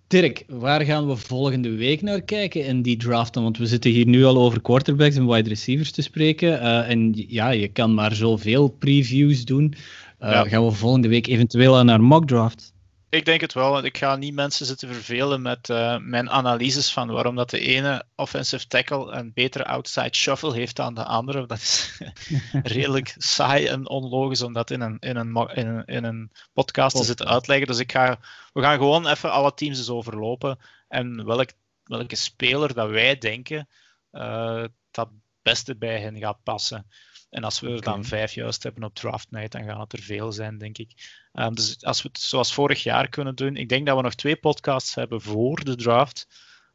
Dirk, 0.07 0.43
waar 0.47 0.81
gaan 0.81 1.07
we 1.07 1.15
volgende 1.15 1.75
week 1.75 2.01
naar 2.01 2.21
kijken 2.21 2.65
in 2.65 2.81
die 2.81 2.97
draften? 2.97 3.43
Want 3.43 3.57
we 3.57 3.65
zitten 3.65 3.91
hier 3.91 4.05
nu 4.05 4.25
al 4.25 4.37
over 4.37 4.61
quarterbacks 4.61 5.15
en 5.15 5.27
wide 5.27 5.49
receivers 5.49 5.91
te 5.91 6.01
spreken. 6.01 6.61
en 6.85 7.13
ja, 7.27 7.49
je 7.49 7.67
kan 7.67 7.93
maar 7.93 8.15
zoveel 8.15 8.67
previews 8.67 9.45
doen. 9.45 9.73
Gaan 10.19 10.65
we 10.65 10.71
volgende 10.71 11.07
week 11.07 11.27
eventueel 11.27 11.83
naar 11.83 12.01
mock 12.01 12.27
draft? 12.27 12.73
Ik 13.09 13.25
denk 13.25 13.41
het 13.41 13.53
wel. 13.53 13.83
Ik 13.83 13.97
ga 13.97 14.15
niet 14.15 14.33
mensen 14.33 14.65
zitten 14.65 14.93
vervelen 14.93 15.41
met 15.41 15.69
uh, 15.69 15.97
mijn 15.97 16.29
analyses 16.29 16.93
van 16.93 17.11
waarom 17.11 17.35
dat 17.35 17.49
de 17.49 17.59
ene 17.59 18.03
offensive 18.15 18.67
tackle 18.67 19.11
een 19.11 19.33
betere 19.33 19.65
outside 19.65 20.15
shuffle 20.15 20.53
heeft 20.53 20.75
dan 20.75 20.93
de 20.93 21.03
andere. 21.03 21.45
Dat 21.45 21.57
is 21.57 21.99
redelijk 22.63 23.15
saai 23.17 23.65
en 23.65 23.89
onlogisch 23.89 24.41
om 24.41 24.53
dat 24.53 24.71
in 24.71 24.81
een, 24.81 24.99
in 24.99 25.15
een, 25.15 25.49
in 25.53 25.67
een, 25.67 25.85
in 25.85 26.03
een 26.03 26.31
podcast 26.53 26.95
te 26.95 27.03
zitten 27.03 27.27
uitleggen. 27.27 27.67
Dus 27.67 27.79
ik 27.79 27.91
ga, 27.91 28.19
we 28.53 28.61
gaan 28.61 28.77
gewoon 28.77 29.07
even 29.07 29.31
alle 29.31 29.53
teams 29.53 29.77
eens 29.77 29.89
overlopen 29.89 30.59
en 30.87 31.25
welk, 31.25 31.49
welke 31.83 32.15
speler 32.15 32.73
dat 32.73 32.89
wij 32.89 33.17
denken 33.17 33.67
uh, 34.11 34.63
dat 34.91 35.07
het 35.07 35.19
beste 35.41 35.75
bij 35.75 35.99
hen 35.99 36.17
gaat 36.17 36.43
passen. 36.43 36.85
En 37.29 37.43
als 37.43 37.59
we 37.59 37.69
er 37.69 37.81
dan 37.81 38.05
vijf 38.05 38.33
juist 38.33 38.63
hebben 38.63 38.83
op 38.83 38.95
draft 38.95 39.31
night, 39.31 39.51
dan 39.51 39.63
gaan 39.63 39.79
het 39.79 39.93
er 39.93 40.01
veel 40.01 40.31
zijn, 40.31 40.57
denk 40.57 40.77
ik. 40.77 40.91
Um, 41.33 41.55
dus 41.55 41.83
als 41.83 42.01
we 42.01 42.09
het 42.11 42.19
zoals 42.19 42.53
vorig 42.53 42.83
jaar 42.83 43.09
kunnen 43.09 43.35
doen, 43.35 43.55
ik 43.55 43.69
denk 43.69 43.85
dat 43.85 43.95
we 43.95 44.01
nog 44.01 44.15
twee 44.15 44.35
podcasts 44.35 44.95
hebben 44.95 45.21
voor 45.21 45.63
de 45.63 45.75
draft. 45.75 46.27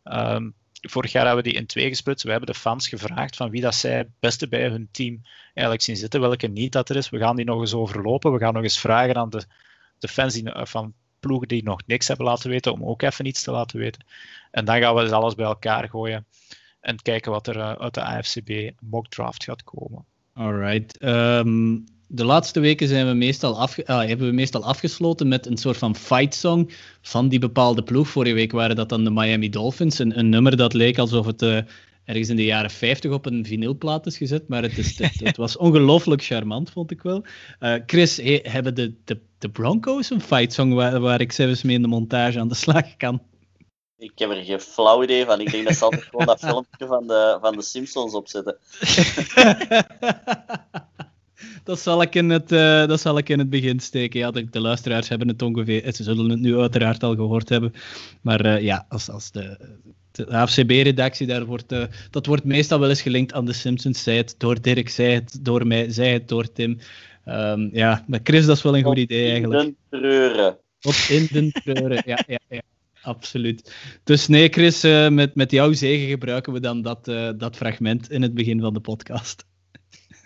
Um, 0.05 0.55
vorig 0.81 1.13
jaar 1.13 1.27
hebben 1.27 1.45
we 1.45 1.51
die 1.51 1.59
in 1.59 1.67
twee 1.67 1.89
gesplitst. 1.89 2.25
We 2.25 2.31
hebben 2.31 2.53
de 2.53 2.59
fans 2.59 2.89
gevraagd 2.89 3.37
van 3.37 3.51
wie 3.51 3.61
dat 3.61 3.75
zij 3.75 3.97
het 3.97 4.09
beste 4.21 4.49
bij 4.49 4.69
hun 4.69 4.89
team 4.91 5.23
eigenlijk 5.45 5.83
zien 5.83 5.97
zitten, 5.97 6.21
welke 6.21 6.47
niet 6.47 6.73
dat 6.73 6.89
er 6.89 6.97
is. 6.97 7.09
We 7.09 7.19
gaan 7.19 7.37
die 7.37 7.45
nog 7.45 7.61
eens 7.61 7.75
overlopen. 7.75 8.33
We 8.33 8.39
gaan 8.39 8.55
nog 8.55 8.63
eens 8.63 8.81
vragen 8.81 9.17
aan 9.17 9.31
de, 9.31 9.45
de 9.99 10.09
fans 10.09 10.35
die, 10.35 10.51
van 10.53 10.95
ploegen 11.21 11.49
die 11.49 11.63
nog 11.63 11.81
niks 11.87 12.09
hebben 12.09 12.27
laten 12.27 12.51
weten, 12.51 12.73
om 12.73 12.85
ook 12.85 13.03
even 13.03 13.27
iets 13.27 13.43
te 13.43 13.51
laten 13.51 13.79
weten. 13.79 14.07
En 14.51 14.65
dan 14.65 14.81
gaan 14.81 14.95
we 14.95 15.01
dus 15.01 15.11
alles 15.11 15.35
bij 15.35 15.47
elkaar 15.47 15.89
gooien 15.89 16.27
en 16.81 17.03
kijken 17.03 17.31
wat 17.33 17.47
er 17.47 17.57
uh, 17.57 17.73
uit 17.73 17.95
de 17.95 18.03
AFCB 18.03 18.71
mock 18.81 19.09
draft 19.09 19.45
gaat 19.45 19.65
komen. 19.65 20.07
Alright. 20.35 21.03
Um, 21.03 21.85
de 22.09 22.25
laatste 22.25 22.61
weken 22.61 22.89
zijn 22.89 23.07
we 23.07 23.13
meestal 23.13 23.59
afge 23.59 23.85
uh, 23.87 23.99
hebben 23.99 24.27
we 24.27 24.33
meestal 24.33 24.65
afgesloten 24.65 25.29
met 25.29 25.47
een 25.47 25.57
soort 25.57 25.77
van 25.77 25.97
fight 25.97 26.35
song 26.35 26.71
van 27.03 27.29
die 27.29 27.39
bepaalde 27.39 27.83
ploeg. 27.83 28.09
Vorige 28.09 28.35
week 28.35 28.53
waren 28.53 28.77
dat 28.77 28.89
dan 28.89 29.05
de 29.05 29.11
Miami 29.11 29.51
Dolphins. 29.51 29.99
Een, 29.99 30.19
een 30.19 30.29
nummer 30.29 30.57
dat 30.57 30.73
leek 30.73 30.99
alsof 30.99 31.27
het 31.27 31.43
uh, 31.43 31.59
ergens 32.05 32.29
in 32.29 32.37
de 32.37 32.45
jaren 32.45 32.71
50 32.71 33.13
op 33.13 33.27
een 33.27 33.47
vinylplaat 33.47 34.07
is 34.07 34.17
gezet. 34.17 34.49
Maar 34.49 34.63
het, 34.63 34.79
is, 34.79 34.99
het, 34.99 35.21
het 35.25 35.37
was 35.37 35.57
ongelooflijk 35.57 36.23
charmant, 36.23 36.71
vond 36.71 36.91
ik 36.91 37.03
wel. 37.03 37.25
Uh, 37.61 37.75
Chris, 37.87 38.21
hebben 38.43 38.75
de, 38.75 38.95
de, 39.05 39.21
de 39.39 39.49
Broncos 39.49 40.11
een 40.11 40.21
fight 40.21 40.53
song 40.53 40.73
waar, 40.73 41.01
waar 41.01 41.21
ik 41.21 41.33
zelfs 41.33 41.63
mee 41.63 41.77
in 41.77 41.83
de 41.83 41.89
montage 41.89 42.41
aan 42.41 42.49
de 42.49 42.55
slag 42.55 42.97
kan? 42.97 43.21
Ik 43.99 44.13
heb 44.15 44.31
er 44.31 44.45
geen 44.45 44.61
flauw 44.61 45.03
idee 45.03 45.25
van. 45.25 45.41
Ik 45.41 45.51
denk 45.51 45.65
dat 45.65 45.77
ze 45.77 45.85
altijd 45.85 46.03
gewoon 46.03 46.27
dat 46.27 46.41
filmpje 46.41 46.87
van 46.87 47.07
de, 47.07 47.39
van 47.41 47.57
de 47.57 47.63
Simpsons 47.63 48.15
opzetten. 48.15 48.55
dat, 51.65 51.81
zal 51.81 52.03
ik 52.03 52.15
in 52.15 52.31
het, 52.31 52.53
uh, 52.53 52.87
dat 52.87 53.01
zal 53.01 53.19
ik 53.19 53.29
in 53.29 53.39
het 53.39 53.51
begin 53.51 53.81
steken. 53.81 54.21
Ja, 54.21 54.31
de, 54.31 54.51
de, 54.51 54.61
luisteraars 54.61 55.09
hebben 55.09 55.29
het 55.29 55.43
ongeveer... 55.43 55.93
Ze 55.93 56.03
zullen 56.03 56.31
het 56.31 56.41
nu 56.41 56.59
uiteraard 56.59 57.03
al 57.03 57.15
gehoord 57.15 57.49
hebben. 57.49 57.73
Maar 58.21 58.47
uh, 58.47 58.63
ja, 58.63 58.87
als, 58.89 59.11
als 59.11 59.31
de, 59.31 59.59
de 60.11 60.27
AFCB-redactie, 60.27 61.27
daar 61.27 61.45
wordt, 61.45 61.73
uh, 61.73 61.85
dat 62.11 62.27
wordt 62.27 62.45
meestal 62.45 62.81
wel 62.81 62.89
eens 62.89 63.03
gelinkt 63.03 63.33
aan 63.33 63.47
de 63.47 63.53
Simpsons. 63.53 64.03
Zij 64.03 64.17
het 64.17 64.35
door 64.39 64.61
Dirk, 64.61 64.89
zij 64.89 65.15
het 65.15 65.45
door 65.45 65.67
mij, 65.67 65.91
zij 65.91 66.13
het 66.13 66.29
door 66.29 66.53
Tim. 66.53 66.79
Um, 67.27 67.71
ja, 67.73 68.05
maar 68.07 68.21
Chris, 68.23 68.47
dat 68.47 68.57
is 68.57 68.63
wel 68.63 68.77
een 68.77 68.85
goed 68.85 68.99
idee 68.99 69.31
eigenlijk. 69.31 69.63
In 69.63 69.77
den 69.91 70.01
treuren. 70.01 70.59
Op 70.83 70.95
in 71.09 71.29
den 71.33 71.53
treuren, 71.53 72.03
ja, 72.07 72.25
ja, 72.27 72.39
ja 72.49 72.61
absoluut. 73.05 73.75
Dus 74.05 74.27
nee, 74.27 74.49
Chris, 74.49 74.85
uh, 74.85 75.09
met, 75.09 75.35
met 75.35 75.51
jouw 75.51 75.73
zegen 75.73 76.09
gebruiken 76.09 76.53
we 76.53 76.61
dan 76.61 76.83
dat, 76.83 77.09
uh, 77.09 77.31
dat 77.37 77.57
fragment 77.57 78.11
in 78.11 78.23
het 78.23 78.35
begin 78.35 78.61
van 78.61 78.75
de 78.75 78.81
podcast. 78.81 79.45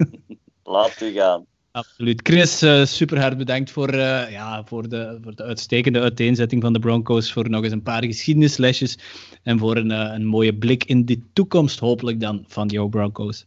Laat 0.63 1.01
u 1.01 1.13
gaan. 1.13 1.47
Absoluut. 1.71 2.21
Chris, 2.23 2.63
uh, 2.63 2.85
super 2.85 3.21
hard 3.21 3.39
bedankt 3.39 3.71
voor, 3.71 3.95
ja, 4.31 4.65
voor, 4.65 4.89
de, 4.89 5.19
voor 5.23 5.35
de 5.35 5.43
uitstekende 5.43 6.01
uiteenzetting 6.01 6.63
van 6.63 6.73
de 6.73 6.79
Broncos. 6.79 7.33
Voor 7.33 7.51
nog 7.51 7.63
eens 7.63 7.73
een 7.73 7.83
paar 7.83 8.05
geschiedenislesjes. 8.05 8.99
En 9.43 9.59
voor 9.59 9.77
een, 9.77 9.91
een 9.91 10.27
mooie 10.27 10.55
blik 10.55 10.85
in 10.85 11.05
de 11.05 11.23
toekomst, 11.33 11.79
hopelijk 11.79 12.21
dan, 12.21 12.45
van 12.49 12.69
jouw 12.69 12.89
Broncos. 12.89 13.47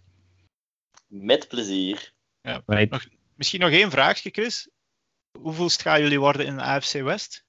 Met 1.08 1.48
plezier. 1.48 2.14
Ja, 2.42 2.64
right. 2.66 2.90
nog, 2.90 3.06
misschien 3.36 3.60
nog 3.60 3.70
één 3.70 3.92
vraagje, 3.92 4.30
Chris. 4.30 4.70
Hoeveel 5.40 5.70
gaan 5.70 6.02
jullie 6.02 6.20
worden 6.20 6.46
in 6.46 6.56
de 6.56 6.62
AFC 6.62 6.94
West? 6.94 7.44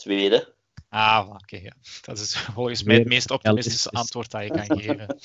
Tweede. 0.00 0.54
Ah, 0.88 1.26
oké. 1.26 1.36
Okay, 1.36 1.62
ja. 1.62 1.72
Dat 2.02 2.18
is 2.18 2.36
volgens 2.54 2.82
mij 2.82 2.96
het 2.96 3.08
meest 3.08 3.30
optimistische 3.30 3.90
antwoord 3.90 4.30
dat 4.30 4.42
je 4.42 4.50
kan 4.50 4.78
geven. 4.80 5.16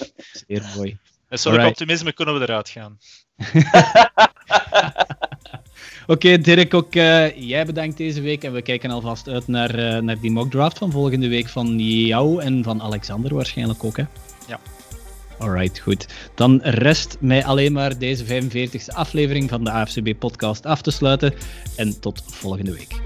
Zeer 0.48 0.64
mooi. 0.76 0.98
Met 1.30 1.46
optimisme 1.46 2.14
kunnen 2.14 2.40
we 2.40 2.42
eruit 2.42 2.70
gaan. 2.70 2.98
Oké, 6.08 6.28
okay, 6.28 6.38
Dirk, 6.38 6.74
ook 6.74 6.96
uh, 6.96 7.38
jij 7.38 7.66
bedankt 7.66 7.98
deze 7.98 8.22
week. 8.22 8.44
En 8.44 8.54
we 8.54 8.62
kijken 8.62 8.92
alvast 8.92 9.28
uit 9.28 9.48
naar, 9.48 9.80
uh, 9.80 9.98
naar 9.98 10.20
die 10.20 10.32
mock 10.32 10.52
draft 10.52 10.78
van 10.78 10.92
volgende 10.92 11.28
week 11.28 11.50
van 11.50 11.80
jou 11.80 12.42
en 12.42 12.64
van 12.64 12.82
Alexander 12.82 13.36
waarschijnlijk 13.36 13.84
ook. 13.84 13.98
Hè? 13.98 14.04
Ja. 14.48 14.60
Alright, 15.40 15.80
goed. 15.80 16.08
Dan 16.36 16.60
rest 16.64 17.18
mij 17.20 17.46
alleen 17.46 17.74
maar 17.74 17.98
deze 17.98 18.26
45e 18.26 18.86
aflevering 18.86 19.50
van 19.50 19.64
de 19.64 19.72
AFCB-podcast 19.72 20.66
af 20.66 20.82
te 20.82 20.92
sluiten. 20.92 21.34
En 21.76 22.00
tot 22.00 22.24
volgende 22.26 22.74
week. 22.74 23.02